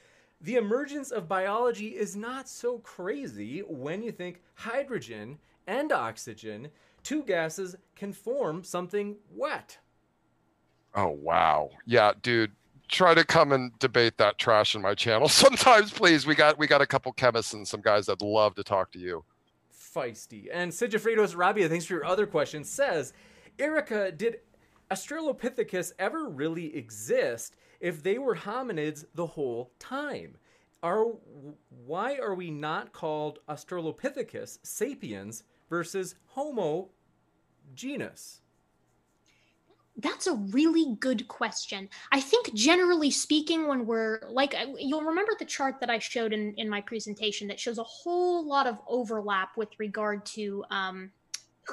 The 0.42 0.56
emergence 0.56 1.12
of 1.12 1.28
biology 1.28 1.90
is 1.90 2.16
not 2.16 2.48
so 2.48 2.80
crazy 2.80 3.60
when 3.62 4.04
you 4.04 4.12
think 4.12 4.42
hydrogen 4.56 5.40
and 5.66 5.92
oxygen 5.92 6.70
two 7.04 7.24
gases 7.24 7.76
can 7.96 8.12
form 8.14 8.64
something 8.64 9.16
wet. 9.32 9.78
Oh 10.96 11.10
wow. 11.10 11.70
Yeah, 11.86 12.12
dude. 12.22 12.52
Try 12.90 13.14
to 13.14 13.26
come 13.26 13.52
and 13.52 13.78
debate 13.80 14.18
that 14.18 14.38
trash 14.38 14.74
in 14.74 14.82
my 14.82 14.96
channel 14.96 15.28
sometimes, 15.30 15.92
please. 15.92 16.26
We 16.26 16.36
got 16.36 16.58
we 16.58 16.68
got 16.68 16.82
a 16.82 16.86
couple 16.86 17.12
chemists 17.14 17.54
and 17.54 17.68
some 17.68 17.82
guys 17.82 18.06
that'd 18.06 18.22
love 18.22 18.56
to 18.56 18.64
talk 18.64 18.92
to 18.92 19.00
you. 19.00 19.24
Feisty. 19.98 20.48
And 20.52 20.72
Sigifredos 20.72 21.36
Rabia, 21.36 21.68
thanks 21.68 21.86
for 21.86 21.94
your 21.94 22.06
other 22.06 22.28
question, 22.28 22.64
says, 22.64 23.14
Erica, 23.58 24.12
did 24.12 24.38
Australopithecus 24.92 25.94
ever 25.98 26.30
really 26.30 26.76
exist 26.76 27.56
if 27.80 28.04
they 28.04 28.20
were 28.20 28.36
hominids 28.36 29.06
the 29.16 29.26
whole 29.26 29.72
time? 29.80 30.38
Are 30.84 31.06
why 31.70 32.18
are 32.18 32.36
we 32.36 32.52
not 32.52 32.94
called 32.94 33.40
Australopithecus 33.50 34.60
sapiens 34.62 35.44
versus 35.70 36.16
Homo 36.28 36.90
genus? 37.74 38.42
That's 40.00 40.28
a 40.28 40.36
really 40.36 40.96
good 41.00 41.28
question. 41.28 41.90
I 42.12 42.22
think 42.22 42.54
generally 42.54 43.10
speaking, 43.10 43.68
when 43.68 43.88
we're 43.88 44.22
like, 44.30 44.56
you'll 44.78 45.02
remember 45.02 45.32
the 45.40 45.46
chart 45.46 45.80
that 45.80 45.90
I 45.90 45.98
showed 45.98 46.34
in, 46.34 46.54
in 46.56 46.70
my 46.70 46.82
presentation 46.82 47.48
that 47.48 47.60
shows 47.60 47.80
a 47.80 47.84
whole 47.84 48.48
lot 48.48 48.68
of 48.68 48.80
overlap 48.88 49.58
with 49.58 49.70
regard 49.80 50.24
to 50.28 50.64
um, 50.70 51.10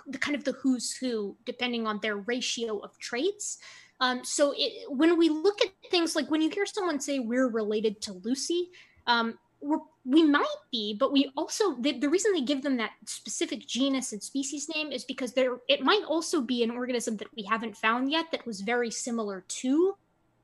the 0.06 0.18
kind 0.18 0.34
of 0.34 0.44
the 0.44 0.52
who's 0.52 0.96
who, 0.96 1.36
depending 1.44 1.86
on 1.86 2.00
their 2.00 2.16
ratio 2.16 2.78
of 2.78 2.98
traits. 2.98 3.58
Um, 4.00 4.24
so 4.24 4.54
it, 4.56 4.90
when 4.90 5.18
we 5.18 5.28
look 5.28 5.58
at 5.62 5.70
things 5.90 6.16
like 6.16 6.30
when 6.30 6.40
you 6.40 6.48
hear 6.48 6.66
someone 6.66 7.00
say 7.00 7.18
we're 7.18 7.48
related 7.48 8.00
to 8.02 8.14
Lucy, 8.24 8.70
um, 9.06 9.38
we're, 9.64 9.78
we 10.04 10.22
might 10.22 10.44
be, 10.70 10.94
but 10.94 11.12
we 11.12 11.30
also 11.36 11.74
the, 11.80 11.98
the 11.98 12.08
reason 12.08 12.32
they 12.32 12.42
give 12.42 12.62
them 12.62 12.76
that 12.76 12.90
specific 13.06 13.66
genus 13.66 14.12
and 14.12 14.22
species 14.22 14.68
name 14.74 14.92
is 14.92 15.04
because 15.04 15.32
there 15.32 15.58
it 15.68 15.80
might 15.80 16.02
also 16.06 16.40
be 16.40 16.62
an 16.62 16.70
organism 16.70 17.16
that 17.16 17.28
we 17.36 17.42
haven't 17.42 17.76
found 17.76 18.10
yet 18.10 18.26
that 18.30 18.46
was 18.46 18.60
very 18.60 18.90
similar 18.90 19.44
to 19.48 19.94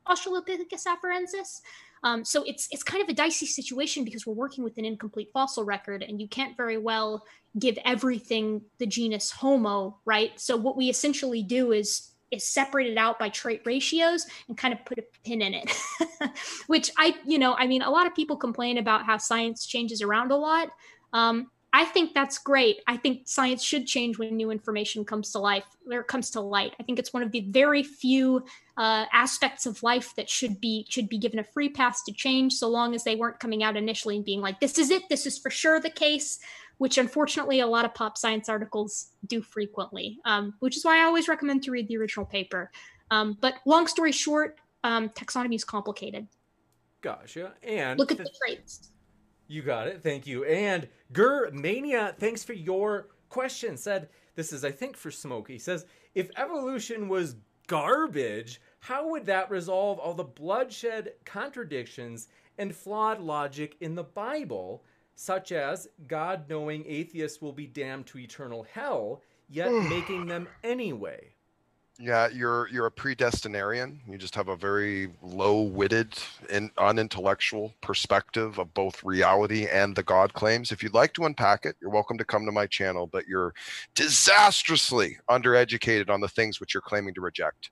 Australopithecus 0.08 0.86
afarensis. 0.86 1.60
Um, 2.02 2.24
so 2.24 2.42
it's 2.44 2.66
it's 2.72 2.82
kind 2.82 3.02
of 3.02 3.10
a 3.10 3.12
dicey 3.12 3.44
situation 3.44 4.04
because 4.04 4.26
we're 4.26 4.32
working 4.34 4.64
with 4.64 4.78
an 4.78 4.86
incomplete 4.86 5.28
fossil 5.34 5.64
record, 5.64 6.02
and 6.02 6.18
you 6.20 6.26
can't 6.26 6.56
very 6.56 6.78
well 6.78 7.24
give 7.58 7.78
everything 7.84 8.62
the 8.78 8.86
genus 8.86 9.30
Homo, 9.30 9.98
right? 10.06 10.38
So 10.40 10.56
what 10.56 10.76
we 10.76 10.88
essentially 10.88 11.42
do 11.42 11.72
is 11.72 12.09
is 12.30 12.46
separated 12.46 12.96
out 12.96 13.18
by 13.18 13.28
trait 13.28 13.62
ratios 13.64 14.26
and 14.48 14.56
kind 14.56 14.72
of 14.72 14.84
put 14.84 14.98
a 14.98 15.04
pin 15.24 15.42
in 15.42 15.54
it 15.54 15.72
which 16.66 16.90
i 16.98 17.14
you 17.26 17.38
know 17.38 17.54
i 17.54 17.66
mean 17.66 17.82
a 17.82 17.90
lot 17.90 18.06
of 18.06 18.14
people 18.14 18.36
complain 18.36 18.78
about 18.78 19.04
how 19.04 19.16
science 19.16 19.66
changes 19.66 20.02
around 20.02 20.30
a 20.30 20.36
lot. 20.36 20.68
Um, 21.12 21.50
i 21.72 21.84
think 21.84 22.14
that's 22.14 22.38
great. 22.38 22.80
I 22.86 22.96
think 22.96 23.28
science 23.28 23.62
should 23.62 23.86
change 23.86 24.18
when 24.18 24.36
new 24.36 24.50
information 24.50 25.04
comes 25.04 25.30
to 25.32 25.38
life 25.38 25.64
or 25.90 26.02
comes 26.02 26.30
to 26.30 26.40
light. 26.40 26.74
I 26.80 26.82
think 26.82 26.98
it's 26.98 27.12
one 27.12 27.22
of 27.22 27.30
the 27.30 27.42
very 27.48 27.82
few 27.82 28.44
uh, 28.76 29.04
aspects 29.12 29.66
of 29.66 29.82
life 29.82 30.14
that 30.16 30.28
should 30.28 30.60
be 30.60 30.86
should 30.88 31.08
be 31.08 31.18
given 31.18 31.38
a 31.38 31.44
free 31.44 31.68
pass 31.68 32.02
to 32.04 32.12
change 32.12 32.54
so 32.54 32.68
long 32.68 32.94
as 32.94 33.04
they 33.04 33.14
weren't 33.14 33.38
coming 33.38 33.62
out 33.62 33.76
initially 33.76 34.16
and 34.16 34.24
being 34.24 34.40
like 34.40 34.58
this 34.58 34.78
is 34.78 34.90
it. 34.90 35.02
This 35.08 35.26
is 35.26 35.38
for 35.38 35.50
sure 35.50 35.80
the 35.80 35.90
case 35.90 36.40
which 36.80 36.96
unfortunately 36.96 37.60
a 37.60 37.66
lot 37.66 37.84
of 37.84 37.92
pop 37.92 38.16
science 38.16 38.48
articles 38.48 39.10
do 39.26 39.42
frequently, 39.42 40.18
um, 40.24 40.54
which 40.60 40.78
is 40.78 40.84
why 40.84 40.98
I 40.98 41.04
always 41.04 41.28
recommend 41.28 41.62
to 41.64 41.70
read 41.70 41.86
the 41.88 41.98
original 41.98 42.24
paper. 42.24 42.70
Um, 43.10 43.36
but 43.38 43.56
long 43.66 43.86
story 43.86 44.12
short, 44.12 44.58
um, 44.82 45.10
taxonomy 45.10 45.56
is 45.56 45.62
complicated. 45.62 46.26
Gotcha. 47.02 47.52
And 47.62 47.98
look 47.98 48.10
at 48.10 48.16
th- 48.16 48.30
the 48.30 48.34
traits. 48.42 48.88
You 49.46 49.60
got 49.60 49.88
it. 49.88 50.02
Thank 50.02 50.26
you. 50.26 50.44
And 50.44 50.88
Gur 51.12 51.50
Mania, 51.50 52.14
thanks 52.18 52.42
for 52.42 52.54
your 52.54 53.08
question. 53.28 53.76
Said 53.76 54.08
this 54.34 54.50
is, 54.50 54.64
I 54.64 54.70
think, 54.70 54.96
for 54.96 55.10
Smokey. 55.10 55.58
Says 55.58 55.84
if 56.14 56.30
evolution 56.38 57.10
was 57.10 57.36
garbage, 57.66 58.58
how 58.78 59.06
would 59.10 59.26
that 59.26 59.50
resolve 59.50 59.98
all 59.98 60.14
the 60.14 60.24
bloodshed, 60.24 61.12
contradictions, 61.26 62.28
and 62.56 62.74
flawed 62.74 63.20
logic 63.20 63.76
in 63.82 63.96
the 63.96 64.04
Bible? 64.04 64.82
Such 65.20 65.52
as 65.52 65.86
God 66.08 66.48
knowing 66.48 66.82
atheists 66.86 67.42
will 67.42 67.52
be 67.52 67.66
damned 67.66 68.06
to 68.06 68.18
eternal 68.18 68.66
hell, 68.72 69.20
yet 69.50 69.70
making 69.90 70.26
them 70.26 70.48
anyway. 70.64 71.34
Yeah, 71.98 72.28
you're 72.28 72.66
you're 72.68 72.86
a 72.86 72.90
predestinarian. 72.90 73.98
You 74.08 74.16
just 74.16 74.34
have 74.34 74.48
a 74.48 74.56
very 74.56 75.10
low-witted 75.20 76.14
and 76.50 76.70
unintellectual 76.78 77.74
perspective 77.82 78.58
of 78.58 78.72
both 78.72 79.04
reality 79.04 79.66
and 79.66 79.94
the 79.94 80.02
God 80.02 80.32
claims. 80.32 80.72
If 80.72 80.82
you'd 80.82 80.94
like 80.94 81.12
to 81.14 81.26
unpack 81.26 81.66
it, 81.66 81.76
you're 81.82 81.90
welcome 81.90 82.16
to 82.16 82.24
come 82.24 82.46
to 82.46 82.52
my 82.52 82.66
channel, 82.66 83.06
but 83.06 83.28
you're 83.28 83.52
disastrously 83.94 85.18
undereducated 85.28 86.08
on 86.08 86.22
the 86.22 86.28
things 86.28 86.60
which 86.60 86.72
you're 86.72 86.80
claiming 86.80 87.12
to 87.12 87.20
reject. 87.20 87.68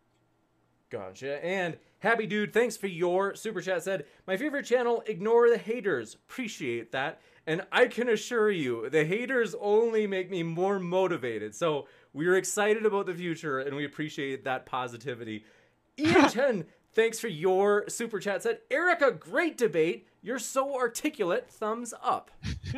Gotcha. 0.90 1.42
And 1.42 1.78
Happy 2.00 2.26
Dude, 2.26 2.52
thanks 2.52 2.76
for 2.76 2.86
your 2.86 3.34
super 3.34 3.60
chat. 3.60 3.82
Said, 3.82 4.04
My 4.26 4.36
favorite 4.36 4.64
channel, 4.64 5.02
Ignore 5.06 5.50
the 5.50 5.58
Haters. 5.58 6.14
Appreciate 6.14 6.92
that. 6.92 7.20
And 7.46 7.62
I 7.72 7.86
can 7.86 8.08
assure 8.10 8.50
you, 8.50 8.90
the 8.90 9.04
haters 9.04 9.54
only 9.60 10.06
make 10.06 10.30
me 10.30 10.42
more 10.42 10.78
motivated. 10.78 11.54
So 11.54 11.88
we're 12.12 12.36
excited 12.36 12.84
about 12.84 13.06
the 13.06 13.14
future 13.14 13.58
and 13.58 13.74
we 13.74 13.84
appreciate 13.84 14.44
that 14.44 14.66
positivity. 14.66 15.44
Ian 15.98 16.28
Chen, 16.28 16.64
thanks 16.92 17.18
for 17.18 17.28
your 17.28 17.88
super 17.88 18.20
chat. 18.20 18.42
Said, 18.42 18.60
Erica, 18.70 19.10
great 19.10 19.56
debate. 19.56 20.06
You're 20.22 20.38
so 20.38 20.76
articulate. 20.76 21.48
Thumbs 21.48 21.94
up. 22.02 22.30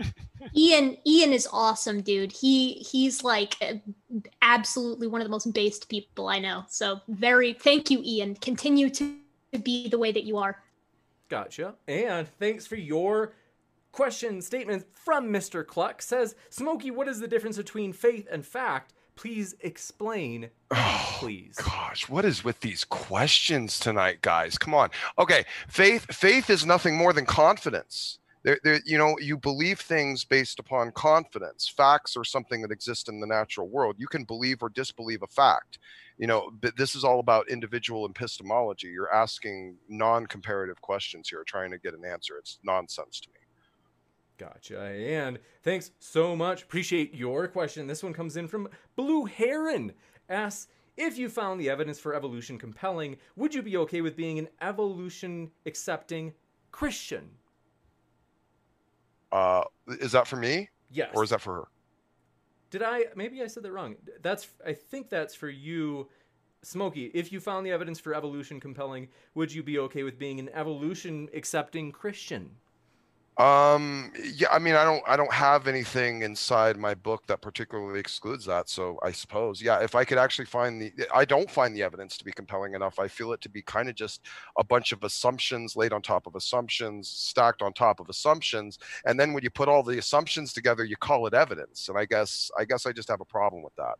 Ian, 0.56 0.96
Ian 1.06 1.32
is 1.32 1.48
awesome, 1.52 2.02
dude. 2.02 2.32
He 2.32 2.74
he's 2.74 3.24
like 3.24 3.56
uh, 3.62 3.74
absolutely 4.42 5.06
one 5.06 5.20
of 5.20 5.26
the 5.26 5.30
most 5.30 5.52
based 5.52 5.88
people 5.88 6.28
I 6.28 6.38
know. 6.38 6.64
So 6.68 7.00
very 7.08 7.52
thank 7.54 7.90
you, 7.90 8.00
Ian. 8.04 8.34
Continue 8.36 8.90
to 8.90 9.16
be 9.62 9.88
the 9.88 9.98
way 9.98 10.12
that 10.12 10.24
you 10.24 10.36
are. 10.38 10.62
Gotcha. 11.28 11.74
And 11.88 12.28
thanks 12.38 12.66
for 12.66 12.76
your 12.76 13.32
Question 13.92 14.40
statement 14.40 14.86
from 14.92 15.32
Mr. 15.32 15.66
Cluck 15.66 16.00
says, 16.00 16.36
Smokey, 16.48 16.92
what 16.92 17.08
is 17.08 17.18
the 17.18 17.26
difference 17.26 17.56
between 17.56 17.92
faith 17.92 18.28
and 18.30 18.46
fact? 18.46 18.92
Please 19.16 19.54
explain, 19.60 20.50
oh, 20.70 21.16
please. 21.18 21.56
Gosh, 21.56 22.08
what 22.08 22.24
is 22.24 22.42
with 22.42 22.60
these 22.60 22.84
questions 22.84 23.78
tonight, 23.78 24.22
guys? 24.22 24.56
Come 24.56 24.74
on. 24.74 24.90
Okay, 25.18 25.44
faith 25.68 26.06
faith 26.14 26.48
is 26.48 26.64
nothing 26.64 26.96
more 26.96 27.12
than 27.12 27.26
confidence. 27.26 28.18
There, 28.42 28.58
there, 28.64 28.80
you 28.86 28.96
know, 28.96 29.16
you 29.20 29.36
believe 29.36 29.80
things 29.80 30.24
based 30.24 30.58
upon 30.58 30.92
confidence. 30.92 31.68
Facts 31.68 32.16
are 32.16 32.24
something 32.24 32.62
that 32.62 32.70
exist 32.70 33.10
in 33.10 33.20
the 33.20 33.26
natural 33.26 33.68
world. 33.68 33.96
You 33.98 34.06
can 34.06 34.24
believe 34.24 34.62
or 34.62 34.70
disbelieve 34.70 35.22
a 35.22 35.26
fact. 35.26 35.78
You 36.16 36.26
know, 36.26 36.50
but 36.60 36.76
this 36.76 36.94
is 36.94 37.04
all 37.04 37.20
about 37.20 37.50
individual 37.50 38.06
epistemology. 38.06 38.88
You're 38.88 39.12
asking 39.12 39.76
non-comparative 39.88 40.80
questions 40.80 41.28
here, 41.28 41.44
trying 41.46 41.70
to 41.70 41.78
get 41.78 41.94
an 41.94 42.04
answer. 42.04 42.38
It's 42.38 42.58
nonsense 42.62 43.20
to 43.20 43.28
me. 43.30 43.39
Gotcha. 44.40 44.80
And 44.80 45.38
thanks 45.62 45.90
so 45.98 46.34
much. 46.34 46.62
Appreciate 46.62 47.14
your 47.14 47.46
question. 47.46 47.86
This 47.86 48.02
one 48.02 48.14
comes 48.14 48.38
in 48.38 48.48
from 48.48 48.70
Blue 48.96 49.26
Heron. 49.26 49.92
Asks, 50.30 50.68
If 50.96 51.18
you 51.18 51.28
found 51.28 51.60
the 51.60 51.68
evidence 51.68 51.98
for 51.98 52.14
evolution 52.14 52.56
compelling, 52.56 53.18
would 53.36 53.54
you 53.54 53.60
be 53.60 53.76
okay 53.76 54.00
with 54.00 54.16
being 54.16 54.38
an 54.38 54.48
evolution 54.62 55.50
accepting 55.66 56.32
Christian? 56.72 57.28
Uh, 59.30 59.64
is 59.86 60.12
that 60.12 60.26
for 60.26 60.36
me? 60.36 60.70
Yes. 60.90 61.10
Or 61.14 61.22
is 61.22 61.28
that 61.30 61.42
for 61.42 61.56
her? 61.56 61.68
Did 62.70 62.82
I? 62.82 63.04
Maybe 63.14 63.42
I 63.42 63.46
said 63.46 63.62
that 63.64 63.72
wrong. 63.72 63.96
That's. 64.22 64.48
I 64.66 64.72
think 64.72 65.10
that's 65.10 65.34
for 65.34 65.50
you, 65.50 66.08
Smokey. 66.62 67.10
If 67.12 67.30
you 67.30 67.40
found 67.40 67.66
the 67.66 67.72
evidence 67.72 68.00
for 68.00 68.14
evolution 68.14 68.58
compelling, 68.58 69.08
would 69.34 69.52
you 69.52 69.62
be 69.62 69.78
okay 69.80 70.02
with 70.02 70.18
being 70.18 70.40
an 70.40 70.48
evolution 70.54 71.28
accepting 71.34 71.92
Christian? 71.92 72.52
Um, 73.40 74.12
yeah, 74.34 74.48
I 74.52 74.58
mean, 74.58 74.74
I 74.74 74.84
don't, 74.84 75.02
I 75.06 75.16
don't 75.16 75.32
have 75.32 75.66
anything 75.66 76.20
inside 76.20 76.76
my 76.76 76.94
book 76.94 77.26
that 77.26 77.40
particularly 77.40 77.98
excludes 77.98 78.44
that. 78.44 78.68
So 78.68 78.98
I 79.02 79.12
suppose, 79.12 79.62
yeah, 79.62 79.78
if 79.78 79.94
I 79.94 80.04
could 80.04 80.18
actually 80.18 80.44
find 80.44 80.82
the, 80.82 80.92
I 81.14 81.24
don't 81.24 81.50
find 81.50 81.74
the 81.74 81.82
evidence 81.82 82.18
to 82.18 82.24
be 82.24 82.32
compelling 82.32 82.74
enough. 82.74 82.98
I 82.98 83.08
feel 83.08 83.32
it 83.32 83.40
to 83.40 83.48
be 83.48 83.62
kind 83.62 83.88
of 83.88 83.94
just 83.94 84.26
a 84.58 84.64
bunch 84.64 84.92
of 84.92 85.04
assumptions 85.04 85.74
laid 85.74 85.94
on 85.94 86.02
top 86.02 86.26
of 86.26 86.34
assumptions, 86.34 87.08
stacked 87.08 87.62
on 87.62 87.72
top 87.72 87.98
of 87.98 88.10
assumptions, 88.10 88.78
and 89.06 89.18
then 89.18 89.32
when 89.32 89.42
you 89.42 89.48
put 89.48 89.70
all 89.70 89.82
the 89.82 89.96
assumptions 89.96 90.52
together, 90.52 90.84
you 90.84 90.96
call 90.98 91.26
it 91.26 91.32
evidence. 91.32 91.88
And 91.88 91.96
I 91.96 92.04
guess, 92.04 92.50
I 92.58 92.66
guess 92.66 92.84
I 92.84 92.92
just 92.92 93.08
have 93.08 93.22
a 93.22 93.24
problem 93.24 93.62
with 93.62 93.74
that. 93.76 93.94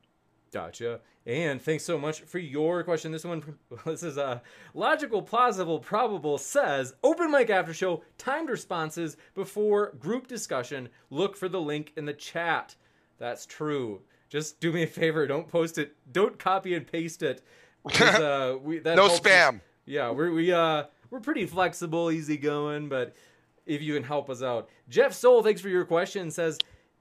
Gotcha. 0.53 1.01
And 1.27 1.63
thanks 1.63 1.85
so 1.85 1.99
much 1.99 2.23
for 2.23 2.39
your 2.39 2.83
question. 2.83 3.13
This 3.13 3.25
one, 3.25 3.57
this 3.87 4.03
is 4.03 4.17
a 4.17 4.43
logical, 4.75 5.23
plausible, 5.23 5.79
probable. 5.79 6.39
Says 6.39 6.95
open 7.05 7.31
mic 7.31 7.51
after 7.51 7.73
show, 7.73 8.03
timed 8.19 8.49
responses 8.49 9.17
before 9.35 9.93
group 10.01 10.27
discussion. 10.27 10.89
Look 11.11 11.37
for 11.37 11.49
the 11.49 11.61
link 11.61 11.93
in 11.97 12.05
the 12.05 12.13
chat. 12.13 12.75
That's 13.19 13.47
true. 13.47 14.01
Just 14.29 14.61
do 14.61 14.73
me 14.73 14.85
a 14.85 14.87
favor. 14.87 15.27
Don't 15.27 15.49
post 15.49 15.79
it. 15.79 15.95
Don't 16.11 16.39
copy 16.39 16.75
and 16.75 16.87
paste 16.87 17.23
it. 17.23 17.43
Uh, 17.95 18.57
we, 18.63 18.79
no 18.81 19.09
spam. 19.09 19.57
Us. 19.57 19.61
Yeah, 19.87 20.11
we're 20.11 20.31
we 20.31 20.53
uh 20.53 20.85
we're 21.09 21.21
pretty 21.21 21.47
flexible, 21.47 22.11
easygoing, 22.11 22.91
but 22.91 23.17
if 23.65 23.81
you 23.81 23.95
can 23.95 24.03
help 24.03 24.29
us 24.29 24.43
out, 24.43 24.69
Jeff 24.89 25.15
Soul, 25.15 25.43
thanks 25.43 25.63
for 25.63 25.71
your 25.71 25.87
question. 25.87 26.31
Says 26.31 26.59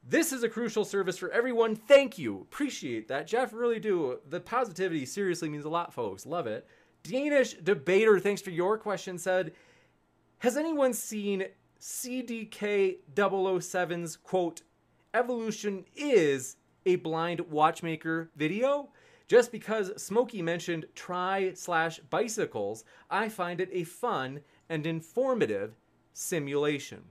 this 0.08 0.32
is 0.32 0.44
a 0.44 0.50
crucial 0.50 0.86
service 0.86 1.18
for 1.18 1.30
everyone. 1.32 1.76
Thank 1.76 2.18
you. 2.18 2.42
Appreciate 2.42 3.08
that. 3.10 3.28
Jeff, 3.28 3.54
really 3.54 3.80
do. 3.80 4.20
The 4.28 4.40
positivity 4.40 5.06
seriously 5.06 5.50
means 5.50 5.66
a 5.66 5.70
lot, 5.70 5.94
folks. 5.94 6.26
Love 6.26 6.48
it. 6.48 6.68
Danish 7.04 7.54
debater, 7.54 8.20
thanks 8.20 8.42
for 8.42 8.50
your 8.50 8.78
question, 8.78 9.18
said 9.18 9.54
Has 10.40 10.58
anyone 10.58 10.94
seen 10.94 11.46
CDK 11.80 12.98
007's 13.16 14.18
quote, 14.18 14.62
evolution 15.14 15.86
is 15.96 16.58
a 16.86 16.98
blind 16.98 17.42
watchmaker 17.42 18.32
video? 18.36 18.90
Just 19.28 19.52
because 19.52 19.92
Smokey 20.02 20.42
mentioned 20.42 20.86
tri 20.96 21.54
slash 21.54 22.00
bicycles, 22.00 22.84
I 23.12 23.30
find 23.30 23.62
it 23.62 23.70
a 23.72 23.84
fun 23.84 24.42
and 24.70 24.88
informative 24.88 25.76
simulation. 26.14 27.04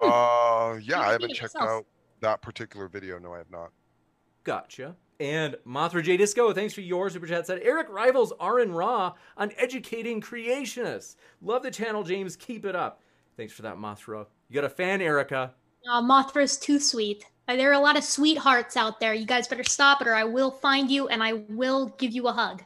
Uh, 0.00 0.78
yeah, 0.82 1.00
I 1.00 1.12
haven't 1.12 1.34
checked 1.34 1.56
out 1.56 1.86
that 2.20 2.42
particular 2.42 2.88
video. 2.88 3.18
No, 3.18 3.34
I 3.34 3.38
have 3.38 3.50
not. 3.50 3.70
Gotcha. 4.44 4.96
And 5.20 5.56
Mothra 5.66 6.02
J 6.02 6.16
Disco, 6.16 6.52
thanks 6.52 6.74
for 6.74 6.80
your 6.80 7.10
super 7.10 7.26
chat. 7.26 7.46
Said 7.46 7.60
Eric 7.62 7.88
rivals 7.90 8.32
Aron 8.40 8.72
Ra 8.72 9.14
on 9.36 9.50
educating 9.56 10.20
creationists. 10.20 11.16
Love 11.42 11.62
the 11.64 11.70
channel, 11.70 12.04
James. 12.04 12.36
Keep 12.36 12.64
it 12.64 12.76
up. 12.76 13.02
Thanks 13.36 13.52
for 13.52 13.62
that, 13.62 13.76
Mothra. 13.76 14.26
You 14.48 14.54
got 14.54 14.64
a 14.64 14.68
fan, 14.68 15.00
Erica. 15.00 15.54
Uh, 15.90 16.02
Mothra's 16.02 16.56
too 16.56 16.78
sweet. 16.78 17.24
There 17.46 17.70
are 17.70 17.74
a 17.74 17.80
lot 17.80 17.96
of 17.96 18.04
sweethearts 18.04 18.76
out 18.76 19.00
there. 19.00 19.14
You 19.14 19.26
guys 19.26 19.48
better 19.48 19.64
stop 19.64 20.02
it, 20.02 20.06
or 20.06 20.14
I 20.14 20.24
will 20.24 20.50
find 20.50 20.90
you 20.90 21.08
and 21.08 21.22
I 21.22 21.32
will 21.48 21.86
give 21.98 22.12
you 22.12 22.28
a 22.28 22.32
hug. 22.32 22.62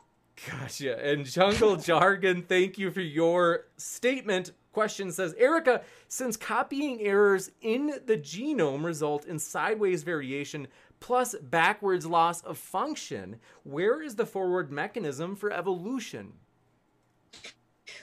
Gotcha. 0.50 0.98
And 1.04 1.24
Jungle 1.24 1.76
Jargon, 1.76 2.42
thank 2.42 2.78
you 2.78 2.90
for 2.90 3.00
your 3.00 3.66
statement 3.76 4.52
question 4.72 5.12
says 5.12 5.34
Erica, 5.34 5.82
since 6.08 6.36
copying 6.36 7.00
errors 7.00 7.50
in 7.60 8.00
the 8.06 8.16
genome 8.16 8.84
result 8.84 9.26
in 9.26 9.38
sideways 9.38 10.02
variation 10.02 10.66
plus 11.00 11.34
backwards 11.42 12.06
loss 12.06 12.42
of 12.42 12.56
function, 12.56 13.36
where 13.64 14.00
is 14.00 14.16
the 14.16 14.26
forward 14.26 14.70
mechanism 14.70 15.36
for 15.36 15.52
evolution? 15.52 16.32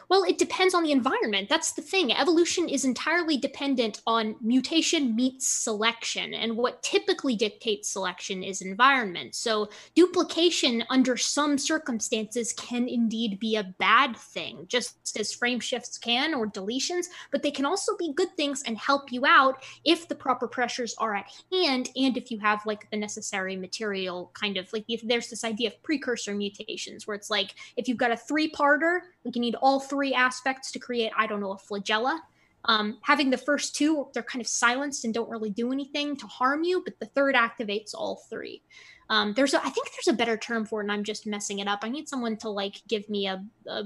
Well, 0.10 0.23
it 0.23 0.40
depends 0.40 0.73
on 0.73 0.81
the 0.84 0.91
environment. 0.91 1.49
That's 1.49 1.73
the 1.73 1.84
thing. 1.84 2.11
Evolution 2.11 2.68
is 2.68 2.84
entirely 2.84 3.38
dependent 3.38 4.02
on 4.07 4.36
mutation 4.41 5.15
meets 5.15 5.48
selection. 5.48 6.34
And 6.34 6.57
what 6.57 6.81
typically 6.81 7.36
dictates 7.36 7.90
selection 7.90 8.41
is 8.41 8.61
environment. 8.61 9.36
So, 9.36 9.69
duplication 9.95 10.84
under 10.90 11.15
some 11.15 11.60
circumstances 11.60 12.53
can 12.53 12.88
indeed 12.88 13.40
be 13.40 13.56
a 13.56 13.76
bad 13.77 14.18
thing, 14.18 14.65
just 14.68 15.15
as 15.19 15.31
frame 15.31 15.60
shifts 15.60 15.99
can 15.99 16.34
or 16.34 16.48
deletions, 16.48 17.06
but 17.31 17.44
they 17.44 17.52
can 17.52 17.65
also 17.65 17.95
be 17.95 18.14
good 18.14 18.36
things 18.36 18.64
and 18.65 18.77
help 18.80 19.11
you 19.11 19.26
out 19.27 19.64
if 19.86 20.07
the 20.07 20.15
proper 20.15 20.48
pressures 20.48 20.95
are 20.98 21.15
at 21.15 21.30
hand 21.52 21.90
and 21.95 22.18
if 22.18 22.31
you 22.31 22.40
have 22.40 22.65
like 22.65 22.90
the 22.90 22.98
necessary 22.98 23.56
material 23.56 24.31
kind 24.34 24.57
of 24.57 24.72
like 24.73 24.86
if 24.88 25.02
there's 25.03 25.30
this 25.30 25.44
idea 25.44 25.68
of 25.68 25.84
precursor 25.84 26.34
mutations 26.34 27.06
where 27.06 27.15
it's 27.15 27.30
like 27.30 27.56
if 27.77 27.88
you've 27.88 27.98
got 27.98 28.11
a 28.11 28.18
three 28.18 28.52
parter, 28.52 28.99
like 29.25 29.35
you 29.35 29.41
need 29.41 29.55
all 29.55 29.79
three 29.79 30.13
aspects 30.13 30.71
to 30.71 30.79
create, 30.79 31.11
I 31.17 31.27
don't 31.27 31.41
know, 31.41 31.51
a 31.51 31.57
flagella. 31.57 32.19
Um, 32.65 32.99
having 33.03 33.29
the 33.29 33.37
first 33.37 33.75
two, 33.75 34.07
they're 34.13 34.23
kind 34.23 34.41
of 34.41 34.47
silenced 34.47 35.05
and 35.05 35.13
don't 35.13 35.29
really 35.29 35.49
do 35.49 35.71
anything 35.71 36.17
to 36.17 36.27
harm 36.27 36.63
you, 36.63 36.81
but 36.83 36.99
the 36.99 37.05
third 37.07 37.35
activates 37.35 37.91
all 37.93 38.23
three. 38.29 38.61
Um, 39.09 39.33
there's, 39.33 39.53
a, 39.53 39.59
I 39.59 39.69
think 39.69 39.91
there's 39.91 40.13
a 40.13 40.17
better 40.17 40.37
term 40.37 40.65
for 40.65 40.81
it, 40.81 40.83
and 40.83 40.91
I'm 40.91 41.03
just 41.03 41.25
messing 41.25 41.59
it 41.59 41.67
up. 41.67 41.79
I 41.83 41.89
need 41.89 42.09
someone 42.09 42.37
to 42.37 42.49
like 42.49 42.81
give 42.87 43.09
me 43.09 43.27
a, 43.27 43.43
a 43.67 43.85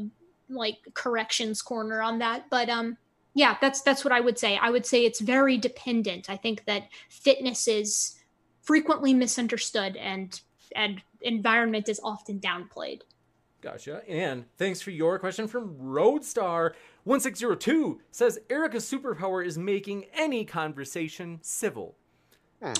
like 0.49 0.80
corrections 0.93 1.61
corner 1.61 2.01
on 2.01 2.19
that, 2.19 2.45
but 2.49 2.69
um, 2.69 2.97
yeah, 3.34 3.57
that's 3.61 3.81
that's 3.81 4.03
what 4.03 4.11
I 4.11 4.19
would 4.19 4.38
say. 4.38 4.57
I 4.57 4.69
would 4.69 4.85
say 4.85 5.05
it's 5.05 5.19
very 5.19 5.57
dependent. 5.57 6.30
I 6.30 6.38
think 6.38 6.65
that 6.65 6.84
fitness 7.10 7.68
is 7.68 8.15
frequently 8.61 9.14
misunderstood, 9.14 9.95
and 9.97 10.39
and 10.76 11.01
environment 11.22 11.89
is 11.89 11.99
often 12.03 12.39
downplayed. 12.39 13.01
Gotcha. 13.64 14.02
And 14.10 14.45
thanks 14.57 14.81
for 14.81 14.91
your 14.91 15.18
question 15.18 15.48
from 15.48 15.77
Roadstar1602 15.77 17.99
says 18.11 18.40
Erica's 18.49 18.84
superpower 18.84 19.45
is 19.45 19.57
making 19.57 20.07
any 20.14 20.44
conversation 20.44 21.40
civil. 21.41 21.95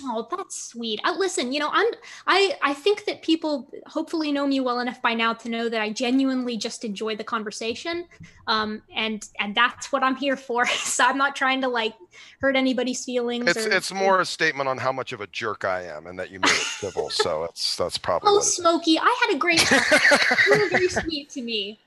Oh, 0.03 0.27
that's 0.30 0.69
sweet. 0.72 0.99
Uh, 1.03 1.15
listen, 1.18 1.51
you 1.51 1.60
know, 1.60 1.69
I'm 1.72 1.88
I 2.27 2.57
I 2.61 2.73
think 2.73 3.05
that 3.05 3.22
people 3.22 3.69
hopefully 3.85 4.31
know 4.31 4.47
me 4.47 4.60
well 4.60 4.80
enough 4.80 5.01
by 5.01 5.14
now 5.14 5.34
to 5.34 5.49
know 5.49 5.69
that 5.69 5.81
I 5.81 5.91
genuinely 5.91 6.57
just 6.57 6.84
enjoy 6.85 7.15
the 7.15 7.23
conversation, 7.23 8.05
um, 8.47 8.81
and 8.95 9.27
and 9.39 9.55
that's 9.55 9.91
what 9.91 10.03
I'm 10.03 10.15
here 10.15 10.38
for. 10.38 10.65
so 10.68 11.05
I'm 11.05 11.18
not 11.18 11.35
trying 11.35 11.61
to 11.61 11.68
like 11.68 11.93
hurt 12.39 12.55
anybody's 12.55 13.03
feelings. 13.03 13.47
It's 13.47 13.65
or, 13.65 13.72
it's 13.72 13.91
more 13.91 14.22
a 14.22 14.26
statement 14.26 14.69
on 14.69 14.77
how 14.77 14.91
much 14.91 15.11
of 15.11 15.22
a 15.22 15.27
jerk 15.27 15.65
I 15.65 15.84
am, 15.84 16.07
and 16.07 16.18
that 16.19 16.31
you 16.31 16.39
made 16.39 16.51
it 16.51 16.68
civil. 16.80 17.10
so 17.10 17.41
that's 17.47 17.76
that's 17.76 17.97
probably. 17.97 18.30
Oh, 18.31 18.39
Smokey, 18.39 18.97
I 18.99 19.18
had 19.22 19.35
a 19.35 19.38
great. 19.38 19.60
time. 19.60 19.81
you 20.47 20.60
were 20.60 20.69
very 20.69 20.89
sweet 20.89 21.30
to 21.31 21.41
me. 21.41 21.80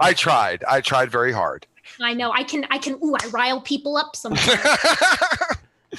I 0.00 0.12
tried. 0.12 0.64
I 0.68 0.80
tried 0.80 1.10
very 1.10 1.32
hard. 1.32 1.66
I 2.00 2.14
know. 2.14 2.32
I 2.32 2.44
can. 2.44 2.64
I 2.70 2.78
can. 2.78 2.94
Ooh, 3.04 3.14
I 3.20 3.26
rile 3.28 3.60
people 3.60 3.96
up 3.96 4.16
sometimes. 4.16 4.60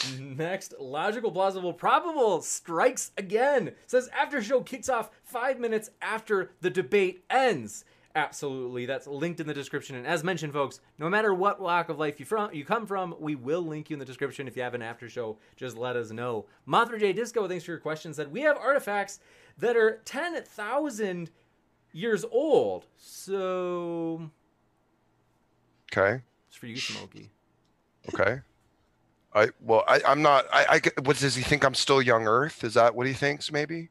Next, 0.19 0.73
logical, 0.80 1.31
plausible, 1.31 1.73
probable 1.73 2.41
strikes 2.41 3.11
again. 3.17 3.73
Says 3.88 4.09
after 4.09 4.41
show 4.41 4.61
kicks 4.61 4.89
off 4.89 5.11
five 5.23 5.59
minutes 5.59 5.89
after 6.01 6.51
the 6.61 6.69
debate 6.69 7.23
ends. 7.30 7.85
Absolutely, 8.15 8.85
that's 8.85 9.07
linked 9.07 9.41
in 9.41 9.47
the 9.47 9.53
description. 9.53 9.97
And 9.97 10.07
as 10.07 10.23
mentioned, 10.23 10.53
folks, 10.53 10.80
no 10.97 11.09
matter 11.09 11.34
what 11.34 11.59
walk 11.59 11.89
of 11.89 11.99
life 11.99 12.17
you 12.17 12.26
from 12.26 12.53
you 12.53 12.63
come 12.63 12.85
from, 12.85 13.13
we 13.19 13.35
will 13.35 13.61
link 13.61 13.89
you 13.89 13.95
in 13.95 13.99
the 13.99 14.05
description. 14.05 14.47
If 14.47 14.55
you 14.55 14.63
have 14.63 14.73
an 14.73 14.81
after 14.81 15.09
show, 15.09 15.38
just 15.57 15.76
let 15.76 15.97
us 15.97 16.11
know. 16.11 16.45
Mothra 16.65 16.97
J 16.97 17.11
Disco, 17.11 17.45
thanks 17.47 17.65
for 17.65 17.72
your 17.72 17.80
question. 17.80 18.13
Said 18.13 18.31
we 18.31 18.41
have 18.41 18.57
artifacts 18.57 19.19
that 19.57 19.76
are 19.76 20.01
ten 20.05 20.41
thousand 20.43 21.30
years 21.91 22.23
old. 22.31 22.85
So, 22.97 24.30
okay, 25.91 26.22
it's 26.47 26.55
for 26.55 26.67
you, 26.67 26.77
Smokey. 26.77 27.31
Okay. 28.13 28.39
I 29.35 29.49
well, 29.61 29.83
I, 29.87 30.01
I'm 30.07 30.21
not. 30.21 30.45
I, 30.51 30.65
I 30.69 31.01
what 31.01 31.17
does 31.17 31.35
he 31.35 31.43
think? 31.43 31.65
I'm 31.65 31.75
still 31.75 32.01
young 32.01 32.25
Earth? 32.25 32.63
Is 32.63 32.73
that 32.75 32.95
what 32.95 33.05
he 33.05 33.13
thinks? 33.13 33.51
Maybe. 33.51 33.89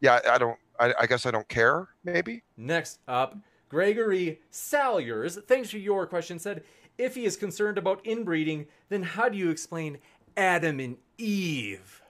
Yeah, 0.00 0.20
I 0.28 0.38
don't. 0.38 0.58
I, 0.80 0.94
I 1.00 1.06
guess 1.06 1.26
I 1.26 1.30
don't 1.30 1.48
care. 1.48 1.88
Maybe. 2.02 2.42
Next 2.56 2.98
up, 3.06 3.36
Gregory 3.68 4.40
Salyers. 4.50 5.38
Thanks 5.46 5.70
for 5.70 5.78
your 5.78 6.06
question. 6.06 6.38
Said 6.38 6.64
if 6.96 7.14
he 7.14 7.26
is 7.26 7.36
concerned 7.36 7.76
about 7.76 8.00
inbreeding, 8.04 8.66
then 8.88 9.02
how 9.02 9.28
do 9.28 9.36
you 9.36 9.50
explain 9.50 9.98
Adam 10.36 10.80
and 10.80 10.96
Eve? 11.18 12.02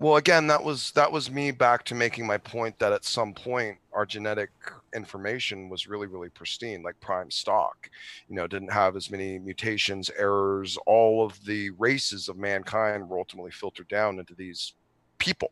Well, 0.00 0.16
again, 0.16 0.48
that 0.48 0.62
was 0.62 0.90
that 0.92 1.10
was 1.10 1.30
me 1.30 1.52
back 1.52 1.84
to 1.84 1.94
making 1.94 2.26
my 2.26 2.36
point 2.36 2.78
that 2.78 2.92
at 2.92 3.04
some 3.04 3.32
point 3.32 3.78
our 3.92 4.04
genetic 4.04 4.50
information 4.94 5.68
was 5.68 5.86
really 5.86 6.08
really 6.08 6.28
pristine, 6.28 6.82
like 6.82 6.98
prime 7.00 7.30
stock. 7.30 7.88
You 8.28 8.34
know, 8.34 8.46
didn't 8.46 8.72
have 8.72 8.96
as 8.96 9.10
many 9.10 9.38
mutations, 9.38 10.10
errors. 10.18 10.76
All 10.86 11.24
of 11.24 11.42
the 11.44 11.70
races 11.70 12.28
of 12.28 12.36
mankind 12.36 13.08
were 13.08 13.18
ultimately 13.18 13.52
filtered 13.52 13.88
down 13.88 14.18
into 14.18 14.34
these 14.34 14.74
people. 15.18 15.50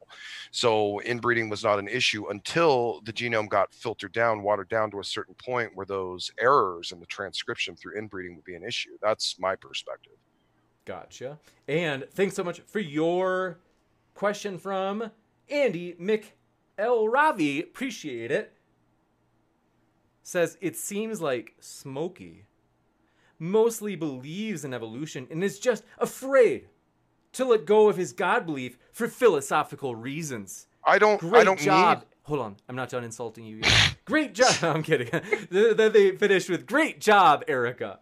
So 0.51 1.01
inbreeding 1.03 1.49
was 1.49 1.63
not 1.63 1.79
an 1.79 1.89
issue 1.89 2.29
until 2.29 3.01
the 3.05 3.13
genome 3.13 3.49
got 3.49 3.73
filtered 3.73 4.13
down, 4.13 4.43
watered 4.43 4.69
down 4.69 4.91
to 4.91 5.01
a 5.01 5.05
certain 5.05 5.35
point 5.35 5.71
where 5.75 5.87
those 5.87 6.31
errors 6.39 6.93
in 6.93 7.01
the 7.01 7.07
transcription 7.07 7.77
through 7.77 7.97
inbreeding 7.97 8.35
would 8.35 8.45
be 8.45 8.57
an 8.57 8.65
issue. 8.65 8.99
That's 9.01 9.39
my 9.39 9.55
perspective. 9.57 10.13
Gotcha. 10.85 11.39
And 11.69 12.07
thanks 12.13 12.35
so 12.35 12.43
much 12.43 12.61
for 12.67 12.81
your 12.81 13.59
question 14.15 14.59
from 14.59 15.11
Andy 15.49 15.95
McElravi. 15.95 17.63
Appreciate 17.63 18.31
it. 18.31 18.53
Says 20.23 20.57
it 20.61 20.77
seems 20.77 21.21
like 21.21 21.55
Smokey 21.61 22.47
mostly 23.39 23.97
believes 23.97 24.65
in 24.65 24.73
evolution 24.73 25.27
and 25.31 25.43
is 25.43 25.59
just 25.59 25.85
afraid 25.99 26.69
to 27.33 27.45
let 27.45 27.67
go 27.67 27.89
of 27.89 27.97
his 27.97 28.13
God 28.13 28.47
belief 28.47 28.79
for 28.93 29.09
philosophical 29.09 29.97
reasons. 29.97 30.69
I 30.85 30.99
don't. 30.99 31.19
Great 31.21 31.41
I 31.41 31.45
don't 31.45 31.59
job. 31.59 31.99
need. 31.99 32.07
Hold 32.25 32.41
on, 32.41 32.57
I'm 32.69 32.77
not 32.77 32.89
done 32.89 33.03
insulting 33.03 33.45
you 33.45 33.57
yet. 33.57 33.97
great 34.05 34.33
job. 34.33 34.55
No, 34.63 34.71
I'm 34.75 34.83
kidding. 34.83 35.09
then 35.51 35.93
they 35.93 36.13
finished 36.17 36.49
with 36.49 36.67
"Great 36.67 37.01
job, 37.01 37.43
Erica." 37.49 37.99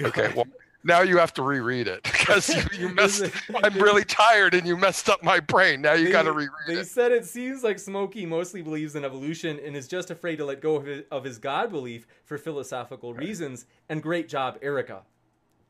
Okay. 0.00 0.32
Well, 0.36 0.46
now 0.86 1.02
you 1.02 1.18
have 1.18 1.34
to 1.34 1.42
reread 1.42 1.88
it 1.88 2.02
because 2.04 2.48
you, 2.48 2.62
you 2.78 2.88
messed. 2.94 3.24
I'm 3.62 3.74
really 3.74 4.04
tired 4.04 4.54
and 4.54 4.66
you 4.66 4.76
messed 4.76 5.08
up 5.08 5.22
my 5.22 5.40
brain. 5.40 5.82
Now 5.82 5.92
you 5.94 6.10
got 6.10 6.22
to 6.22 6.32
reread 6.32 6.50
They 6.66 6.74
it. 6.74 6.86
said 6.86 7.12
it 7.12 7.24
seems 7.26 7.62
like 7.64 7.78
Smokey 7.78 8.26
mostly 8.26 8.62
believes 8.62 8.94
in 8.96 9.04
evolution 9.04 9.58
and 9.64 9.76
is 9.76 9.88
just 9.88 10.10
afraid 10.10 10.36
to 10.36 10.44
let 10.44 10.60
go 10.60 10.76
of 10.76 10.86
his, 10.86 11.04
of 11.10 11.24
his 11.24 11.38
God 11.38 11.70
belief 11.70 12.06
for 12.24 12.38
philosophical 12.38 13.12
reasons. 13.14 13.66
And 13.88 14.02
great 14.02 14.28
job, 14.28 14.58
Erica. 14.62 15.02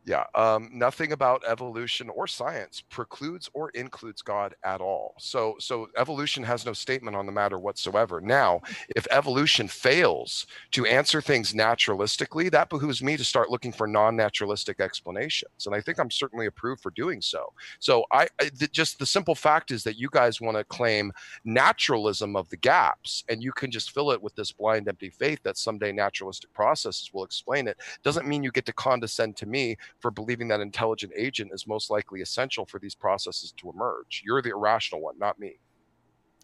Yeah, 0.06 0.22
um, 0.36 0.70
nothing 0.72 1.10
about 1.10 1.42
evolution 1.48 2.08
or 2.10 2.28
science 2.28 2.80
precludes 2.80 3.50
or 3.54 3.70
includes 3.70 4.22
God 4.22 4.54
at 4.64 4.80
all. 4.80 5.14
So, 5.18 5.56
so 5.58 5.88
evolution 5.96 6.44
has 6.44 6.64
no 6.64 6.74
statement 6.74 7.16
on 7.16 7.26
the 7.26 7.32
matter 7.32 7.58
whatsoever. 7.58 8.20
Now, 8.20 8.60
if 8.94 9.08
evolution 9.10 9.66
fails 9.66 10.46
to 10.70 10.86
answer 10.86 11.20
things 11.20 11.54
naturalistically, 11.54 12.52
that 12.52 12.70
behooves 12.70 13.02
me 13.02 13.16
to 13.16 13.24
start 13.24 13.50
looking 13.50 13.72
for 13.72 13.88
non-naturalistic 13.88 14.78
explanations, 14.78 15.66
and 15.66 15.74
I 15.74 15.80
think 15.80 15.98
I'm 15.98 16.12
certainly 16.12 16.46
approved 16.46 16.82
for 16.82 16.92
doing 16.92 17.20
so. 17.20 17.52
So, 17.80 18.04
I, 18.12 18.28
I 18.40 18.48
th- 18.56 18.70
just 18.70 19.00
the 19.00 19.06
simple 19.06 19.34
fact 19.34 19.72
is 19.72 19.82
that 19.82 19.98
you 19.98 20.08
guys 20.12 20.40
want 20.40 20.56
to 20.56 20.62
claim 20.62 21.10
naturalism 21.44 22.36
of 22.36 22.48
the 22.50 22.58
gaps, 22.58 23.24
and 23.28 23.42
you 23.42 23.50
can 23.50 23.72
just 23.72 23.90
fill 23.90 24.12
it 24.12 24.22
with 24.22 24.36
this 24.36 24.52
blind, 24.52 24.86
empty 24.86 25.10
faith 25.10 25.40
that 25.42 25.58
someday 25.58 25.90
naturalistic 25.90 26.52
processes 26.52 27.10
will 27.12 27.24
explain 27.24 27.66
it. 27.66 27.76
Doesn't 28.04 28.28
mean 28.28 28.44
you 28.44 28.52
get 28.52 28.66
to 28.66 28.72
condescend 28.72 29.36
to 29.38 29.46
me 29.46 29.76
for 30.00 30.10
believing 30.10 30.48
that 30.48 30.60
intelligent 30.60 31.12
agent 31.16 31.50
is 31.52 31.66
most 31.66 31.90
likely 31.90 32.20
essential 32.20 32.66
for 32.66 32.78
these 32.78 32.94
processes 32.94 33.52
to 33.56 33.70
emerge. 33.70 34.22
You're 34.24 34.42
the 34.42 34.50
irrational 34.50 35.00
one, 35.02 35.18
not 35.18 35.38
me. 35.38 35.58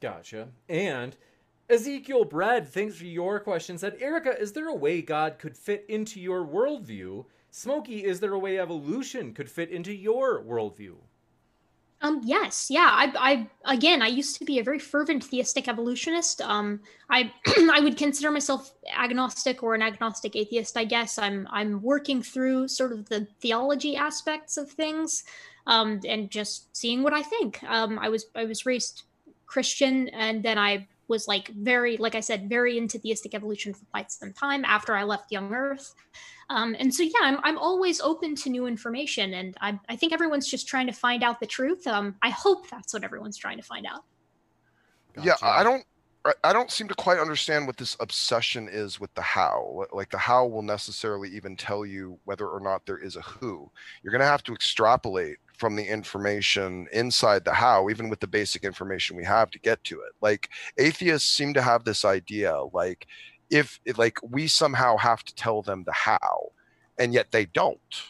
Gotcha. 0.01 0.49
And 0.69 1.17
Ezekiel 1.69 2.25
Bread, 2.25 2.69
thanks 2.69 2.97
for 2.97 3.05
your 3.05 3.41
question, 3.41 3.79
said, 3.79 3.97
Erica, 4.01 4.39
is 4.39 4.53
there 4.53 4.69
a 4.69 4.75
way 4.75 5.01
God 5.01 5.39
could 5.39 5.57
fit 5.57 5.85
into 5.89 6.21
your 6.21 6.45
worldview? 6.45 7.25
Smokey, 7.51 8.05
is 8.05 8.21
there 8.21 8.33
a 8.33 8.39
way 8.39 8.59
evolution 8.59 9.33
could 9.33 9.51
fit 9.51 9.71
into 9.71 9.95
your 9.95 10.43
worldview? 10.43 10.97
Um, 12.03 12.21
yes, 12.25 12.67
yeah. 12.69 12.89
I, 12.91 13.13
I, 13.65 13.73
again, 13.73 14.03
I 14.03 14.09
used 14.09 14.37
to 14.39 14.45
be 14.45 14.59
a 14.59 14.65
very 14.65 14.81
fervent 14.81 15.23
theistic 15.23 15.69
evolutionist. 15.69 16.43
Um, 16.43 16.81
I, 17.09 17.33
I 17.73 17.79
would 17.81 17.97
consider 17.97 18.33
myself 18.33 18.73
agnostic 18.99 19.63
or 19.63 19.77
an 19.77 19.83
agnostic 19.83 20.35
atheist. 20.35 20.77
I 20.77 20.85
guess 20.85 21.17
I'm, 21.17 21.47
I'm 21.53 21.81
working 21.81 22.21
through 22.21 22.67
sort 22.69 22.93
of 22.93 23.09
the 23.09 23.29
theology 23.41 23.95
aspects 23.95 24.57
of 24.57 24.69
things, 24.71 25.23
um, 25.69 26.01
and 26.07 26.29
just 26.29 26.77
seeing 26.77 27.05
what 27.05 27.13
I 27.13 27.23
think. 27.23 27.63
Um, 27.63 28.01
I 28.01 28.09
was, 28.09 28.27
I 28.35 28.47
was 28.47 28.67
raised 28.67 29.05
Christian, 29.47 30.09
and 30.09 30.43
then 30.43 30.59
I 30.59 30.89
was 31.13 31.29
like 31.29 31.49
very, 31.49 31.97
like 31.99 32.17
I 32.17 32.21
said, 32.21 32.49
very 32.49 32.79
into 32.79 32.99
theistic 32.99 33.35
evolution 33.35 33.75
for 33.75 33.85
quite 33.95 34.11
some 34.11 34.33
time 34.33 34.65
after 34.65 34.95
I 34.95 35.05
left 35.05 35.31
Young 35.31 35.53
Earth. 35.53 35.95
Um, 36.49 36.75
and 36.81 36.93
so, 36.93 37.03
yeah, 37.03 37.23
I'm, 37.23 37.39
I'm 37.45 37.59
always 37.59 38.01
open 38.01 38.35
to 38.43 38.51
new 38.51 38.67
information. 38.67 39.35
And 39.35 39.57
I, 39.61 39.79
I 39.89 39.97
think 39.97 40.13
everyone's 40.13 40.49
just 40.49 40.67
trying 40.67 40.89
to 40.89 40.93
find 40.93 41.23
out 41.23 41.39
the 41.39 41.47
truth. 41.47 41.87
Um, 41.87 42.17
I 42.23 42.31
hope 42.31 42.69
that's 42.69 42.93
what 42.95 43.05
everyone's 43.05 43.37
trying 43.37 43.59
to 43.59 43.63
find 43.63 43.87
out. 43.87 44.05
Yeah, 45.23 45.37
I 45.43 45.63
don't 45.63 45.85
I- 46.25 46.35
I 46.45 46.53
don't 46.53 46.71
seem 46.71 46.89
to 46.89 46.95
quite 46.95 47.19
understand 47.19 47.67
what 47.67 47.77
this 47.77 47.97
obsession 47.99 48.69
is 48.71 49.01
with 49.01 49.13
the 49.15 49.23
how. 49.23 49.85
Like 49.93 50.11
the 50.11 50.19
how 50.19 50.47
will 50.47 50.63
necessarily 50.63 51.29
even 51.31 51.57
tell 51.57 51.85
you 51.85 52.19
whether 52.25 52.47
or 52.49 52.61
not 52.61 52.87
there 52.87 52.99
is 52.99 53.17
a 53.17 53.23
who. 53.23 53.71
You're 54.03 54.13
going 54.13 54.21
to 54.21 54.27
have 54.27 54.45
to 54.45 54.55
extrapolate 54.55 55.39
from 55.63 55.77
the 55.77 55.85
information 55.85 56.89
inside 56.93 57.45
the 57.45 57.53
how, 57.53 57.89
even 57.89 58.09
with 58.09 58.19
the 58.19 58.27
basic 58.27 58.65
information 58.65 59.17
we 59.17 59.23
have 59.23 59.49
to 59.49 59.61
get 59.61 59.85
to 59.85 60.01
it. 60.01 60.11
Like 60.21 60.49
atheists 60.77 61.31
seem 61.31 61.55
to 61.55 61.63
have 61.63 61.85
this 61.85 62.05
idea 62.05 62.53
like 62.73 63.07
if 63.49 63.79
like 63.97 64.19
we 64.29 64.49
somehow 64.49 64.97
have 64.97 65.23
to 65.23 65.33
tell 65.37 65.63
them 65.63 65.85
the 65.85 65.93
how 65.93 66.49
and 66.99 67.15
yet 67.15 67.31
they 67.31 67.45
don't 67.45 68.03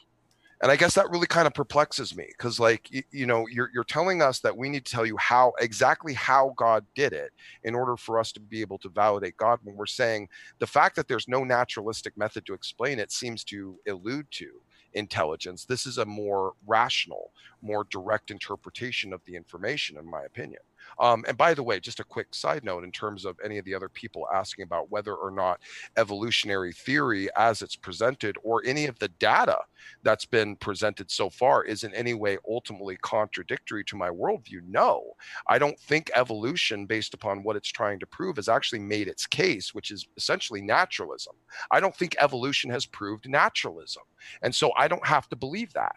and 0.62 0.70
i 0.70 0.76
guess 0.76 0.94
that 0.94 1.10
really 1.10 1.26
kind 1.26 1.46
of 1.46 1.52
perplexes 1.52 2.16
me 2.16 2.26
because 2.28 2.58
like 2.60 2.90
you, 2.90 3.02
you 3.10 3.26
know 3.26 3.46
you're, 3.48 3.68
you're 3.74 3.84
telling 3.84 4.22
us 4.22 4.38
that 4.38 4.56
we 4.56 4.68
need 4.68 4.84
to 4.84 4.92
tell 4.92 5.04
you 5.04 5.16
how 5.18 5.52
exactly 5.58 6.14
how 6.14 6.54
god 6.56 6.86
did 6.94 7.12
it 7.12 7.32
in 7.64 7.74
order 7.74 7.96
for 7.96 8.18
us 8.18 8.30
to 8.32 8.40
be 8.40 8.60
able 8.60 8.78
to 8.78 8.88
validate 8.88 9.36
god 9.36 9.58
when 9.64 9.76
we're 9.76 9.84
saying 9.84 10.28
the 10.60 10.66
fact 10.66 10.94
that 10.94 11.08
there's 11.08 11.28
no 11.28 11.42
naturalistic 11.42 12.16
method 12.16 12.46
to 12.46 12.54
explain 12.54 12.98
it 12.98 13.10
seems 13.10 13.42
to 13.42 13.76
allude 13.88 14.26
to 14.30 14.62
intelligence. 14.94 15.64
This 15.64 15.86
is 15.86 15.98
a 15.98 16.04
more 16.04 16.52
rational 16.66 17.32
more 17.62 17.84
direct 17.84 18.30
interpretation 18.30 19.12
of 19.12 19.24
the 19.24 19.36
information 19.36 19.96
in 19.96 20.04
my 20.04 20.22
opinion 20.22 20.60
um, 20.98 21.24
and 21.28 21.36
by 21.36 21.54
the 21.54 21.62
way, 21.62 21.80
just 21.80 22.00
a 22.00 22.04
quick 22.04 22.34
side 22.34 22.64
note 22.64 22.84
in 22.84 22.92
terms 22.92 23.24
of 23.24 23.38
any 23.44 23.58
of 23.58 23.64
the 23.64 23.74
other 23.74 23.88
people 23.88 24.26
asking 24.32 24.64
about 24.64 24.90
whether 24.90 25.14
or 25.14 25.30
not 25.30 25.60
evolutionary 25.96 26.72
theory, 26.72 27.28
as 27.36 27.62
it's 27.62 27.76
presented, 27.76 28.36
or 28.42 28.62
any 28.64 28.86
of 28.86 28.98
the 28.98 29.08
data 29.08 29.58
that's 30.02 30.24
been 30.24 30.56
presented 30.56 31.10
so 31.10 31.30
far, 31.30 31.64
is 31.64 31.84
in 31.84 31.94
any 31.94 32.14
way 32.14 32.38
ultimately 32.48 32.96
contradictory 32.98 33.84
to 33.84 33.96
my 33.96 34.08
worldview. 34.08 34.60
No, 34.68 35.12
I 35.48 35.58
don't 35.58 35.78
think 35.78 36.10
evolution, 36.14 36.86
based 36.86 37.14
upon 37.14 37.42
what 37.42 37.56
it's 37.56 37.68
trying 37.68 37.98
to 38.00 38.06
prove, 38.06 38.36
has 38.36 38.48
actually 38.48 38.80
made 38.80 39.08
its 39.08 39.26
case, 39.26 39.74
which 39.74 39.90
is 39.90 40.06
essentially 40.16 40.60
naturalism. 40.60 41.34
I 41.70 41.80
don't 41.80 41.96
think 41.96 42.16
evolution 42.20 42.70
has 42.70 42.86
proved 42.86 43.28
naturalism. 43.28 44.02
And 44.42 44.54
so 44.54 44.72
I 44.76 44.88
don't 44.88 45.06
have 45.06 45.28
to 45.30 45.36
believe 45.36 45.72
that. 45.72 45.96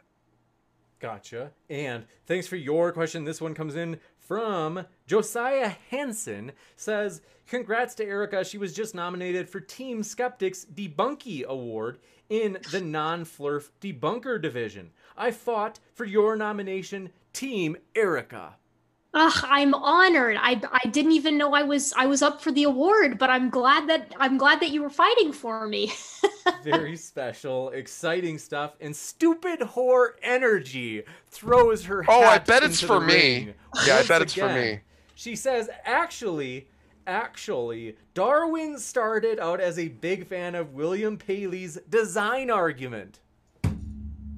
Gotcha. 0.99 1.51
And 1.69 2.05
thanks 2.25 2.47
for 2.47 2.55
your 2.55 2.91
question. 2.91 3.25
This 3.25 3.41
one 3.41 3.53
comes 3.53 3.75
in 3.75 3.99
from 4.27 4.85
Josiah 5.07 5.73
Hansen 5.89 6.51
says, 6.75 7.21
Congrats 7.47 7.93
to 7.95 8.05
Erica. 8.05 8.43
She 8.43 8.57
was 8.57 8.73
just 8.73 8.95
nominated 8.95 9.47
for 9.49 9.59
Team 9.59 10.01
Skeptics 10.01 10.65
Debunky 10.65 11.45
Award 11.45 11.99
in 12.29 12.57
the 12.71 12.81
non 12.81 13.23
flerf 13.23 13.69
debunker 13.79 14.41
division. 14.41 14.91
I 15.15 15.31
fought 15.31 15.79
for 15.93 16.05
your 16.05 16.35
nomination, 16.35 17.11
Team 17.33 17.77
Erica. 17.95 18.55
Ugh, 19.17 19.45
I'm 19.47 19.73
honored. 19.73 20.35
I, 20.37 20.61
I 20.83 20.89
didn't 20.89 21.13
even 21.13 21.37
know 21.37 21.53
I 21.53 21.63
was 21.63 21.93
I 21.93 22.05
was 22.05 22.21
up 22.21 22.41
for 22.41 22.51
the 22.51 22.63
award, 22.63 23.17
but 23.17 23.29
I'm 23.29 23.49
glad 23.49 23.87
that 23.87 24.13
I'm 24.19 24.37
glad 24.37 24.59
that 24.59 24.71
you 24.71 24.83
were 24.83 24.89
fighting 24.89 25.31
for 25.31 25.67
me. 25.67 25.93
Very 26.63 26.97
special, 26.97 27.69
exciting 27.69 28.37
stuff, 28.37 28.75
and 28.81 28.93
stupid 28.93 29.61
whore 29.61 30.15
energy 30.21 31.03
throws 31.29 31.85
her. 31.85 32.03
Oh, 32.09 32.23
I 32.23 32.33
hat 32.33 32.45
bet 32.45 32.63
it's 32.63 32.81
for 32.81 32.99
the 32.99 33.05
me. 33.05 33.13
ring 33.13 33.53
Yeah, 33.87 33.95
I 33.97 34.03
bet 34.03 34.21
it's 34.21 34.33
for 34.33 34.51
me. 34.51 34.81
She 35.15 35.37
says, 35.37 35.69
actually, 35.85 36.67
actually, 37.07 37.95
Darwin 38.13 38.77
started 38.77 39.39
out 39.39 39.61
as 39.61 39.79
a 39.79 39.87
big 39.87 40.27
fan 40.27 40.55
of 40.55 40.73
William 40.73 41.17
Paley's 41.17 41.79
design 41.89 42.51
argument. 42.51 43.21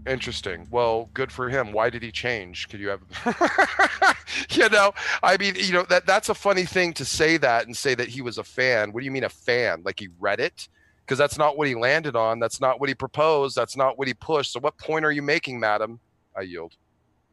Interesting. 0.08 0.68
Well, 0.72 1.10
good 1.14 1.32
for 1.32 1.50
him. 1.50 1.72
Why 1.72 1.90
did 1.90 2.02
he 2.02 2.12
change? 2.12 2.70
Could 2.70 2.80
you 2.80 2.90
have 2.90 3.02
You 4.50 4.70
know, 4.70 4.94
I 5.24 5.38
mean, 5.38 5.56
you 5.56 5.74
know, 5.74 5.84
that 5.84 6.06
that's 6.06 6.30
a 6.30 6.34
funny 6.34 6.66
thing 6.66 6.94
to 6.94 7.06
say 7.06 7.38
that 7.38 7.66
and 7.66 7.76
say 7.76 7.96
that 7.96 8.08
he 8.08 8.22
was 8.22 8.38
a 8.38 8.44
fan. 8.44 8.92
What 8.92 9.02
do 9.02 9.06
you 9.06 9.12
mean 9.12 9.24
a 9.24 9.30
fan? 9.30 9.82
Like 9.84 10.00
he 10.00 10.10
read 10.20 10.40
it? 10.40 10.68
Because 11.06 11.18
that's 11.18 11.38
not 11.38 11.58
what 11.58 11.68
he 11.68 11.76
landed 11.76 12.16
on. 12.16 12.40
That's 12.40 12.60
not 12.60 12.80
what 12.80 12.90
he 12.90 12.96
proposed. 12.96 13.56
That's 13.56 13.78
not 13.78 13.98
what 13.98 14.08
he 14.08 14.14
pushed. 14.14 14.54
So 14.54 14.60
what 14.60 14.78
point 14.78 15.06
are 15.06 15.12
you 15.12 15.22
making, 15.22 15.60
madam? 15.60 16.00
I 16.36 16.42
yield. 16.42 16.76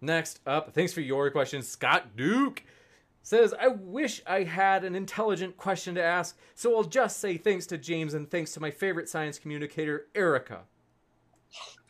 Next 0.01 0.41
up, 0.47 0.75
thanks 0.75 0.93
for 0.93 1.01
your 1.01 1.31
question, 1.31 1.63
Scott 1.63 2.15
Duke 2.17 2.63
says, 3.25 3.55
I 3.59 3.69
wish 3.69 4.23
I 4.27 4.43
had 4.43 4.85
an 4.85 4.95
intelligent 4.95 5.57
question 5.57 5.95
to 5.95 6.03
ask, 6.03 6.37
so 6.55 6.77
I'll 6.77 6.85
just 6.85 7.19
say 7.19 7.39
thanks 7.39 7.67
to 7.69 7.79
James 7.79 8.13
and 8.13 8.31
thanks 8.31 8.53
to 8.53 8.61
my 8.61 8.71
favorite 8.71 9.09
science 9.09 9.39
communicator, 9.39 10.07
Erica. 10.15 10.61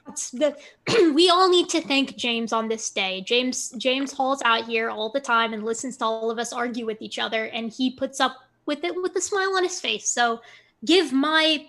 That's 0.06 0.30
the 0.30 0.56
we 1.14 1.30
all 1.30 1.48
need 1.48 1.68
to 1.70 1.80
thank 1.80 2.16
James 2.16 2.52
on 2.52 2.68
this 2.68 2.90
day. 2.90 3.22
James 3.22 3.70
James 3.78 4.12
Hall's 4.12 4.42
out 4.44 4.66
here 4.66 4.90
all 4.90 5.10
the 5.10 5.20
time 5.20 5.52
and 5.52 5.64
listens 5.64 5.96
to 5.98 6.04
all 6.04 6.30
of 6.30 6.38
us 6.38 6.52
argue 6.52 6.86
with 6.86 7.00
each 7.00 7.18
other, 7.18 7.46
and 7.46 7.72
he 7.72 7.90
puts 7.90 8.20
up 8.20 8.36
with 8.66 8.84
it 8.84 8.94
with 8.94 9.16
a 9.16 9.20
smile 9.20 9.56
on 9.56 9.62
his 9.62 9.80
face. 9.80 10.08
So 10.08 10.40
give 10.84 11.12
my 11.12 11.66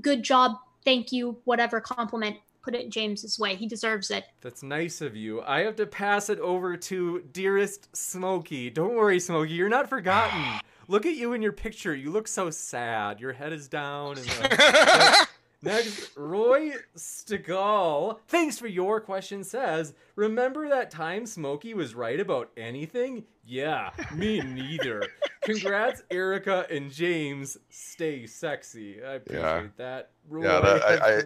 good 0.00 0.22
job, 0.22 0.56
thank 0.84 1.12
you, 1.12 1.38
whatever 1.44 1.80
compliment 1.80 2.36
put 2.62 2.74
it 2.74 2.88
James's 2.88 3.38
way. 3.38 3.56
He 3.56 3.66
deserves 3.66 4.10
it. 4.10 4.24
That's 4.40 4.62
nice 4.62 5.00
of 5.00 5.16
you. 5.16 5.42
I 5.42 5.60
have 5.60 5.76
to 5.76 5.86
pass 5.86 6.30
it 6.30 6.38
over 6.38 6.76
to 6.76 7.22
dearest 7.32 7.94
Smokey. 7.94 8.70
Don't 8.70 8.94
worry, 8.94 9.18
Smokey, 9.20 9.52
you're 9.52 9.68
not 9.68 9.88
forgotten. 9.88 10.42
Look 10.88 11.06
at 11.06 11.14
you 11.14 11.32
in 11.32 11.42
your 11.42 11.52
picture. 11.52 11.94
You 11.94 12.10
look 12.10 12.26
so 12.26 12.50
sad. 12.50 13.20
Your 13.20 13.32
head 13.32 13.52
is 13.52 13.68
down. 13.68 14.18
And, 14.18 14.28
Next, 15.64 16.10
Roy 16.16 16.72
Stegall, 16.96 18.18
thanks 18.26 18.58
for 18.58 18.66
your 18.66 19.00
question, 19.00 19.44
says, 19.44 19.94
Remember 20.16 20.68
that 20.68 20.90
time 20.90 21.24
Smokey 21.24 21.72
was 21.74 21.94
right 21.94 22.18
about 22.18 22.50
anything? 22.56 23.24
Yeah, 23.44 23.90
me 24.12 24.40
neither. 24.40 25.04
Congrats, 25.42 26.02
Erica 26.10 26.66
and 26.70 26.90
James. 26.90 27.56
Stay 27.70 28.26
sexy. 28.26 29.02
I 29.02 29.14
appreciate 29.14 29.40
Yeah. 29.42 29.62
that. 29.76 30.10
Roy 30.28 30.44
Yeah, 30.44 30.60
that- 30.60 30.82
I- 30.82 31.18
I- 31.18 31.22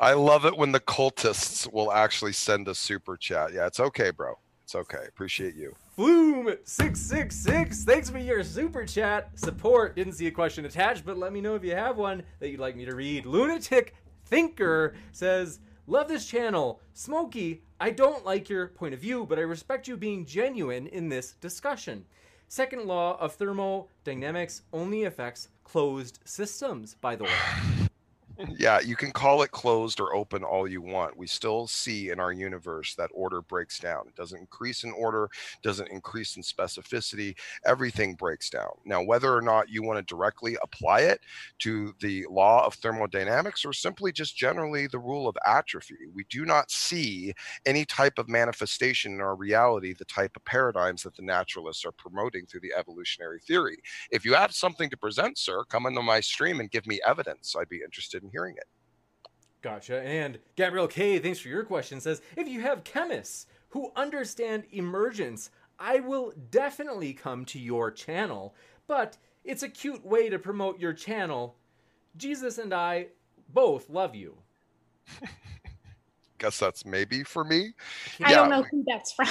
I 0.10 0.12
love 0.14 0.44
it 0.46 0.56
when 0.56 0.72
the 0.72 0.80
cultists 0.80 1.70
will 1.70 1.92
actually 1.92 2.32
send 2.32 2.68
a 2.68 2.74
super 2.74 3.16
chat. 3.18 3.52
Yeah, 3.52 3.66
it's 3.66 3.80
okay, 3.80 4.10
bro. 4.10 4.38
It's 4.64 4.74
okay. 4.74 5.04
Appreciate 5.06 5.54
you. 5.54 5.76
Flume666, 5.96 7.84
thanks 7.84 8.10
for 8.10 8.18
your 8.18 8.42
super 8.42 8.84
chat 8.84 9.30
support. 9.38 9.94
Didn't 9.94 10.14
see 10.14 10.26
a 10.26 10.30
question 10.30 10.64
attached, 10.64 11.04
but 11.04 11.18
let 11.18 11.32
me 11.32 11.40
know 11.40 11.54
if 11.54 11.62
you 11.62 11.76
have 11.76 11.98
one 11.98 12.22
that 12.40 12.48
you'd 12.48 12.60
like 12.60 12.74
me 12.74 12.84
to 12.86 12.96
read. 12.96 13.26
Lunatic 13.26 13.94
Thinker 14.24 14.94
says, 15.12 15.60
Love 15.86 16.08
this 16.08 16.26
channel. 16.26 16.80
Smokey, 16.94 17.62
I 17.78 17.90
don't 17.90 18.24
like 18.24 18.48
your 18.48 18.68
point 18.68 18.94
of 18.94 19.00
view, 19.00 19.26
but 19.26 19.38
I 19.38 19.42
respect 19.42 19.86
you 19.86 19.98
being 19.98 20.24
genuine 20.24 20.86
in 20.86 21.10
this 21.10 21.32
discussion. 21.42 22.06
Second 22.48 22.86
law 22.86 23.18
of 23.20 23.34
thermodynamics 23.34 24.62
only 24.72 25.04
affects 25.04 25.50
closed 25.62 26.20
systems, 26.24 26.96
by 27.02 27.16
the 27.16 27.24
way. 27.24 27.30
Yeah, 28.58 28.80
you 28.80 28.96
can 28.96 29.12
call 29.12 29.42
it 29.42 29.52
closed 29.52 30.00
or 30.00 30.12
open 30.14 30.42
all 30.42 30.66
you 30.66 30.82
want. 30.82 31.16
We 31.16 31.26
still 31.28 31.68
see 31.68 32.10
in 32.10 32.18
our 32.18 32.32
universe 32.32 32.94
that 32.96 33.10
order 33.14 33.40
breaks 33.40 33.78
down. 33.78 34.08
It 34.08 34.16
doesn't 34.16 34.38
increase 34.40 34.82
in 34.82 34.90
order, 34.92 35.28
doesn't 35.62 35.88
increase 35.90 36.36
in 36.36 36.42
specificity. 36.42 37.36
Everything 37.64 38.14
breaks 38.14 38.50
down. 38.50 38.70
Now, 38.84 39.02
whether 39.04 39.32
or 39.32 39.40
not 39.40 39.68
you 39.68 39.84
want 39.84 39.98
to 39.98 40.14
directly 40.14 40.56
apply 40.62 41.00
it 41.02 41.20
to 41.60 41.94
the 42.00 42.26
law 42.28 42.66
of 42.66 42.74
thermodynamics 42.74 43.64
or 43.64 43.72
simply 43.72 44.10
just 44.10 44.36
generally 44.36 44.88
the 44.88 44.98
rule 44.98 45.28
of 45.28 45.36
atrophy, 45.46 45.94
we 46.12 46.24
do 46.28 46.44
not 46.44 46.72
see 46.72 47.32
any 47.66 47.84
type 47.84 48.18
of 48.18 48.28
manifestation 48.28 49.12
in 49.12 49.20
our 49.20 49.36
reality, 49.36 49.94
the 49.94 50.04
type 50.06 50.32
of 50.34 50.44
paradigms 50.44 51.04
that 51.04 51.14
the 51.14 51.22
naturalists 51.22 51.84
are 51.84 51.92
promoting 51.92 52.46
through 52.46 52.60
the 52.60 52.72
evolutionary 52.76 53.38
theory. 53.46 53.78
If 54.10 54.24
you 54.24 54.34
have 54.34 54.52
something 54.52 54.90
to 54.90 54.96
present, 54.96 55.38
sir, 55.38 55.62
come 55.68 55.86
into 55.86 56.02
my 56.02 56.18
stream 56.18 56.58
and 56.58 56.70
give 56.70 56.86
me 56.86 57.00
evidence. 57.06 57.54
I'd 57.56 57.68
be 57.68 57.82
interested 57.84 58.23
in 58.24 58.30
hearing 58.30 58.56
it. 58.56 58.64
Gotcha. 59.62 60.00
And 60.02 60.38
Gabrielle 60.56 60.88
K, 60.88 61.18
thanks 61.18 61.38
for 61.38 61.48
your 61.48 61.64
question, 61.64 62.00
says 62.00 62.20
if 62.36 62.48
you 62.48 62.60
have 62.62 62.84
chemists 62.84 63.46
who 63.70 63.92
understand 63.96 64.64
emergence, 64.72 65.50
I 65.78 66.00
will 66.00 66.32
definitely 66.50 67.12
come 67.14 67.44
to 67.46 67.58
your 67.58 67.90
channel. 67.90 68.54
But 68.86 69.16
it's 69.44 69.62
a 69.62 69.68
cute 69.68 70.04
way 70.04 70.28
to 70.28 70.38
promote 70.38 70.78
your 70.78 70.92
channel. 70.92 71.56
Jesus 72.16 72.58
and 72.58 72.72
I 72.74 73.08
both 73.52 73.88
love 73.88 74.14
you. 74.14 74.36
Guess 76.38 76.58
that's 76.58 76.84
maybe 76.84 77.22
for 77.22 77.44
me. 77.44 77.72
I 78.22 78.30
Yeah, 78.30 78.36
don't 78.36 78.50
know 78.50 78.64
who 78.70 78.84
that's 78.86 79.12
from. 79.12 79.28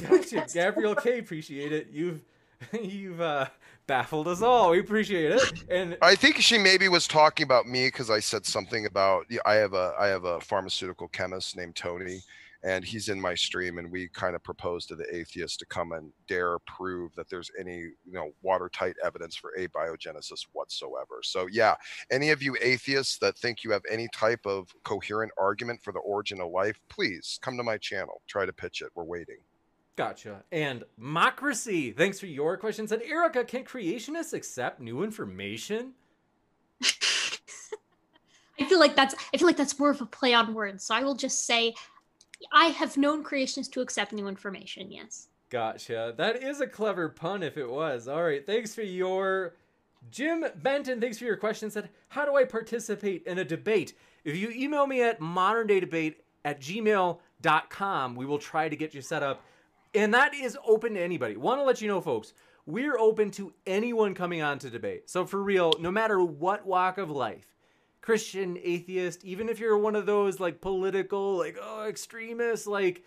Gotcha. 0.00 0.46
Gabrielle 0.54 0.94
K, 0.94 1.18
appreciate 1.18 1.72
it. 1.72 1.88
You've 1.90 2.22
you've 2.80 3.20
uh, 3.20 3.46
baffled 3.86 4.28
us 4.28 4.42
all. 4.42 4.70
We 4.70 4.80
appreciate 4.80 5.32
it. 5.32 5.64
And 5.68 5.96
I 6.02 6.14
think 6.14 6.36
she 6.36 6.58
maybe 6.58 6.88
was 6.88 7.06
talking 7.06 7.44
about 7.44 7.66
me 7.66 7.86
because 7.86 8.10
I 8.10 8.20
said 8.20 8.46
something 8.46 8.86
about 8.86 9.26
I 9.46 9.54
have 9.54 9.74
a 9.74 9.94
I 9.98 10.06
have 10.08 10.24
a 10.24 10.40
pharmaceutical 10.40 11.08
chemist 11.08 11.56
named 11.56 11.76
Tony, 11.76 12.20
and 12.62 12.84
he's 12.84 13.08
in 13.08 13.20
my 13.20 13.34
stream, 13.34 13.78
and 13.78 13.90
we 13.90 14.08
kind 14.08 14.36
of 14.36 14.42
proposed 14.42 14.88
to 14.88 14.96
the 14.96 15.06
atheist 15.14 15.58
to 15.60 15.66
come 15.66 15.92
and 15.92 16.12
dare 16.28 16.58
prove 16.60 17.14
that 17.16 17.28
there's 17.28 17.50
any 17.58 17.78
you 17.78 17.94
know 18.12 18.30
watertight 18.42 18.96
evidence 19.04 19.34
for 19.34 19.52
abiogenesis 19.58 20.46
whatsoever. 20.52 21.20
So 21.22 21.48
yeah, 21.50 21.74
any 22.10 22.30
of 22.30 22.42
you 22.42 22.56
atheists 22.60 23.18
that 23.18 23.36
think 23.38 23.64
you 23.64 23.70
have 23.72 23.82
any 23.90 24.08
type 24.14 24.46
of 24.46 24.68
coherent 24.84 25.32
argument 25.38 25.82
for 25.82 25.92
the 25.92 26.00
origin 26.00 26.40
of 26.40 26.50
life, 26.50 26.78
please 26.88 27.38
come 27.42 27.56
to 27.56 27.62
my 27.62 27.78
channel. 27.78 28.22
Try 28.26 28.46
to 28.46 28.52
pitch 28.52 28.82
it. 28.82 28.90
We're 28.94 29.04
waiting. 29.04 29.38
Gotcha. 29.96 30.42
And 30.50 30.84
Mocracy, 30.98 31.92
thanks 31.92 32.18
for 32.18 32.26
your 32.26 32.56
question. 32.56 32.88
Said 32.88 33.02
Erica, 33.02 33.44
can 33.44 33.64
creationists 33.64 34.32
accept 34.32 34.80
new 34.80 35.02
information? 35.02 35.92
I 38.58 38.64
feel 38.64 38.78
like 38.80 38.96
that's 38.96 39.14
I 39.34 39.36
feel 39.36 39.46
like 39.46 39.56
that's 39.56 39.78
more 39.78 39.90
of 39.90 40.00
a 40.00 40.06
play 40.06 40.32
on 40.34 40.54
words. 40.54 40.84
So 40.84 40.94
I 40.94 41.02
will 41.02 41.14
just 41.14 41.44
say 41.46 41.74
I 42.52 42.66
have 42.66 42.96
known 42.96 43.22
creationists 43.22 43.70
to 43.72 43.80
accept 43.80 44.12
new 44.12 44.28
information, 44.28 44.90
yes. 44.90 45.28
Gotcha. 45.50 46.14
That 46.16 46.42
is 46.42 46.62
a 46.62 46.66
clever 46.66 47.10
pun 47.10 47.42
if 47.42 47.58
it 47.58 47.68
was. 47.68 48.08
All 48.08 48.22
right. 48.22 48.44
Thanks 48.44 48.74
for 48.74 48.82
your. 48.82 49.54
Jim 50.10 50.44
Benton, 50.62 51.00
thanks 51.00 51.18
for 51.18 51.24
your 51.24 51.36
question. 51.36 51.70
Said, 51.70 51.90
How 52.08 52.24
do 52.24 52.34
I 52.34 52.44
participate 52.44 53.24
in 53.24 53.38
a 53.38 53.44
debate? 53.44 53.94
If 54.24 54.36
you 54.36 54.50
email 54.50 54.86
me 54.86 55.02
at 55.02 55.20
moderndaydebate 55.20 56.16
at 56.44 56.60
gmail.com, 56.60 58.16
we 58.16 58.26
will 58.26 58.38
try 58.38 58.68
to 58.68 58.74
get 58.74 58.94
you 58.94 59.02
set 59.02 59.22
up. 59.22 59.42
And 59.94 60.14
that 60.14 60.34
is 60.34 60.56
open 60.66 60.94
to 60.94 61.00
anybody. 61.00 61.36
Want 61.36 61.60
to 61.60 61.64
let 61.64 61.82
you 61.82 61.88
know, 61.88 62.00
folks, 62.00 62.32
we're 62.64 62.98
open 62.98 63.30
to 63.32 63.52
anyone 63.66 64.14
coming 64.14 64.40
on 64.40 64.58
to 64.60 64.70
debate. 64.70 65.10
So, 65.10 65.26
for 65.26 65.42
real, 65.42 65.74
no 65.80 65.90
matter 65.90 66.22
what 66.22 66.66
walk 66.66 66.98
of 66.98 67.10
life, 67.10 67.46
Christian, 68.00 68.58
atheist, 68.62 69.24
even 69.24 69.48
if 69.48 69.60
you're 69.60 69.78
one 69.78 69.96
of 69.96 70.06
those 70.06 70.40
like 70.40 70.60
political, 70.60 71.36
like, 71.36 71.56
oh, 71.60 71.86
extremists, 71.88 72.66
like, 72.66 73.04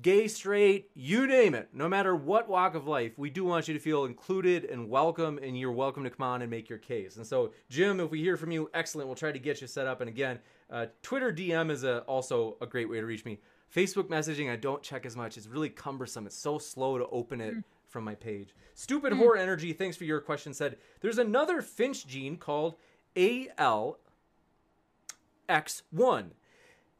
gay, 0.00 0.28
straight, 0.28 0.90
you 0.94 1.26
name 1.26 1.54
it, 1.54 1.68
no 1.72 1.88
matter 1.88 2.14
what 2.14 2.48
walk 2.48 2.74
of 2.74 2.86
life, 2.86 3.18
we 3.18 3.30
do 3.30 3.44
want 3.44 3.66
you 3.66 3.74
to 3.74 3.80
feel 3.80 4.04
included 4.04 4.64
and 4.64 4.88
welcome, 4.88 5.38
and 5.42 5.58
you're 5.58 5.72
welcome 5.72 6.04
to 6.04 6.10
come 6.10 6.24
on 6.24 6.42
and 6.42 6.50
make 6.50 6.68
your 6.68 6.78
case. 6.78 7.16
And 7.16 7.26
so, 7.26 7.52
Jim, 7.68 7.98
if 8.00 8.10
we 8.10 8.20
hear 8.20 8.36
from 8.36 8.52
you, 8.52 8.70
excellent. 8.74 9.08
We'll 9.08 9.16
try 9.16 9.32
to 9.32 9.38
get 9.38 9.60
you 9.60 9.66
set 9.66 9.86
up. 9.86 10.00
And 10.00 10.08
again, 10.08 10.38
uh, 10.70 10.86
Twitter 11.02 11.32
DM 11.32 11.70
is 11.70 11.84
a, 11.84 12.00
also 12.02 12.56
a 12.60 12.66
great 12.66 12.88
way 12.88 13.00
to 13.00 13.06
reach 13.06 13.24
me. 13.24 13.40
Facebook 13.74 14.08
messaging, 14.08 14.50
I 14.50 14.56
don't 14.56 14.82
check 14.82 15.04
as 15.04 15.16
much. 15.16 15.36
It's 15.36 15.46
really 15.46 15.68
cumbersome. 15.68 16.26
It's 16.26 16.36
so 16.36 16.58
slow 16.58 16.98
to 16.98 17.06
open 17.08 17.40
it 17.40 17.54
mm. 17.54 17.64
from 17.86 18.04
my 18.04 18.14
page. 18.14 18.54
Stupid 18.74 19.12
mm. 19.12 19.18
Horror 19.18 19.36
Energy, 19.36 19.72
thanks 19.72 19.96
for 19.96 20.04
your 20.04 20.20
question, 20.20 20.54
said 20.54 20.78
there's 21.00 21.18
another 21.18 21.60
Finch 21.60 22.06
gene 22.06 22.36
called 22.36 22.76
ALX1 23.16 23.96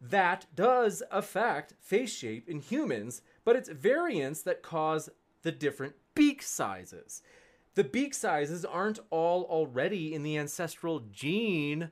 that 0.00 0.46
does 0.54 1.02
affect 1.10 1.74
face 1.80 2.14
shape 2.14 2.48
in 2.48 2.60
humans, 2.60 3.22
but 3.44 3.56
it's 3.56 3.68
variants 3.68 4.42
that 4.42 4.62
cause 4.62 5.08
the 5.42 5.52
different 5.52 5.94
beak 6.14 6.42
sizes. 6.42 7.22
The 7.74 7.84
beak 7.84 8.14
sizes 8.14 8.64
aren't 8.64 8.98
all 9.10 9.44
already 9.44 10.14
in 10.14 10.22
the 10.22 10.36
ancestral 10.36 11.00
gene. 11.12 11.90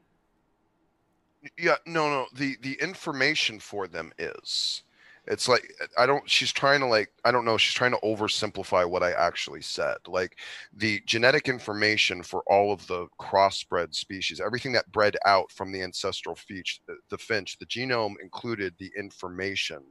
Yeah, 1.59 1.77
no, 1.87 2.09
no. 2.09 2.27
The 2.35 2.57
the 2.63 2.75
information 2.75 3.61
for 3.61 3.87
them 3.87 4.13
is. 4.19 4.83
It's 5.29 5.49
like 5.49 5.73
I 5.99 6.07
don't. 6.07 6.29
She's 6.31 6.53
trying 6.53 6.81
to 6.81 6.87
like 6.87 7.11
I 7.25 7.33
don't 7.33 7.45
know. 7.45 7.57
She's 7.57 7.75
trying 7.75 7.91
to 7.91 7.99
oversimplify 8.05 8.89
what 8.89 9.03
I 9.03 9.11
actually 9.13 9.63
said. 9.63 9.97
Like 10.07 10.39
the 10.73 11.03
genetic 11.05 11.49
information 11.49 12.23
for 12.23 12.45
all 12.47 12.73
of 12.73 12.87
the 12.87 13.09
crossbred 13.21 13.93
species, 13.95 14.41
everything 14.41 14.73
that 14.73 14.91
bred 14.93 15.17
out 15.27 15.51
from 15.51 15.73
the 15.73 15.83
ancestral 15.83 16.37
finch, 16.37 16.81
the, 16.87 16.97
the 17.11 17.19
finch, 17.19 17.59
the 17.59 17.67
genome 17.67 18.15
included 18.23 18.75
the 18.79 18.93
information 18.97 19.83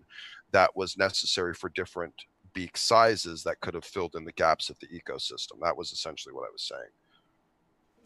that 0.52 0.74
was 0.74 0.98
necessary 0.98 1.54
for 1.54 1.70
different 1.70 2.14
beak 2.54 2.78
sizes 2.78 3.44
that 3.44 3.60
could 3.60 3.74
have 3.74 3.84
filled 3.84 4.16
in 4.16 4.24
the 4.24 4.32
gaps 4.32 4.70
of 4.70 4.80
the 4.80 4.88
ecosystem. 4.88 5.60
That 5.62 5.76
was 5.76 5.92
essentially 5.92 6.34
what 6.34 6.48
I 6.48 6.52
was 6.54 6.64
saying. 6.64 6.92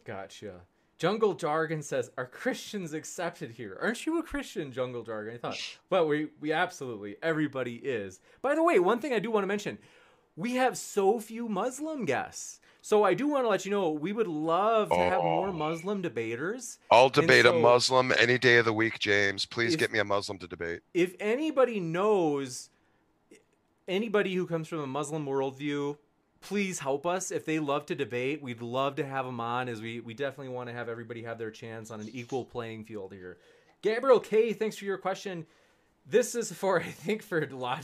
Gotcha. 0.03 0.61
Jungle 0.99 1.33
Jargon 1.33 1.81
says, 1.81 2.11
"Are 2.17 2.25
Christians 2.25 2.93
accepted 2.93 3.51
here? 3.51 3.77
Aren't 3.81 4.05
you 4.05 4.19
a 4.19 4.23
Christian, 4.23 4.71
Jungle 4.73 5.01
Jargon?" 5.03 5.35
I 5.35 5.37
thought, 5.37 5.57
well, 5.89 6.05
we 6.07 6.27
we 6.41 6.51
absolutely 6.51 7.15
everybody 7.23 7.75
is. 7.77 8.19
By 8.41 8.53
the 8.53 8.61
way, 8.63 8.79
one 8.79 8.99
thing 8.99 9.13
I 9.13 9.19
do 9.19 9.31
want 9.31 9.43
to 9.43 9.47
mention, 9.47 9.77
we 10.35 10.55
have 10.55 10.77
so 10.77 11.19
few 11.21 11.47
Muslim 11.47 12.03
guests, 12.03 12.59
so 12.81 13.05
I 13.05 13.13
do 13.13 13.29
want 13.29 13.45
to 13.45 13.49
let 13.49 13.63
you 13.63 13.71
know 13.71 13.89
we 13.91 14.11
would 14.11 14.27
love 14.27 14.89
to 14.89 14.95
have 14.97 15.23
more 15.23 15.47
Oh. 15.47 15.53
Muslim 15.53 16.01
debaters. 16.01 16.79
I'll 16.91 17.09
debate 17.09 17.45
so- 17.45 17.57
a 17.57 17.61
Muslim 17.61 18.11
any 18.17 18.37
day 18.37 18.57
of 18.57 18.65
the 18.65 18.73
week, 18.73 18.99
James. 18.99 19.45
Please 19.45 19.75
If- 19.75 19.79
get 19.79 19.91
me 19.93 19.99
a 19.99 20.05
Muslim 20.05 20.37
to 20.39 20.47
debate. 20.47 20.81
If 20.93 21.15
anybody 21.21 21.79
knows 21.79 22.69
anybody 23.87 24.35
who 24.35 24.45
comes 24.45 24.67
from 24.67 24.79
a 24.79 24.87
Muslim 24.87 25.25
worldview, 25.25 25.97
please 26.41 26.79
help 26.79 27.05
us. 27.05 27.31
If 27.31 27.45
they 27.45 27.59
love 27.59 27.85
to 27.87 27.95
debate, 27.95 28.41
we'd 28.41 28.61
love 28.61 28.95
to 28.95 29.05
have 29.05 29.25
them 29.25 29.39
on, 29.39 29.69
as 29.69 29.81
we 29.81 29.99
we 29.99 30.13
definitely 30.13 30.53
want 30.53 30.67
to 30.69 30.73
have 30.73 30.89
everybody 30.89 31.23
have 31.23 31.37
their 31.37 31.51
chance 31.51 31.91
on 31.91 31.99
an 31.99 32.09
equal 32.11 32.45
playing 32.45 32.85
field 32.85 33.13
here. 33.13 33.37
Gabriel 33.81 34.19
K, 34.19 34.53
thanks 34.53 34.77
for 34.77 34.85
your 34.85 34.97
question. 34.97 35.45
This 36.05 36.35
is 36.35 36.51
for 36.51 36.79
I 36.81 36.83
think 36.83 37.21
for 37.21 37.45
log- 37.47 37.83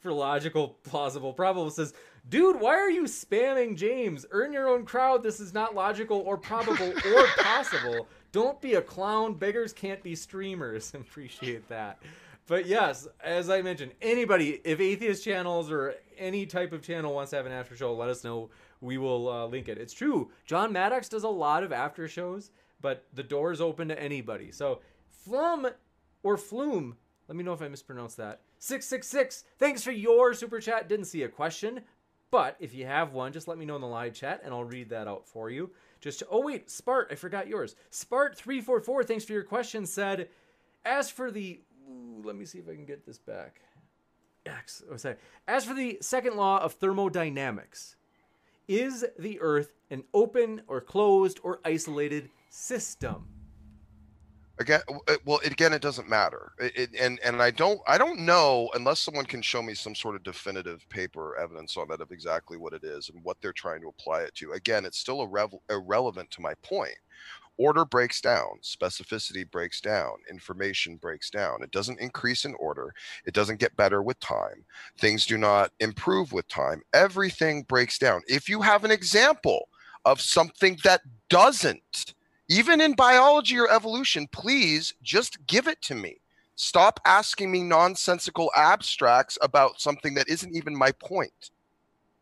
for 0.00 0.12
logical, 0.12 0.78
plausible, 0.84 1.32
probable. 1.32 1.70
Says, 1.70 1.94
dude, 2.28 2.60
why 2.60 2.74
are 2.74 2.90
you 2.90 3.04
spamming 3.04 3.76
James? 3.76 4.24
Earn 4.30 4.52
your 4.52 4.68
own 4.68 4.84
crowd. 4.84 5.22
This 5.22 5.40
is 5.40 5.52
not 5.52 5.74
logical 5.74 6.18
or 6.18 6.36
probable 6.36 6.92
or 7.14 7.26
possible. 7.38 8.06
Don't 8.32 8.60
be 8.60 8.74
a 8.74 8.82
clown. 8.82 9.34
Beggars 9.34 9.72
can't 9.72 10.02
be 10.02 10.14
streamers. 10.14 10.92
Appreciate 10.94 11.68
that. 11.68 11.98
But 12.46 12.64
yes, 12.66 13.06
as 13.22 13.50
I 13.50 13.60
mentioned, 13.60 13.92
anybody, 14.00 14.60
if 14.64 14.80
atheist 14.80 15.22
channels 15.22 15.70
or 15.70 15.94
any 16.18 16.46
type 16.46 16.72
of 16.72 16.82
channel 16.82 17.14
wants 17.14 17.30
to 17.30 17.36
have 17.36 17.46
an 17.46 17.52
after 17.52 17.76
show, 17.76 17.94
let 17.94 18.08
us 18.08 18.24
know. 18.24 18.50
We 18.80 18.98
will 18.98 19.28
uh, 19.28 19.46
link 19.46 19.68
it. 19.68 19.78
It's 19.78 19.92
true. 19.92 20.30
John 20.46 20.72
Maddox 20.72 21.08
does 21.08 21.24
a 21.24 21.28
lot 21.28 21.62
of 21.62 21.72
after 21.72 22.08
shows, 22.08 22.50
but 22.80 23.06
the 23.14 23.22
door 23.22 23.52
is 23.52 23.60
open 23.60 23.88
to 23.88 24.00
anybody. 24.00 24.52
So 24.52 24.80
Flum 25.26 25.72
or 26.22 26.36
Flume, 26.36 26.96
let 27.26 27.36
me 27.36 27.44
know 27.44 27.52
if 27.52 27.62
I 27.62 27.68
mispronounced 27.68 28.16
that. 28.18 28.40
666, 28.58 29.44
thanks 29.58 29.82
for 29.82 29.92
your 29.92 30.34
super 30.34 30.60
chat. 30.60 30.88
Didn't 30.88 31.06
see 31.06 31.22
a 31.22 31.28
question, 31.28 31.82
but 32.30 32.56
if 32.60 32.74
you 32.74 32.86
have 32.86 33.12
one, 33.12 33.32
just 33.32 33.48
let 33.48 33.58
me 33.58 33.64
know 33.64 33.76
in 33.76 33.80
the 33.80 33.86
live 33.86 34.14
chat 34.14 34.40
and 34.44 34.52
I'll 34.52 34.64
read 34.64 34.90
that 34.90 35.08
out 35.08 35.26
for 35.26 35.50
you. 35.50 35.70
Just 36.00 36.20
to, 36.20 36.26
oh 36.30 36.42
wait, 36.42 36.68
Spart, 36.68 37.10
I 37.10 37.14
forgot 37.14 37.48
yours. 37.48 37.76
Spart344, 37.90 39.06
thanks 39.06 39.24
for 39.24 39.32
your 39.32 39.44
question, 39.44 39.86
said, 39.86 40.28
as 40.84 41.10
for 41.10 41.30
the 41.30 41.60
Ooh, 41.88 42.20
let 42.22 42.36
me 42.36 42.44
see 42.44 42.58
if 42.58 42.68
I 42.68 42.74
can 42.74 42.84
get 42.84 43.06
this 43.06 43.18
back. 43.18 43.60
X. 44.48 44.82
Sorry. 44.96 45.16
As 45.46 45.64
for 45.64 45.74
the 45.74 45.98
second 46.00 46.36
law 46.36 46.58
of 46.58 46.74
thermodynamics, 46.74 47.96
is 48.66 49.04
the 49.18 49.40
Earth 49.40 49.72
an 49.90 50.04
open 50.12 50.62
or 50.66 50.80
closed 50.80 51.40
or 51.42 51.60
isolated 51.64 52.30
system? 52.50 53.26
Again, 54.60 54.80
uh, 55.06 55.14
well, 55.24 55.40
again, 55.44 55.72
it 55.72 55.80
doesn't 55.80 56.08
matter, 56.08 56.50
it, 56.58 56.90
and 56.98 57.20
and 57.22 57.40
I 57.40 57.52
don't 57.52 57.80
I 57.86 57.96
don't 57.96 58.18
know 58.18 58.68
unless 58.74 58.98
someone 58.98 59.24
can 59.24 59.40
show 59.40 59.62
me 59.62 59.72
some 59.72 59.94
sort 59.94 60.16
of 60.16 60.24
definitive 60.24 60.84
paper 60.88 61.36
evidence 61.38 61.76
on 61.76 61.86
that 61.88 62.00
of 62.00 62.10
exactly 62.10 62.56
what 62.56 62.72
it 62.72 62.82
is 62.82 63.08
and 63.08 63.22
what 63.22 63.36
they're 63.40 63.52
trying 63.52 63.80
to 63.82 63.88
apply 63.88 64.22
it 64.22 64.34
to. 64.34 64.52
Again, 64.52 64.84
it's 64.84 64.98
still 64.98 65.28
irre- 65.28 65.60
irrelevant 65.70 66.32
to 66.32 66.40
my 66.40 66.54
point 66.64 66.96
order 67.58 67.84
breaks 67.84 68.20
down, 68.20 68.46
specificity 68.62 69.48
breaks 69.50 69.80
down, 69.80 70.12
information 70.30 70.96
breaks 70.96 71.28
down. 71.28 71.62
It 71.62 71.70
doesn't 71.70 72.00
increase 72.00 72.44
in 72.44 72.54
order, 72.54 72.94
it 73.26 73.34
doesn't 73.34 73.60
get 73.60 73.76
better 73.76 74.02
with 74.02 74.18
time. 74.20 74.64
Things 74.98 75.26
do 75.26 75.36
not 75.36 75.72
improve 75.80 76.32
with 76.32 76.48
time. 76.48 76.82
Everything 76.94 77.64
breaks 77.64 77.98
down. 77.98 78.22
If 78.26 78.48
you 78.48 78.62
have 78.62 78.84
an 78.84 78.90
example 78.90 79.68
of 80.04 80.20
something 80.20 80.78
that 80.84 81.02
doesn't, 81.28 82.14
even 82.48 82.80
in 82.80 82.94
biology 82.94 83.58
or 83.58 83.70
evolution, 83.70 84.26
please 84.32 84.94
just 85.02 85.44
give 85.46 85.66
it 85.68 85.82
to 85.82 85.94
me. 85.94 86.20
Stop 86.54 86.98
asking 87.04 87.52
me 87.52 87.62
nonsensical 87.62 88.50
abstracts 88.56 89.38
about 89.42 89.80
something 89.80 90.14
that 90.14 90.28
isn't 90.28 90.56
even 90.56 90.74
my 90.76 90.90
point. 90.92 91.50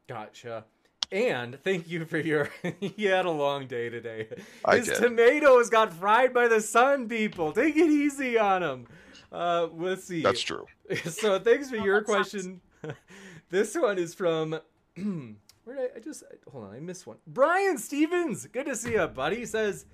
Gotcha. 0.09 0.65
And 1.13 1.59
thank 1.63 1.89
you 1.89 2.05
for 2.05 2.19
your. 2.19 2.51
he 2.81 3.05
had 3.05 3.27
a 3.27 3.31
long 3.31 3.67
day 3.67 3.89
today. 3.89 4.29
I 4.65 4.79
His 4.79 4.89
did. 4.89 4.97
tomatoes 4.97 5.71
got 5.71 5.93
fried 5.93 6.35
by 6.35 6.49
the 6.49 6.61
sun, 6.61 7.09
people. 7.09 7.53
Take 7.53 7.77
it 7.77 7.89
easy 7.91 8.39
on 8.39 8.63
him. 8.63 8.87
Uh, 9.33 9.69
let's 9.73 10.05
see. 10.05 10.23
That's 10.23 10.41
true. 10.41 10.67
so 11.05 11.39
thanks 11.39 11.71
for 11.71 11.77
Oh, 11.77 11.85
your 11.85 12.03
question. 12.03 12.61
this 13.51 13.75
one 13.77 13.99
is 13.99 14.15
from. 14.15 14.59
Where 15.65 15.77
did 15.77 15.91
I, 15.95 15.97
I 15.97 16.01
just 16.01 16.23
hold 16.51 16.65
on? 16.65 16.75
I 16.75 16.81
missed 16.81 17.07
one. 17.07 17.17
Brian 17.27 17.77
Stevens, 17.79 18.47
good 18.47 18.67
to 18.67 18.77
see 18.77 18.93
you, 18.93 19.07
buddy. 19.09 19.45
Says, 19.45 19.87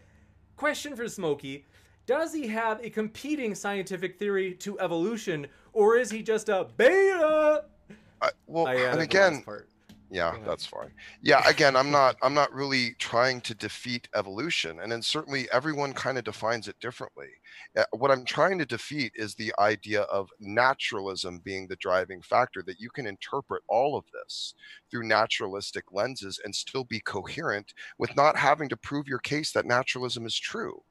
question 0.56 0.94
for 0.97 1.09
Smokey: 1.09 1.64
Does 2.06 2.32
he 2.34 2.47
have 2.48 2.82
a 2.84 2.90
competing 2.90 3.55
scientific 3.55 4.18
theory 4.18 4.55
to 4.56 4.78
evolution, 4.80 5.47
or 5.72 5.97
is 5.97 6.10
he 6.10 6.22
just 6.22 6.48
a 6.51 6.68
beta? 6.76 7.64
I, 8.20 8.30
well, 8.47 8.66
I 8.66 8.74
and 8.74 9.01
again, 9.01 9.43
part. 9.43 9.68
Yeah 10.12 10.36
that's 10.44 10.66
fine. 10.66 10.90
Yeah 11.22 11.43
again 11.48 11.74
i'm 11.74 11.90
not 11.90 12.16
i'm 12.22 12.34
not 12.34 12.52
really 12.52 12.94
trying 12.98 13.40
to 13.40 13.55
defeat 13.55 14.09
evolution 14.14 14.78
and 14.80 14.93
then 14.93 15.01
certainly 15.01 15.48
everyone 15.52 15.94
kind 15.94 16.18
of 16.18 16.24
defines 16.24 16.68
it 16.68 16.78
differently. 16.80 17.28
Uh, 17.76 17.84
what 17.93 18.10
i'm 18.10 18.24
trying 18.26 18.59
to 18.59 18.66
defeat 18.66 19.12
is 19.14 19.34
the 19.34 19.52
idea 19.59 20.02
of 20.02 20.28
naturalism 20.39 21.40
being 21.43 21.66
the 21.66 21.76
driving 21.76 22.20
factor 22.20 22.62
that 22.66 22.78
you 22.78 22.90
can 22.90 23.06
interpret 23.06 23.62
all 23.68 23.97
of 23.97 24.05
this 24.12 24.55
through 24.90 25.09
naturalistic 25.09 25.84
lenses 25.90 26.39
and 26.44 26.55
still 26.55 26.84
be 26.84 27.01
coherent 27.01 27.72
with 27.98 28.14
not 28.14 28.36
having 28.36 28.68
to 28.68 28.76
prove 28.76 29.09
your 29.09 29.18
case 29.20 29.51
that 29.52 29.64
naturalism 29.64 30.26
is 30.26 30.39
true 30.39 30.82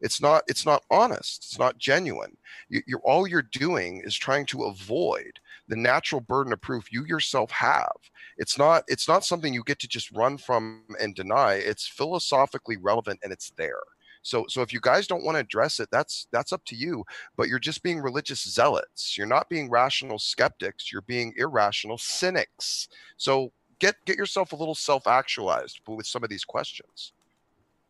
it's 0.00 0.20
not 0.20 0.42
it's 0.48 0.64
not 0.64 0.82
honest. 0.90 1.44
It's 1.44 1.58
not 1.58 1.78
genuine. 1.78 2.36
You, 2.68 2.82
you're 2.86 3.00
all 3.00 3.26
you're 3.26 3.42
doing 3.42 4.02
is 4.04 4.16
trying 4.16 4.46
to 4.46 4.64
avoid 4.64 5.32
the 5.68 5.76
natural 5.76 6.20
burden 6.20 6.52
of 6.52 6.60
proof 6.60 6.92
you 6.92 7.04
yourself 7.04 7.50
have. 7.50 7.96
It's 8.38 8.58
not 8.58 8.84
it's 8.88 9.08
not 9.08 9.24
something 9.24 9.52
you 9.52 9.62
get 9.64 9.78
to 9.80 9.88
just 9.88 10.10
run 10.12 10.38
from 10.38 10.84
and 11.00 11.14
deny. 11.14 11.54
It's 11.54 11.86
philosophically 11.86 12.76
relevant 12.76 13.20
and 13.22 13.32
it's 13.32 13.50
there. 13.50 13.80
So 14.22 14.46
so 14.48 14.62
if 14.62 14.72
you 14.72 14.80
guys 14.80 15.06
don't 15.06 15.24
want 15.24 15.36
to 15.36 15.40
address 15.40 15.80
it 15.80 15.88
that's 15.90 16.26
that's 16.32 16.52
up 16.52 16.64
to 16.66 16.76
you 16.76 17.04
but 17.36 17.48
you're 17.48 17.58
just 17.58 17.82
being 17.82 18.00
religious 18.00 18.42
zealots. 18.42 19.16
You're 19.18 19.26
not 19.26 19.48
being 19.48 19.70
rational 19.70 20.18
skeptics. 20.18 20.90
You're 20.90 21.02
being 21.02 21.34
irrational 21.36 21.98
cynics. 21.98 22.88
So 23.16 23.52
get 23.78 23.96
get 24.06 24.16
yourself 24.16 24.52
a 24.52 24.56
little 24.56 24.74
self-actualized 24.74 25.80
with 25.86 26.06
some 26.06 26.24
of 26.24 26.30
these 26.30 26.44
questions. 26.44 27.12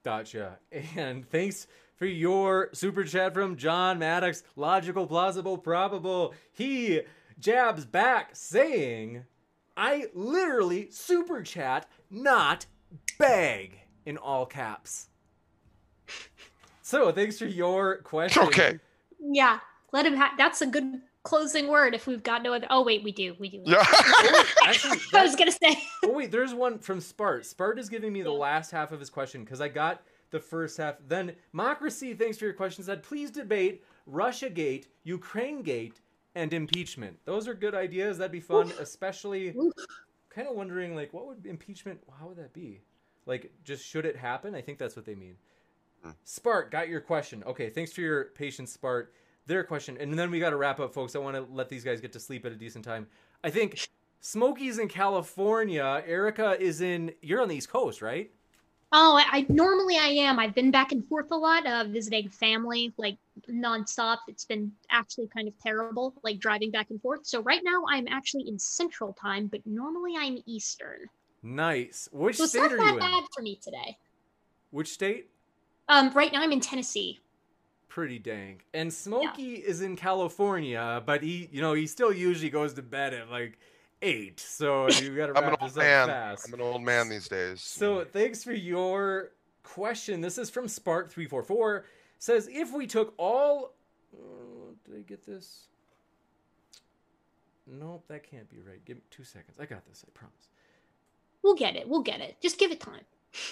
Gotcha. 0.04 0.58
And 0.96 1.28
thanks 1.28 1.66
for 2.00 2.06
your 2.06 2.70
super 2.72 3.04
chat 3.04 3.34
from 3.34 3.56
John 3.56 3.98
Maddox. 3.98 4.42
Logical, 4.56 5.06
plausible, 5.06 5.58
probable. 5.58 6.34
He 6.50 7.02
jabs 7.38 7.84
back 7.84 8.30
saying, 8.32 9.24
I 9.76 10.06
literally 10.14 10.90
super 10.90 11.42
chat, 11.42 11.86
not 12.10 12.64
beg, 13.18 13.80
in 14.06 14.16
all 14.16 14.46
caps. 14.46 15.08
So 16.80 17.12
thanks 17.12 17.38
for 17.38 17.44
your 17.44 17.98
question. 17.98 18.44
okay 18.44 18.78
Yeah, 19.20 19.58
let 19.92 20.06
him 20.06 20.16
have. 20.16 20.32
That's 20.38 20.62
a 20.62 20.66
good 20.66 21.02
closing 21.22 21.68
word. 21.68 21.94
If 21.94 22.06
we've 22.06 22.22
got 22.22 22.42
no 22.42 22.54
other. 22.54 22.66
Oh 22.70 22.82
wait, 22.82 23.04
we 23.04 23.12
do. 23.12 23.36
We 23.38 23.50
do. 23.50 23.62
yeah 23.66 23.84
Actually, 24.66 24.98
I 25.12 25.22
was 25.22 25.36
gonna 25.36 25.52
say. 25.52 25.76
oh 26.06 26.12
wait, 26.12 26.32
there's 26.32 26.54
one 26.54 26.78
from 26.78 26.98
Spart. 26.98 27.40
Spart 27.54 27.78
is 27.78 27.90
giving 27.90 28.10
me 28.10 28.22
the 28.22 28.32
last 28.32 28.70
half 28.70 28.90
of 28.90 28.98
his 28.98 29.10
question 29.10 29.44
because 29.44 29.60
I 29.60 29.68
got 29.68 30.02
the 30.30 30.40
first 30.40 30.76
half. 30.76 30.96
Then 31.06 31.34
Mocracy, 31.52 32.14
thanks 32.14 32.38
for 32.38 32.44
your 32.44 32.54
question, 32.54 32.84
said 32.84 33.02
please 33.02 33.30
debate 33.30 33.84
Russia 34.06 34.50
Gate, 34.50 34.88
Ukraine 35.04 35.62
Gate, 35.62 36.00
and 36.34 36.52
impeachment. 36.52 37.18
Those 37.24 37.48
are 37.48 37.54
good 37.54 37.74
ideas. 37.74 38.18
That'd 38.18 38.32
be 38.32 38.40
fun, 38.40 38.72
especially 38.78 39.54
kind 40.28 40.48
of 40.48 40.54
wondering 40.54 40.94
like 40.94 41.12
what 41.12 41.26
would 41.26 41.46
impeachment 41.46 42.00
how 42.18 42.28
would 42.28 42.36
that 42.36 42.52
be? 42.52 42.80
Like 43.26 43.52
just 43.64 43.84
should 43.86 44.06
it 44.06 44.16
happen? 44.16 44.54
I 44.54 44.60
think 44.60 44.78
that's 44.78 44.96
what 44.96 45.04
they 45.04 45.14
mean. 45.14 45.36
Hmm. 46.02 46.10
Spart, 46.24 46.70
got 46.70 46.88
your 46.88 47.00
question. 47.00 47.42
Okay, 47.44 47.68
thanks 47.70 47.92
for 47.92 48.00
your 48.00 48.26
patience, 48.36 48.76
Spart. 48.76 49.08
Their 49.46 49.64
question, 49.64 49.96
and 49.98 50.16
then 50.16 50.30
we 50.30 50.38
got 50.38 50.50
to 50.50 50.56
wrap 50.56 50.78
up, 50.80 50.94
folks. 50.94 51.16
I 51.16 51.18
want 51.18 51.34
to 51.34 51.46
let 51.52 51.68
these 51.68 51.82
guys 51.82 52.00
get 52.00 52.12
to 52.12 52.20
sleep 52.20 52.46
at 52.46 52.52
a 52.52 52.56
decent 52.56 52.84
time. 52.84 53.08
I 53.42 53.50
think 53.50 53.88
Smokey's 54.20 54.78
in 54.78 54.86
California. 54.86 56.04
Erica 56.06 56.60
is 56.60 56.80
in. 56.80 57.12
You're 57.20 57.40
on 57.40 57.48
the 57.48 57.56
East 57.56 57.70
Coast, 57.70 58.00
right? 58.00 58.30
Oh, 58.92 59.16
I, 59.16 59.38
I 59.38 59.46
normally 59.48 59.96
I 59.96 60.08
am. 60.08 60.38
I've 60.40 60.54
been 60.54 60.70
back 60.72 60.90
and 60.90 61.06
forth 61.06 61.30
a 61.30 61.36
lot, 61.36 61.64
uh, 61.64 61.84
visiting 61.88 62.28
family 62.28 62.92
like 62.98 63.18
nonstop. 63.48 64.18
It's 64.26 64.44
been 64.44 64.72
actually 64.90 65.28
kind 65.28 65.46
of 65.46 65.54
terrible, 65.60 66.14
like 66.24 66.40
driving 66.40 66.72
back 66.72 66.90
and 66.90 67.00
forth. 67.00 67.24
So 67.24 67.40
right 67.42 67.62
now 67.62 67.84
I'm 67.88 68.08
actually 68.08 68.48
in 68.48 68.58
Central 68.58 69.12
Time, 69.12 69.46
but 69.46 69.60
normally 69.64 70.14
I'm 70.18 70.38
Eastern. 70.44 71.08
Nice. 71.42 72.08
Which 72.12 72.36
So 72.36 72.44
it's 72.44 72.52
state 72.52 72.62
not 72.62 72.72
are 72.72 72.78
that 72.78 72.92
you 72.92 72.98
in? 72.98 72.98
bad 72.98 73.24
for 73.34 73.42
me 73.42 73.56
today. 73.62 73.96
Which 74.70 74.88
state? 74.88 75.30
Um, 75.88 76.10
right 76.14 76.32
now 76.32 76.42
I'm 76.42 76.52
in 76.52 76.60
Tennessee. 76.60 77.20
Pretty 77.88 78.20
dang. 78.20 78.60
And 78.72 78.92
Smokey 78.92 79.54
is 79.54 79.80
in 79.80 79.96
California, 79.96 81.02
but 81.04 81.24
he, 81.24 81.48
you 81.50 81.60
know, 81.60 81.72
he 81.72 81.88
still 81.88 82.12
usually 82.12 82.50
goes 82.50 82.72
to 82.74 82.82
bed 82.82 83.12
at 83.14 83.28
like 83.28 83.58
eight. 84.02 84.40
So 84.40 84.88
you 85.02 85.16
got 85.16 85.26
to 85.26 85.32
wrap 85.32 85.42
i'm 85.44 85.48
an 85.50 85.56
old 85.60 85.70
this 85.70 85.76
up 85.76 85.82
man 85.82 86.08
fast. 86.08 86.46
i'm 86.48 86.54
an 86.54 86.60
old 86.60 86.82
man 86.82 87.08
these 87.08 87.28
days 87.28 87.60
So 87.60 88.04
thanks 88.04 88.42
for 88.44 88.52
your 88.52 89.30
question. 89.62 90.20
This 90.20 90.38
is 90.38 90.50
from 90.50 90.66
Spark344. 90.66 91.82
Says 92.18 92.48
if 92.52 92.72
we 92.72 92.86
took 92.86 93.14
all 93.16 93.72
uh, 94.14 94.72
did 94.84 94.96
I 94.98 95.02
get 95.02 95.24
this? 95.24 95.66
Nope, 97.66 98.04
that 98.08 98.28
can't 98.28 98.50
be 98.50 98.60
right. 98.60 98.84
Give 98.84 98.96
me 98.96 99.02
two 99.10 99.22
seconds. 99.22 99.56
I 99.60 99.64
got 99.66 99.86
this, 99.86 100.04
I 100.06 100.10
promise. 100.18 100.48
We'll 101.42 101.54
get 101.54 101.76
it. 101.76 101.88
We'll 101.88 102.02
get 102.02 102.20
it. 102.20 102.36
Just 102.40 102.58
give 102.58 102.72
it 102.72 102.80
time. 102.80 103.04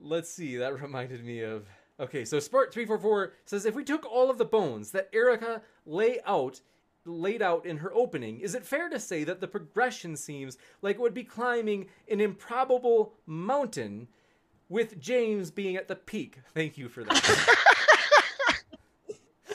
Let's 0.00 0.28
see, 0.28 0.56
that 0.56 0.80
reminded 0.80 1.24
me 1.24 1.40
of 1.40 1.66
Okay, 2.00 2.24
so 2.24 2.38
Spark344 2.38 3.30
says 3.44 3.64
if 3.66 3.76
we 3.76 3.84
took 3.84 4.04
all 4.04 4.28
of 4.28 4.36
the 4.36 4.44
bones 4.44 4.90
that 4.90 5.08
Erica 5.12 5.62
lay 5.86 6.18
out 6.26 6.60
laid 7.06 7.42
out 7.42 7.66
in 7.66 7.78
her 7.78 7.92
opening, 7.94 8.40
is 8.40 8.54
it 8.54 8.64
fair 8.64 8.88
to 8.88 8.98
say 8.98 9.24
that 9.24 9.40
the 9.40 9.48
progression 9.48 10.16
seems 10.16 10.56
like 10.82 10.96
it 10.96 11.02
would 11.02 11.14
be 11.14 11.24
climbing 11.24 11.86
an 12.10 12.20
improbable 12.20 13.14
mountain 13.26 14.08
with 14.68 14.98
James 15.00 15.50
being 15.50 15.76
at 15.76 15.88
the 15.88 15.96
peak? 15.96 16.38
Thank 16.54 16.78
you 16.78 16.88
for 16.88 17.04
that. 17.04 17.22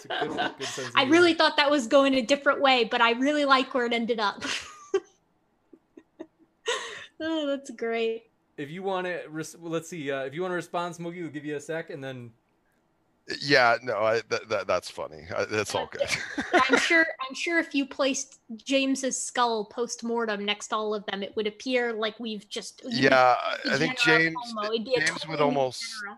Good- 0.09 0.29
good 0.57 0.91
I 0.95 1.03
really 1.05 1.33
thought 1.33 1.57
that 1.57 1.69
was 1.69 1.87
going 1.87 2.13
a 2.15 2.21
different 2.21 2.61
way, 2.61 2.85
but 2.85 3.01
I 3.01 3.11
really 3.11 3.45
like 3.45 3.73
where 3.73 3.85
it 3.85 3.93
ended 3.93 4.19
up. 4.19 4.43
oh, 7.19 7.47
that's 7.47 7.69
great. 7.71 8.23
if 8.57 8.69
you 8.69 8.81
want 8.83 9.07
to, 9.07 9.21
res- 9.29 9.55
let's 9.59 9.89
see. 9.89 10.09
Uh, 10.11 10.21
if 10.23 10.33
you 10.33 10.41
want 10.41 10.51
to 10.51 10.55
respond, 10.55 10.95
Smokey, 10.95 11.21
we'll 11.21 11.31
give 11.31 11.45
you 11.45 11.55
a 11.57 11.59
sec, 11.59 11.89
and 11.89 12.03
then 12.03 12.31
Yeah, 13.41 13.77
no, 13.83 13.97
I, 13.99 14.21
that, 14.29 14.49
that 14.49 14.67
that's 14.67 14.89
funny. 14.89 15.23
I, 15.35 15.45
that's 15.45 15.75
all 15.75 15.87
good. 15.91 16.09
I'm 16.69 16.77
sure. 16.79 17.05
I'm 17.27 17.35
sure 17.35 17.59
if 17.59 17.75
you 17.75 17.85
placed 17.85 18.39
James's 18.55 19.21
skull 19.21 19.65
post 19.65 20.03
mortem 20.03 20.43
next 20.45 20.69
to 20.69 20.75
all 20.75 20.95
of 20.95 21.05
them, 21.05 21.21
it 21.21 21.35
would 21.35 21.45
appear 21.47 21.93
like 21.93 22.19
we've 22.19 22.47
just. 22.49 22.81
yeah, 22.85 23.35
I 23.69 23.77
think 23.77 23.99
James. 23.99 24.35
It'd 24.73 24.87
James 25.07 25.27
would 25.27 25.41
almost 25.41 25.83
degenera. 25.83 26.17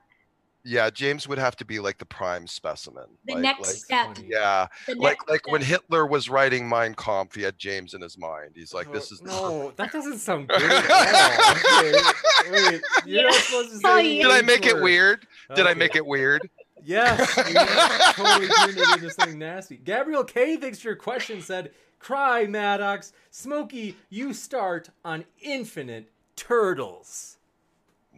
yeah 0.64 0.90
James 0.90 1.28
would 1.28 1.38
have 1.38 1.56
to 1.58 1.66
be 1.66 1.80
like 1.80 1.98
the 1.98 2.06
prime 2.06 2.48
specimen. 2.48 3.06
The 3.26 3.34
like, 3.34 3.42
next 3.44 3.68
like- 3.68 3.76
step. 4.16 4.26
yeah, 4.26 4.68
The 4.88 4.96
like 4.96 5.18
next 5.20 5.30
like 5.30 5.52
when. 5.52 5.62
Hitler 5.62 6.06
was 6.08 6.30
writing 6.30 6.70
Mein 6.70 6.94
Kampf, 6.96 7.36
he 7.36 7.42
had 7.42 7.58
James 7.58 7.94
in 7.94 8.00
his 8.02 8.18
mind. 8.18 8.52
He's 8.56 8.74
like, 8.74 8.92
this 8.94 9.12
Oh, 9.12 9.16
is 9.16 9.22
no. 9.22 9.74
That 9.78 9.92
doesn't 9.92 10.20
sound 10.20 10.48
good 10.48 10.62
at 10.62 10.90
all. 10.90 11.52
Okay, 11.58 12.52
wait, 12.52 12.82
you're 13.06 13.24
not 13.24 13.34
Yeah. 13.34 13.40
supposed 13.42 13.70
to 13.72 13.78
say. 13.80 14.04
The 14.04 14.08
yeah. 14.10 14.24
Did 14.24 14.32
I 14.32 14.42
make 14.44 14.66
it 14.66 14.82
weird? 14.82 15.28
Did 15.56 15.68
I 15.68 15.74
make 15.74 15.96
it 15.98 16.06
weird? 16.06 16.50
Yes, 16.84 17.38
you 18.18 18.24
totally 18.24 18.48
turned 18.48 18.78
it 18.78 18.95
into 19.03 19.10
something 19.12 19.40
nasty. 19.40 19.78
Gabriel 19.78 20.24
K, 20.24 20.58
thanks 20.58 20.80
for 20.80 20.88
your 20.90 20.95
question, 20.95 21.41
said, 21.41 21.72
Cry, 21.99 22.45
Maddox. 22.48 23.14
Smokey, 23.30 23.95
you 24.10 24.34
start 24.34 24.90
on 25.06 25.26
Infinite 25.41 26.10
Turtles. 26.36 27.38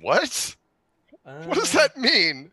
What? 0.01 0.55
Uh, 1.25 1.43
What 1.43 1.55
does 1.57 1.71
that 1.73 1.97
mean? 1.97 2.51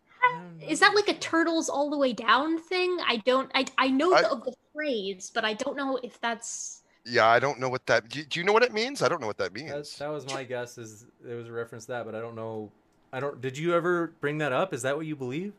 Is 0.69 0.81
that 0.81 0.95
like 0.95 1.09
a 1.09 1.15
turtles 1.15 1.69
all 1.69 1.91
the 1.91 1.97
way 1.97 2.13
down 2.13 2.59
thing? 2.61 2.99
I 3.07 3.17
don't. 3.25 3.51
I 3.55 3.65
I 3.79 3.89
know 3.89 4.13
I- 4.13 4.23
the, 4.23 4.37
the 4.37 4.55
phrase, 4.75 5.31
but 5.35 5.45
I 5.45 5.55
don't 5.55 5.77
know 5.77 5.99
if 6.03 6.21
that's. 6.21 6.83
Yeah, 7.07 7.27
I 7.27 7.39
don't 7.41 7.59
know 7.59 7.69
what 7.71 7.87
that. 7.87 8.09
Do, 8.11 8.23
do 8.23 8.39
you 8.39 8.45
know 8.45 8.53
what 8.53 8.63
it 8.63 8.73
means? 8.75 9.01
I 9.03 9.09
don't 9.09 9.21
know 9.21 9.27
what 9.27 9.39
that 9.39 9.55
That, 9.55 9.65
means. 9.65 9.97
that 9.97 10.09
was 10.09 10.27
my 10.33 10.45
guess. 10.45 10.77
Is 10.77 11.07
it 11.29 11.35
was 11.35 11.49
a 11.49 11.53
reference 11.53 11.87
to 11.87 11.93
that, 11.93 12.05
but 12.05 12.15
I 12.15 12.21
don't 12.21 12.37
know. 12.37 12.71
I 13.13 13.21
don't. 13.21 13.41
Did 13.41 13.57
you 13.57 13.75
ever 13.75 14.13
bring 14.21 14.39
that 14.39 14.53
up? 14.53 14.75
Is 14.75 14.83
that 14.83 14.97
what 14.97 15.07
you 15.07 15.17
believe? 15.17 15.55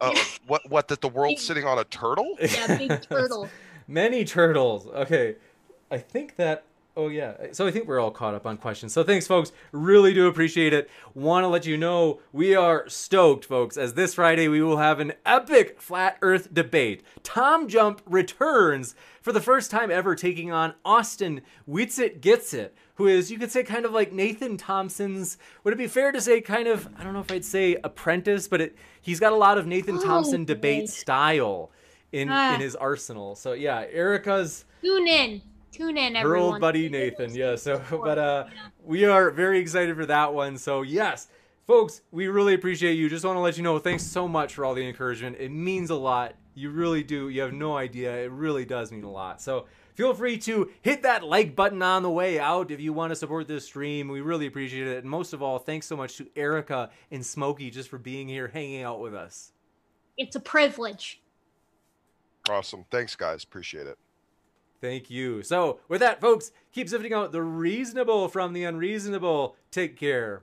Uh, 0.00 0.14
what? 0.46 0.68
What? 0.70 0.88
That 0.88 1.00
the 1.00 1.08
world's 1.08 1.42
sitting 1.42 1.64
on 1.64 1.78
a 1.78 1.84
turtle? 1.84 2.36
Yeah, 2.40 2.78
big 2.78 3.02
turtle. 3.08 3.48
Many 3.86 4.24
turtles. 4.24 4.86
Okay. 4.86 5.36
I 5.90 5.98
think 5.98 6.36
that. 6.36 6.64
Oh, 6.96 7.08
yeah. 7.08 7.34
So 7.52 7.66
I 7.66 7.70
think 7.70 7.86
we're 7.86 8.00
all 8.00 8.10
caught 8.10 8.34
up 8.34 8.46
on 8.46 8.56
questions. 8.56 8.92
So 8.92 9.02
thanks, 9.04 9.26
folks. 9.26 9.52
Really 9.72 10.12
do 10.12 10.26
appreciate 10.26 10.72
it. 10.72 10.90
Want 11.14 11.44
to 11.44 11.48
let 11.48 11.64
you 11.64 11.76
know 11.76 12.20
we 12.32 12.54
are 12.54 12.88
stoked, 12.88 13.44
folks, 13.44 13.76
as 13.76 13.94
this 13.94 14.14
Friday 14.14 14.48
we 14.48 14.60
will 14.60 14.76
have 14.78 14.98
an 15.00 15.12
epic 15.24 15.80
flat 15.80 16.18
earth 16.20 16.52
debate. 16.52 17.02
Tom 17.22 17.68
Jump 17.68 18.02
returns 18.06 18.94
for 19.22 19.32
the 19.32 19.40
first 19.40 19.70
time 19.70 19.90
ever, 19.90 20.14
taking 20.14 20.50
on 20.50 20.74
Austin 20.84 21.42
Whitsitt 21.68 22.20
Gets 22.20 22.52
It, 22.54 22.74
who 22.96 23.06
is, 23.06 23.30
you 23.30 23.38
could 23.38 23.50
say, 23.52 23.62
kind 23.62 23.84
of 23.84 23.92
like 23.92 24.12
Nathan 24.12 24.56
Thompson's. 24.56 25.38
Would 25.64 25.72
it 25.74 25.78
be 25.78 25.86
fair 25.86 26.10
to 26.12 26.20
say, 26.20 26.40
kind 26.40 26.66
of, 26.68 26.88
I 26.98 27.04
don't 27.04 27.12
know 27.14 27.20
if 27.20 27.30
I'd 27.30 27.44
say 27.44 27.76
apprentice, 27.84 28.48
but 28.48 28.60
it, 28.60 28.76
he's 29.00 29.20
got 29.20 29.32
a 29.32 29.36
lot 29.36 29.58
of 29.58 29.66
Nathan 29.66 29.96
Oh, 29.98 30.02
Thompson 30.04 30.44
debate 30.44 30.88
style 30.90 31.70
in, 32.12 32.28
Ah. 32.30 32.54
in 32.56 32.60
his 32.60 32.74
arsenal. 32.74 33.36
So 33.36 33.52
yeah, 33.52 33.84
Erica's 33.92 34.64
Tune 34.82 35.06
in. 35.06 35.42
Tune 35.72 35.96
in, 35.96 36.14
her 36.14 36.20
everyone. 36.20 36.52
old 36.52 36.60
buddy 36.60 36.88
Nathan. 36.88 37.34
Yeah. 37.34 37.56
So, 37.56 37.82
but 37.90 38.18
uh, 38.18 38.46
we 38.84 39.04
are 39.04 39.30
very 39.30 39.58
excited 39.60 39.96
for 39.96 40.06
that 40.06 40.34
one. 40.34 40.58
So 40.58 40.82
yes, 40.82 41.28
folks, 41.66 42.02
we 42.10 42.28
really 42.28 42.54
appreciate 42.54 42.94
you. 42.94 43.08
Just 43.08 43.24
want 43.24 43.36
to 43.36 43.40
let 43.40 43.56
you 43.56 43.62
know, 43.62 43.78
thanks 43.78 44.02
so 44.02 44.26
much 44.26 44.54
for 44.54 44.64
all 44.64 44.74
the 44.74 44.86
encouragement. 44.86 45.36
It 45.38 45.50
means 45.50 45.90
a 45.90 45.94
lot. 45.94 46.34
You 46.54 46.70
really 46.70 47.02
do. 47.02 47.28
You 47.28 47.42
have 47.42 47.52
no 47.52 47.76
idea. 47.76 48.24
It 48.24 48.30
really 48.30 48.64
does 48.64 48.90
mean 48.92 49.04
a 49.04 49.10
lot. 49.10 49.40
So. 49.40 49.66
Feel 49.96 50.14
free 50.14 50.38
to 50.38 50.70
hit 50.80 51.02
that 51.02 51.24
like 51.24 51.54
button 51.54 51.82
on 51.82 52.02
the 52.02 52.10
way 52.10 52.38
out 52.38 52.70
if 52.70 52.80
you 52.80 52.90
want 52.90 53.10
to 53.10 53.16
support 53.16 53.46
this 53.46 53.66
stream. 53.66 54.08
We 54.08 54.22
really 54.22 54.46
appreciate 54.46 54.86
it. 54.86 55.02
And 55.02 55.10
most 55.10 55.34
of 55.34 55.42
all, 55.42 55.58
thanks 55.58 55.84
so 55.86 55.94
much 55.94 56.16
to 56.16 56.26
Erica 56.36 56.88
and 57.10 57.26
Smokey 57.26 57.70
just 57.70 57.90
for 57.90 57.98
being 57.98 58.26
here, 58.26 58.48
hanging 58.48 58.82
out 58.82 59.00
with 59.00 59.14
us. 59.14 59.52
It's 60.16 60.36
a 60.36 60.40
privilege. 60.40 61.20
Awesome. 62.48 62.86
Thanks, 62.90 63.14
guys. 63.14 63.44
Appreciate 63.44 63.88
it. 63.88 63.98
Thank 64.80 65.10
you. 65.10 65.42
So, 65.42 65.80
with 65.88 66.00
that, 66.00 66.20
folks, 66.20 66.52
keep 66.72 66.88
sifting 66.88 67.12
out 67.12 67.32
the 67.32 67.42
reasonable 67.42 68.28
from 68.28 68.52
the 68.52 68.64
unreasonable. 68.64 69.56
Take 69.70 69.98
care. 69.98 70.42